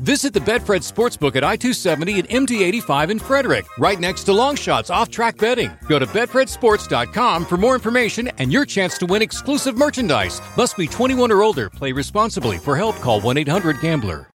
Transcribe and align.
Visit 0.00 0.32
the 0.32 0.40
Betfred 0.40 0.80
Sportsbook 0.80 1.36
at 1.36 1.44
I 1.44 1.56
270 1.56 2.20
and 2.20 2.28
MD 2.30 2.62
85 2.62 3.10
in 3.10 3.18
Frederick, 3.18 3.66
right 3.78 4.00
next 4.00 4.24
to 4.24 4.30
Longshots 4.32 4.92
off 4.92 5.10
track 5.10 5.36
betting. 5.36 5.70
Go 5.88 5.98
to 5.98 6.06
BetfredSports.com 6.06 7.44
for 7.44 7.58
more 7.58 7.74
information 7.74 8.28
and 8.38 8.50
your 8.50 8.64
chance 8.64 8.96
to 8.96 9.04
win 9.04 9.20
exclusive 9.20 9.76
merchandise. 9.76 10.40
Must 10.56 10.74
be 10.78 10.86
21 10.86 11.30
or 11.30 11.42
older. 11.42 11.68
Play 11.68 11.92
responsibly. 11.92 12.56
For 12.56 12.78
help, 12.78 12.96
call 12.96 13.20
1 13.20 13.36
800 13.36 13.82
Gambler. 13.82 14.30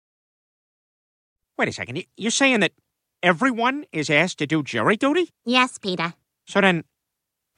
Wait 1.59 1.69
a 1.69 1.73
second. 1.73 2.03
You're 2.17 2.31
saying 2.31 2.61
that 2.61 2.73
everyone 3.23 3.85
is 3.93 4.09
asked 4.09 4.39
to 4.39 4.47
do 4.47 4.63
jury 4.63 4.97
duty? 4.97 5.29
Yes, 5.45 5.77
Peter. 5.77 6.15
So 6.47 6.63
then, 6.63 6.85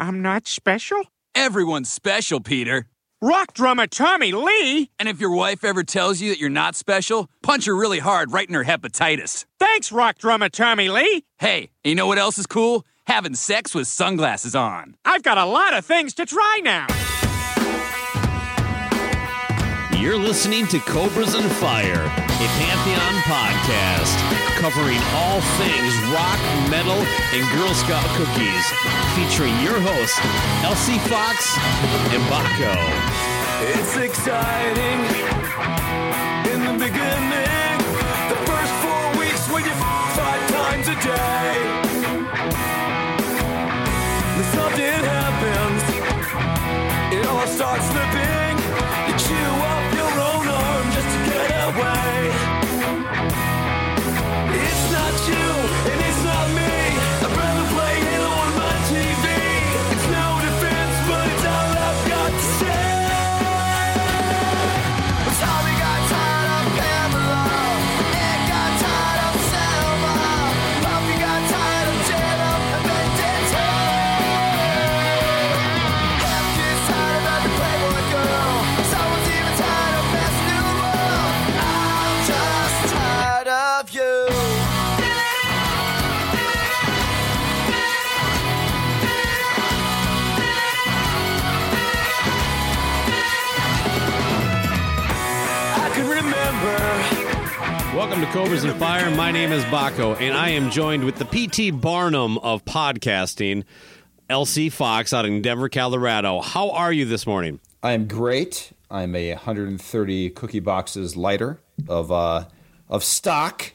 I'm 0.00 0.22
not 0.22 0.48
special? 0.48 1.04
Everyone's 1.36 1.88
special, 1.88 2.40
Peter. 2.40 2.86
Rock 3.24 3.54
drummer 3.54 3.86
Tommy 3.86 4.32
Lee? 4.32 4.90
And 4.98 5.08
if 5.08 5.20
your 5.20 5.30
wife 5.30 5.62
ever 5.62 5.84
tells 5.84 6.20
you 6.20 6.30
that 6.30 6.40
you're 6.40 6.50
not 6.50 6.74
special, 6.74 7.30
punch 7.40 7.66
her 7.66 7.76
really 7.76 8.00
hard 8.00 8.32
right 8.32 8.48
in 8.48 8.52
her 8.56 8.64
hepatitis. 8.64 9.46
Thanks, 9.60 9.92
rock 9.92 10.18
drummer 10.18 10.48
Tommy 10.48 10.88
Lee. 10.88 11.22
Hey, 11.38 11.70
you 11.84 11.94
know 11.94 12.08
what 12.08 12.18
else 12.18 12.36
is 12.36 12.48
cool? 12.48 12.84
Having 13.06 13.36
sex 13.36 13.76
with 13.76 13.86
sunglasses 13.86 14.56
on. 14.56 14.96
I've 15.04 15.22
got 15.22 15.38
a 15.38 15.44
lot 15.44 15.72
of 15.72 15.86
things 15.86 16.14
to 16.14 16.26
try 16.26 16.62
now. 16.64 16.88
You're 20.02 20.18
listening 20.18 20.66
to 20.66 20.80
Cobras 20.80 21.34
and 21.34 21.48
Fire, 21.62 22.02
a 22.02 22.48
Pantheon 22.58 23.14
podcast 23.22 24.18
covering 24.58 24.98
all 25.14 25.40
things 25.62 25.94
rock, 26.10 26.42
metal, 26.68 26.98
and 27.30 27.46
Girl 27.54 27.72
Scout 27.72 28.02
cookies, 28.18 28.66
featuring 29.14 29.54
your 29.62 29.78
hosts, 29.78 30.18
Elsie 30.66 30.98
Fox 31.06 31.54
and 32.10 32.22
Baco. 32.26 32.74
It's 33.78 33.96
exciting 33.96 34.98
in 36.50 36.66
the 36.66 36.74
beginning. 36.82 37.78
The 38.26 38.42
first 38.42 38.74
four 38.82 39.06
weeks 39.22 39.48
when 39.54 39.62
you 39.62 39.70
five 40.18 40.42
times 40.50 40.88
a 40.88 40.98
day. 40.98 41.54
Then 44.34 44.46
something 44.50 44.98
happens. 45.14 45.82
It 47.14 47.24
all 47.24 47.46
starts 47.46 47.86
slipping. 47.86 48.21
Cobras 98.32 98.64
and 98.64 98.74
Fire. 98.78 99.10
My 99.14 99.30
name 99.30 99.52
is 99.52 99.62
Baco, 99.64 100.18
and 100.18 100.34
I 100.34 100.50
am 100.50 100.70
joined 100.70 101.04
with 101.04 101.16
the 101.16 101.24
P.T. 101.26 101.72
Barnum 101.72 102.38
of 102.38 102.64
podcasting, 102.64 103.64
L.C. 104.30 104.70
Fox 104.70 105.12
out 105.12 105.26
in 105.26 105.42
Denver, 105.42 105.68
Colorado. 105.68 106.40
How 106.40 106.70
are 106.70 106.92
you 106.92 107.04
this 107.04 107.26
morning? 107.26 107.60
I 107.82 107.92
am 107.92 108.06
great. 108.08 108.72
I'm 108.90 109.14
a 109.14 109.32
130 109.34 110.30
cookie 110.30 110.60
boxes 110.60 111.14
lighter 111.16 111.60
of 111.88 112.10
uh, 112.10 112.44
of 112.88 113.04
stock. 113.04 113.72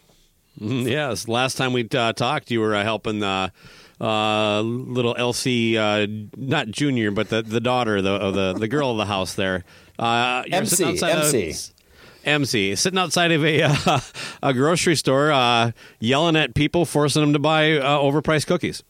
Mhm, 0.59 0.89
Yes, 0.89 1.28
last 1.28 1.56
time 1.56 1.74
we 1.74 1.88
uh, 1.94 2.13
talked, 2.13 2.50
you 2.50 2.59
were 2.62 2.74
uh, 2.75 2.84
helping 2.84 3.22
uh, 3.22 3.50
uh, 4.01 4.62
little 4.62 5.16
Elsie, 5.18 5.78
uh, 5.78 6.07
not 6.35 6.68
junior, 6.69 7.12
but 7.12 7.29
the, 7.29 7.44
the 7.44 7.59
daughter 7.62 8.01
the, 8.01 8.12
of 8.12 8.34
the 8.34 8.53
the 8.53 8.68
girl 8.68 8.89
of 8.91 8.97
the 8.97 9.06
house 9.06 9.35
there. 9.35 9.63
Uh, 10.00 10.44
MC, 10.51 10.84
outside 10.84 11.18
of- 11.19 11.74
MC. 12.28 12.76
Sitting 12.76 13.00
outside 13.00 13.32
of 13.32 13.44
a 13.44 13.62
uh, 13.86 14.00
a 14.44 14.54
grocery 14.54 14.96
store, 14.96 15.32
uh, 15.32 15.72
yelling 16.00 16.36
at 16.36 16.54
people, 16.54 16.86
forcing 16.86 17.22
them 17.22 17.34
to 17.34 17.40
buy 17.40 17.74
uh, 17.74 17.98
overpriced 17.98 18.48
cookies. 18.48 18.84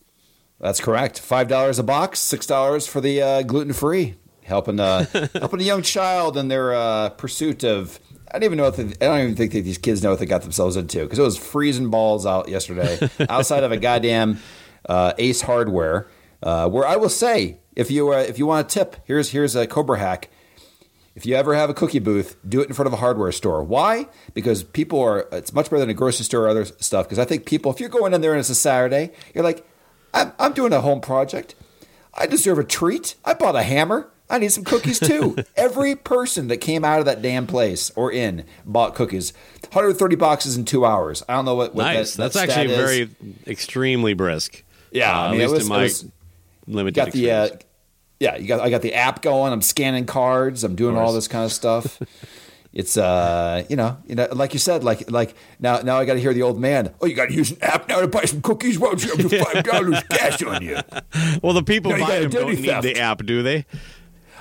That's 0.59 0.81
correct. 0.81 1.19
Five 1.19 1.47
dollars 1.47 1.79
a 1.79 1.83
box, 1.83 2.19
six 2.19 2.45
dollars 2.45 2.87
for 2.87 3.01
the 3.01 3.21
uh, 3.21 3.41
gluten 3.43 3.73
free. 3.73 4.15
Helping 4.43 4.79
uh, 4.79 5.05
helping 5.35 5.61
a 5.61 5.63
young 5.63 5.81
child 5.81 6.37
in 6.37 6.47
their 6.47 6.73
uh, 6.73 7.09
pursuit 7.09 7.63
of. 7.63 7.99
I 8.29 8.39
don't 8.39 8.43
even 8.43 8.57
know. 8.57 8.67
If 8.67 8.75
they, 8.75 8.83
I 8.83 9.09
don't 9.09 9.21
even 9.21 9.35
think 9.35 9.53
that 9.53 9.61
these 9.61 9.77
kids 9.77 10.03
know 10.03 10.09
what 10.09 10.19
they 10.19 10.25
got 10.25 10.41
themselves 10.41 10.75
into 10.75 10.99
because 11.03 11.19
it 11.19 11.23
was 11.23 11.37
freezing 11.37 11.89
balls 11.89 12.25
out 12.25 12.49
yesterday 12.49 12.99
outside 13.29 13.63
of 13.63 13.71
a 13.71 13.77
goddamn 13.77 14.39
uh, 14.87 15.13
Ace 15.17 15.41
Hardware. 15.41 16.07
Uh, 16.43 16.69
where 16.69 16.85
I 16.85 16.97
will 16.97 17.09
say, 17.09 17.57
if 17.75 17.89
you 17.89 18.13
uh, 18.13 18.17
if 18.17 18.37
you 18.37 18.45
want 18.45 18.67
a 18.67 18.69
tip, 18.69 18.95
here's 19.05 19.29
here's 19.31 19.55
a 19.55 19.65
Cobra 19.67 19.99
hack. 19.99 20.29
If 21.17 21.25
you 21.25 21.33
ever 21.35 21.55
have 21.55 21.67
a 21.71 21.73
cookie 21.73 21.97
booth, 21.97 22.37
do 22.47 22.61
it 22.61 22.67
in 22.67 22.75
front 22.75 22.85
of 22.85 22.93
a 22.93 22.97
hardware 22.97 23.31
store. 23.31 23.63
Why? 23.63 24.07
Because 24.35 24.61
people 24.63 25.01
are, 25.01 25.27
it's 25.31 25.51
much 25.51 25.65
better 25.65 25.79
than 25.79 25.89
a 25.89 25.95
grocery 25.95 26.25
store 26.25 26.43
or 26.43 26.47
other 26.47 26.63
stuff. 26.65 27.07
Because 27.07 27.17
I 27.17 27.25
think 27.25 27.47
people, 27.47 27.71
if 27.71 27.79
you're 27.79 27.89
going 27.89 28.13
in 28.13 28.21
there 28.21 28.33
and 28.33 28.39
it's 28.39 28.51
a 28.51 28.55
Saturday, 28.55 29.09
you're 29.33 29.43
like, 29.43 29.67
I'm, 30.13 30.31
I'm 30.37 30.53
doing 30.53 30.73
a 30.73 30.81
home 30.81 31.01
project. 31.01 31.55
I 32.13 32.27
deserve 32.27 32.59
a 32.59 32.63
treat. 32.63 33.15
I 33.25 33.33
bought 33.33 33.55
a 33.55 33.63
hammer. 33.63 34.11
I 34.29 34.37
need 34.37 34.49
some 34.51 34.63
cookies 34.63 34.99
too. 34.99 35.37
Every 35.55 35.95
person 35.95 36.49
that 36.49 36.57
came 36.57 36.85
out 36.85 36.99
of 36.99 37.05
that 37.05 37.23
damn 37.23 37.47
place 37.47 37.89
or 37.95 38.11
in 38.11 38.45
bought 38.63 38.93
cookies. 38.93 39.33
130 39.71 40.15
boxes 40.17 40.55
in 40.55 40.65
two 40.65 40.85
hours. 40.85 41.23
I 41.27 41.33
don't 41.33 41.45
know 41.45 41.55
what, 41.55 41.73
what 41.73 41.81
nice. 41.85 42.13
that, 42.13 42.31
that 42.31 42.33
That's 42.33 42.55
actually 42.55 42.73
is. 42.75 42.77
very 42.77 43.09
extremely 43.47 44.13
brisk. 44.13 44.63
Yeah, 44.91 45.19
Uh, 45.19 45.29
I 45.29 45.31
mean, 45.31 45.41
at 45.41 45.45
it 45.45 45.51
least 45.51 45.53
was, 45.53 45.65
in 45.65 45.71
it 45.71 45.75
my 45.75 45.81
was- 45.83 46.05
limited 46.67 46.95
got 46.95 47.11
the 47.11 47.31
uh. 47.31 47.49
Yeah 48.19 48.35
you 48.35 48.47
got 48.47 48.59
i 48.59 48.69
got 48.69 48.81
the 48.81 48.93
app 48.93 49.21
going 49.21 49.53
i'm 49.53 49.61
scanning 49.61 50.05
cards 50.05 50.63
i'm 50.63 50.75
doing 50.75 50.95
all 50.97 51.13
this 51.13 51.27
kind 51.27 51.45
of 51.45 51.51
stuff 51.51 52.01
it's 52.73 52.97
uh 52.97 53.63
you 53.69 53.75
know 53.75 53.97
you 54.05 54.15
know 54.15 54.27
like 54.31 54.53
you 54.53 54.59
said 54.59 54.83
like 54.83 55.09
like 55.09 55.35
now 55.59 55.79
now 55.79 55.97
i 55.97 56.05
got 56.05 56.13
to 56.13 56.19
hear 56.19 56.33
the 56.33 56.41
old 56.43 56.59
man 56.59 56.93
oh 57.01 57.05
you 57.05 57.15
got 57.15 57.29
to 57.29 57.33
use 57.33 57.51
an 57.51 57.57
app 57.61 57.87
now 57.87 57.99
to 58.01 58.07
buy 58.07 58.23
some 58.25 58.41
cookies 58.41 58.77
why 58.77 58.87
don't 58.89 59.03
you 59.03 59.15
have 59.15 59.31
your 59.31 59.45
five 59.45 59.63
dollars 59.63 60.01
cash 60.09 60.41
on 60.43 60.61
you 60.61 60.77
well, 61.41 61.53
the 61.53 61.63
people 61.63 61.91
No, 61.91 61.97
you 61.97 62.05
buying 62.05 62.21
them 62.23 62.31
don't 62.31 62.49
identity 62.49 62.73
need 62.73 62.81
the 62.95 62.99
app, 62.99 63.25
do 63.25 63.41
they? 63.43 63.65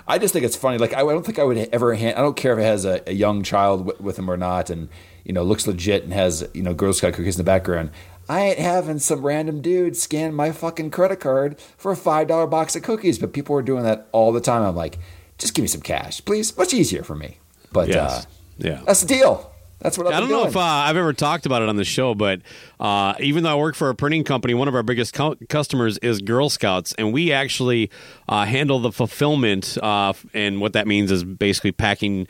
I 0.08 0.18
just 0.18 0.32
think 0.32 0.44
it's 0.44 0.54
funny. 0.56 0.78
Like 0.78 0.94
I 0.94 1.00
don't 1.00 1.24
think 1.26 1.38
I 1.38 1.42
would 1.44 1.56
ever. 1.72 1.94
Hand, 1.94 2.16
I 2.16 2.20
don't 2.20 2.36
care 2.36 2.52
if 2.52 2.58
it 2.60 2.62
has 2.62 2.84
a, 2.84 3.02
a 3.08 3.12
young 3.12 3.42
child 3.42 3.86
w- 3.86 4.04
with 4.04 4.16
him 4.18 4.30
or 4.30 4.36
not, 4.36 4.70
and 4.70 4.88
you 5.24 5.32
know 5.32 5.42
looks 5.42 5.66
legit 5.66 6.04
and 6.04 6.12
has 6.12 6.48
you 6.54 6.62
know 6.62 6.74
Girl 6.74 6.92
Scout 6.92 7.14
cookies 7.14 7.34
in 7.34 7.38
the 7.40 7.44
background. 7.44 7.90
I 8.28 8.40
ain't 8.40 8.58
having 8.58 8.98
some 8.98 9.24
random 9.24 9.60
dude 9.62 9.96
scan 9.96 10.34
my 10.34 10.50
fucking 10.52 10.90
credit 10.90 11.20
card 11.20 11.58
for 11.78 11.92
a 11.92 11.96
five 11.96 12.28
dollar 12.28 12.46
box 12.46 12.74
of 12.76 12.82
cookies. 12.82 13.18
But 13.18 13.32
people 13.32 13.56
are 13.56 13.62
doing 13.62 13.84
that 13.84 14.08
all 14.12 14.32
the 14.32 14.40
time. 14.40 14.62
I'm 14.62 14.74
like, 14.76 14.98
just 15.38 15.54
give 15.54 15.62
me 15.62 15.68
some 15.68 15.80
cash, 15.82 16.24
please. 16.24 16.56
Much 16.56 16.74
easier 16.74 17.02
for 17.02 17.14
me. 17.14 17.38
But 17.72 17.88
Yes. 17.88 18.24
uh, 18.24 18.28
Yeah. 18.58 18.80
that's 18.86 19.02
the 19.02 19.06
deal. 19.08 19.52
That's 19.78 19.98
what 19.98 20.06
I've 20.06 20.14
I 20.14 20.20
don't 20.20 20.30
been 20.30 20.38
know 20.38 20.46
if 20.46 20.56
uh, 20.56 20.60
I've 20.60 20.96
ever 20.96 21.12
talked 21.12 21.44
about 21.44 21.60
it 21.60 21.68
on 21.68 21.76
the 21.76 21.84
show, 21.84 22.14
but 22.14 22.40
uh, 22.80 23.12
even 23.20 23.42
though 23.44 23.50
I 23.52 23.56
work 23.56 23.74
for 23.74 23.90
a 23.90 23.94
printing 23.94 24.24
company, 24.24 24.54
one 24.54 24.68
of 24.68 24.74
our 24.74 24.82
biggest 24.82 25.12
co- 25.12 25.36
customers 25.50 25.98
is 25.98 26.22
Girl 26.22 26.48
Scouts, 26.48 26.94
and 26.94 27.12
we 27.12 27.30
actually 27.30 27.90
uh, 28.26 28.46
handle 28.46 28.78
the 28.78 28.90
fulfillment. 28.90 29.76
Uh, 29.82 30.14
and 30.32 30.62
what 30.62 30.72
that 30.72 30.86
means 30.86 31.12
is 31.12 31.24
basically 31.24 31.72
packing 31.72 32.26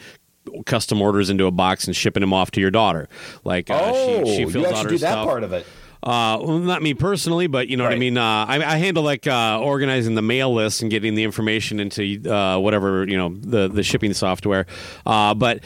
custom 0.67 1.01
orders 1.01 1.31
into 1.31 1.47
a 1.47 1.51
box 1.53 1.87
and 1.87 1.95
shipping 1.95 2.21
them 2.21 2.33
off 2.33 2.51
to 2.51 2.61
your 2.61 2.73
daughter. 2.73 3.09
Like 3.45 3.71
uh, 3.71 3.81
oh, 3.95 4.25
she, 4.25 4.35
she 4.35 4.41
you 4.41 4.51
fills 4.51 4.67
out 4.67 4.73
actually 4.73 4.83
her 4.85 4.89
do 4.91 4.99
that 4.99 5.13
stuff. 5.13 5.27
part 5.27 5.45
of 5.45 5.53
it. 5.53 5.67
Uh, 6.07 6.39
well, 6.41 6.59
not 6.59 6.83
me 6.83 6.95
personally, 6.95 7.49
but 7.49 7.67
you 7.67 7.77
know 7.77 7.83
what 7.83 7.93
I 7.93 7.99
mean. 7.99 8.17
Uh, 8.17 8.47
I, 8.49 8.63
I 8.63 8.77
handle 8.77 9.03
like 9.03 9.27
uh, 9.27 9.59
organizing 9.61 10.15
the 10.15 10.23
mail 10.23 10.55
list 10.55 10.81
and 10.81 10.89
getting 10.89 11.17
the 11.17 11.25
information 11.25 11.81
into 11.81 12.23
uh, 12.31 12.59
whatever 12.59 13.05
you 13.09 13.17
know 13.17 13.31
the 13.41 13.67
the 13.67 13.83
shipping 13.83 14.15
software. 14.15 14.67
Uh, 15.05 15.35
but 15.35 15.65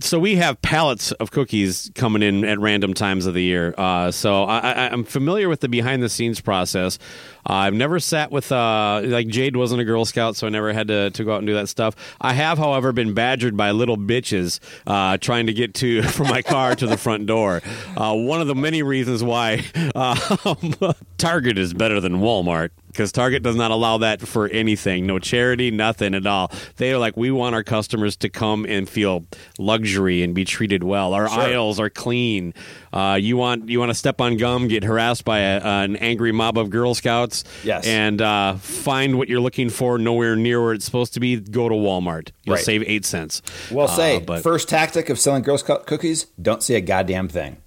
so 0.00 0.18
we 0.18 0.36
have 0.36 0.60
pallets 0.62 1.12
of 1.12 1.30
cookies 1.30 1.90
coming 1.94 2.22
in 2.22 2.44
at 2.44 2.58
random 2.58 2.94
times 2.94 3.26
of 3.26 3.34
the 3.34 3.42
year. 3.42 3.74
Uh, 3.76 4.10
so 4.10 4.44
I, 4.44 4.90
I'm 4.90 5.04
familiar 5.04 5.48
with 5.48 5.60
the 5.60 5.68
behind 5.68 6.02
the 6.02 6.08
scenes 6.08 6.40
process. 6.40 6.98
Uh, 7.48 7.54
I've 7.54 7.74
never 7.74 8.00
sat 8.00 8.30
with 8.30 8.52
uh, 8.52 9.00
like 9.04 9.28
Jade 9.28 9.56
wasn't 9.56 9.80
a 9.80 9.84
Girl 9.84 10.04
Scout, 10.04 10.36
so 10.36 10.46
I 10.46 10.50
never 10.50 10.72
had 10.72 10.88
to, 10.88 11.10
to 11.10 11.24
go 11.24 11.34
out 11.34 11.38
and 11.38 11.46
do 11.46 11.54
that 11.54 11.68
stuff. 11.68 11.96
I 12.20 12.34
have, 12.34 12.58
however, 12.58 12.92
been 12.92 13.14
badgered 13.14 13.56
by 13.56 13.70
little 13.70 13.96
bitches 13.96 14.60
uh, 14.86 15.16
trying 15.18 15.46
to 15.46 15.52
get 15.52 15.74
to 15.74 16.02
from 16.10 16.28
my 16.28 16.42
car 16.42 16.74
to 16.74 16.86
the 16.86 16.96
front 16.96 17.26
door. 17.26 17.62
Uh, 17.96 18.14
one 18.14 18.40
of 18.40 18.46
the 18.46 18.54
many 18.54 18.82
reasons 18.82 19.24
why 19.24 19.64
uh, 19.94 20.14
Target 21.18 21.58
is 21.58 21.72
better 21.74 22.00
than 22.00 22.16
Walmart 22.16 22.70
because 22.90 23.12
Target 23.12 23.42
does 23.42 23.56
not 23.56 23.70
allow 23.70 23.98
that 23.98 24.20
for 24.20 24.48
anything. 24.48 25.06
No 25.06 25.18
charity, 25.18 25.70
nothing 25.70 26.14
at 26.14 26.26
all. 26.26 26.50
They 26.76 26.92
are 26.92 26.98
like, 26.98 27.16
we 27.16 27.30
want 27.30 27.54
our 27.54 27.62
customers 27.62 28.16
to 28.18 28.28
come 28.28 28.66
and 28.66 28.88
feel 28.88 29.26
luxury 29.58 30.22
and 30.22 30.34
be 30.34 30.44
treated 30.44 30.82
well. 30.82 31.14
Our 31.14 31.28
aisles 31.28 31.78
are 31.78 31.90
clean. 31.90 32.54
Uh, 32.92 33.18
you 33.20 33.36
want 33.36 33.68
you 33.68 33.78
want 33.78 33.90
to 33.90 33.94
step 33.94 34.20
on 34.20 34.36
gum, 34.36 34.66
get 34.68 34.82
harassed 34.84 35.24
by 35.24 35.38
a, 35.40 35.60
an 35.60 35.96
angry 35.96 36.32
mob 36.32 36.58
of 36.58 36.70
Girl 36.70 36.94
Scouts, 36.94 37.44
Yes. 37.62 37.86
and 37.86 38.20
uh, 38.20 38.54
find 38.56 39.16
what 39.18 39.28
you're 39.28 39.40
looking 39.40 39.70
for 39.70 39.98
nowhere 39.98 40.34
near 40.36 40.60
where 40.62 40.72
it's 40.72 40.84
supposed 40.84 41.14
to 41.14 41.20
be. 41.20 41.36
Go 41.38 41.68
to 41.68 41.74
Walmart. 41.74 42.30
You'll 42.44 42.56
Right. 42.56 42.64
save 42.64 42.82
eight 42.86 43.04
cents. 43.04 43.42
Well, 43.70 43.86
Uh, 43.88 43.96
say 43.96 44.18
but 44.18 44.42
first 44.42 44.68
tactic 44.68 45.08
of 45.08 45.18
selling 45.18 45.42
Girl 45.42 45.58
Scout 45.58 45.86
cookies: 45.86 46.26
don't 46.40 46.62
say 46.62 46.74
a 46.74 46.80
goddamn 46.80 47.28
thing. 47.28 47.58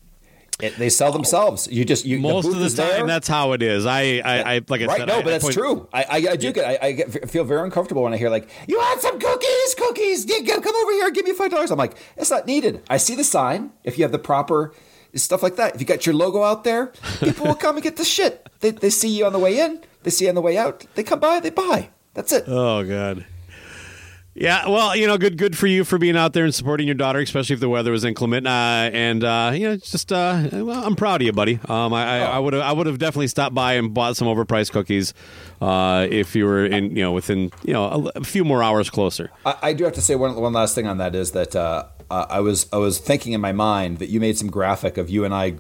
It, 0.64 0.78
they 0.78 0.90
sell 0.90 1.12
themselves. 1.12 1.68
You 1.72 1.84
just 1.86 2.06
you 2.06 2.20
most 2.20 2.46
booth 2.46 2.56
of 2.56 2.62
the 2.62 2.70
time, 2.70 2.88
there. 2.92 3.08
that's 3.08 3.28
how 3.28 3.52
it 3.52 3.62
is. 3.62 3.86
I, 3.86 4.22
I, 4.24 4.56
I 4.56 4.62
like 4.68 4.82
I 4.82 4.86
right. 4.86 4.98
said, 4.98 5.08
no, 5.08 5.16
I, 5.20 5.22
but 5.22 5.28
I 5.28 5.32
that's 5.32 5.44
point- 5.44 5.56
true. 5.56 5.88
I, 5.92 6.04
I, 6.04 6.16
I 6.32 6.36
do 6.36 6.52
get. 6.52 6.66
I, 6.66 6.88
I 6.88 6.92
get, 6.94 7.30
feel 7.30 7.44
very 7.44 7.62
uncomfortable 7.64 8.04
when 8.04 8.14
I 8.14 8.18
hear 8.18 8.30
like, 8.30 8.50
"You 8.68 8.78
want 8.78 9.02
some 9.02 9.20
cookies? 9.20 9.76
Cookies? 9.76 10.26
Come 10.26 10.76
over 10.76 10.92
here. 10.94 11.12
Give 11.12 11.26
me 11.26 11.34
five 11.34 11.52
dollars." 11.52 11.70
I'm 11.72 11.78
like, 11.78 11.96
it's 12.18 12.32
not 12.32 12.48
needed. 12.48 12.82
I 12.90 12.98
see 12.98 13.16
the 13.16 13.24
sign. 13.24 13.72
If 13.84 13.98
you 13.98 14.04
have 14.04 14.12
the 14.12 14.20
proper 14.20 14.74
stuff 15.16 15.44
like 15.44 15.58
that, 15.58 15.76
if 15.76 15.82
you 15.82 15.86
got 15.86 16.06
your 16.06 16.16
logo 16.16 16.44
out 16.44 16.64
there, 16.64 16.94
people 17.20 17.46
will 17.46 17.56
come 17.56 17.76
and 17.76 17.84
get 17.84 17.98
the 17.98 18.06
shit. 18.06 18.48
They, 18.62 18.72
they 18.72 18.90
see 18.90 19.10
you 19.10 19.26
on 19.26 19.34
the 19.34 19.40
way 19.40 19.60
in. 19.60 19.82
They 20.04 20.10
see 20.10 20.26
you 20.26 20.30
on 20.30 20.36
the 20.36 20.42
way 20.42 20.58
out. 20.58 20.86
They 20.96 21.04
come 21.04 21.20
by. 21.20 21.40
They 21.40 21.50
buy. 21.50 21.90
That's 22.14 22.32
it. 22.32 22.46
Oh 22.48 22.84
God. 22.84 23.26
Yeah, 24.36 24.68
well, 24.68 24.96
you 24.96 25.06
know, 25.06 25.18
good, 25.20 25.38
good 25.38 25.56
for 25.56 25.68
you 25.68 25.84
for 25.84 26.00
being 26.00 26.18
out 26.18 26.34
there 26.34 26.44
and 26.44 26.54
supporting 26.54 26.88
your 26.88 26.96
daughter, 26.96 27.20
especially 27.20 27.54
if 27.54 27.60
the 27.60 27.70
weather 27.70 27.92
was 27.92 28.04
inclement. 28.04 28.48
Uh, 28.48 28.90
and 28.92 29.24
uh, 29.24 29.52
you 29.54 29.70
know, 29.70 29.78
just, 29.78 30.12
uh, 30.12 30.50
well, 30.52 30.84
I'm 30.84 30.96
proud 30.96 31.22
of 31.22 31.26
you, 31.26 31.32
buddy. 31.32 31.60
Um, 31.70 31.94
I, 31.94 32.40
would 32.40 32.54
have, 32.54 32.64
I 32.64 32.72
would 32.72 32.88
have 32.88 32.98
definitely 32.98 33.28
stopped 33.28 33.54
by 33.54 33.74
and 33.74 33.94
bought 33.94 34.18
some 34.18 34.28
overpriced 34.28 34.72
cookies, 34.72 35.14
uh, 35.62 36.08
if 36.10 36.36
you 36.36 36.46
were 36.46 36.66
in, 36.66 36.96
you 36.96 37.04
know, 37.04 37.12
within, 37.12 37.52
you 37.64 37.74
know, 37.74 37.86
a, 37.86 38.20
a 38.20 38.24
few 38.24 38.44
more 38.44 38.64
hours 38.64 38.90
closer. 38.90 39.30
I, 39.46 39.58
I 39.62 39.74
do 39.74 39.84
have 39.84 39.94
to 39.94 40.02
say 40.02 40.16
one 40.16 40.36
one 40.36 40.54
last 40.54 40.74
thing 40.74 40.88
on 40.88 40.98
that 40.98 41.14
is 41.14 41.32
that 41.34 41.56
uh, 41.56 41.86
uh, 42.10 42.26
I 42.30 42.40
was 42.40 42.68
I 42.74 42.78
was 42.78 42.98
thinking 42.98 43.34
in 43.34 43.42
my 43.42 43.52
mind 43.52 44.00
that 44.00 44.10
you 44.10 44.20
made 44.20 44.38
some 44.38 44.50
graphic 44.50 44.98
of 44.98 45.10
you 45.10 45.26
and 45.26 45.34
I 45.34 45.56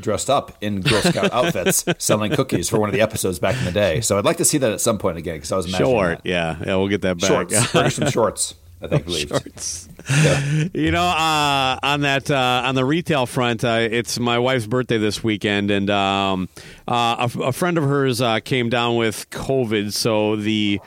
dressed 0.00 0.28
up 0.30 0.56
in 0.60 0.80
Girl 0.80 1.00
Scout 1.02 1.32
outfits 1.32 1.84
selling 1.98 2.32
cookies 2.32 2.68
for 2.68 2.78
one 2.80 2.88
of 2.88 2.92
the 2.94 3.00
episodes 3.00 3.38
back 3.38 3.56
in 3.58 3.64
the 3.64 3.72
day. 3.72 4.00
So 4.00 4.18
I'd 4.18 4.24
like 4.24 4.38
to 4.38 4.44
see 4.44 4.58
that 4.58 4.72
at 4.72 4.80
some 4.80 4.98
point 4.98 5.18
again 5.18 5.36
because 5.36 5.52
I 5.52 5.56
was 5.56 5.66
imagining 5.66 5.90
Short, 5.92 6.18
that. 6.22 6.26
yeah, 6.28 6.56
yeah, 6.66 6.76
we'll 6.76 6.88
get 6.88 7.02
that 7.02 7.18
back. 7.20 7.28
shorts, 7.50 7.94
some 7.96 8.10
shorts. 8.10 8.54
I 8.82 8.86
think 8.88 9.04
believed. 9.04 9.28
Shorts. 9.28 9.88
Yeah. 10.10 10.64
You 10.72 10.90
know, 10.90 11.02
uh, 11.04 11.78
on 11.82 12.00
that 12.00 12.30
uh, 12.30 12.62
on 12.64 12.74
the 12.74 12.84
retail 12.86 13.26
front, 13.26 13.62
uh, 13.62 13.86
it's 13.90 14.18
my 14.18 14.38
wife's 14.38 14.66
birthday 14.66 14.96
this 14.96 15.22
weekend, 15.22 15.70
and 15.70 15.90
um, 15.90 16.48
uh, 16.88 17.28
a, 17.36 17.40
a 17.40 17.52
friend 17.52 17.76
of 17.76 17.84
hers 17.84 18.22
uh, 18.22 18.40
came 18.40 18.70
down 18.70 18.96
with 18.96 19.28
COVID, 19.28 19.92
so 19.92 20.36
the 20.36 20.80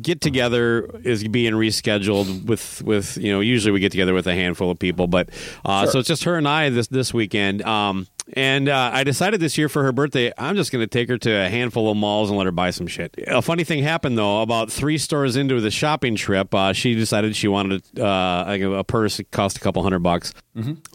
get 0.00 0.20
together 0.22 0.90
is 1.04 1.22
being 1.28 1.52
rescheduled 1.52 2.46
with 2.46 2.82
with 2.82 3.16
you 3.18 3.30
know 3.30 3.40
usually 3.40 3.72
we 3.72 3.78
get 3.80 3.92
together 3.92 4.14
with 4.14 4.26
a 4.26 4.34
handful 4.34 4.70
of 4.70 4.78
people, 4.78 5.06
but 5.06 5.28
uh, 5.66 5.82
Sure. 5.82 5.92
so 5.92 5.98
it's 5.98 6.08
just 6.08 6.24
her 6.24 6.36
and 6.38 6.48
I 6.48 6.70
this 6.70 6.86
this 6.88 7.12
weekend. 7.12 7.60
Um, 7.62 8.06
and 8.34 8.68
uh, 8.68 8.90
I 8.92 9.04
decided 9.04 9.40
this 9.40 9.56
year 9.56 9.68
for 9.68 9.82
her 9.84 9.92
birthday, 9.92 10.32
I'm 10.36 10.56
just 10.56 10.70
going 10.70 10.82
to 10.82 10.86
take 10.86 11.08
her 11.08 11.16
to 11.18 11.30
a 11.30 11.48
handful 11.48 11.90
of 11.90 11.96
malls 11.96 12.28
and 12.28 12.36
let 12.36 12.44
her 12.44 12.52
buy 12.52 12.70
some 12.70 12.86
shit. 12.86 13.14
A 13.26 13.40
funny 13.40 13.64
thing 13.64 13.82
happened 13.82 14.18
though. 14.18 14.42
About 14.42 14.70
three 14.70 14.98
stores 14.98 15.36
into 15.36 15.60
the 15.60 15.70
shopping 15.70 16.16
trip, 16.16 16.54
uh, 16.54 16.72
she 16.72 16.94
decided 16.94 17.34
she 17.34 17.48
wanted 17.48 17.82
uh, 17.98 18.44
a, 18.48 18.62
a 18.72 18.84
purse 18.84 19.16
that 19.16 19.30
cost 19.30 19.56
a 19.56 19.60
couple 19.60 19.82
hundred 19.82 20.00
bucks. 20.00 20.34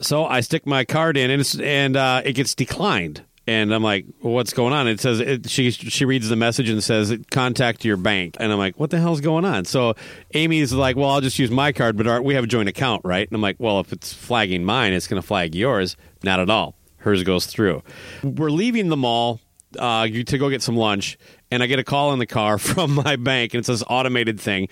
So 0.01 0.25
I 0.25 0.41
stick 0.41 0.65
my 0.65 0.85
card 0.85 1.17
in, 1.17 1.31
and 1.31 1.41
it's, 1.41 1.59
and 1.59 1.97
uh, 1.97 2.21
it 2.23 2.33
gets 2.33 2.53
declined. 2.55 3.23
And 3.47 3.73
I'm 3.73 3.81
like, 3.81 4.05
well, 4.21 4.33
what's 4.33 4.53
going 4.53 4.73
on? 4.73 4.87
It 4.87 4.99
says 4.99 5.19
it, 5.19 5.49
she 5.49 5.71
she 5.71 6.05
reads 6.05 6.29
the 6.29 6.35
message 6.35 6.69
and 6.69 6.83
says 6.83 7.17
contact 7.31 7.83
your 7.83 7.97
bank. 7.97 8.37
And 8.39 8.51
I'm 8.51 8.59
like, 8.59 8.79
what 8.79 8.91
the 8.91 8.99
hell's 8.99 9.21
going 9.21 9.43
on? 9.43 9.65
So 9.65 9.95
Amy's 10.35 10.71
like, 10.71 10.95
well, 10.95 11.09
I'll 11.09 11.21
just 11.21 11.39
use 11.39 11.49
my 11.49 11.71
card, 11.71 11.97
but 11.97 12.05
our, 12.05 12.21
we 12.21 12.35
have 12.35 12.43
a 12.43 12.47
joint 12.47 12.69
account, 12.69 13.01
right? 13.03 13.27
And 13.27 13.33
I'm 13.35 13.41
like, 13.41 13.55
well, 13.57 13.79
if 13.79 13.91
it's 13.91 14.13
flagging 14.13 14.63
mine, 14.63 14.93
it's 14.93 15.07
going 15.07 15.19
to 15.19 15.27
flag 15.27 15.55
yours. 15.55 15.97
Not 16.21 16.39
at 16.39 16.51
all. 16.51 16.75
Hers 16.99 17.23
goes 17.23 17.45
through. 17.45 17.83
We're 18.23 18.51
leaving 18.51 18.89
the 18.89 18.97
mall 18.97 19.39
uh, 19.77 20.07
to 20.07 20.37
go 20.37 20.49
get 20.49 20.61
some 20.61 20.75
lunch, 20.75 21.17
and 21.51 21.63
I 21.63 21.67
get 21.67 21.79
a 21.79 21.83
call 21.83 22.13
in 22.13 22.19
the 22.19 22.25
car 22.25 22.57
from 22.59 22.93
my 22.95 23.15
bank, 23.15 23.53
and 23.53 23.59
it's 23.59 23.67
this 23.67 23.83
automated 23.87 24.39
thing. 24.39 24.69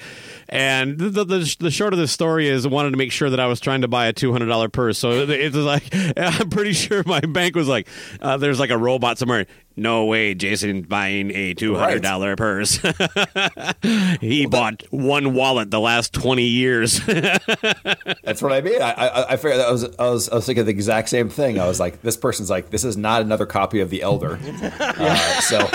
And 0.50 0.98
the, 0.98 1.24
the, 1.26 1.56
the 1.60 1.72
short 1.72 1.94
of 1.94 2.00
the 2.00 2.08
story 2.08 2.48
is, 2.48 2.66
I 2.66 2.70
wanted 2.70 2.92
to 2.92 2.98
make 2.98 3.12
sure 3.12 3.30
that 3.30 3.40
I 3.40 3.48
was 3.48 3.60
trying 3.60 3.82
to 3.82 3.88
buy 3.88 4.08
a 4.08 4.14
two 4.14 4.32
hundred 4.32 4.48
dollar 4.48 4.70
purse. 4.70 4.98
So 4.98 5.12
it- 5.12 5.30
it's 5.30 5.56
like 5.56 5.84
I'm 6.18 6.50
pretty 6.50 6.74
sure 6.74 7.04
my 7.06 7.20
bank 7.22 7.56
was 7.56 7.68
like, 7.68 7.88
uh, 8.22 8.38
"There's 8.38 8.60
like 8.60 8.70
a 8.72 8.78
robot 8.78 9.18
somewhere." 9.18 9.46
No 9.80 10.06
way, 10.06 10.34
Jason 10.34 10.82
buying 10.82 11.30
a 11.36 11.54
two 11.54 11.76
hundred 11.76 12.02
dollar 12.02 12.36
purse. 12.36 12.80
he 14.22 14.48
bought 14.48 14.82
one 14.90 15.36
wallet 15.36 15.70
the 15.70 15.80
last 15.80 16.14
twenty 16.14 16.46
years. 16.48 17.00
That's 17.06 18.42
what 18.42 18.52
I 18.54 18.62
mean. 18.62 18.82
I 18.82 18.92
I, 18.92 19.34
I 19.34 19.38
figured 19.38 19.60
that 19.60 19.72
was 19.72 19.84
I 20.00 20.10
was 20.10 20.30
I 20.30 20.36
was 20.36 20.46
thinking 20.48 20.66
the 20.66 20.72
exact 20.72 21.10
same 21.10 21.30
thing. 21.30 21.60
I 21.60 21.68
was 21.68 21.80
like, 21.80 22.02
this 22.02 22.18
person's 22.18 22.50
like, 22.50 22.72
this 22.72 22.84
is 22.84 22.98
not 22.98 23.22
another 23.22 23.46
copy 23.46 23.80
of 23.80 23.92
The 23.92 24.02
Elder. 24.02 24.40
Uh, 24.80 25.16
so, 25.42 25.70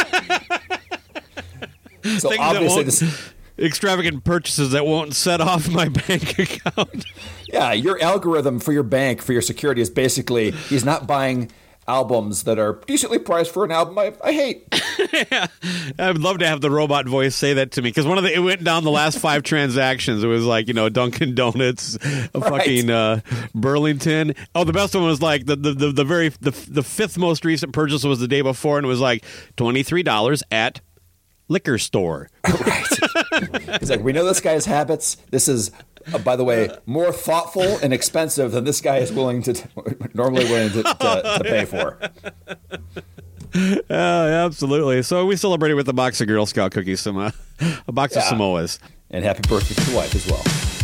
so 2.18 2.28
Things 2.28 2.40
obviously 2.40 2.84
this. 2.84 3.32
Extravagant 3.58 4.24
purchases 4.24 4.72
that 4.72 4.86
won't 4.86 5.14
set 5.14 5.40
off 5.40 5.68
my 5.68 5.88
bank 6.08 6.38
account. 6.38 7.04
Yeah, 7.48 7.72
your 7.72 8.02
algorithm 8.02 8.60
for 8.60 8.72
your 8.72 8.82
bank 8.82 9.20
for 9.20 9.32
your 9.32 9.42
security 9.42 9.82
is 9.82 9.90
basically 9.90 10.52
he's 10.52 10.84
not 10.84 11.06
buying 11.06 11.50
albums 11.88 12.44
that 12.44 12.58
are 12.58 12.80
decently 12.86 13.18
priced 13.18 13.52
for 13.52 13.64
an 13.64 13.72
album 13.72 13.98
I, 13.98 14.14
I 14.22 14.32
hate. 14.32 14.66
I 15.98 16.08
would 16.08 16.20
love 16.20 16.38
to 16.38 16.46
have 16.46 16.60
the 16.60 16.70
robot 16.70 17.06
voice 17.06 17.34
say 17.34 17.54
that 17.54 17.72
to 17.72 17.82
me 17.82 17.90
because 17.90 18.06
one 18.06 18.18
of 18.18 18.24
the 18.24 18.32
it 18.32 18.38
went 18.38 18.64
down 18.64 18.84
the 18.84 18.90
last 18.90 19.18
five 19.18 19.42
transactions. 19.42 20.22
It 20.22 20.28
was 20.28 20.44
like 20.44 20.68
you 20.68 20.74
know 20.74 20.88
Dunkin' 20.88 21.34
Donuts, 21.34 21.96
a 22.34 22.40
fucking 22.40 22.90
uh, 22.90 23.20
Burlington. 23.54 24.34
Oh, 24.54 24.64
the 24.64 24.72
best 24.72 24.94
one 24.94 25.04
was 25.04 25.20
like 25.20 25.46
the 25.46 25.56
the, 25.56 25.72
the, 25.72 25.92
the 25.92 26.04
very 26.04 26.28
the, 26.28 26.52
the 26.68 26.82
fifth 26.82 27.18
most 27.18 27.44
recent 27.44 27.72
purchase 27.72 28.04
was 28.04 28.20
the 28.20 28.28
day 28.28 28.42
before, 28.42 28.78
and 28.78 28.84
it 28.84 28.88
was 28.88 29.00
like 29.00 29.24
twenty 29.56 29.82
three 29.82 30.02
dollars 30.02 30.42
at 30.50 30.80
liquor 31.48 31.78
store. 31.78 32.28
right. 32.46 32.86
He's 33.80 33.90
like, 33.90 34.02
we 34.02 34.12
know 34.12 34.24
this 34.24 34.40
guy's 34.40 34.66
habits. 34.66 35.16
This 35.30 35.48
is, 35.48 35.70
uh, 36.12 36.18
by 36.18 36.36
the 36.36 36.44
way, 36.44 36.70
more 36.86 37.12
thoughtful 37.12 37.78
and 37.82 37.92
expensive 37.92 38.52
than 38.52 38.64
this 38.64 38.80
guy 38.80 38.98
is 38.98 39.12
willing 39.12 39.42
to 39.42 39.68
normally 40.14 40.44
willing 40.44 40.70
to, 40.70 40.82
to, 40.82 41.38
to 41.38 41.44
pay 41.44 41.64
for. 41.64 41.98
Uh, 43.54 43.92
absolutely. 43.92 45.02
So 45.02 45.26
we 45.26 45.36
celebrated 45.36 45.74
with 45.74 45.86
a 45.86 45.92
box 45.92 46.22
of 46.22 46.26
Girl 46.26 46.46
Scout 46.46 46.72
cookies, 46.72 47.02
some 47.02 47.18
uh, 47.18 47.32
a 47.86 47.92
box 47.92 48.16
of 48.16 48.22
Samoas. 48.22 48.78
And 49.10 49.22
happy 49.22 49.42
birthday 49.46 49.74
to 49.74 49.90
the 49.90 49.94
wife 49.94 50.14
as 50.14 50.26
well. 50.26 50.81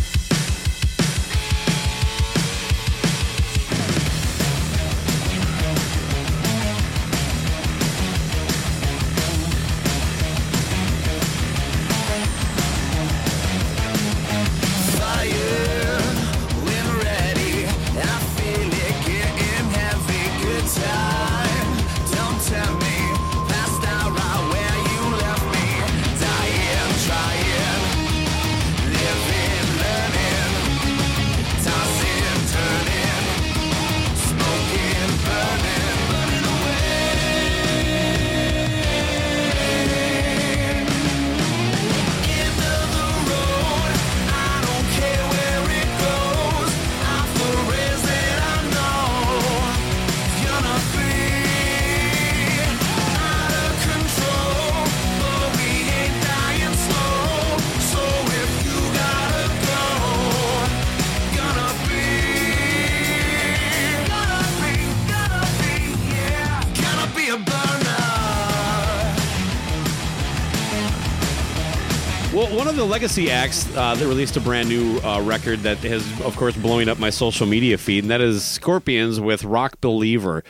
The 72.79 72.85
legacy 72.85 73.29
acts 73.29 73.67
uh, 73.75 73.93
that 73.93 74.07
released 74.07 74.37
a 74.37 74.39
brand 74.39 74.69
new 74.69 74.99
uh, 74.99 75.19
record 75.21 75.59
that 75.59 75.79
has, 75.79 76.01
of 76.21 76.33
course, 76.37 76.55
blowing 76.55 76.87
up 76.87 76.97
my 76.97 77.09
social 77.09 77.45
media 77.45 77.77
feed, 77.77 78.05
and 78.05 78.09
that 78.09 78.21
is 78.21 78.41
Scorpions 78.41 79.19
with 79.19 79.43
Rock 79.43 79.81
Believer. 79.81 80.45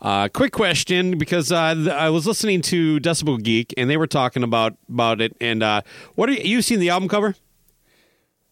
Uh, 0.00 0.28
quick 0.28 0.50
question, 0.54 1.18
because 1.18 1.52
uh, 1.52 1.74
th- 1.74 1.88
I 1.88 2.08
was 2.08 2.26
listening 2.26 2.62
to 2.62 2.98
Decibel 3.00 3.42
Geek, 3.42 3.74
and 3.76 3.90
they 3.90 3.98
were 3.98 4.06
talking 4.06 4.42
about 4.42 4.78
about 4.88 5.20
it. 5.20 5.36
And 5.42 5.62
uh, 5.62 5.82
what 6.14 6.30
are 6.30 6.32
you, 6.32 6.56
you 6.56 6.62
seen 6.62 6.80
the 6.80 6.88
album 6.88 7.06
cover? 7.06 7.34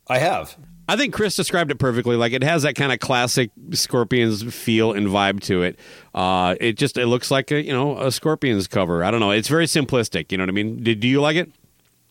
I 0.09 0.19
have. 0.19 0.59
I 0.87 0.97
think 0.97 1.15
Chris 1.15 1.35
described 1.35 1.71
it 1.71 1.79
perfectly. 1.79 2.17
Like 2.17 2.35
it 2.35 2.43
has 2.43 2.65
that 2.65 2.75
kind 2.75 2.93
of 2.93 2.99
classic 2.99 3.51
Scorpions 3.71 4.43
feel 4.55 4.93
and 4.93 5.07
vibe 5.07 5.41
to 5.45 5.63
it. 5.63 5.79
Uh, 6.15 6.55
it 6.61 6.75
just 6.75 6.99
it 6.99 7.07
looks 7.07 7.31
like 7.31 7.51
a 7.51 7.65
you 7.65 7.73
know 7.73 7.99
a 7.99 8.13
Scorpions 8.13 8.69
cover. 8.69 9.03
I 9.03 9.11
don't 9.11 9.21
know. 9.21 9.31
It's 9.31 9.49
very 9.49 9.65
simplistic. 9.65 10.31
You 10.31 10.37
know 10.37 10.43
what 10.43 10.51
I 10.51 10.53
mean? 10.53 10.83
Did 10.83 11.01
do 11.01 11.09
you 11.09 11.23
like 11.23 11.37
it? 11.37 11.51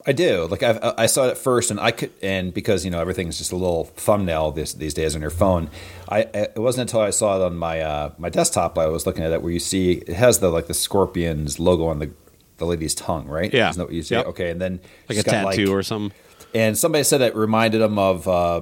I 0.06 0.14
do. 0.14 0.48
Like 0.48 0.64
I've, 0.64 0.80
I 0.98 1.06
saw 1.06 1.28
it 1.28 1.38
first, 1.38 1.70
and 1.70 1.80
I 1.80 1.92
could, 1.92 2.12
and 2.22 2.54
because 2.54 2.84
you 2.86 2.92
know 2.92 3.00
everything's 3.00 3.38
just 3.38 3.52
a 3.52 3.56
little 3.56 3.86
thumbnail 3.86 4.52
this, 4.52 4.74
these 4.74 4.94
days 4.94 5.16
on 5.16 5.22
your 5.22 5.30
phone. 5.30 5.70
I 6.10 6.22
it 6.34 6.58
wasn't 6.58 6.90
until 6.90 7.02
I 7.02 7.12
saw 7.12 7.36
it 7.38 7.46
on 7.46 7.56
my 7.56 7.82
uh, 7.82 8.12
my 8.18 8.30
desktop 8.30 8.78
I 8.78 8.88
was 8.88 9.06
looking 9.06 9.24
at 9.24 9.32
it 9.32 9.42
where 9.42 9.52
you 9.52 9.60
see 9.60 9.94
it 9.94 10.14
has 10.14 10.40
the 10.40 10.50
like 10.50 10.68
the 10.68 10.74
Scorpions 10.74 11.60
logo 11.60 11.86
on 11.86 12.00
the 12.00 12.12
the 12.58 12.66
lady's 12.66 12.96
tongue, 12.96 13.28
right? 13.28 13.54
Yeah. 13.54 13.70
Isn't 13.70 13.80
that 13.80 13.86
what 13.86 13.94
you 13.94 14.04
see? 14.04 14.16
Yep. 14.16 14.26
Okay, 14.28 14.50
and 14.52 14.62
then 14.62 14.80
Like 15.10 15.20
a 15.20 15.24
got, 15.24 15.32
tattoo 15.32 15.74
or 15.74 15.84
something? 15.84 16.18
And 16.54 16.78
somebody 16.78 17.04
said 17.04 17.22
it 17.22 17.36
reminded 17.36 17.82
them 17.82 17.98
of 17.98 18.28
uh, 18.28 18.62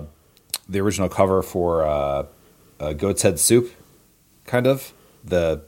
the 0.68 0.80
original 0.80 1.10
cover 1.10 1.42
for 1.42 1.86
uh, 1.86 2.26
uh, 2.80 2.94
Goat's 2.94 3.22
Head 3.22 3.40
Soup, 3.40 3.72
kind 4.46 4.68
of 4.68 4.94
the. 5.24 5.62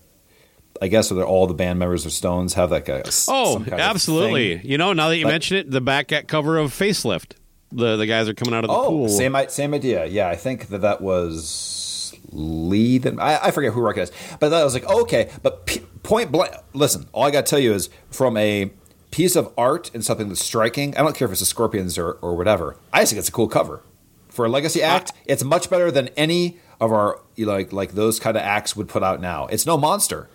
I 0.81 0.87
guess 0.87 1.11
all 1.11 1.45
the 1.47 1.53
band 1.53 1.77
members 1.79 2.05
of 2.07 2.11
Stones 2.11 2.55
have 2.55 2.71
like 2.71 2.89
a 2.89 3.03
Oh, 3.27 3.53
some 3.53 3.63
kind 3.65 3.73
of 3.75 3.79
absolutely. 3.79 4.59
You 4.67 4.77
know, 4.77 4.93
now 4.93 5.09
that 5.09 5.17
you 5.17 5.27
mention 5.27 5.57
it, 5.57 5.69
the 5.69 5.81
back 5.81 6.11
cover 6.27 6.57
of 6.57 6.71
Facelift. 6.71 7.33
The 7.71 7.95
the 7.95 8.05
guys 8.07 8.27
are 8.27 8.33
coming 8.33 8.53
out 8.53 8.63
of 8.65 8.69
the 8.69 8.75
Oh, 8.75 8.89
pool. 8.89 9.09
same 9.09 9.35
same 9.49 9.73
idea. 9.73 10.05
Yeah, 10.05 10.27
I 10.27 10.35
think 10.35 10.67
that 10.69 10.79
that 10.81 10.99
was 11.01 12.13
Lee. 12.31 12.97
That 12.97 13.19
I, 13.19 13.37
I 13.47 13.51
forget 13.51 13.73
who 13.73 13.81
recognized, 13.81 14.13
it. 14.13 14.37
but 14.39 14.49
that 14.49 14.63
was 14.63 14.73
like 14.73 14.87
okay. 14.89 15.29
But 15.41 15.65
p- 15.65 15.79
point 16.03 16.31
blank, 16.31 16.53
listen. 16.73 17.07
All 17.13 17.23
I 17.23 17.31
got 17.31 17.45
to 17.45 17.49
tell 17.49 17.59
you 17.59 17.73
is 17.73 17.89
from 18.09 18.35
a 18.37 18.71
piece 19.11 19.35
of 19.35 19.53
art 19.57 19.91
and 19.93 20.03
something 20.03 20.27
that's 20.29 20.43
striking. 20.43 20.95
I 20.97 21.01
don't 21.03 21.15
care 21.15 21.25
if 21.27 21.31
it's 21.31 21.39
the 21.41 21.45
Scorpions 21.45 21.97
or 21.97 22.13
or 22.21 22.35
whatever. 22.35 22.77
I 22.91 23.01
just 23.01 23.11
think 23.11 23.19
it's 23.19 23.29
a 23.29 23.31
cool 23.31 23.47
cover 23.47 23.83
for 24.29 24.45
a 24.45 24.49
legacy 24.49 24.81
act. 24.81 25.11
it's 25.25 25.43
much 25.43 25.69
better 25.69 25.91
than 25.91 26.07
any 26.09 26.57
of 26.79 26.91
our 26.91 27.19
you 27.35 27.45
like 27.45 27.71
like 27.71 27.91
those 27.93 28.19
kind 28.19 28.35
of 28.35 28.43
acts 28.43 28.75
would 28.75 28.89
put 28.89 29.03
out 29.03 29.21
now. 29.21 29.47
It's 29.47 29.65
no 29.65 29.77
monster, 29.77 30.29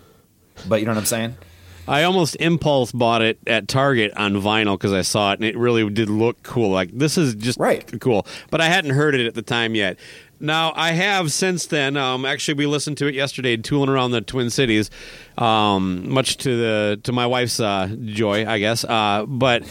but 0.67 0.79
you 0.79 0.85
know 0.85 0.91
what 0.91 0.99
I'm 0.99 1.05
saying. 1.05 1.35
I 1.89 2.03
almost 2.03 2.35
impulse 2.41 2.91
bought 2.91 3.21
it 3.21 3.39
at 3.47 3.69
Target 3.69 4.11
on 4.17 4.33
vinyl 4.33 4.73
because 4.73 4.91
I 4.91 5.03
saw 5.03 5.31
it 5.31 5.39
and 5.39 5.45
it 5.45 5.57
really 5.57 5.89
did 5.89 6.09
look 6.09 6.43
cool. 6.43 6.69
Like 6.69 6.91
this 6.91 7.17
is 7.17 7.33
just 7.35 7.57
Right. 7.59 7.85
cool, 8.01 8.27
but 8.49 8.59
I 8.59 8.65
hadn't 8.65 8.91
heard 8.91 9.15
it 9.15 9.25
at 9.25 9.35
the 9.35 9.41
time 9.41 9.73
yet. 9.73 9.97
Now 10.39 10.73
I 10.75 10.91
have 10.91 11.31
since 11.31 11.65
then. 11.65 11.95
Um, 11.97 12.25
actually, 12.25 12.55
we 12.55 12.65
listened 12.67 12.97
to 12.97 13.07
it 13.07 13.15
yesterday, 13.15 13.55
tooling 13.57 13.89
around 13.89 14.11
the 14.11 14.21
Twin 14.21 14.49
Cities, 14.49 14.91
um, 15.37 16.09
much 16.09 16.37
to 16.37 16.57
the 16.57 16.99
to 17.03 17.11
my 17.11 17.25
wife's 17.25 17.59
uh, 17.59 17.95
joy, 18.05 18.45
I 18.45 18.59
guess. 18.59 18.83
Uh, 18.83 19.25
but 19.27 19.63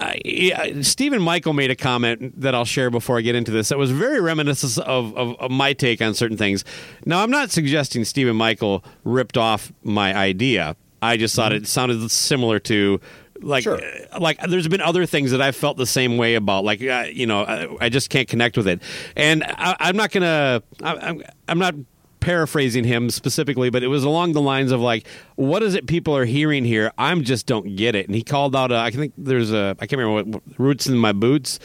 I, 0.00 0.80
Stephen 0.82 1.20
Michael 1.22 1.52
made 1.52 1.70
a 1.70 1.76
comment 1.76 2.40
that 2.40 2.54
I'll 2.54 2.64
share 2.64 2.90
before 2.90 3.18
I 3.18 3.20
get 3.20 3.34
into 3.34 3.50
this 3.50 3.68
that 3.68 3.78
was 3.78 3.90
very 3.90 4.20
reminiscent 4.20 4.78
of, 4.86 5.16
of, 5.16 5.36
of 5.38 5.50
my 5.50 5.72
take 5.72 6.00
on 6.00 6.14
certain 6.14 6.36
things. 6.36 6.64
Now, 7.04 7.22
I'm 7.22 7.30
not 7.30 7.50
suggesting 7.50 8.04
Stephen 8.04 8.36
Michael 8.36 8.84
ripped 9.04 9.36
off 9.36 9.72
my 9.82 10.14
idea. 10.16 10.76
I 11.02 11.16
just 11.16 11.34
thought 11.36 11.52
it 11.52 11.66
sounded 11.66 12.10
similar 12.10 12.58
to 12.60 13.00
like 13.42 13.62
Sure. 13.62 13.80
uh, 14.12 14.20
like 14.20 14.38
there's 14.48 14.68
been 14.68 14.82
other 14.82 15.06
things 15.06 15.30
that 15.30 15.40
I 15.40 15.52
felt 15.52 15.78
the 15.78 15.86
same 15.86 16.18
way 16.18 16.34
about 16.34 16.62
like 16.62 16.82
uh, 16.82 17.06
you 17.10 17.26
know 17.26 17.42
I, 17.42 17.86
I 17.86 17.88
just 17.88 18.10
can't 18.10 18.28
connect 18.28 18.58
with 18.58 18.68
it 18.68 18.82
and 19.16 19.42
I, 19.44 19.76
I'm 19.80 19.96
not 19.96 20.10
gonna 20.10 20.62
I, 20.82 20.94
I'm 20.96 21.22
I'm 21.48 21.58
not 21.58 21.74
paraphrasing 22.20 22.84
him 22.84 23.10
specifically 23.10 23.70
but 23.70 23.82
it 23.82 23.88
was 23.88 24.04
along 24.04 24.32
the 24.32 24.40
lines 24.40 24.72
of 24.72 24.80
like 24.80 25.06
what 25.36 25.62
is 25.62 25.74
it 25.74 25.86
people 25.86 26.16
are 26.16 26.24
hearing 26.24 26.64
here? 26.64 26.92
I'm 26.98 27.24
just 27.24 27.46
don't 27.46 27.76
get 27.76 27.94
it. 27.94 28.06
And 28.06 28.14
he 28.14 28.22
called 28.22 28.54
out 28.54 28.70
I 28.72 28.90
think 28.90 29.14
there's 29.16 29.52
a 29.52 29.76
I 29.80 29.86
can't 29.86 29.98
remember 30.00 30.38
what 30.38 30.42
Roots 30.58 30.86
in 30.86 30.96
My 30.96 31.12
Boots 31.12 31.58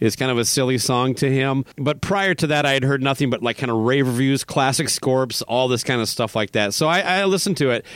is 0.00 0.16
kind 0.16 0.30
of 0.30 0.38
a 0.38 0.44
silly 0.44 0.78
song 0.78 1.14
to 1.16 1.30
him. 1.30 1.64
But 1.76 2.00
prior 2.00 2.34
to 2.34 2.46
that 2.48 2.66
I 2.66 2.72
had 2.72 2.84
heard 2.84 3.02
nothing 3.02 3.30
but 3.30 3.42
like 3.42 3.58
kind 3.58 3.70
of 3.70 3.78
rave 3.78 4.06
reviews 4.06 4.44
classic 4.44 4.88
scorps 4.88 5.42
all 5.42 5.68
this 5.68 5.82
kind 5.82 6.00
of 6.00 6.08
stuff 6.08 6.36
like 6.36 6.52
that. 6.52 6.74
So 6.74 6.88
I, 6.88 7.00
I 7.00 7.24
listened 7.24 7.56
to 7.58 7.70
it. 7.70 7.86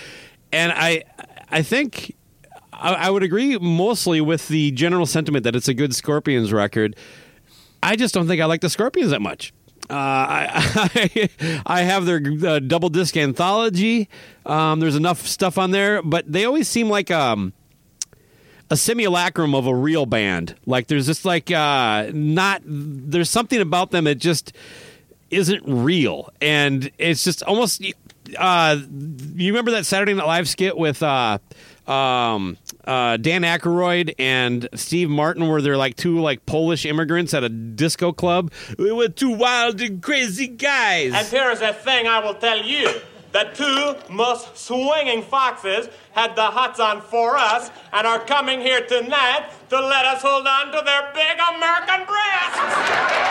And 0.53 0.73
I 0.73 1.05
I 1.51 1.63
think 1.63 2.15
I 2.79 3.11
would 3.11 3.23
agree 3.23 3.59
mostly 3.59 4.21
with 4.21 4.49
the 4.49 4.71
general 4.73 5.07
sentiment 5.07 5.45
that 5.45 5.57
it's 5.57 5.69
a 5.69 5.75
good 5.75 5.95
Scorpions 5.95 6.53
record. 6.53 6.95
I 7.83 7.97
just 7.97 8.13
don't 8.13 8.27
think 8.27 8.41
I 8.41 8.45
like 8.45 8.61
the 8.61 8.69
Scorpions 8.69 9.11
that 9.11 9.23
much. 9.23 9.53
Uh, 9.89 9.95
I, 9.95 10.91
I 11.35 11.61
I 11.65 11.83
have 11.83 12.07
their 12.07 12.21
uh, 12.45 12.59
double 12.59 12.89
disc 12.89 13.17
anthology. 13.17 14.09
Um, 14.45 14.81
there's 14.81 14.97
enough 14.97 15.27
stuff 15.27 15.59
on 15.59 15.71
there, 15.71 16.03
but 16.03 16.31
they 16.31 16.45
always 16.45 16.69
seem 16.69 16.89
like 16.89 17.11
um, 17.11 17.53
a 18.71 18.77
simulacrum 18.77 19.55
of 19.55 19.67
a 19.67 19.75
real 19.75 20.07
band. 20.07 20.57
Like 20.67 20.89
there's 20.89 21.07
just 21.07 21.25
like 21.25 21.51
uh, 21.51 22.11
not 22.13 22.63
there's 22.65 23.31
something 23.31 23.61
about 23.61 23.91
them 23.91 24.05
that 24.05 24.17
just 24.17 24.53
isn't 25.31 25.63
real, 25.67 26.31
and 26.41 26.91
it's 26.99 27.25
just 27.25 27.43
almost. 27.45 27.85
Uh, 28.37 28.79
you 29.37 29.53
remember 29.53 29.71
that 29.71 29.87
Saturday 29.87 30.15
Night 30.15 30.27
Live 30.27 30.49
skit 30.49 30.77
with 30.77 31.01
uh, 31.01 31.39
um, 31.89 32.57
uh, 32.85 33.17
Dan 33.17 33.43
Aykroyd 33.43 34.15
and 34.19 34.69
Steve 34.75 35.09
Martin, 35.09 35.49
where 35.49 35.61
they're 35.63 35.77
like 35.77 35.97
two 35.97 36.21
like 36.21 36.47
Polish 36.47 36.85
immigrants 36.85 37.35
at 37.35 37.45
a 37.45 37.49
disco 37.49 38.13
club? 38.13 38.53
We 38.79 38.93
were 38.93 39.09
two 39.09 39.31
wild 39.31 39.81
and 39.81 40.03
crazy 40.03 40.49
guys. 40.49 41.13
And 41.15 41.27
here 41.27 41.51
is 41.51 41.61
a 41.61 41.73
thing 41.73 42.07
I 42.07 42.21
will 42.21 42.35
tell 42.35 42.63
you. 42.63 43.01
The 43.33 43.51
two 43.53 44.13
most 44.13 44.57
swinging 44.57 45.23
foxes 45.23 45.89
had 46.13 46.35
the 46.37 46.45
hots 46.45 46.81
on 46.81 47.03
for 47.03 47.37
us 47.37 47.71
and 47.93 48.07
are 48.07 48.21
coming 48.21 48.61
here 48.61 48.87
tonight 48.87 49.51
to 49.69 49.79
let 49.79 50.07
us 50.07 50.23
hold 50.23 50.47
on 50.47 50.67
to 50.73 50.83
their 50.85 51.13
big 51.13 51.37
American 51.55 52.07
breasts. 52.07 53.27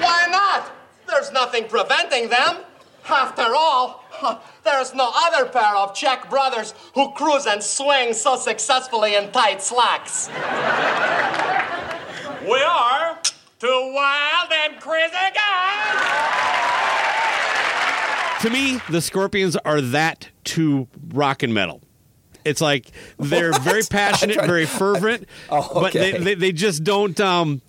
Why 0.00 0.26
not? 0.30 0.77
There's 1.08 1.32
nothing 1.32 1.68
preventing 1.68 2.28
them. 2.28 2.58
After 3.08 3.54
all, 3.54 4.04
there's 4.64 4.94
no 4.94 5.10
other 5.14 5.48
pair 5.48 5.74
of 5.76 5.94
Czech 5.94 6.28
brothers 6.28 6.74
who 6.94 7.10
cruise 7.12 7.46
and 7.46 7.62
swing 7.62 8.12
so 8.12 8.36
successfully 8.36 9.14
in 9.14 9.30
tight 9.32 9.62
slacks. 9.62 10.28
We 12.44 12.62
are 12.62 13.18
two 13.58 13.92
wild 13.94 14.52
and 14.52 14.80
crazy 14.80 15.14
guys. 15.34 16.04
to 18.42 18.50
me, 18.50 18.80
the 18.90 19.00
Scorpions 19.00 19.56
are 19.56 19.80
that 19.80 20.28
to 20.44 20.86
rock 21.12 21.42
and 21.42 21.54
metal. 21.54 21.80
It's 22.44 22.60
like 22.60 22.90
they're 23.18 23.52
very 23.60 23.82
passionate, 23.88 24.36
very 24.36 24.66
fervent, 24.66 25.26
Oh, 25.50 25.70
but 25.74 25.92
they, 25.92 26.18
they, 26.18 26.34
they 26.34 26.52
just 26.52 26.84
don't. 26.84 27.18
Um, 27.20 27.62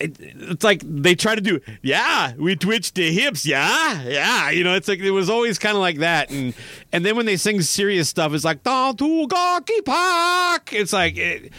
it, 0.00 0.16
it's 0.20 0.64
like 0.64 0.82
they 0.84 1.14
try 1.14 1.34
to 1.34 1.40
do, 1.40 1.60
yeah, 1.82 2.34
we 2.36 2.56
twitch 2.56 2.92
the 2.94 3.12
hips, 3.12 3.44
yeah, 3.46 4.02
yeah. 4.04 4.50
You 4.50 4.64
know, 4.64 4.74
it's 4.74 4.88
like 4.88 4.98
it 5.00 5.10
was 5.10 5.28
always 5.30 5.58
kind 5.58 5.74
of 5.76 5.80
like 5.80 5.98
that, 5.98 6.30
and 6.30 6.54
and 6.92 7.04
then 7.04 7.16
when 7.16 7.26
they 7.26 7.36
sing 7.36 7.60
serious 7.62 8.08
stuff, 8.08 8.32
it's 8.34 8.44
like 8.44 8.62
"Down 8.62 8.96
to 8.96 9.26
Gorky 9.28 9.80
Park." 9.82 10.72
It's 10.72 10.92
like. 10.92 11.16
It, 11.16 11.52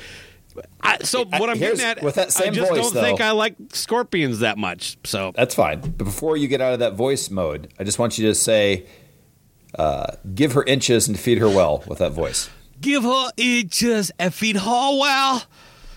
I, 0.81 0.97
so 1.03 1.23
what 1.23 1.51
I'm 1.51 1.59
Here's- 1.59 1.77
getting 1.77 1.99
at, 1.99 2.03
with 2.03 2.15
that 2.15 2.31
same 2.31 2.47
I 2.51 2.55
just 2.55 2.69
voice, 2.71 2.81
don't 2.81 2.93
though- 2.95 3.01
think 3.03 3.21
I 3.21 3.29
like 3.29 3.55
Scorpions 3.73 4.39
that 4.39 4.57
much. 4.57 4.97
So 5.03 5.31
That's 5.35 5.53
fine. 5.53 5.81
But 5.81 5.97
before 5.99 6.35
you 6.35 6.47
get 6.47 6.61
out 6.61 6.73
of 6.73 6.79
that 6.79 6.93
voice 6.95 7.29
mode, 7.29 7.71
I 7.79 7.83
just 7.83 7.99
want 7.99 8.17
you 8.17 8.25
to 8.27 8.33
say, 8.33 8.87
uh, 9.77 10.13
"Give 10.33 10.53
her 10.53 10.63
inches 10.63 11.07
and 11.07 11.19
feed 11.19 11.37
her 11.37 11.47
well" 11.49 11.83
with 11.87 11.99
that 11.99 12.11
voice. 12.11 12.49
give 12.81 13.03
her 13.03 13.29
inches 13.37 14.11
and 14.17 14.33
feed 14.33 14.55
her 14.57 14.99
well. 14.99 15.43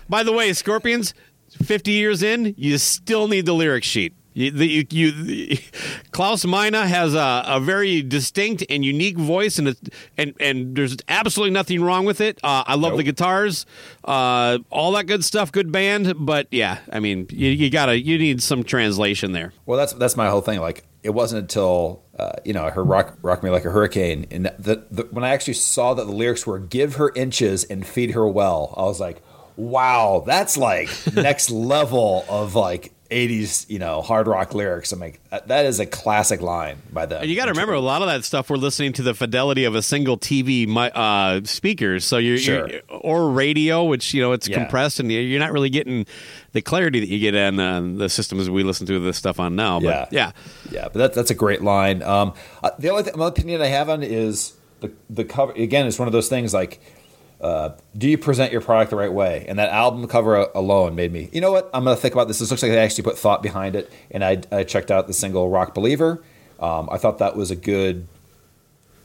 By 0.09 0.21
the 0.23 0.31
way, 0.31 0.51
Scorpions, 0.53 1.13
50 1.55 1.91
years 1.91 2.23
in, 2.23 2.53
you 2.57 2.77
still 2.77 3.27
need 3.27 3.45
the 3.45 3.53
lyric 3.53 3.83
sheet. 3.83 4.13
You, 4.33 4.51
you, 4.51 4.85
you, 4.89 5.57
Klaus 6.11 6.45
Meine 6.45 6.73
has 6.73 7.13
a, 7.13 7.43
a 7.45 7.59
very 7.59 8.01
distinct 8.01 8.63
and 8.69 8.85
unique 8.85 9.17
voice, 9.17 9.59
and 9.59 9.75
and 10.17 10.33
and 10.39 10.73
there's 10.75 10.95
absolutely 11.09 11.51
nothing 11.51 11.83
wrong 11.83 12.05
with 12.05 12.21
it. 12.21 12.39
Uh, 12.41 12.63
I 12.65 12.75
love 12.75 12.95
the 12.95 13.03
guitars, 13.03 13.65
uh, 14.05 14.59
all 14.69 14.93
that 14.93 15.07
good 15.07 15.25
stuff. 15.25 15.51
Good 15.51 15.71
band, 15.71 16.13
but 16.17 16.47
yeah, 16.49 16.79
I 16.93 17.01
mean, 17.01 17.27
you, 17.29 17.49
you 17.49 17.69
gotta 17.69 17.99
you 17.99 18.17
need 18.17 18.41
some 18.41 18.63
translation 18.63 19.33
there. 19.33 19.51
Well, 19.65 19.77
that's 19.77 19.91
that's 19.93 20.15
my 20.15 20.29
whole 20.29 20.41
thing. 20.41 20.61
Like, 20.61 20.85
it 21.03 21.09
wasn't 21.09 21.41
until 21.41 22.03
uh, 22.17 22.31
you 22.45 22.53
know 22.53 22.63
I 22.63 22.69
heard 22.69 22.87
"Rock 22.87 23.17
Rock 23.21 23.43
Me 23.43 23.49
Like 23.49 23.65
a 23.65 23.71
Hurricane," 23.71 24.27
and 24.31 24.45
the, 24.57 24.85
the, 24.89 25.03
when 25.11 25.25
I 25.25 25.29
actually 25.29 25.55
saw 25.55 25.93
that 25.93 26.05
the 26.05 26.13
lyrics 26.13 26.47
were 26.47 26.57
"Give 26.57 26.95
her 26.95 27.11
inches 27.15 27.65
and 27.65 27.85
feed 27.85 28.11
her 28.11 28.25
well," 28.25 28.73
I 28.77 28.83
was 28.83 29.01
like, 29.01 29.21
"Wow, 29.69 30.23
that's 30.25 30.57
like 30.57 30.89
next 31.13 31.49
level 31.51 32.25
of 32.29 32.55
like 32.55 32.91
'80s, 33.11 33.69
you 33.69 33.77
know, 33.77 34.01
hard 34.01 34.25
rock 34.25 34.53
lyrics. 34.55 34.91
I'm 34.93 34.99
like, 35.01 35.19
that- 35.45 35.65
is 35.65 35.81
a 35.81 35.85
classic 35.85 36.39
line 36.41 36.77
by 36.93 37.05
them. 37.05 37.21
And 37.21 37.29
you 37.29 37.35
got 37.35 37.45
to 37.45 37.51
remember, 37.51 37.73
a 37.73 37.79
lot 37.81 38.01
of 38.01 38.07
that 38.07 38.23
stuff 38.23 38.49
we're 38.49 38.55
listening 38.55 38.93
to 38.93 39.03
the 39.03 39.13
fidelity 39.13 39.65
of 39.65 39.75
a 39.75 39.81
single 39.81 40.17
TV 40.17 40.65
uh, 40.95 41.41
speakers, 41.43 42.05
so 42.05 42.17
you're, 42.17 42.37
Sure. 42.37 42.69
you're 42.69 42.79
or 42.89 43.29
radio, 43.29 43.83
which 43.83 44.13
you 44.13 44.21
know 44.21 44.31
it's 44.31 44.47
Yeah. 44.47 44.59
compressed, 44.59 44.99
and 45.01 45.11
you're 45.11 45.39
not 45.41 45.51
really 45.51 45.69
getting 45.69 46.05
the 46.53 46.61
clarity 46.61 47.01
that 47.01 47.09
you 47.09 47.19
get 47.19 47.35
in 47.35 47.59
uh, 47.59 47.81
the 47.97 48.07
systems 48.07 48.49
we 48.49 48.63
listen 48.63 48.87
to 48.87 48.97
this 48.99 49.17
stuff 49.17 49.39
on 49.41 49.55
now. 49.57 49.79
But 49.81 50.13
yeah, 50.13 50.31
Yeah, 50.71 50.83
but 50.85 50.93
that, 50.99 51.13
that's 51.13 51.31
a 51.31 51.35
great 51.35 51.61
line. 51.61 52.01
Um, 52.03 52.33
uh, 52.63 52.71
the 52.79 52.89
only 52.91 53.03
th- 53.03 53.15
my 53.17 53.27
opinion 53.27 53.61
I 53.61 53.67
have 53.67 53.89
on 53.89 54.03
is 54.03 54.53
the 54.79 54.89
the 55.09 55.25
cover. 55.25 55.51
Again, 55.51 55.85
it's 55.85 55.99
one 55.99 56.07
of 56.07 56.13
those 56.13 56.29
things 56.29 56.53
like, 56.53 56.79
uh, 57.41 57.75
do 57.97 58.07
you 58.07 58.19
present 58.19 58.51
your 58.51 58.61
product 58.61 58.91
the 58.91 58.95
right 58.95 59.11
way? 59.11 59.45
And 59.47 59.57
that 59.57 59.69
album 59.69 60.07
cover 60.07 60.35
alone 60.53 60.93
made 60.93 61.11
me. 61.11 61.27
You 61.33 61.41
know 61.41 61.51
what? 61.51 61.69
I'm 61.73 61.83
going 61.83 61.95
to 61.95 62.01
think 62.01 62.13
about 62.13 62.27
this. 62.27 62.37
This 62.37 62.51
looks 62.51 62.61
like 62.61 62.71
they 62.71 62.77
actually 62.77 63.03
put 63.03 63.17
thought 63.17 63.41
behind 63.41 63.75
it. 63.75 63.91
And 64.11 64.23
I, 64.23 64.41
I 64.51 64.63
checked 64.63 64.91
out 64.91 65.07
the 65.07 65.13
single 65.13 65.49
"Rock 65.49 65.73
Believer." 65.73 66.23
Um, 66.59 66.87
I 66.91 66.97
thought 66.97 67.17
that 67.17 67.35
was 67.35 67.49
a 67.49 67.55
good, 67.55 68.07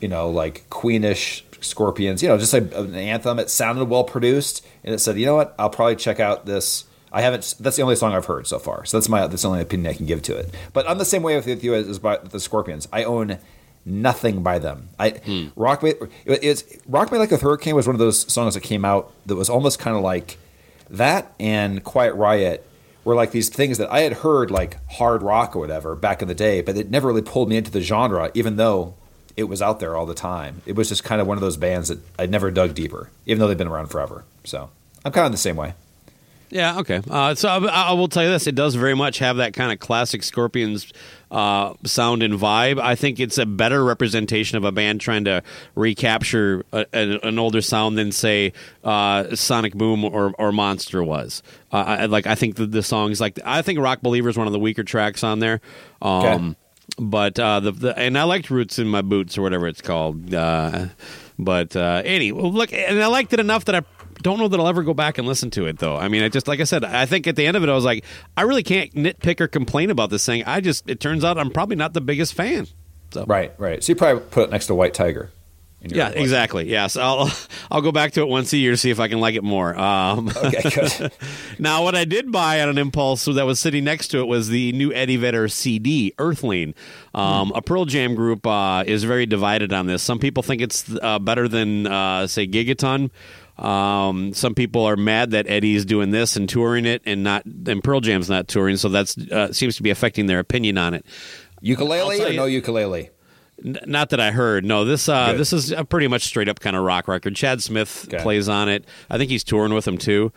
you 0.00 0.08
know, 0.08 0.28
like 0.28 0.68
Queenish 0.68 1.44
Scorpions. 1.62 2.22
You 2.22 2.28
know, 2.28 2.36
just 2.36 2.52
like 2.52 2.74
an 2.74 2.94
anthem. 2.94 3.38
It 3.38 3.48
sounded 3.48 3.86
well 3.86 4.04
produced, 4.04 4.66
and 4.84 4.94
it 4.94 4.98
said, 4.98 5.18
you 5.18 5.24
know 5.24 5.36
what? 5.36 5.54
I'll 5.58 5.70
probably 5.70 5.96
check 5.96 6.20
out 6.20 6.44
this. 6.44 6.84
I 7.10 7.22
haven't. 7.22 7.54
That's 7.58 7.76
the 7.76 7.82
only 7.82 7.96
song 7.96 8.12
I've 8.12 8.26
heard 8.26 8.46
so 8.46 8.58
far. 8.58 8.84
So 8.84 8.98
that's 8.98 9.08
my. 9.08 9.26
That's 9.26 9.42
the 9.42 9.48
only 9.48 9.62
opinion 9.62 9.90
I 9.90 9.96
can 9.96 10.04
give 10.04 10.20
to 10.22 10.36
it. 10.36 10.54
But 10.74 10.86
I'm 10.90 10.98
the 10.98 11.06
same 11.06 11.22
way 11.22 11.36
with 11.36 11.64
you 11.64 11.74
as, 11.74 11.88
as 11.88 11.98
by 11.98 12.18
the 12.18 12.38
Scorpions. 12.38 12.86
I 12.92 13.04
own 13.04 13.38
nothing 13.86 14.42
by 14.42 14.58
them. 14.58 14.88
I 14.98 15.10
hmm. 15.10 15.46
rock 15.56 15.82
me. 15.82 15.90
it- 16.24 16.44
It's 16.44 16.64
rock 16.86 17.10
me 17.12 17.18
like 17.18 17.32
a 17.32 17.36
hurricane 17.38 17.74
was 17.76 17.86
one 17.86 17.94
of 17.94 18.00
those 18.00 18.30
songs 18.30 18.54
that 18.54 18.62
came 18.62 18.84
out 18.84 19.12
that 19.26 19.36
was 19.36 19.48
almost 19.48 19.78
kind 19.78 19.96
of 19.96 20.02
like 20.02 20.36
that 20.90 21.32
and 21.40 21.82
Quiet 21.82 22.14
Riot 22.14 22.66
were 23.04 23.14
like 23.14 23.30
these 23.30 23.48
things 23.48 23.78
that 23.78 23.90
I 23.90 24.00
had 24.00 24.12
heard 24.14 24.50
like 24.50 24.78
hard 24.90 25.22
rock 25.22 25.54
or 25.54 25.60
whatever 25.60 25.94
back 25.94 26.20
in 26.22 26.28
the 26.28 26.34
day, 26.34 26.60
but 26.60 26.76
it 26.76 26.90
never 26.90 27.06
really 27.08 27.22
pulled 27.22 27.48
me 27.48 27.56
into 27.56 27.70
the 27.70 27.80
genre, 27.80 28.30
even 28.34 28.56
though 28.56 28.94
it 29.36 29.44
was 29.44 29.62
out 29.62 29.78
there 29.80 29.96
all 29.96 30.06
the 30.06 30.14
time. 30.14 30.62
It 30.66 30.74
was 30.74 30.88
just 30.88 31.04
kind 31.04 31.20
of 31.20 31.26
one 31.26 31.36
of 31.36 31.40
those 31.42 31.56
bands 31.56 31.88
that 31.88 32.00
I 32.18 32.26
never 32.26 32.50
dug 32.50 32.74
deeper, 32.74 33.10
even 33.26 33.38
though 33.38 33.46
they've 33.48 33.56
been 33.56 33.68
around 33.68 33.88
forever. 33.88 34.24
So 34.44 34.70
I'm 35.04 35.12
kind 35.12 35.26
of 35.26 35.32
the 35.32 35.38
same 35.38 35.56
way. 35.56 35.74
Yeah, 36.50 36.78
okay. 36.78 37.00
Uh, 37.08 37.34
so 37.34 37.48
I, 37.48 37.90
I 37.90 37.92
will 37.92 38.08
tell 38.08 38.22
you 38.24 38.30
this: 38.30 38.46
it 38.46 38.54
does 38.54 38.74
very 38.74 38.94
much 38.94 39.18
have 39.18 39.36
that 39.38 39.52
kind 39.52 39.72
of 39.72 39.78
classic 39.78 40.22
Scorpions 40.22 40.92
uh, 41.30 41.74
sound 41.84 42.22
and 42.22 42.34
vibe. 42.34 42.80
I 42.80 42.94
think 42.94 43.18
it's 43.20 43.38
a 43.38 43.46
better 43.46 43.84
representation 43.84 44.56
of 44.56 44.64
a 44.64 44.72
band 44.72 45.00
trying 45.00 45.24
to 45.24 45.42
recapture 45.74 46.64
a, 46.72 46.86
an, 46.92 47.18
an 47.22 47.38
older 47.38 47.60
sound 47.60 47.98
than 47.98 48.12
say 48.12 48.52
uh, 48.84 49.34
Sonic 49.34 49.74
Boom 49.74 50.04
or, 50.04 50.32
or 50.38 50.52
Monster 50.52 51.02
was. 51.02 51.42
Uh, 51.72 51.76
I, 51.76 52.06
like 52.06 52.26
I 52.26 52.34
think 52.34 52.56
the, 52.56 52.66
the 52.66 52.82
songs 52.82 53.20
like 53.20 53.38
I 53.44 53.62
think 53.62 53.78
Rock 53.80 54.00
Believer 54.02 54.28
is 54.28 54.36
one 54.36 54.46
of 54.46 54.52
the 54.52 54.58
weaker 54.60 54.84
tracks 54.84 55.24
on 55.24 55.40
there. 55.40 55.60
Um, 56.00 56.24
Okay. 56.24 56.54
But 56.98 57.38
uh, 57.38 57.60
the, 57.60 57.72
the 57.72 57.98
and 57.98 58.16
I 58.16 58.22
liked 58.22 58.48
Roots 58.48 58.78
in 58.78 58.86
My 58.86 59.02
Boots 59.02 59.36
or 59.36 59.42
whatever 59.42 59.66
it's 59.66 59.82
called. 59.82 60.32
Uh, 60.32 60.86
but 61.38 61.76
uh, 61.76 62.00
anyway, 62.04 62.40
look, 62.40 62.72
and 62.72 63.02
I 63.02 63.08
liked 63.08 63.34
it 63.34 63.40
enough 63.40 63.66
that 63.66 63.74
I 63.74 63.80
don't 64.22 64.38
know 64.38 64.48
that 64.48 64.58
I'll 64.58 64.68
ever 64.68 64.82
go 64.82 64.94
back 64.94 65.18
and 65.18 65.26
listen 65.26 65.50
to 65.52 65.66
it 65.66 65.78
though. 65.78 65.96
I 65.96 66.08
mean, 66.08 66.22
I 66.22 66.28
just 66.28 66.48
like 66.48 66.60
I 66.60 66.64
said, 66.64 66.84
I 66.84 67.06
think 67.06 67.26
at 67.26 67.36
the 67.36 67.46
end 67.46 67.56
of 67.56 67.62
it, 67.62 67.68
I 67.68 67.74
was 67.74 67.84
like, 67.84 68.04
I 68.36 68.42
really 68.42 68.62
can't 68.62 68.92
nitpick 68.94 69.40
or 69.40 69.48
complain 69.48 69.90
about 69.90 70.10
this 70.10 70.24
thing. 70.26 70.42
I 70.44 70.60
just 70.60 70.88
it 70.88 71.00
turns 71.00 71.24
out 71.24 71.38
I'm 71.38 71.50
probably 71.50 71.76
not 71.76 71.92
the 71.94 72.00
biggest 72.00 72.34
fan. 72.34 72.66
So 73.12 73.24
Right, 73.26 73.52
right. 73.58 73.82
So 73.84 73.92
you 73.92 73.96
probably 73.96 74.22
put 74.30 74.48
it 74.48 74.50
next 74.50 74.66
to 74.66 74.74
White 74.74 74.94
Tiger. 74.94 75.30
yeah, 75.82 76.06
list. 76.08 76.18
exactly. 76.18 76.68
Yes, 76.68 76.96
I'll 76.96 77.30
I'll 77.70 77.82
go 77.82 77.92
back 77.92 78.12
to 78.12 78.20
it 78.22 78.28
once 78.28 78.52
a 78.52 78.56
year 78.56 78.72
to 78.72 78.76
see 78.76 78.90
if 78.90 78.98
I 78.98 79.06
can 79.08 79.20
like 79.20 79.34
it 79.36 79.44
more. 79.44 79.78
Um, 79.78 80.28
Okay, 80.34 80.70
good. 80.74 81.12
now, 81.58 81.84
what 81.84 81.94
I 81.94 82.04
did 82.04 82.32
buy 82.32 82.60
on 82.62 82.68
an 82.70 82.78
impulse 82.78 83.26
that 83.26 83.46
was 83.46 83.60
sitting 83.60 83.84
next 83.84 84.08
to 84.08 84.18
it 84.18 84.26
was 84.26 84.48
the 84.48 84.72
new 84.72 84.92
Eddie 84.92 85.16
Vedder 85.18 85.46
CD, 85.48 86.12
Earthling. 86.18 86.74
Um, 87.14 87.52
A 87.54 87.62
Pearl 87.62 87.84
Jam 87.84 88.14
group 88.16 88.46
uh, 88.46 88.82
is 88.86 89.04
very 89.04 89.26
divided 89.26 89.72
on 89.72 89.86
this. 89.86 90.02
Some 90.02 90.18
people 90.18 90.42
think 90.42 90.60
it's 90.62 90.92
uh, 91.02 91.18
better 91.20 91.46
than, 91.46 91.86
uh, 91.86 92.26
say, 92.26 92.46
Gigaton. 92.48 93.10
Um, 93.58 94.34
some 94.34 94.54
people 94.54 94.84
are 94.84 94.96
mad 94.96 95.30
that 95.30 95.46
Eddie's 95.48 95.84
doing 95.84 96.10
this 96.10 96.36
and 96.36 96.48
touring 96.48 96.84
it, 96.84 97.02
and 97.06 97.22
not 97.24 97.44
and 97.46 97.82
Pearl 97.82 98.00
Jam's 98.00 98.28
not 98.28 98.48
touring, 98.48 98.76
so 98.76 98.88
that's 98.88 99.16
uh, 99.16 99.52
seems 99.52 99.76
to 99.76 99.82
be 99.82 99.90
affecting 99.90 100.26
their 100.26 100.38
opinion 100.40 100.76
on 100.78 100.92
it. 100.94 101.06
ukulele 101.60 102.20
or 102.22 102.28
you- 102.28 102.36
no 102.36 102.44
ukulele? 102.44 103.10
N- 103.64 103.78
not 103.86 104.10
that 104.10 104.20
I 104.20 104.30
heard. 104.32 104.66
No, 104.66 104.84
this 104.84 105.08
uh, 105.08 105.32
this 105.32 105.54
is 105.54 105.72
a 105.72 105.84
pretty 105.84 106.08
much 106.08 106.22
straight 106.24 106.48
up 106.50 106.60
kind 106.60 106.76
of 106.76 106.82
rock 106.84 107.08
record. 107.08 107.34
Chad 107.34 107.62
Smith 107.62 108.06
Okay. 108.12 108.22
plays 108.22 108.48
on 108.50 108.68
it. 108.68 108.84
I 109.08 109.16
think 109.16 109.30
he's 109.30 109.42
touring 109.44 109.72
with 109.72 109.86
them 109.86 109.96
too. 109.96 110.32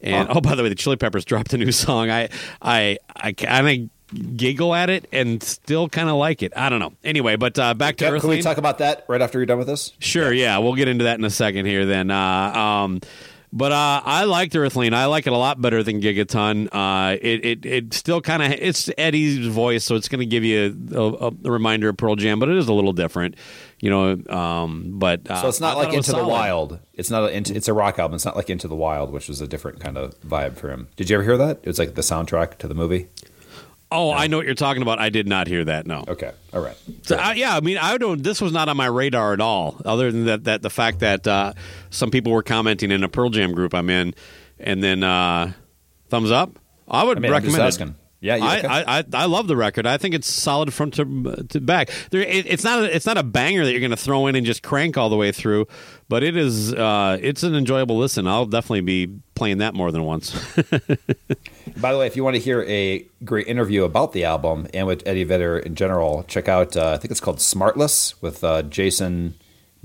And 0.00 0.26
Huh. 0.28 0.34
oh, 0.36 0.40
by 0.40 0.56
the 0.56 0.62
way, 0.64 0.68
the 0.68 0.74
Chili 0.74 0.96
Peppers 0.96 1.24
dropped 1.24 1.54
a 1.54 1.58
new 1.58 1.70
song. 1.70 2.10
I 2.10 2.28
I 2.60 2.98
I 3.14 3.32
kind 3.32 3.68
of 3.84 3.90
giggle 4.36 4.74
at 4.74 4.90
it 4.90 5.06
and 5.12 5.42
still 5.42 5.88
kind 5.88 6.08
of 6.08 6.16
like 6.16 6.42
it. 6.42 6.52
I 6.56 6.68
don't 6.68 6.78
know. 6.80 6.92
Anyway, 7.02 7.36
but 7.36 7.58
uh, 7.58 7.74
back 7.74 7.96
to 7.96 8.10
Can, 8.10 8.20
can 8.20 8.30
we 8.30 8.42
talk 8.42 8.56
about 8.58 8.78
that 8.78 9.04
right 9.08 9.20
after 9.20 9.38
you're 9.38 9.46
done 9.46 9.58
with 9.58 9.66
this? 9.66 9.92
Sure, 9.98 10.32
yeah. 10.32 10.58
we'll 10.58 10.74
get 10.74 10.88
into 10.88 11.04
that 11.04 11.18
in 11.18 11.24
a 11.24 11.30
second 11.30 11.66
here. 11.66 11.84
Then, 11.86 12.10
uh, 12.10 12.16
um, 12.18 13.00
but 13.52 13.70
uh, 13.70 14.02
I 14.04 14.24
liked 14.24 14.56
Earthling. 14.56 14.94
I 14.94 15.04
like 15.06 15.28
it 15.28 15.32
a 15.32 15.36
lot 15.36 15.60
better 15.60 15.84
than 15.84 16.00
Gigaton. 16.00 16.68
Uh, 16.72 17.16
it, 17.22 17.44
it 17.44 17.64
it 17.66 17.94
still 17.94 18.20
kind 18.20 18.42
of 18.42 18.50
it's 18.50 18.90
Eddie's 18.98 19.46
voice, 19.46 19.84
so 19.84 19.94
it's 19.94 20.08
going 20.08 20.18
to 20.18 20.26
give 20.26 20.42
you 20.42 20.76
a, 20.92 21.00
a, 21.00 21.28
a 21.28 21.50
reminder 21.52 21.88
of 21.88 21.96
Pearl 21.96 22.16
Jam, 22.16 22.40
but 22.40 22.48
it 22.48 22.56
is 22.56 22.66
a 22.66 22.72
little 22.72 22.92
different, 22.92 23.36
you 23.78 23.90
know. 23.90 24.20
Um, 24.28 24.98
but 24.98 25.30
uh, 25.30 25.42
So 25.42 25.48
it's 25.48 25.60
not 25.60 25.74
I 25.74 25.76
like 25.76 25.84
thought 25.86 25.94
it 25.94 25.98
was 25.98 26.08
Into 26.08 26.18
the 26.18 26.24
solid. 26.24 26.32
Wild. 26.32 26.78
It's 26.94 27.10
not. 27.10 27.30
A, 27.30 27.36
it's 27.36 27.68
a 27.68 27.72
rock 27.74 28.00
album. 28.00 28.16
It's 28.16 28.24
not 28.24 28.34
like 28.34 28.50
Into 28.50 28.66
the 28.66 28.74
Wild, 28.74 29.12
which 29.12 29.28
was 29.28 29.40
a 29.40 29.46
different 29.46 29.78
kind 29.78 29.98
of 29.98 30.20
vibe 30.22 30.56
for 30.56 30.70
him. 30.70 30.88
Did 30.96 31.08
you 31.08 31.14
ever 31.16 31.22
hear 31.22 31.36
that? 31.36 31.58
It 31.62 31.66
was 31.66 31.78
like 31.78 31.94
the 31.94 32.02
soundtrack 32.02 32.58
to 32.58 32.66
the 32.66 32.74
movie. 32.74 33.06
Oh, 33.94 34.12
I 34.12 34.26
know 34.26 34.38
what 34.38 34.46
you're 34.46 34.54
talking 34.54 34.82
about. 34.82 34.98
I 34.98 35.08
did 35.08 35.28
not 35.28 35.46
hear 35.46 35.64
that. 35.64 35.86
No. 35.86 36.04
Okay, 36.08 36.32
all 36.52 36.60
right. 36.60 36.76
So, 37.02 37.16
yeah, 37.32 37.56
I 37.56 37.60
mean, 37.60 37.78
I 37.78 37.96
don't. 37.96 38.22
This 38.22 38.40
was 38.40 38.52
not 38.52 38.68
on 38.68 38.76
my 38.76 38.86
radar 38.86 39.32
at 39.32 39.40
all. 39.40 39.80
Other 39.84 40.10
than 40.10 40.24
that, 40.24 40.44
that 40.44 40.62
the 40.62 40.70
fact 40.70 40.98
that 40.98 41.26
uh, 41.26 41.52
some 41.90 42.10
people 42.10 42.32
were 42.32 42.42
commenting 42.42 42.90
in 42.90 43.04
a 43.04 43.08
Pearl 43.08 43.30
Jam 43.30 43.52
group 43.52 43.72
I'm 43.74 43.88
in, 43.90 44.14
and 44.58 44.82
then 44.82 45.04
uh, 45.04 45.52
thumbs 46.08 46.30
up. 46.30 46.58
I 46.88 47.04
would 47.04 47.18
I 47.18 47.20
mean, 47.20 47.32
I'm 47.32 47.42
just 47.42 47.56
recommend 47.56 47.66
asking. 47.68 47.94
Yeah, 48.24 48.36
okay? 48.36 48.66
I, 48.66 49.00
I 49.00 49.04
I 49.12 49.24
love 49.26 49.48
the 49.48 49.56
record. 49.56 49.86
I 49.86 49.98
think 49.98 50.14
it's 50.14 50.26
solid 50.26 50.72
front 50.72 50.94
to 50.94 51.44
to 51.50 51.60
back. 51.60 51.90
There, 52.10 52.22
it, 52.22 52.46
it's 52.46 52.64
not 52.64 52.80
a, 52.80 52.96
it's 52.96 53.04
not 53.04 53.18
a 53.18 53.22
banger 53.22 53.66
that 53.66 53.70
you're 53.70 53.82
going 53.82 53.90
to 53.90 53.98
throw 53.98 54.26
in 54.28 54.34
and 54.34 54.46
just 54.46 54.62
crank 54.62 54.96
all 54.96 55.10
the 55.10 55.16
way 55.16 55.30
through, 55.30 55.68
but 56.08 56.22
it 56.22 56.34
is 56.34 56.72
uh, 56.72 57.18
it's 57.20 57.42
an 57.42 57.54
enjoyable 57.54 57.98
listen. 57.98 58.26
I'll 58.26 58.46
definitely 58.46 58.80
be 58.80 59.14
playing 59.34 59.58
that 59.58 59.74
more 59.74 59.92
than 59.92 60.04
once. 60.04 60.32
By 61.76 61.92
the 61.92 61.98
way, 61.98 62.06
if 62.06 62.16
you 62.16 62.24
want 62.24 62.36
to 62.36 62.40
hear 62.40 62.62
a 62.62 63.06
great 63.24 63.46
interview 63.46 63.84
about 63.84 64.14
the 64.14 64.24
album 64.24 64.68
and 64.72 64.86
with 64.86 65.02
Eddie 65.04 65.24
Vedder 65.24 65.58
in 65.58 65.74
general, 65.74 66.22
check 66.26 66.48
out. 66.48 66.78
Uh, 66.78 66.92
I 66.92 66.96
think 66.96 67.10
it's 67.10 67.20
called 67.20 67.40
Smartless 67.40 68.14
with 68.22 68.42
uh, 68.42 68.62
Jason. 68.62 69.34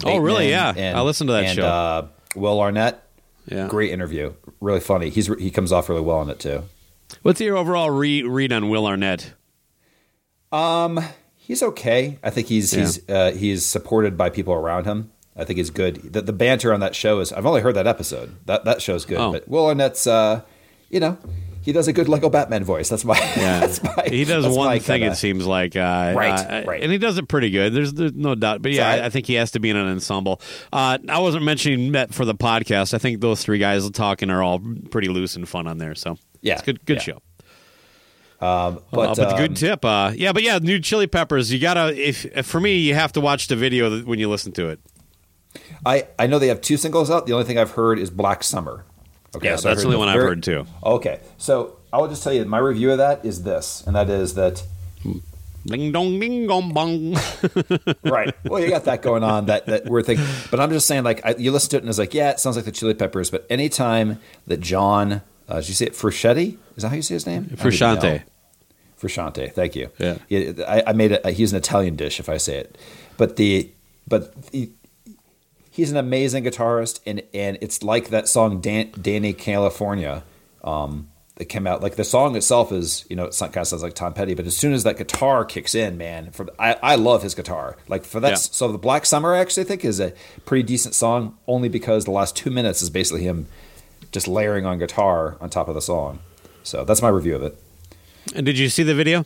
Oh, 0.05 0.17
really? 0.17 0.47
Bateman 0.47 0.77
Yeah. 0.77 0.97
I 0.97 1.01
listened 1.01 1.27
to 1.27 1.33
that 1.33 1.43
and, 1.43 1.55
show. 1.57 1.67
Uh, 1.67 2.07
Will 2.37 2.61
Arnett. 2.61 3.03
Yeah. 3.47 3.67
Great 3.67 3.91
interview. 3.91 4.31
Really 4.61 4.79
funny. 4.79 5.09
He's 5.09 5.27
he 5.27 5.51
comes 5.51 5.73
off 5.73 5.89
really 5.89 6.03
well 6.03 6.21
in 6.21 6.29
it 6.29 6.39
too. 6.39 6.63
What's 7.21 7.41
your 7.41 7.57
overall 7.57 7.89
re- 7.89 8.23
read 8.23 8.53
on 8.53 8.69
Will 8.69 8.85
Arnett? 8.85 9.33
Um, 10.51 10.99
He's 11.49 11.63
okay. 11.63 12.19
I 12.21 12.29
think 12.29 12.45
he's 12.45 12.69
he's 12.69 13.09
uh, 13.09 13.31
he's 13.31 13.65
supported 13.65 14.15
by 14.15 14.29
people 14.29 14.53
around 14.53 14.85
him. 14.85 15.11
I 15.35 15.45
think 15.45 15.57
he's 15.57 15.71
good. 15.71 16.13
The, 16.13 16.21
the 16.21 16.31
banter 16.31 16.71
on 16.71 16.79
that 16.81 16.95
show 16.95 17.21
is. 17.21 17.33
I've 17.33 17.47
only 17.47 17.61
heard 17.61 17.75
that 17.75 17.87
episode. 17.87 18.35
That 18.45 18.65
that 18.65 18.83
show's 18.83 19.03
good. 19.03 19.17
Oh. 19.17 19.31
But 19.31 19.47
Will 19.47 19.65
Arnett's, 19.65 20.05
uh, 20.05 20.43
you 20.91 20.99
know, 20.99 21.17
he 21.69 21.73
does 21.73 21.87
a 21.87 21.93
good 21.93 22.09
Lego 22.09 22.29
Batman 22.29 22.63
voice. 22.63 22.89
That's 22.89 23.05
my. 23.05 23.15
Yeah, 23.37 23.59
that's 23.59 23.83
my 23.83 24.05
he 24.09 24.25
does 24.25 24.47
one 24.47 24.79
thing. 24.79 25.01
kinda- 25.01 25.11
It 25.13 25.15
seems 25.17 25.45
like 25.45 25.75
uh, 25.75 26.13
Right, 26.15 26.31
uh, 26.39 26.63
right. 26.67 26.81
and 26.81 26.91
he 26.91 26.97
does 26.97 27.19
it 27.19 27.27
pretty 27.27 27.51
good. 27.51 27.73
There's, 27.73 27.93
there's 27.93 28.13
no 28.13 28.33
doubt. 28.33 28.61
But 28.63 28.71
yeah, 28.71 28.89
I- 28.89 29.05
I, 29.05 29.09
think 29.09 29.27
he 29.27 29.35
has 29.35 29.51
to 29.51 29.59
be 29.59 29.69
in 29.69 29.75
an 29.75 29.87
ensemble. 29.87 30.41
Uh, 30.73 30.97
I 31.07 31.19
wasn't 31.19 31.43
mentioning 31.45 31.91
that 31.91 32.11
for 32.13 32.25
the 32.25 32.33
podcast. 32.33 32.93
I 32.93 32.97
think 32.97 33.21
those 33.21 33.43
three 33.43 33.59
guys 33.59 33.87
talking 33.91 34.31
are 34.31 34.41
all 34.41 34.59
pretty 34.89 35.07
loose 35.09 35.35
and 35.35 35.47
fun 35.47 35.67
on 35.67 35.77
there. 35.77 35.93
So 35.95 36.17
Yeah, 36.41 36.53
it's 36.53 36.63
good. 36.63 36.83
Good 36.85 36.97
yeah. 36.97 37.03
show. 37.03 37.21
But, 38.39 38.89
But, 38.91 39.19
um, 39.19 39.37
good 39.37 39.55
tip. 39.55 39.85
Uh, 39.85 40.11
yeah, 40.15 40.31
but 40.33 40.43
yeah, 40.43 40.57
new 40.59 40.79
Chili 40.79 41.07
Peppers. 41.07 41.51
You 41.53 41.59
gotta. 41.59 41.93
If, 41.95 42.25
if 42.25 42.45
for 42.45 42.59
me, 42.59 42.77
you 42.77 42.95
have 42.95 43.11
to 43.13 43.21
watch 43.21 43.47
the 43.47 43.55
video 43.55 44.01
when 44.01 44.17
you 44.19 44.29
listen 44.29 44.51
to 44.53 44.69
it. 44.69 44.79
I 45.85 46.07
I 46.17 46.27
know 46.27 46.39
they 46.39 46.47
have 46.47 46.61
two 46.61 46.77
singles 46.77 47.09
out. 47.11 47.25
The 47.27 47.33
only 47.33 47.45
thing 47.45 47.57
I've 47.57 47.71
heard 47.71 47.99
is 47.99 48.09
Black 48.09 48.43
Summer. 48.43 48.85
Okay, 49.35 49.49
Yeah, 49.49 49.55
so 49.57 49.69
that's 49.69 49.81
the 49.81 49.87
only 49.87 49.97
one 49.97 50.09
I've 50.09 50.19
heard 50.19 50.43
too. 50.43 50.65
Okay, 50.83 51.19
so 51.37 51.77
I 51.93 51.97
will 51.97 52.07
just 52.07 52.23
tell 52.23 52.33
you 52.33 52.45
my 52.45 52.57
review 52.57 52.91
of 52.91 52.97
that 52.97 53.23
is 53.25 53.43
this, 53.43 53.83
and 53.85 53.95
that 53.95 54.09
is 54.09 54.33
that 54.35 54.63
Ding 55.65 55.91
dong, 55.91 56.19
ding 56.19 56.47
dong, 56.47 56.73
bong. 56.73 57.17
right. 58.03 58.33
Well, 58.45 58.61
you 58.61 58.69
got 58.69 58.85
that 58.85 59.01
going 59.01 59.23
on 59.23 59.47
that 59.47 59.65
that 59.65 59.85
weird 59.85 60.05
thing. 60.05 60.17
But 60.49 60.59
I'm 60.59 60.69
just 60.71 60.87
saying, 60.87 61.03
like, 61.03 61.23
I, 61.25 61.35
you 61.37 61.51
listen 61.51 61.71
to 61.71 61.77
it 61.77 61.79
and 61.81 61.89
it's 61.89 61.99
like, 61.99 62.13
yeah, 62.13 62.31
it 62.31 62.39
sounds 62.39 62.55
like 62.55 62.65
the 62.65 62.71
Chili 62.71 62.93
Peppers. 62.93 63.29
But 63.29 63.45
anytime 63.49 64.19
that 64.47 64.61
John, 64.61 65.21
uh, 65.47 65.59
did 65.59 65.67
you 65.67 65.75
say 65.75 65.87
it? 65.87 65.93
Frusciante? 65.93 66.57
Is 66.75 66.83
that 66.83 66.89
how 66.89 66.95
you 66.95 67.01
say 67.01 67.15
his 67.15 67.27
name? 67.27 67.45
Frusciante. 67.45 68.23
Frusciante. 68.99 69.51
Thank 69.51 69.75
you. 69.75 69.89
Yeah. 69.97 70.17
I, 70.67 70.83
I 70.87 70.93
made 70.93 71.11
it. 71.11 71.25
He's 71.27 71.51
an 71.51 71.57
Italian 71.57 71.95
dish, 71.95 72.19
if 72.19 72.29
I 72.29 72.37
say 72.37 72.57
it. 72.57 72.77
But 73.17 73.35
the 73.35 73.69
but 74.07 74.33
he, 74.51 74.71
he's 75.79 75.91
an 75.91 75.97
amazing 75.97 76.43
guitarist, 76.43 76.99
and 77.05 77.23
and 77.33 77.57
it's 77.61 77.81
like 77.83 78.09
that 78.09 78.27
song 78.27 78.61
Dan, 78.61 78.91
Dani 78.91 79.35
California. 79.37 80.23
Um, 80.63 81.09
that 81.35 81.45
came 81.45 81.65
out. 81.65 81.81
Like 81.81 81.95
the 81.95 82.03
song 82.03 82.35
itself 82.35 82.73
is, 82.73 83.05
you 83.09 83.15
know, 83.15 83.23
it 83.23 83.37
kind 83.39 83.55
of 83.55 83.65
sounds 83.67 83.81
like 83.81 83.93
Tom 83.93 84.13
Petty, 84.13 84.33
but 84.33 84.45
as 84.45 84.57
soon 84.57 84.73
as 84.73 84.83
that 84.83 84.97
guitar 84.97 85.45
kicks 85.45 85.73
in, 85.73 85.97
man, 85.97 86.31
from 86.31 86.49
I, 86.59 86.75
I 86.83 86.95
love 86.95 87.23
his 87.23 87.33
guitar. 87.33 87.77
Like 87.87 88.03
for 88.03 88.19
that, 88.19 88.29
Yeah. 88.31 88.35
so 88.35 88.69
the 88.73 88.77
Black 88.77 89.05
Summer 89.05 89.33
actually 89.33 89.63
I 89.63 89.67
think 89.67 89.85
is 89.85 90.01
a 90.01 90.11
pretty 90.45 90.63
decent 90.63 90.95
song, 90.95 91.37
only 91.47 91.69
because 91.69 92.03
the 92.03 92.11
last 92.11 92.35
two 92.35 92.51
minutes 92.51 92.81
is 92.81 92.89
basically 92.89 93.23
him 93.23 93.47
just 94.11 94.27
layering 94.27 94.65
on 94.65 94.79
guitar 94.79 95.37
on 95.39 95.49
top 95.49 95.69
of 95.69 95.75
the 95.75 95.81
song. 95.81 96.19
So 96.63 96.83
that's 96.83 97.01
my 97.01 97.07
review 97.07 97.37
of 97.37 97.43
it. 97.43 97.57
And 98.35 98.45
did 98.45 98.59
you 98.59 98.67
see 98.67 98.83
the 98.83 98.93
video? 98.93 99.25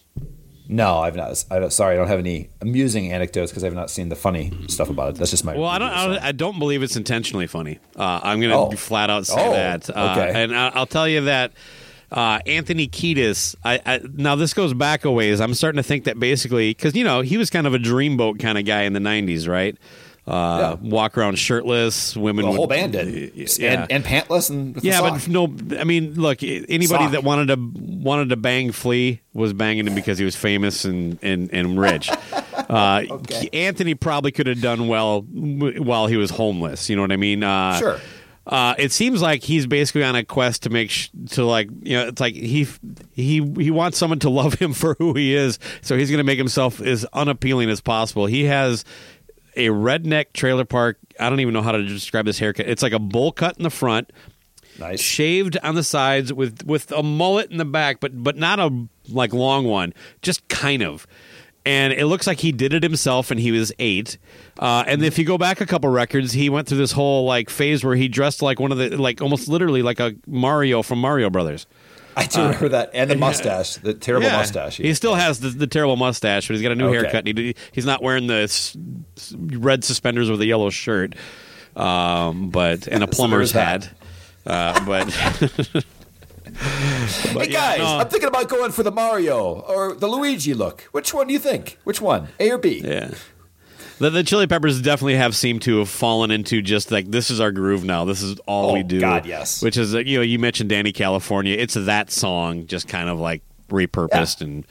No, 0.68 1.00
I've 1.00 1.16
not. 1.16 1.44
I 1.52 1.60
don't, 1.60 1.74
sorry, 1.74 1.96
I 1.96 1.98
don't 1.98 2.08
have 2.08 2.20
any 2.20 2.50
amusing 2.62 3.12
anecdotes 3.12 3.52
because 3.52 3.64
I've 3.64 3.74
not 3.74 3.90
seen 3.90 4.10
the 4.10 4.16
funny 4.16 4.52
stuff 4.68 4.90
about 4.90 5.10
it. 5.10 5.16
That's 5.18 5.32
just 5.32 5.44
my. 5.44 5.56
Well, 5.58 5.68
I 5.68 5.78
don't. 5.78 5.90
I 5.92 6.08
don't, 6.08 6.24
I 6.24 6.32
don't 6.32 6.60
believe 6.60 6.84
it's 6.84 6.96
intentionally 6.96 7.48
funny. 7.48 7.80
Uh, 7.98 8.22
I'm 8.24 8.40
going 8.40 8.52
to 8.52 8.58
Oh. 8.58 8.72
flat 8.72 9.10
out 9.10 9.26
say 9.26 9.36
Oh, 9.38 9.52
that. 9.52 9.90
Uh, 9.90 10.16
okay. 10.18 10.44
And 10.44 10.56
I, 10.56 10.70
I'll 10.70 10.86
tell 10.86 11.08
you 11.08 11.22
that 11.22 11.52
uh, 12.12 12.40
Anthony 12.48 12.88
Kiedis. 12.88 13.56
I, 13.66 13.82
I 13.86 14.02
now 14.14 14.36
this 14.36 14.54
goes 14.54 14.74
back 14.74 15.04
a 15.04 15.12
ways. 15.12 15.42
I'm 15.42 15.54
starting 15.54 15.78
to 15.78 15.84
think 15.84 16.06
that 16.06 16.18
basically 16.20 16.70
because 16.72 16.96
you 16.96 17.04
know 17.04 17.22
he 17.22 17.38
was 17.38 17.50
kind 17.50 17.68
of 17.68 17.74
a 17.74 17.80
dreamboat 17.80 18.40
kind 18.40 18.58
of 18.58 18.66
guy 18.66 18.84
in 18.84 18.94
the 18.94 19.00
'90s, 19.02 19.48
right? 19.50 19.78
Uh, 20.26 20.78
Walk 20.82 21.18
around 21.18 21.38
shirtless, 21.38 22.16
women. 22.16 22.46
the 22.46 22.52
would, 22.52 22.58
whole 22.58 22.68
band 22.68 22.94
did, 22.94 23.34
Yeah. 23.60 23.82
and, 23.84 23.92
and 23.92 24.06
pantless 24.06 24.50
and 24.50 24.82
yeah, 24.82 25.02
but 25.02 25.28
no. 25.28 25.54
I 25.78 25.84
mean, 25.84 26.14
look. 26.14 26.42
Anybody 26.42 26.86
Sock. 26.86 27.12
that 27.12 27.24
wanted 27.26 27.48
to 27.48 27.58
wanted 28.02 28.30
to 28.30 28.38
bang 28.38 28.72
Flea 28.72 29.20
was 29.34 29.52
banging 29.52 29.86
him 29.86 29.96
because 29.96 30.18
he 30.18 30.24
was 30.26 30.36
famous 30.38 30.86
and 30.86 31.20
and, 31.22 31.50
and 31.54 31.80
rich. 31.80 32.10
Uh, 32.70 33.04
Anthony 33.52 33.94
probably 33.94 34.32
could 34.32 34.48
have 34.48 34.62
done 34.62 34.88
well 34.88 35.22
while 35.22 36.08
he 36.08 36.16
was 36.18 36.30
homeless. 36.32 36.90
You 36.90 36.96
know 36.96 37.02
what 37.02 37.12
I 37.12 37.18
mean? 37.18 37.44
Uh, 37.44 37.78
Sure. 37.78 38.00
Uh, 38.48 38.74
it 38.78 38.92
seems 38.92 39.22
like 39.22 39.42
he's 39.44 39.66
basically 39.68 40.04
on 40.04 40.16
a 40.16 40.24
quest 40.24 40.64
to 40.64 40.70
make 40.70 40.90
sh- 40.90 41.10
to 41.32 41.46
like 41.46 41.70
you 41.82 41.96
know 41.98 42.08
it's 42.08 42.20
like 42.22 42.34
he 42.36 42.68
he 43.14 43.42
he 43.58 43.72
wants 43.72 43.98
someone 43.98 44.20
to 44.20 44.30
love 44.30 44.56
him 44.56 44.74
for 44.82 44.96
who 45.00 45.14
he 45.14 45.34
is, 45.34 45.60
so 45.82 45.98
he's 45.98 46.10
going 46.10 46.18
to 46.20 46.24
make 46.26 46.38
himself 46.38 46.82
as 46.82 47.06
unappealing 47.14 47.70
as 47.70 47.80
possible. 47.82 48.26
He 48.26 48.46
has 48.46 48.84
a 49.56 49.68
redneck 49.68 50.34
trailer 50.34 50.66
park. 50.66 50.98
I 51.20 51.30
don't 51.30 51.40
even 51.40 51.54
know 51.54 51.62
how 51.62 51.72
to 51.72 51.84
describe 51.84 52.26
this 52.26 52.40
haircut. 52.40 52.68
It's 52.68 52.84
like 52.84 52.94
a 52.94 53.00
bowl 53.00 53.32
cut 53.32 53.58
in 53.58 53.64
the 53.64 53.70
front, 53.70 54.12
nice. 54.80 55.02
shaved 55.02 55.58
on 55.64 55.76
the 55.76 55.84
sides 55.84 56.34
with 56.34 56.66
with 56.66 56.92
a 56.92 57.04
mullet 57.04 57.52
in 57.52 57.58
the 57.58 57.66
back, 57.66 58.00
but 58.00 58.24
but 58.24 58.36
not 58.38 58.60
a 58.60 58.88
like 59.10 59.34
long 59.34 59.66
one, 59.66 59.94
just 60.22 60.48
kind 60.48 60.82
of. 60.82 61.08
And 61.66 61.94
it 61.94 62.08
looks 62.08 62.28
like 62.28 62.40
he 62.40 62.52
did 62.52 62.74
it 62.74 62.84
himself, 62.84 63.32
and 63.32 63.40
he 63.40 63.52
was 63.52 63.72
eight. 63.80 64.18
Uh, 64.60 64.84
and 64.86 65.02
if 65.02 65.18
you 65.18 65.24
go 65.24 65.38
back 65.38 65.62
a 65.62 65.66
couple 65.66 65.90
records, 65.90 66.34
he 66.34 66.50
went 66.50 66.68
through 66.68 66.80
this 66.80 66.92
whole 66.92 67.26
like 67.26 67.50
phase 67.50 67.86
where 67.86 67.96
he 67.96 68.10
dressed 68.10 68.42
like 68.42 68.60
one 68.60 68.74
of 68.74 68.78
the 68.78 68.98
like 68.98 69.22
almost 69.22 69.48
literally 69.48 69.82
like 69.82 70.00
a 70.00 70.14
Mario 70.28 70.82
from 70.82 71.00
Mario 71.00 71.30
Brothers. 71.30 71.66
I 72.18 72.26
do 72.26 72.42
remember 72.44 72.70
that, 72.70 72.92
and 72.94 73.10
the 73.10 73.16
mustache, 73.28 73.76
the 73.76 73.94
terrible 73.94 74.28
uh, 74.28 74.32
Yeah. 74.32 74.38
mustache. 74.38 74.78
He 74.78 74.94
still 74.94 75.16
has 75.16 75.40
the, 75.40 75.50
the 75.50 75.68
terrible 75.68 75.96
mustache, 75.96 76.48
but 76.48 76.54
he's 76.56 76.62
got 76.64 76.72
a 76.72 76.76
new 76.76 76.88
Okay. 76.88 76.98
haircut. 77.00 77.28
And 77.28 77.38
he, 77.38 77.56
he's 77.72 77.86
not 77.86 78.02
wearing 78.04 78.28
the 78.28 78.42
s- 78.44 78.76
red 79.36 79.84
suspenders 79.84 80.30
with 80.30 80.42
a 80.42 80.46
yellow 80.46 80.70
shirt, 80.70 81.16
um, 81.76 82.50
but 82.50 82.88
and 82.88 83.04
a 83.04 83.08
plumber's 83.16 83.52
So 83.52 83.60
hat. 83.60 83.90
Uh, 84.46 84.86
but 84.86 85.10
hey 85.10 85.82
yeah, 87.36 87.46
guys, 87.46 87.80
no. 87.80 87.98
I'm 88.00 88.08
thinking 88.10 88.28
about 88.30 88.50
going 88.50 88.72
for 88.72 88.84
the 88.84 88.92
Mario 88.92 89.62
or 89.62 89.94
the 89.96 90.08
Luigi 90.08 90.54
look. 90.54 90.82
Which 90.92 91.14
one 91.14 91.28
do 91.28 91.34
you 91.34 91.40
think? 91.40 91.78
Which 91.84 92.02
one, 92.02 92.28
A 92.40 92.52
or 92.52 92.58
B? 92.58 92.82
Yeah. 92.84 93.12
The, 94.00 94.10
the 94.10 94.24
Chili 94.24 94.48
Peppers 94.48 94.82
definitely 94.82 95.16
have 95.16 95.36
seemed 95.36 95.62
to 95.64 95.80
have 95.80 95.90
fallen 95.90 96.32
into 96.32 96.62
just 96.62 96.92
like 96.92 97.10
this 97.10 97.30
is 97.30 97.40
our 97.40 97.52
groove 97.52 97.84
now. 97.84 98.06
This 98.06 98.22
is 98.22 98.38
all 98.46 98.72
Oh, 98.72 98.74
we 98.74 98.84
do. 98.84 99.00
God, 99.00 99.26
yes. 99.26 99.62
Which 99.62 99.78
is 99.78 99.94
you 99.94 100.18
know 100.18 100.24
you 100.24 100.40
mentioned 100.40 100.72
Dani 100.72 100.94
California. 100.94 101.56
It's 101.58 101.76
that 101.76 102.12
song 102.12 102.68
just 102.68 102.88
kind 102.88 103.10
of 103.10 103.20
like 103.20 103.42
repurposed 103.70 104.42
and. 104.42 104.66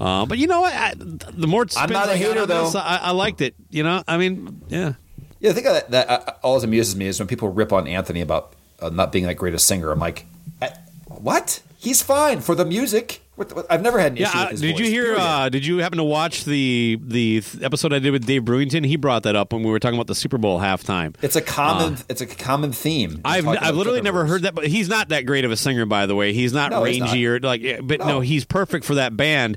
Uh, 0.00 0.24
but 0.24 0.38
you 0.38 0.46
know 0.46 0.62
what? 0.62 0.72
I, 0.72 0.94
the 0.96 1.46
more 1.46 1.64
it 1.64 1.74
I'm 1.76 1.90
not 1.90 2.08
a 2.08 2.16
hater, 2.16 2.40
on 2.40 2.48
this, 2.48 2.72
though. 2.72 2.78
I, 2.78 2.96
I 2.96 3.10
liked 3.10 3.42
it. 3.42 3.54
You 3.68 3.82
know, 3.82 4.02
I 4.08 4.16
mean, 4.16 4.62
yeah. 4.68 4.94
Yeah, 5.40 5.50
I 5.50 5.52
think 5.52 5.66
that, 5.66 5.90
that 5.90 6.08
uh, 6.10 6.32
always 6.42 6.64
amuses 6.64 6.96
me 6.96 7.06
is 7.06 7.18
when 7.18 7.28
people 7.28 7.48
rip 7.50 7.72
on 7.72 7.86
Anthony 7.86 8.20
about 8.22 8.54
uh, 8.80 8.88
not 8.88 9.12
being 9.12 9.26
that 9.26 9.34
great 9.34 9.52
a 9.54 9.58
singer. 9.58 9.90
I'm 9.90 9.98
like, 9.98 10.24
eh, 10.62 10.70
what? 11.06 11.60
He's 11.80 12.02
fine 12.02 12.40
for 12.40 12.54
the 12.54 12.64
music. 12.66 13.22
What, 13.36 13.48
the- 13.48 13.54
what- 13.54 13.66
I've 13.70 13.80
never 13.80 13.98
had 13.98 14.12
an 14.12 14.18
Yeah, 14.18 14.28
issue 14.28 14.38
uh, 14.38 14.60
did 14.60 14.78
you 14.78 14.84
hear? 14.84 15.16
Uh, 15.16 15.48
did 15.48 15.64
you 15.64 15.78
happen 15.78 15.96
to 15.96 16.04
watch 16.04 16.44
the 16.44 16.98
the 17.02 17.40
th- 17.40 17.64
episode 17.64 17.90
I 17.94 17.98
did 17.98 18.10
with 18.10 18.26
Dave 18.26 18.42
Brewington? 18.42 18.84
He 18.84 18.96
brought 18.96 19.22
that 19.22 19.34
up 19.34 19.54
when 19.54 19.62
we 19.62 19.70
were 19.70 19.78
talking 19.78 19.96
about 19.96 20.06
the 20.08 20.14
Super 20.14 20.36
Bowl 20.36 20.60
halftime. 20.60 21.14
it's 21.22 21.36
a 21.36 21.40
common. 21.40 21.96
it's 22.10 22.20
a 22.20 22.26
common 22.26 22.72
theme. 22.72 23.22
I've 23.24 23.48
I've 23.48 23.76
literally 23.76 24.02
never 24.02 24.26
heard 24.26 24.42
that, 24.42 24.54
but 24.54 24.66
he's 24.66 24.90
not 24.90 25.08
that 25.08 25.22
great 25.24 25.46
of 25.46 25.50
a 25.52 25.56
singer, 25.56 25.86
by 25.86 26.04
the 26.04 26.14
way. 26.14 26.34
He's 26.34 26.52
not 26.52 26.70
No, 26.70 26.84
rangy 26.84 27.26
or 27.26 27.40
like, 27.40 27.62
but 27.82 28.00
no. 28.00 28.06
No. 28.08 28.20
he's 28.20 28.44
perfect 28.44 28.84
for 28.84 28.96
that 28.96 29.16
band. 29.16 29.56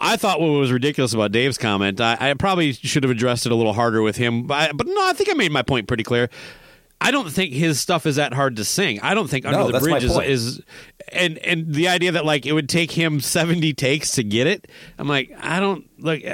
I 0.00 0.16
thought 0.16 0.40
what 0.40 0.48
was 0.48 0.72
ridiculous 0.72 1.12
about 1.14 1.30
Dave's 1.30 1.56
comment. 1.58 2.00
I, 2.00 2.16
I 2.18 2.34
probably 2.34 2.72
should 2.72 3.04
have 3.04 3.10
addressed 3.12 3.46
it 3.46 3.52
a 3.52 3.54
little 3.54 3.74
harder 3.74 4.02
with 4.02 4.16
him, 4.16 4.44
but, 4.48 4.54
I- 4.70 4.72
but 4.72 4.88
no, 4.88 5.06
I 5.08 5.12
think 5.12 5.30
I 5.30 5.34
made 5.34 5.52
my 5.52 5.62
point 5.62 5.86
pretty 5.86 6.02
clear. 6.04 6.30
I 7.00 7.10
don't 7.10 7.30
think 7.30 7.52
his 7.54 7.80
stuff 7.80 8.04
is 8.04 8.16
that 8.16 8.34
hard 8.34 8.56
to 8.56 8.64
sing. 8.64 9.00
I 9.00 9.14
don't 9.14 9.28
think 9.28 9.46
Under 9.46 9.58
No, 9.58 9.70
the 9.70 9.80
Bridge 9.80 10.04
is, 10.04 10.16
is 10.18 10.62
and 11.10 11.38
and 11.38 11.74
the 11.74 11.88
idea 11.88 12.12
that 12.12 12.24
like 12.24 12.44
it 12.44 12.52
would 12.52 12.68
take 12.68 12.90
him 12.90 13.20
70 13.20 13.72
takes 13.74 14.12
to 14.12 14.22
get 14.22 14.46
it. 14.46 14.68
I'm 14.98 15.08
like, 15.08 15.32
I 15.40 15.60
don't 15.60 15.88
like 15.98 16.24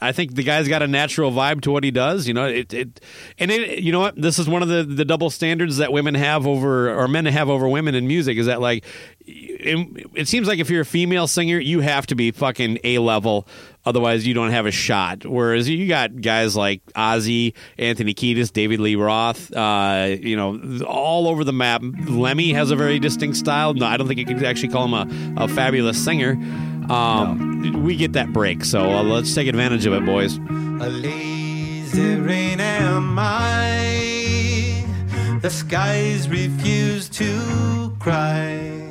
I 0.00 0.12
think 0.12 0.34
the 0.34 0.42
guy's 0.42 0.68
got 0.68 0.82
a 0.82 0.86
natural 0.86 1.30
vibe 1.30 1.62
to 1.62 1.70
what 1.70 1.84
he 1.84 1.90
does, 1.90 2.26
you 2.26 2.34
know. 2.34 2.46
It, 2.46 2.74
it 2.74 3.00
and 3.38 3.50
it, 3.50 3.78
you 3.78 3.92
know 3.92 4.00
what? 4.00 4.20
This 4.20 4.38
is 4.38 4.48
one 4.48 4.62
of 4.62 4.68
the, 4.68 4.82
the 4.82 5.04
double 5.04 5.30
standards 5.30 5.76
that 5.76 5.92
women 5.92 6.14
have 6.14 6.46
over 6.46 6.92
or 6.92 7.06
men 7.06 7.26
have 7.26 7.48
over 7.48 7.68
women 7.68 7.94
in 7.94 8.06
music. 8.06 8.36
Is 8.36 8.46
that 8.46 8.60
like 8.60 8.84
it, 9.20 10.06
it 10.14 10.28
seems 10.28 10.48
like 10.48 10.58
if 10.58 10.68
you're 10.68 10.82
a 10.82 10.86
female 10.86 11.26
singer, 11.26 11.58
you 11.58 11.80
have 11.80 12.06
to 12.08 12.14
be 12.14 12.32
fucking 12.32 12.78
a 12.82 12.98
level, 12.98 13.46
otherwise 13.84 14.26
you 14.26 14.34
don't 14.34 14.50
have 14.50 14.66
a 14.66 14.70
shot. 14.70 15.24
Whereas 15.26 15.68
you 15.68 15.86
got 15.88 16.20
guys 16.20 16.56
like 16.56 16.82
Ozzy, 16.94 17.54
Anthony 17.78 18.14
Kiedis, 18.14 18.52
David 18.52 18.80
Lee 18.80 18.96
Roth, 18.96 19.52
uh, 19.54 20.16
you 20.20 20.36
know, 20.36 20.84
all 20.84 21.28
over 21.28 21.44
the 21.44 21.52
map. 21.52 21.82
Lemmy 22.06 22.52
has 22.52 22.70
a 22.70 22.76
very 22.76 22.98
distinct 22.98 23.36
style. 23.36 23.74
No, 23.74 23.86
I 23.86 23.96
don't 23.96 24.06
think 24.08 24.18
you 24.20 24.26
could 24.26 24.42
actually 24.44 24.68
call 24.68 24.84
him 24.86 24.94
a, 24.94 25.44
a 25.44 25.48
fabulous 25.48 26.02
singer. 26.02 26.32
Um, 26.90 27.82
We 27.82 27.96
get 27.96 28.12
that 28.12 28.32
break, 28.32 28.64
so 28.64 28.82
uh, 28.90 29.02
let's 29.02 29.34
take 29.34 29.48
advantage 29.48 29.86
of 29.86 29.94
it, 29.94 30.04
boys. 30.04 30.36
A 30.36 30.88
lazy 30.90 32.16
rain 32.16 32.60
am 32.60 33.18
I. 33.18 34.84
The 35.40 35.48
skies 35.50 36.28
refuse 36.28 37.08
to 37.10 37.96
cry. 38.00 38.90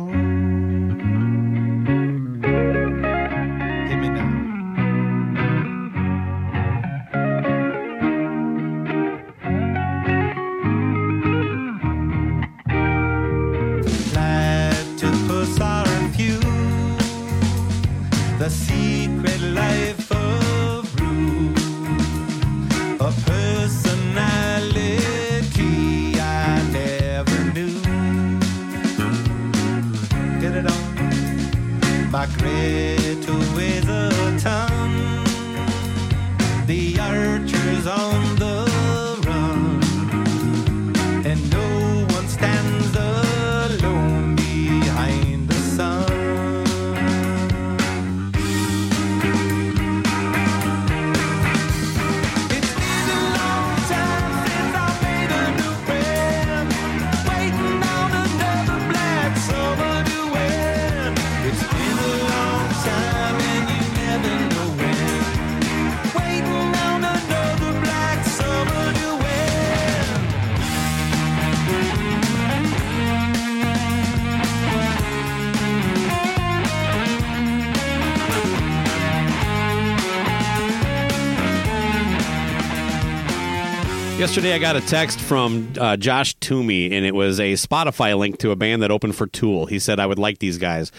Yesterday, 84.31 84.53
I 84.53 84.59
got 84.59 84.77
a 84.77 84.81
text 84.81 85.19
from 85.19 85.73
uh, 85.77 85.97
Josh 85.97 86.35
Toomey, 86.35 86.93
and 86.93 87.05
it 87.05 87.13
was 87.13 87.37
a 87.41 87.51
Spotify 87.55 88.17
link 88.17 88.37
to 88.37 88.51
a 88.51 88.55
band 88.55 88.81
that 88.81 88.89
opened 88.89 89.13
for 89.13 89.27
Tool. 89.27 89.65
He 89.65 89.77
said 89.77 89.99
I 89.99 90.05
would 90.05 90.17
like 90.17 90.39
these 90.39 90.57
guys. 90.57 90.89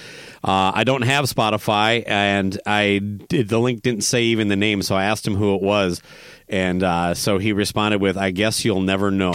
Uh, 0.45 0.71
I 0.75 0.85
don't 0.85 1.01
have 1.01 1.25
Spotify, 1.25 2.05
and 2.07 2.61
I 2.67 2.99
did, 2.99 3.49
the 3.49 3.59
link 3.59 3.81
didn't 3.81 4.03
say 4.03 4.25
even 4.25 4.49
the 4.49 4.57
name, 4.57 4.83
so 4.83 4.97
I 4.97 5.05
asked 5.05 5.27
him 5.27 5.35
who 5.35 5.55
it 5.55 5.63
was, 5.63 6.03
and 6.47 6.83
uh, 6.83 7.15
so 7.15 7.39
he 7.39 7.55
responded 7.55 8.03
with, 8.03 8.19
"I 8.19 8.33
guess 8.33 8.67
you'll 8.67 8.83
never 8.83 9.11
know." 9.11 9.33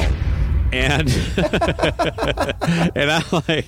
And 0.74 1.08
and 2.96 3.12
I'm 3.12 3.24
like 3.48 3.66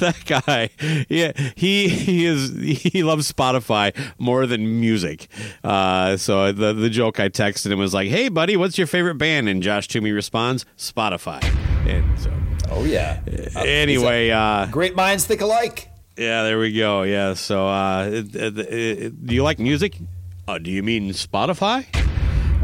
that 0.00 0.16
guy. 0.26 0.70
Yeah, 1.08 1.32
he 1.56 1.88
he 1.88 2.26
is 2.26 2.52
he 2.82 3.02
loves 3.02 3.30
Spotify 3.30 3.94
more 4.18 4.46
than 4.46 4.80
music. 4.80 5.28
Uh, 5.62 6.16
so 6.16 6.52
the 6.52 6.72
the 6.72 6.90
joke 6.90 7.20
I 7.20 7.28
texted 7.28 7.70
him 7.72 7.78
was 7.78 7.94
like, 7.94 8.08
"Hey, 8.08 8.28
buddy, 8.28 8.56
what's 8.56 8.78
your 8.78 8.86
favorite 8.86 9.16
band?" 9.16 9.48
And 9.48 9.62
Josh 9.62 9.88
Toomey 9.88 10.12
responds, 10.12 10.64
"Spotify." 10.76 11.42
And 11.86 12.18
so 12.18 12.32
Oh 12.70 12.84
yeah. 12.84 13.20
anyway, 13.56 14.30
uh, 14.30 14.66
Great 14.66 14.94
minds 14.94 15.24
think 15.26 15.40
alike. 15.40 15.88
yeah, 16.18 16.42
there 16.42 16.58
we 16.58 16.72
go. 16.72 17.02
Yeah. 17.02 17.32
So, 17.34 17.66
uh, 17.66 18.04
it, 18.12 18.36
it, 18.36 18.58
it, 18.58 19.26
do 19.26 19.34
you 19.34 19.42
like 19.42 19.58
music? 19.58 19.96
Uh, 20.46 20.58
do 20.58 20.70
you 20.70 20.82
mean 20.82 21.10
Spotify? 21.12 21.86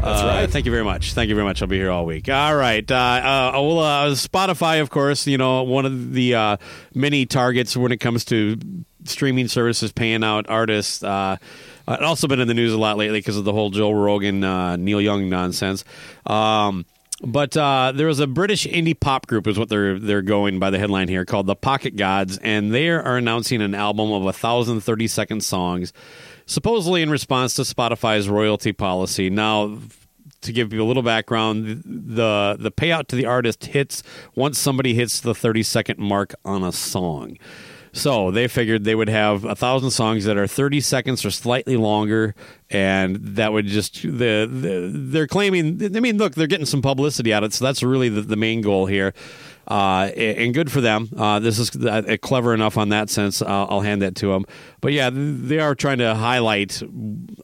That's 0.05 0.21
Uh, 0.21 0.27
right. 0.27 0.49
Thank 0.49 0.65
you 0.65 0.71
very 0.71 0.83
much. 0.83 1.13
Thank 1.13 1.29
you 1.29 1.35
very 1.35 1.45
much. 1.45 1.61
I'll 1.61 1.67
be 1.67 1.77
here 1.77 1.89
all 1.89 2.05
week. 2.05 2.29
All 2.29 2.55
right. 2.55 2.89
Uh, 2.89 2.95
uh, 2.95 3.51
well, 3.55 3.79
uh, 3.79 4.05
Spotify, 4.11 4.79
of 4.81 4.89
course, 4.91 5.25
you 5.25 5.37
know, 5.37 5.63
one 5.63 5.85
of 5.85 6.13
the 6.13 6.35
uh, 6.35 6.57
many 6.93 7.25
targets 7.25 7.75
when 7.75 7.91
it 7.91 7.97
comes 7.97 8.23
to 8.25 8.57
streaming 9.05 9.47
services 9.47 9.91
paying 9.91 10.23
out 10.23 10.45
artists. 10.47 11.01
Uh, 11.03 11.37
it's 11.87 12.01
also 12.03 12.27
been 12.27 12.39
in 12.39 12.47
the 12.47 12.53
news 12.53 12.71
a 12.73 12.77
lot 12.77 12.97
lately 12.97 13.17
because 13.19 13.37
of 13.37 13.45
the 13.45 13.51
whole 13.53 13.71
Joe 13.71 13.91
Rogan, 13.91 14.43
uh, 14.43 14.75
Neil 14.75 15.01
Young 15.01 15.27
nonsense. 15.29 15.83
Um, 16.27 16.85
but 17.23 17.55
uh, 17.57 17.91
there 17.95 18.07
was 18.07 18.19
a 18.19 18.27
British 18.27 18.67
indie 18.67 18.99
pop 18.99 19.25
group, 19.25 19.47
is 19.47 19.57
what 19.57 19.69
they're 19.69 19.97
they're 19.97 20.21
going 20.21 20.59
by 20.59 20.69
the 20.69 20.77
headline 20.77 21.07
here, 21.07 21.25
called 21.25 21.47
the 21.47 21.55
Pocket 21.55 21.95
Gods, 21.95 22.37
and 22.39 22.73
they 22.73 22.89
are 22.89 23.17
announcing 23.17 23.61
an 23.61 23.73
album 23.73 24.11
of 24.11 24.23
1,030 24.23 25.07
second 25.07 25.41
songs, 25.43 25.93
supposedly 26.45 27.01
in 27.01 27.09
response 27.09 27.55
to 27.55 27.63
Spotify's 27.63 28.29
royalty 28.29 28.71
policy. 28.71 29.29
Now, 29.29 29.77
to 30.41 30.51
give 30.51 30.73
you 30.73 30.81
a 30.81 30.85
little 30.85 31.03
background, 31.03 31.83
the 31.85 32.55
the 32.59 32.71
payout 32.71 33.07
to 33.07 33.15
the 33.15 33.25
artist 33.25 33.65
hits 33.65 34.03
once 34.35 34.57
somebody 34.59 34.93
hits 34.93 35.19
the 35.19 35.35
30 35.35 35.63
second 35.63 35.99
mark 35.99 36.33
on 36.45 36.63
a 36.63 36.71
song. 36.71 37.37
So 37.95 38.29
they 38.29 38.49
figured 38.49 38.83
they 38.83 38.93
would 38.93 39.07
have 39.07 39.45
a 39.45 39.55
thousand 39.55 39.91
songs 39.91 40.25
that 40.25 40.35
are 40.35 40.47
30 40.47 40.81
seconds 40.81 41.23
or 41.23 41.31
slightly 41.31 41.77
longer, 41.77 42.35
and 42.69 43.15
that 43.15 43.53
would 43.53 43.67
just 43.67 44.01
the, 44.01 44.45
the 44.51 44.91
they're 44.93 45.27
claiming. 45.27 45.81
I 45.95 46.01
mean, 46.01 46.17
look, 46.17 46.35
they're 46.35 46.45
getting 46.45 46.65
some 46.65 46.81
publicity 46.81 47.33
out 47.33 47.43
of 47.43 47.51
it, 47.51 47.53
so 47.53 47.63
that's 47.63 47.81
really 47.81 48.09
the, 48.09 48.21
the 48.21 48.35
main 48.35 48.59
goal 48.59 48.85
here. 48.85 49.13
Uh, 49.67 50.11
and 50.15 50.53
good 50.53 50.71
for 50.71 50.79
them. 50.81 51.09
Uh, 51.17 51.39
this 51.39 51.57
is 51.57 51.75
uh, 51.85 52.17
clever 52.21 52.53
enough 52.53 52.77
on 52.77 52.89
that 52.89 53.09
sense. 53.09 53.41
Uh, 53.41 53.65
I'll 53.65 53.81
hand 53.81 54.01
that 54.01 54.15
to 54.17 54.27
them. 54.27 54.45
But 54.81 54.93
yeah, 54.93 55.09
they 55.11 55.59
are 55.59 55.73
trying 55.73 55.97
to 55.97 56.13
highlight 56.13 56.81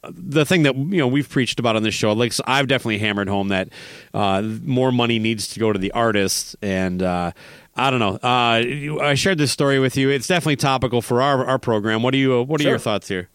the 0.04 0.46
thing 0.46 0.64
that 0.64 0.76
you 0.76 0.98
know 0.98 1.08
we've 1.08 1.28
preached 1.30 1.60
about 1.60 1.76
on 1.76 1.84
this 1.84 1.96
show. 1.96 2.14
Like 2.14 2.34
so 2.34 2.44
I've 2.46 2.68
definitely 2.68 3.00
hammered 3.00 3.28
home 3.28 3.48
that 3.48 3.70
uh, 4.14 4.42
more 4.64 4.92
money 4.92 5.18
needs 5.20 5.48
to 5.50 5.60
go 5.60 5.74
to 5.74 5.80
the 5.80 5.92
artists, 5.94 6.56
and 6.62 7.02
uh, 7.02 7.32
I 7.76 7.90
don't 7.90 8.00
know. 8.00 8.16
Uh, 8.22 9.02
I 9.04 9.14
shared 9.16 9.38
this 9.38 9.52
story 9.52 9.80
with 9.80 9.98
you. 9.98 10.10
It's 10.10 10.28
definitely 10.28 10.58
topical 10.58 11.02
for 11.02 11.22
our 11.22 11.46
our 11.46 11.58
program. 11.60 12.04
What 12.04 12.12
do 12.12 12.18
you 12.18 12.44
What 12.44 12.60
are 12.62 12.64
Sure. 12.64 12.72
your 12.74 12.80
thoughts 12.80 13.08
here? 13.08 13.30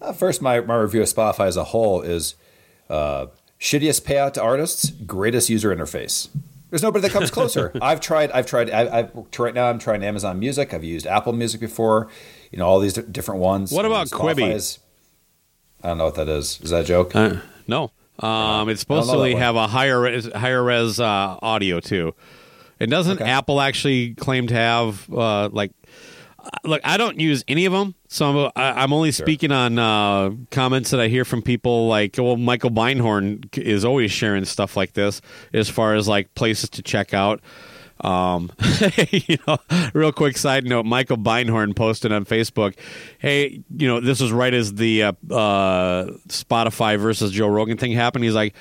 Uh, 0.00 0.12
first, 0.12 0.42
my, 0.42 0.60
my 0.60 0.74
review 0.76 1.00
of 1.02 1.08
Spotify 1.08 1.46
as 1.46 1.56
a 1.56 1.64
whole 1.64 2.02
is 2.02 2.34
uh, 2.90 3.26
shittiest 3.60 4.02
payout 4.02 4.32
to 4.32 4.42
artists, 4.42 4.90
greatest 4.90 5.48
user 5.48 5.74
interface. 5.74 6.28
There's 6.72 6.82
nobody 6.82 7.02
that 7.02 7.12
comes 7.12 7.30
closer. 7.30 7.70
I've 7.82 8.00
tried. 8.00 8.30
I've 8.30 8.46
tried. 8.46 8.70
I, 8.70 9.00
I've 9.00 9.10
right 9.38 9.52
now. 9.52 9.66
I'm 9.66 9.78
trying 9.78 10.02
Amazon 10.02 10.38
Music. 10.38 10.72
I've 10.72 10.82
used 10.82 11.06
Apple 11.06 11.34
Music 11.34 11.60
before. 11.60 12.08
You 12.50 12.58
know 12.58 12.66
all 12.66 12.80
these 12.80 12.94
di- 12.94 13.02
different 13.02 13.42
ones. 13.42 13.70
What 13.72 13.84
about 13.84 14.08
Quibi? 14.08 14.54
is- 14.54 14.78
I 15.82 15.88
don't 15.88 15.98
know 15.98 16.06
what 16.06 16.14
that 16.14 16.30
is. 16.30 16.58
Is 16.62 16.70
that 16.70 16.84
a 16.84 16.84
joke? 16.84 17.14
Uh, 17.14 17.40
no, 17.66 17.90
um, 18.20 18.70
it's 18.70 18.80
supposed 18.80 19.10
I 19.10 19.12
don't 19.12 19.22
know 19.22 19.28
to 19.32 19.36
have 19.36 19.56
a 19.56 19.66
higher 19.66 20.00
res, 20.00 20.32
higher 20.32 20.64
res 20.64 20.98
uh, 20.98 21.38
audio 21.42 21.78
too. 21.78 22.14
And 22.80 22.90
doesn't 22.90 23.20
Okay. 23.20 23.30
Apple 23.30 23.60
actually 23.60 24.14
claim 24.14 24.46
to 24.46 24.54
have 24.54 25.12
uh, 25.12 25.50
like? 25.52 25.72
Look, 26.64 26.80
I 26.84 26.96
don't 26.96 27.18
use 27.20 27.44
any 27.48 27.64
of 27.66 27.72
them, 27.72 27.94
so 28.08 28.26
I'm, 28.46 28.52
I- 28.56 28.82
I'm 28.82 28.92
only 28.92 29.10
speaking 29.12 29.52
on 29.52 29.78
uh, 29.78 30.30
comments 30.50 30.90
that 30.90 31.00
I 31.00 31.08
hear 31.08 31.24
from 31.24 31.42
people 31.42 31.88
like, 31.88 32.16
well, 32.18 32.36
Michael 32.36 32.70
Beinhorn 32.70 33.56
is 33.58 33.84
always 33.84 34.10
sharing 34.12 34.44
stuff 34.44 34.76
like 34.76 34.92
this 34.92 35.20
as 35.52 35.68
far 35.68 35.94
as 35.94 36.06
like 36.08 36.34
places 36.34 36.70
to 36.70 36.82
check 36.82 37.12
out. 37.14 37.40
Um, 38.00 38.50
you 39.10 39.36
know, 39.46 39.58
real 39.94 40.10
quick 40.12 40.36
side 40.36 40.64
note: 40.64 40.84
Michael 40.84 41.18
Beinhorn 41.18 41.76
posted 41.76 42.10
on 42.10 42.24
Facebook, 42.24 42.74
"Hey, 43.18 43.62
you 43.76 43.86
know, 43.86 44.00
this 44.00 44.20
was 44.20 44.32
right 44.32 44.52
as 44.52 44.74
the 44.74 45.04
uh, 45.04 45.12
uh, 45.30 46.06
Spotify 46.28 46.98
versus 46.98 47.30
Joe 47.30 47.46
Rogan 47.46 47.76
thing 47.78 47.92
happened. 47.92 48.24
He's 48.24 48.34
like, 48.34 48.54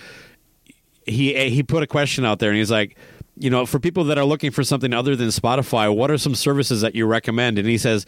he 1.08 1.50
he 1.50 1.64
put 1.64 1.82
a 1.82 1.88
question 1.88 2.24
out 2.24 2.38
there, 2.38 2.50
and 2.52 2.58
he's 2.60 2.70
like, 2.70 2.96
you 3.38 3.50
know, 3.50 3.66
for 3.66 3.80
people 3.80 4.04
that 4.06 4.18
are 4.18 4.26
looking 4.26 4.52
for 4.52 4.64
something 4.64 4.94
other 4.94 5.16
than 5.16 5.28
Spotify, 5.30 5.94
what 5.94 6.12
are 6.12 6.18
some 6.18 6.36
services 6.36 6.82
that 6.82 6.96
you 6.96 7.06
recommend? 7.06 7.58
And 7.58 7.68
he 7.68 7.78
says, 7.78 8.06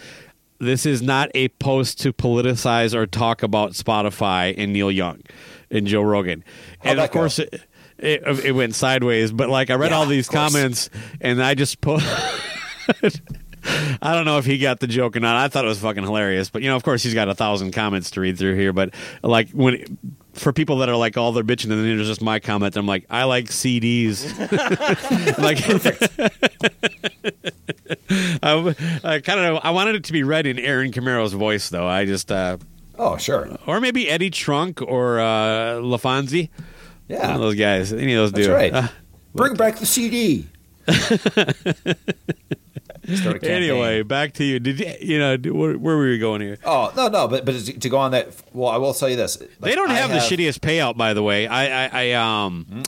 this 0.60 0.86
is 0.86 1.02
not 1.02 1.30
a 1.34 1.50
post 1.50 2.00
to 2.02 2.14
politicize 2.14 2.94
or 2.94 3.06
talk 3.06 3.44
about 3.44 3.72
Spotify 3.72 4.54
and 4.58 4.72
Neil 4.74 4.92
Young 4.92 5.22
and 5.72 5.88
Joe 5.88 6.02
Rogan. 6.02 6.44
and 6.82 7.00
of 7.00 7.12
course, 7.12 7.40
it, 7.40 7.62
it, 7.98 8.22
it 8.46 8.52
went 8.52 8.76
sideways. 8.76 9.32
But 9.32 9.50
like, 9.50 9.70
I 9.70 9.76
read 9.76 9.92
Yeah, 9.92 9.98
all 9.98 10.06
these 10.06 10.30
comments, 10.30 10.90
and 11.20 11.42
I 11.42 11.56
just 11.56 11.82
put. 11.82 12.02
I 14.02 14.14
don't 14.14 14.26
know 14.26 14.38
if 14.40 14.46
he 14.46 14.58
got 14.58 14.80
the 14.82 14.88
joke 14.88 15.16
or 15.16 15.22
not. 15.22 15.38
I 15.38 15.48
thought 15.48 15.64
it 15.64 15.70
was 15.70 15.80
fucking 15.80 16.04
hilarious, 16.04 16.50
but 16.50 16.62
you 16.62 16.68
know, 16.70 16.76
of 16.76 16.84
course, 16.84 17.02
he's 17.02 17.14
got 17.14 17.30
a 17.30 17.36
thousand 17.36 17.72
comments 17.72 18.12
to 18.12 18.22
read 18.22 18.38
through 18.38 18.56
here. 18.56 18.74
But 18.74 18.94
like 19.24 19.50
when 19.52 19.98
for 20.34 20.52
people 20.52 20.78
that 20.78 20.90
are 20.90 20.96
like 20.96 21.18
all 21.18 21.32
they're 21.32 21.44
bitching, 21.44 21.72
and 21.72 21.74
then 21.74 21.96
there's 21.96 22.08
just 22.08 22.22
my 22.22 22.40
comment. 22.40 22.76
I'm 22.76 22.86
like, 22.86 23.06
I 23.10 23.24
like 23.24 23.46
CDs. 23.46 24.24
like, 25.38 25.60
I, 28.44 28.76
I 29.04 29.20
kind 29.22 29.40
of 29.40 29.60
I 29.64 29.72
wanted 29.72 29.96
it 29.96 30.04
to 30.06 30.14
be 30.14 30.24
read 30.24 30.46
in 30.46 30.60
Aaron 30.60 30.92
Camaro's 30.92 31.34
voice, 31.34 31.70
though. 31.70 31.88
I 31.88 32.06
just 32.06 32.32
uh, 32.32 32.58
oh, 32.98 33.18
sure. 33.18 33.56
or 33.68 33.80
maybe 33.80 34.10
Eddie 34.10 34.30
Trunk 34.30 34.82
or 34.82 35.20
uh, 35.20 35.80
LaFonzi. 35.80 36.50
Yeah. 37.08 37.28
One 37.28 37.36
of 37.36 37.42
those 37.42 37.56
guys. 37.56 37.94
Any 37.94 38.14
of 38.14 38.20
those 38.20 38.32
That's 38.32 38.48
do. 38.48 38.54
right. 38.54 38.74
Uh, 38.74 38.88
Bring 39.34 39.56
back 39.56 39.78
the 39.78 39.86
CD. 39.86 40.48
Start 43.16 43.44
anyway, 43.44 44.02
back 44.04 44.34
to 44.34 44.44
you. 44.44 44.60
Did 44.60 44.80
you, 44.80 44.94
you 45.02 45.20
know 45.20 45.36
where, 45.54 45.78
where 45.78 45.98
were 45.98 46.08
we 46.08 46.18
going 46.18 46.42
here? 46.42 46.58
Oh 46.64 46.92
no, 46.96 47.08
no, 47.10 47.28
but 47.28 47.46
but 47.46 47.54
to 47.66 47.90
go 47.90 47.98
on 47.98 48.12
that. 48.12 48.30
Well, 48.54 48.70
I 48.70 48.78
will 48.78 48.94
tell 48.94 49.10
you 49.10 49.16
this. 49.18 49.38
They 49.60 49.76
don't 49.76 49.92
I 49.92 49.96
have, 49.96 50.10
the 50.10 50.18
shittiest 50.18 50.60
payout, 50.60 50.96
by 50.96 51.14
the 51.14 51.22
way. 51.24 51.48
I, 51.48 51.86
I, 51.86 51.90
I 51.92 52.12
um, 52.14 52.84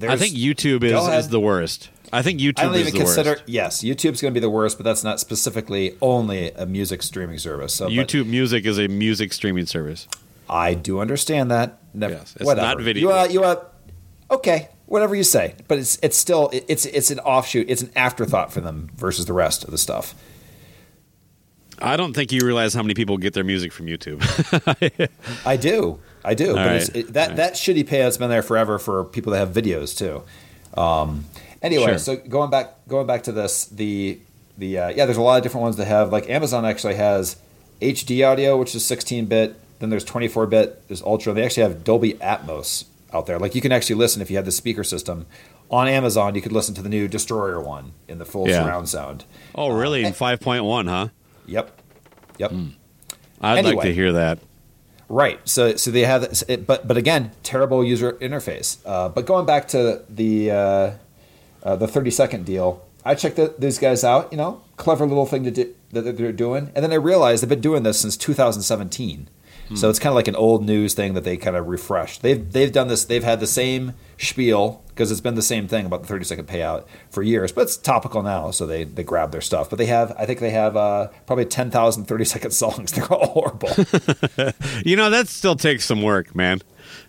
I 0.00 0.16
think 0.16 0.34
YouTube 0.36 0.84
is, 0.84 1.24
is 1.24 1.28
the 1.28 1.40
worst. 1.40 1.90
I 2.12 2.22
think 2.22 2.40
YouTube 2.40 2.60
I 2.60 2.64
don't 2.64 2.74
is 2.76 2.80
even 2.88 2.92
the 2.94 2.98
consider. 3.00 3.30
worst. 3.32 3.42
Yes, 3.46 3.82
YouTube's 3.82 4.22
going 4.22 4.32
to 4.32 4.40
be 4.40 4.40
the 4.40 4.48
worst, 4.50 4.78
but 4.78 4.84
that's 4.84 5.04
not 5.04 5.20
specifically 5.20 5.96
only 6.00 6.50
a 6.52 6.64
music 6.64 7.02
streaming 7.02 7.38
service. 7.38 7.74
So 7.74 7.88
YouTube 7.88 8.26
Music 8.26 8.64
is 8.64 8.78
a 8.78 8.88
music 8.88 9.32
streaming 9.32 9.66
service. 9.66 10.08
I 10.48 10.72
do 10.74 11.00
understand 11.00 11.50
that. 11.50 11.78
Never, 11.92 12.14
Yes, 12.14 12.34
it's 12.36 12.44
whatever. 12.46 12.66
not 12.66 12.80
video. 12.80 13.08
You 13.08 13.14
uh, 13.14 13.24
you 13.24 13.44
uh, 13.44 13.64
okay, 14.30 14.68
whatever 14.88 15.14
you 15.14 15.22
say. 15.22 15.54
But 15.68 15.78
it's 15.78 15.98
it's 16.02 16.16
still 16.16 16.50
it's 16.52 16.86
it's 16.86 17.10
an 17.10 17.20
offshoot. 17.20 17.70
It's 17.70 17.82
an 17.82 17.90
afterthought 17.94 18.52
for 18.52 18.60
them 18.60 18.90
versus 18.96 19.26
the 19.26 19.32
rest 19.32 19.64
of 19.64 19.70
the 19.70 19.78
stuff. 19.78 20.14
I 21.80 21.96
don't 21.96 22.12
think 22.12 22.32
you 22.32 22.40
realize 22.44 22.74
how 22.74 22.82
many 22.82 22.94
people 22.94 23.18
get 23.18 23.34
their 23.34 23.44
music 23.44 23.72
from 23.72 23.86
YouTube. 23.86 24.20
I 25.46 25.56
do, 25.56 26.00
I 26.24 26.34
do. 26.34 26.54
but 26.54 26.66
right. 26.66 26.76
it's, 26.76 26.88
it, 26.88 27.12
that 27.12 27.36
that 27.36 27.52
shitty 27.54 27.84
payout's 27.84 28.16
been 28.18 28.30
there 28.30 28.42
forever 28.42 28.78
for 28.78 29.04
people 29.04 29.32
that 29.32 29.38
have 29.38 29.50
videos 29.50 29.96
too. 29.96 30.22
Um, 30.80 31.26
anyway, 31.62 31.86
Sure. 31.86 31.98
so 31.98 32.16
going 32.16 32.50
back 32.50 32.74
going 32.88 33.06
back 33.06 33.22
to 33.24 33.32
this, 33.32 33.66
the 33.66 34.18
the 34.56 34.78
uh, 34.78 34.88
yeah, 34.88 35.04
there's 35.04 35.18
a 35.18 35.22
lot 35.22 35.36
of 35.36 35.42
different 35.44 35.62
ones 35.62 35.76
that 35.76 35.86
have 35.86 36.10
like 36.10 36.28
Amazon 36.28 36.64
actually 36.64 36.96
has 36.96 37.36
HD 37.80 38.26
audio, 38.28 38.56
which 38.56 38.74
is 38.74 38.84
16 38.84 39.26
bit. 39.26 39.54
Then 39.78 39.90
there's 39.90 40.04
24 40.04 40.46
bit. 40.48 40.88
There's 40.88 41.02
Ultra. 41.02 41.32
They 41.32 41.44
actually 41.44 41.62
have 41.62 41.84
Dolby 41.84 42.14
Atmos 42.14 42.86
out 43.12 43.26
there. 43.26 43.38
Like 43.38 43.54
you 43.54 43.60
can 43.60 43.72
actually 43.72 43.96
listen 43.96 44.20
if 44.22 44.30
you 44.30 44.36
had 44.36 44.44
the 44.44 44.52
speaker 44.52 44.84
system 44.84 45.26
on 45.70 45.88
Amazon. 45.88 46.34
You 46.34 46.40
could 46.42 46.52
listen 46.52 46.74
to 46.74 46.82
the 46.82 46.88
new 46.88 47.08
Destroyer 47.08 47.60
one 47.60 47.92
in 48.06 48.18
the 48.18 48.24
full 48.24 48.48
Yeah. 48.48 48.62
surround 48.64 48.88
sound. 48.88 49.24
oh, 49.54 49.70
really? 49.70 50.04
In 50.04 50.12
5.1, 50.12 50.88
huh? 50.88 51.08
Yep, 51.46 51.80
yep. 52.38 52.52
I'd 53.40 53.64
like 53.64 53.80
to 53.82 53.94
hear 53.94 54.12
that. 54.12 54.38
Right. 55.08 55.40
So 55.48 55.76
so 55.76 55.90
they 55.90 56.02
have 56.02 56.22
it, 56.48 56.66
but 56.66 56.86
but 56.86 56.98
again, 56.98 57.30
terrible 57.42 57.82
user 57.82 58.12
interface. 58.14 58.76
Uh, 58.84 59.08
but 59.08 59.24
going 59.24 59.46
back 59.46 59.66
to 59.68 60.02
the 60.10 60.50
uh, 60.50 60.90
uh, 61.62 61.76
the 61.76 61.88
thirty 61.88 62.10
second 62.10 62.44
deal, 62.44 62.84
I 63.06 63.14
checked 63.14 63.36
the, 63.36 63.54
these 63.58 63.78
guys 63.78 64.04
out. 64.04 64.30
You 64.30 64.36
know, 64.36 64.60
clever 64.76 65.06
little 65.06 65.24
thing 65.24 65.44
to 65.44 65.50
do 65.50 65.74
that 65.92 66.02
they're 66.18 66.32
doing, 66.32 66.70
and 66.74 66.84
then 66.84 66.92
I 66.92 66.96
realized 66.96 67.42
they've 67.42 67.48
been 67.48 67.62
doing 67.62 67.84
this 67.84 67.98
since 67.98 68.18
2017. 69.68 69.76
So 69.76 69.90
it's 69.90 69.98
kind 69.98 70.10
of 70.10 70.16
like 70.16 70.28
an 70.28 70.36
old 70.36 70.64
news 70.64 70.94
thing 70.94 71.14
that 71.14 71.24
they 71.24 71.36
kind 71.36 71.56
of 71.56 71.66
refreshed. 71.68 72.22
They've 72.22 72.50
they've 72.52 72.72
done 72.72 72.88
this. 72.88 73.04
They've 73.04 73.24
had 73.24 73.40
the 73.40 73.46
same 73.46 73.94
spiel 74.18 74.82
because 74.88 75.12
it's 75.12 75.20
been 75.20 75.34
the 75.36 75.42
same 75.42 75.68
thing 75.68 75.86
about 75.86 76.02
the 76.02 76.08
30 76.08 76.24
second 76.24 76.46
payout 76.48 76.84
for 77.10 77.22
years, 77.22 77.52
but 77.52 77.62
it's 77.62 77.76
topical 77.76 78.22
now, 78.22 78.50
so 78.50 78.66
they 78.66 78.84
they 78.84 79.02
grab 79.04 79.30
their 79.30 79.40
stuff. 79.40 79.70
But 79.70 79.78
they 79.78 79.86
have, 79.86 80.12
I 80.18 80.26
think 80.26 80.40
they 80.40 80.50
have 80.50 80.76
uh, 80.76 81.08
probably 81.26 81.44
10,000 81.44 82.04
30 82.06 82.24
second 82.24 82.50
songs. 82.62 82.92
They're 82.92 83.04
all 83.12 83.28
horrible. 83.28 83.70
You 84.84 84.96
know 84.96 85.10
that 85.10 85.28
still 85.28 85.56
takes 85.56 85.84
some 85.84 86.02
work, 86.02 86.34
man. 86.34 86.60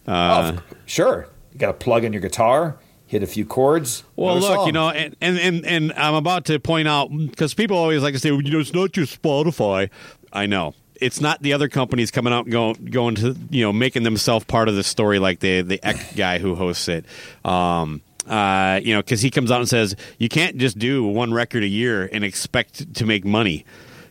Uh, 0.07 0.53
Oh, 0.57 0.63
sure, 0.85 1.27
you 1.53 1.59
got 1.59 1.67
to 1.67 1.73
plug 1.73 2.03
in 2.03 2.13
your 2.13 2.21
guitar, 2.21 2.77
hit 3.07 3.23
a 3.23 3.27
few 3.27 3.45
chords. 3.45 4.03
Well, 4.15 4.37
look, 4.39 4.65
you 4.67 4.71
know, 4.71 4.89
and, 4.89 5.15
and, 5.21 5.39
and, 5.39 5.65
and 5.65 5.93
I'm 5.93 6.13
about 6.15 6.45
to 6.45 6.59
point 6.59 6.87
out 6.87 7.07
because 7.15 7.53
people 7.53 7.77
always 7.77 8.01
like 8.03 8.13
to 8.13 8.19
say, 8.19 8.31
well, 8.31 8.41
you 8.41 8.51
know, 8.51 8.59
it's 8.59 8.73
not 8.73 8.91
just 8.91 9.21
Spotify. 9.21 9.89
I 10.31 10.45
know. 10.45 10.73
It's 10.99 11.21
not 11.21 11.41
the 11.41 11.53
other 11.53 11.67
companies 11.69 12.11
coming 12.11 12.33
out 12.33 12.45
and 12.45 12.51
going, 12.51 12.75
going 12.85 13.15
to, 13.15 13.35
you 13.49 13.63
know, 13.63 13.71
making 13.73 14.03
themselves 14.03 14.45
part 14.45 14.67
of 14.69 14.75
the 14.75 14.83
story 14.83 15.19
like 15.19 15.39
the, 15.39 15.61
the 15.61 15.79
Ek 15.83 16.15
guy 16.15 16.39
who 16.39 16.55
hosts 16.55 16.87
it. 16.87 17.05
Um, 17.45 18.01
uh, 18.27 18.79
you 18.83 18.93
know, 18.93 19.01
because 19.01 19.21
he 19.21 19.31
comes 19.31 19.49
out 19.51 19.59
and 19.59 19.67
says, 19.69 19.95
you 20.19 20.29
can't 20.29 20.57
just 20.57 20.77
do 20.77 21.03
one 21.03 21.33
record 21.33 21.63
a 21.63 21.67
year 21.67 22.07
and 22.11 22.23
expect 22.23 22.93
to 22.95 23.05
make 23.05 23.25
money. 23.25 23.65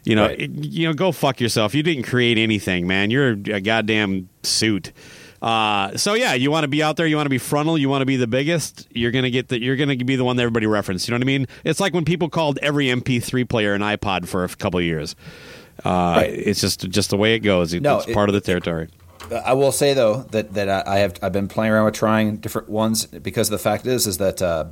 You 0.04 0.16
know, 0.16 0.26
Right. 0.26 0.40
it- 0.40 0.50
you 0.64 0.86
know, 0.88 0.94
go 0.94 1.12
fuck 1.12 1.40
yourself. 1.40 1.74
You 1.74 1.82
didn't 1.82 2.04
create 2.04 2.38
anything, 2.38 2.86
man. 2.86 3.10
You're 3.10 3.30
a 3.32 3.60
goddamn 3.60 4.28
suit. 4.42 4.92
Uh, 5.40 5.96
so 5.96 6.14
yeah, 6.14 6.34
you 6.34 6.50
want 6.50 6.64
to 6.64 6.68
be 6.68 6.82
out 6.82 6.96
there. 6.96 7.06
You 7.06 7.14
want 7.14 7.26
to 7.26 7.30
be 7.30 7.38
frontal. 7.38 7.78
You 7.78 7.88
want 7.88 8.02
to 8.02 8.06
be 8.06 8.16
the 8.16 8.26
biggest. 8.26 8.88
You're 8.90 9.12
gonna 9.12 9.30
get 9.30 9.46
the. 9.46 9.62
You're 9.62 9.76
gonna 9.76 9.94
be 9.96 10.16
the 10.16 10.24
one 10.24 10.34
that 10.36 10.42
everybody 10.42 10.66
referenced. 10.66 11.06
You 11.06 11.12
know 11.12 11.18
what 11.18 11.22
I 11.22 11.26
mean? 11.26 11.46
It's 11.62 11.78
like 11.78 11.94
when 11.94 12.04
people 12.04 12.28
called 12.28 12.58
every 12.60 12.86
MP3 12.86 13.48
player 13.48 13.72
an 13.72 13.80
iPod 13.80 14.26
for 14.26 14.42
a 14.42 14.48
couple 14.48 14.80
of 14.80 14.84
years. 14.84 15.14
Uh, 15.84 16.14
Right. 16.16 16.30
It's 16.32 16.60
just 16.60 16.88
just 16.90 17.10
the 17.10 17.16
way 17.16 17.34
it 17.34 17.40
goes. 17.40 17.72
It- 17.72 17.82
No, 17.82 17.98
it's 17.98 18.08
it- 18.08 18.14
part 18.14 18.28
of 18.28 18.34
the 18.34 18.40
territory. 18.40 18.88
I 19.44 19.52
will 19.52 19.72
say 19.72 19.94
though 19.94 20.22
that 20.30 20.54
that 20.54 20.86
I 20.88 20.98
have 21.00 21.14
I've 21.22 21.32
been 21.32 21.48
playing 21.48 21.72
around 21.72 21.84
with 21.84 21.94
trying 21.94 22.36
different 22.36 22.68
ones 22.68 23.04
because 23.06 23.50
the 23.50 23.58
fact 23.58 23.86
is 23.86 24.06
is 24.06 24.18
that 24.18 24.40
uh, 24.40 24.66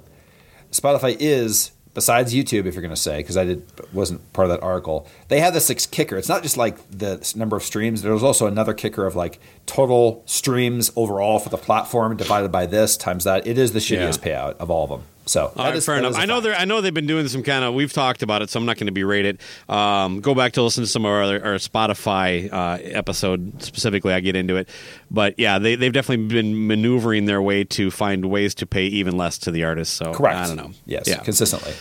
Spotify 0.72 1.16
is 1.18 1.72
besides 1.94 2.34
YouTube 2.34 2.66
if 2.66 2.74
you're 2.74 2.82
going 2.82 2.90
to 2.90 2.96
say 2.96 3.18
because 3.18 3.36
I 3.36 3.44
did 3.44 3.64
wasn't 3.92 4.32
part 4.32 4.46
of 4.46 4.50
that 4.52 4.62
article 4.62 5.06
they 5.28 5.40
have 5.40 5.54
this 5.54 5.68
kicker 5.86 6.16
it's 6.16 6.28
not 6.28 6.42
just 6.42 6.56
like 6.56 6.76
the 6.90 7.32
number 7.36 7.56
of 7.56 7.62
streams 7.62 8.02
there's 8.02 8.22
also 8.22 8.46
another 8.46 8.74
kicker 8.74 9.06
of 9.06 9.16
like 9.16 9.40
total 9.66 10.22
streams 10.26 10.90
overall 10.96 11.38
for 11.38 11.48
the 11.48 11.56
platform 11.56 12.16
divided 12.16 12.52
by 12.52 12.66
this 12.66 12.96
times 12.98 13.24
that 13.24 13.46
it 13.46 13.56
is 13.58 13.72
the 13.72 13.78
shittiest 13.78 14.20
payout 14.20 14.56
of 14.58 14.70
all 14.70 14.84
of 14.84 14.90
them 14.90 15.02
so 15.26 15.52
All 15.56 15.64
right, 15.66 15.76
is- 15.76 15.84
fair 15.84 15.96
enough. 15.96 16.14
I 16.16 16.24
know 16.24 16.40
they're. 16.40 16.54
I 16.54 16.64
know 16.64 16.80
they've 16.80 16.94
been 16.94 17.06
doing 17.06 17.28
some 17.28 17.42
kind 17.42 17.64
of. 17.64 17.74
We've 17.74 17.92
talked 17.92 18.22
about 18.22 18.42
it, 18.42 18.50
so 18.50 18.58
I'm 18.60 18.66
not 18.66 18.76
going 18.78 18.86
to 18.86 18.92
berate 18.92 19.26
it. 19.26 19.40
Um, 19.68 20.20
go 20.20 20.34
back 20.34 20.52
to 20.52 20.62
listen 20.62 20.84
to 20.84 20.88
some 20.88 21.04
of 21.04 21.10
our, 21.10 21.22
other, 21.22 21.44
our 21.44 21.54
Spotify 21.56 22.52
uh, 22.52 22.78
episode 22.82 23.62
specifically. 23.62 24.12
I 24.12 24.20
get 24.20 24.36
into 24.36 24.56
it, 24.56 24.68
but 25.10 25.34
yeah, 25.38 25.58
they 25.58 25.74
they've 25.74 25.92
definitely 25.92 26.26
been 26.26 26.66
maneuvering 26.66 27.26
their 27.26 27.42
way 27.42 27.64
to 27.64 27.90
find 27.90 28.26
ways 28.30 28.54
to 28.56 28.66
pay 28.66 28.84
even 28.86 29.16
less 29.16 29.36
to 29.38 29.50
the 29.50 29.64
artists. 29.64 29.94
So 29.94 30.12
correct 30.14 30.36
I 30.36 30.46
don't 30.46 30.56
know. 30.56 30.70
yes 30.86 31.06
Yeah. 31.08 31.18
consistently 31.18 31.74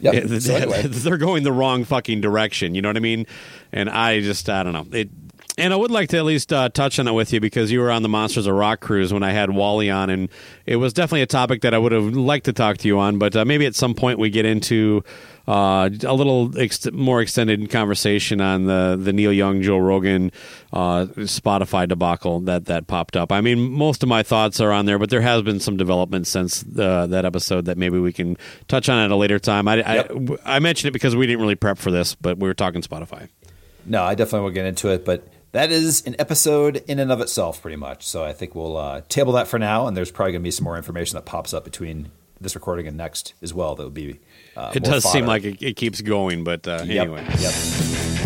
yep. 0.00 0.14
Yeah, 0.14 0.38
so 0.38 0.54
anyway. 0.56 0.82
they're 0.82 1.16
going 1.16 1.42
the 1.44 1.52
wrong 1.52 1.84
fucking 1.84 2.20
direction. 2.20 2.74
You 2.74 2.82
know 2.82 2.88
what 2.88 2.96
I 2.96 3.00
mean? 3.00 3.26
And 3.72 3.88
I 3.90 4.20
just, 4.20 4.48
I 4.48 4.62
don't 4.62 4.72
know. 4.72 4.86
It, 4.96 5.08
and 5.58 5.72
I 5.72 5.76
would 5.76 5.90
like 5.90 6.08
to 6.10 6.18
at 6.18 6.24
least 6.24 6.52
uh, 6.52 6.68
touch 6.68 6.98
on 6.98 7.08
it 7.08 7.12
with 7.12 7.32
you 7.32 7.40
because 7.40 7.70
you 7.70 7.80
were 7.80 7.90
on 7.90 8.02
the 8.02 8.08
Monsters 8.08 8.46
of 8.46 8.54
Rock 8.54 8.80
cruise 8.80 9.12
when 9.12 9.22
I 9.22 9.32
had 9.32 9.50
Wally 9.50 9.90
on, 9.90 10.08
and 10.10 10.28
it 10.66 10.76
was 10.76 10.92
definitely 10.92 11.22
a 11.22 11.26
topic 11.26 11.62
that 11.62 11.74
I 11.74 11.78
would 11.78 11.92
have 11.92 12.14
liked 12.14 12.46
to 12.46 12.52
talk 12.52 12.78
to 12.78 12.88
you 12.88 12.98
on. 12.98 13.18
But 13.18 13.36
uh, 13.36 13.44
maybe 13.44 13.66
at 13.66 13.74
some 13.74 13.94
point 13.94 14.18
we 14.18 14.30
get 14.30 14.44
into 14.46 15.02
uh, 15.46 15.88
a 16.04 16.14
little 16.14 16.56
ex- 16.58 16.90
more 16.92 17.20
extended 17.22 17.70
conversation 17.70 18.40
on 18.40 18.66
the 18.66 18.98
the 19.00 19.12
Neil 19.12 19.32
Young, 19.32 19.62
Joe 19.62 19.78
Rogan, 19.78 20.30
uh, 20.72 21.06
Spotify 21.16 21.88
debacle 21.88 22.40
that 22.40 22.66
that 22.66 22.86
popped 22.86 23.16
up. 23.16 23.32
I 23.32 23.40
mean, 23.40 23.58
most 23.72 24.02
of 24.02 24.08
my 24.08 24.22
thoughts 24.22 24.60
are 24.60 24.72
on 24.72 24.86
there, 24.86 24.98
but 24.98 25.10
there 25.10 25.22
has 25.22 25.42
been 25.42 25.60
some 25.60 25.76
development 25.76 26.26
since 26.26 26.64
uh, 26.78 27.06
that 27.06 27.24
episode 27.24 27.64
that 27.64 27.78
maybe 27.78 27.98
we 27.98 28.12
can 28.12 28.36
touch 28.68 28.88
on 28.88 28.98
at 28.98 29.10
a 29.10 29.16
later 29.16 29.38
time. 29.38 29.66
I, 29.66 29.76
Yep. 29.78 30.12
I, 30.44 30.56
I 30.56 30.58
mentioned 30.58 30.88
it 30.88 30.92
because 30.92 31.16
we 31.16 31.26
didn't 31.26 31.40
really 31.40 31.54
prep 31.54 31.78
for 31.78 31.90
this, 31.90 32.14
but 32.14 32.38
we 32.38 32.46
were 32.46 32.54
talking 32.54 32.82
Spotify. 32.82 33.28
No, 33.86 34.02
I 34.02 34.14
definitely 34.14 34.44
will 34.44 34.54
get 34.54 34.66
into 34.66 34.88
it, 34.88 35.04
but 35.06 35.26
that 35.52 35.70
is 35.70 36.06
an 36.06 36.14
episode 36.18 36.82
in 36.86 36.98
and 36.98 37.10
of 37.10 37.20
itself, 37.20 37.62
pretty 37.62 37.76
much. 37.76 38.06
So 38.06 38.24
I 38.24 38.32
think 38.32 38.54
we'll 38.54 38.76
uh, 38.76 39.02
table 39.08 39.32
that 39.34 39.48
for 39.48 39.58
now, 39.58 39.86
and 39.86 39.96
there's 39.96 40.10
probably 40.10 40.32
going 40.32 40.42
to 40.42 40.46
be 40.46 40.50
some 40.50 40.64
more 40.64 40.76
information 40.76 41.16
that 41.16 41.24
pops 41.24 41.52
up 41.54 41.64
between 41.64 42.10
this 42.40 42.54
recording 42.54 42.86
and 42.86 42.96
next 42.96 43.34
as 43.42 43.52
well. 43.54 43.74
That 43.74 43.84
would 43.84 43.94
be. 43.94 44.20
Uh, 44.56 44.72
It 44.74 44.84
does 44.84 45.10
seem 45.10 45.26
like 45.26 45.44
it, 45.44 45.62
it 45.62 45.76
keeps 45.76 46.00
going, 46.00 46.44
but 46.44 46.66
uh, 46.68 46.82
Yep, 46.84 47.06
anyway. 47.08 47.24
Yep. 47.38 48.17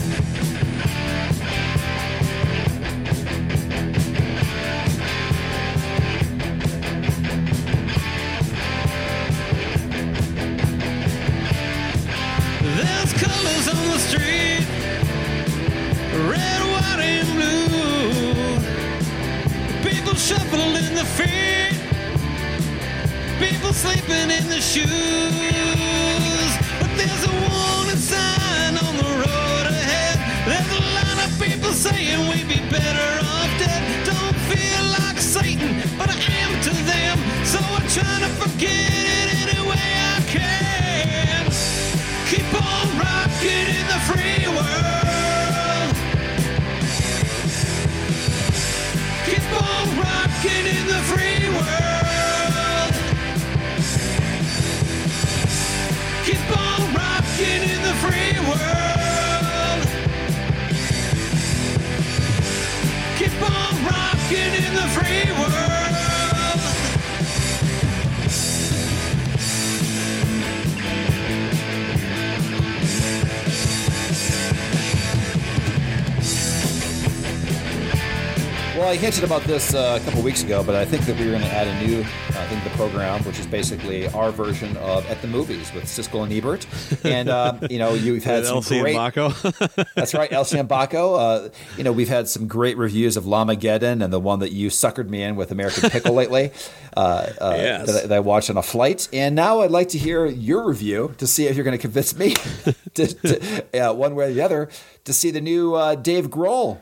I 78.92 78.96
hinted 78.96 79.24
about 79.24 79.40
this 79.44 79.72
uh, 79.72 79.98
a 79.98 80.04
couple 80.04 80.20
weeks 80.20 80.42
ago, 80.42 80.62
but 80.62 80.74
I 80.74 80.84
think 80.84 81.06
that 81.06 81.18
we 81.18 81.24
were 81.24 81.30
going 81.30 81.40
to 81.44 81.48
add 81.50 81.66
a 81.66 81.86
new 81.86 82.00
uh, 82.00 82.04
thing 82.48 82.58
to 82.58 82.68
the 82.68 82.76
program, 82.76 83.24
which 83.24 83.38
is 83.38 83.46
basically 83.46 84.06
our 84.08 84.30
version 84.30 84.76
of 84.76 85.06
At 85.08 85.22
the 85.22 85.28
Movies 85.28 85.72
with 85.72 85.84
Siskel 85.84 86.24
and 86.24 86.30
Ebert. 86.30 86.66
And, 87.02 87.30
uh, 87.30 87.56
you 87.70 87.78
know, 87.78 87.94
you've 87.94 88.22
had 88.22 88.44
some 88.44 88.56
Elsie 88.56 88.80
great... 88.80 88.94
and 88.94 89.14
Baco. 89.14 89.86
That's 89.94 90.12
right, 90.12 90.30
Elsie 90.30 90.58
and 90.58 90.68
Baco. 90.68 91.18
Uh, 91.18 91.48
you 91.78 91.84
know, 91.84 91.92
we've 91.92 92.10
had 92.10 92.28
some 92.28 92.46
great 92.46 92.76
reviews 92.76 93.16
of 93.16 93.24
Llamageddon 93.24 94.04
and 94.04 94.12
the 94.12 94.20
one 94.20 94.40
that 94.40 94.52
you 94.52 94.68
suckered 94.68 95.08
me 95.08 95.22
in 95.22 95.36
with 95.36 95.52
American 95.52 95.88
Pickle 95.88 96.12
lately 96.12 96.50
uh, 96.94 97.00
uh, 97.40 97.54
Yes. 97.56 97.86
that, 97.86 98.04
I- 98.04 98.06
that 98.08 98.16
I 98.16 98.20
watched 98.20 98.50
on 98.50 98.58
a 98.58 98.62
flight. 98.62 99.08
And 99.10 99.34
now 99.34 99.62
I'd 99.62 99.70
like 99.70 99.88
to 99.88 99.98
hear 99.98 100.26
your 100.26 100.66
review 100.68 101.14
to 101.16 101.26
see 101.26 101.46
if 101.46 101.56
you're 101.56 101.64
going 101.64 101.78
to 101.78 101.80
convince 101.80 102.14
me, 102.14 102.34
to, 102.92 103.06
to, 103.06 103.88
uh, 103.88 103.94
one 103.94 104.14
way 104.14 104.26
or 104.30 104.34
the 104.34 104.42
other, 104.42 104.68
to 105.06 105.14
see 105.14 105.30
the 105.30 105.40
new 105.40 105.76
uh, 105.76 105.94
Dave 105.94 106.28
Grohl, 106.28 106.78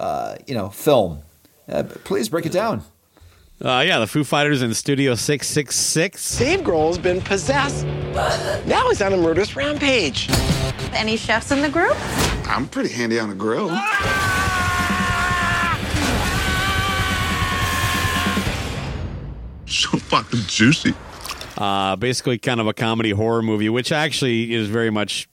uh, 0.00 0.34
you 0.48 0.56
know, 0.56 0.68
film. 0.68 1.22
Uh, 1.68 1.82
please 2.04 2.28
break 2.28 2.46
it 2.46 2.52
down. 2.52 2.82
uh, 3.64 3.82
yeah, 3.86 3.98
the 3.98 4.06
Foo 4.06 4.24
Fighters 4.24 4.62
in 4.62 4.74
Studio 4.74 5.14
666. 5.14 6.38
Dave 6.38 6.60
Grohl's 6.60 6.98
been 6.98 7.20
possessed. 7.20 7.86
Now 8.66 8.88
he's 8.88 9.00
on 9.00 9.12
a 9.12 9.16
murderous 9.16 9.56
rampage. 9.56 10.28
Any 10.92 11.16
chefs 11.16 11.50
in 11.50 11.62
the 11.62 11.68
group? 11.70 11.96
I'm 12.48 12.68
pretty 12.68 12.90
handy 12.90 13.18
on 13.18 13.30
a 13.30 13.34
grill. 13.34 13.70
So 19.66 19.96
fucking 19.98 20.40
juicy. 20.48 20.92
Uh, 21.56 21.96
basically, 21.96 22.38
kind 22.38 22.60
of 22.60 22.66
a 22.66 22.74
comedy 22.74 23.10
horror 23.10 23.42
movie, 23.42 23.68
which 23.68 23.90
actually 23.90 24.52
is 24.52 24.68
very 24.68 24.90
much 24.90 25.28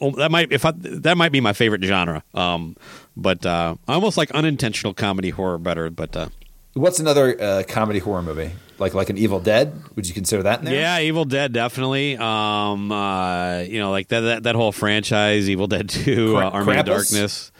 oh, 0.00 0.12
that 0.12 0.30
might 0.30 0.52
if 0.52 0.64
I, 0.64 0.72
that 0.76 1.16
might 1.16 1.32
be 1.32 1.40
my 1.40 1.52
favorite 1.52 1.82
genre. 1.82 2.22
Um, 2.34 2.76
but 3.16 3.44
uh, 3.46 3.76
almost 3.88 4.16
like 4.16 4.30
unintentional 4.32 4.94
comedy 4.94 5.30
horror 5.30 5.58
better. 5.58 5.90
But 5.90 6.16
uh, 6.16 6.28
What's 6.74 6.98
another 7.00 7.40
uh, 7.40 7.62
comedy 7.68 7.98
horror 7.98 8.22
movie? 8.22 8.52
Like 8.78 8.94
like 8.94 9.10
an 9.10 9.18
Evil 9.18 9.38
Dead? 9.40 9.72
Would 9.94 10.08
you 10.08 10.14
consider 10.14 10.42
that 10.44 10.58
in 10.60 10.64
there? 10.64 10.74
yeah, 10.74 10.98
Evil 11.00 11.24
Dead 11.24 11.52
definitely. 11.52 12.16
Um, 12.16 12.90
uh, 12.90 13.58
you 13.60 13.78
know, 13.78 13.90
like 13.90 14.08
that, 14.08 14.20
that 14.20 14.42
that 14.44 14.54
whole 14.56 14.72
franchise, 14.72 15.48
Evil 15.48 15.66
Dead 15.68 15.88
Two, 15.88 16.36
uh, 16.36 16.50
Army 16.50 16.76
of 16.76 16.86
Darkness. 16.86 17.52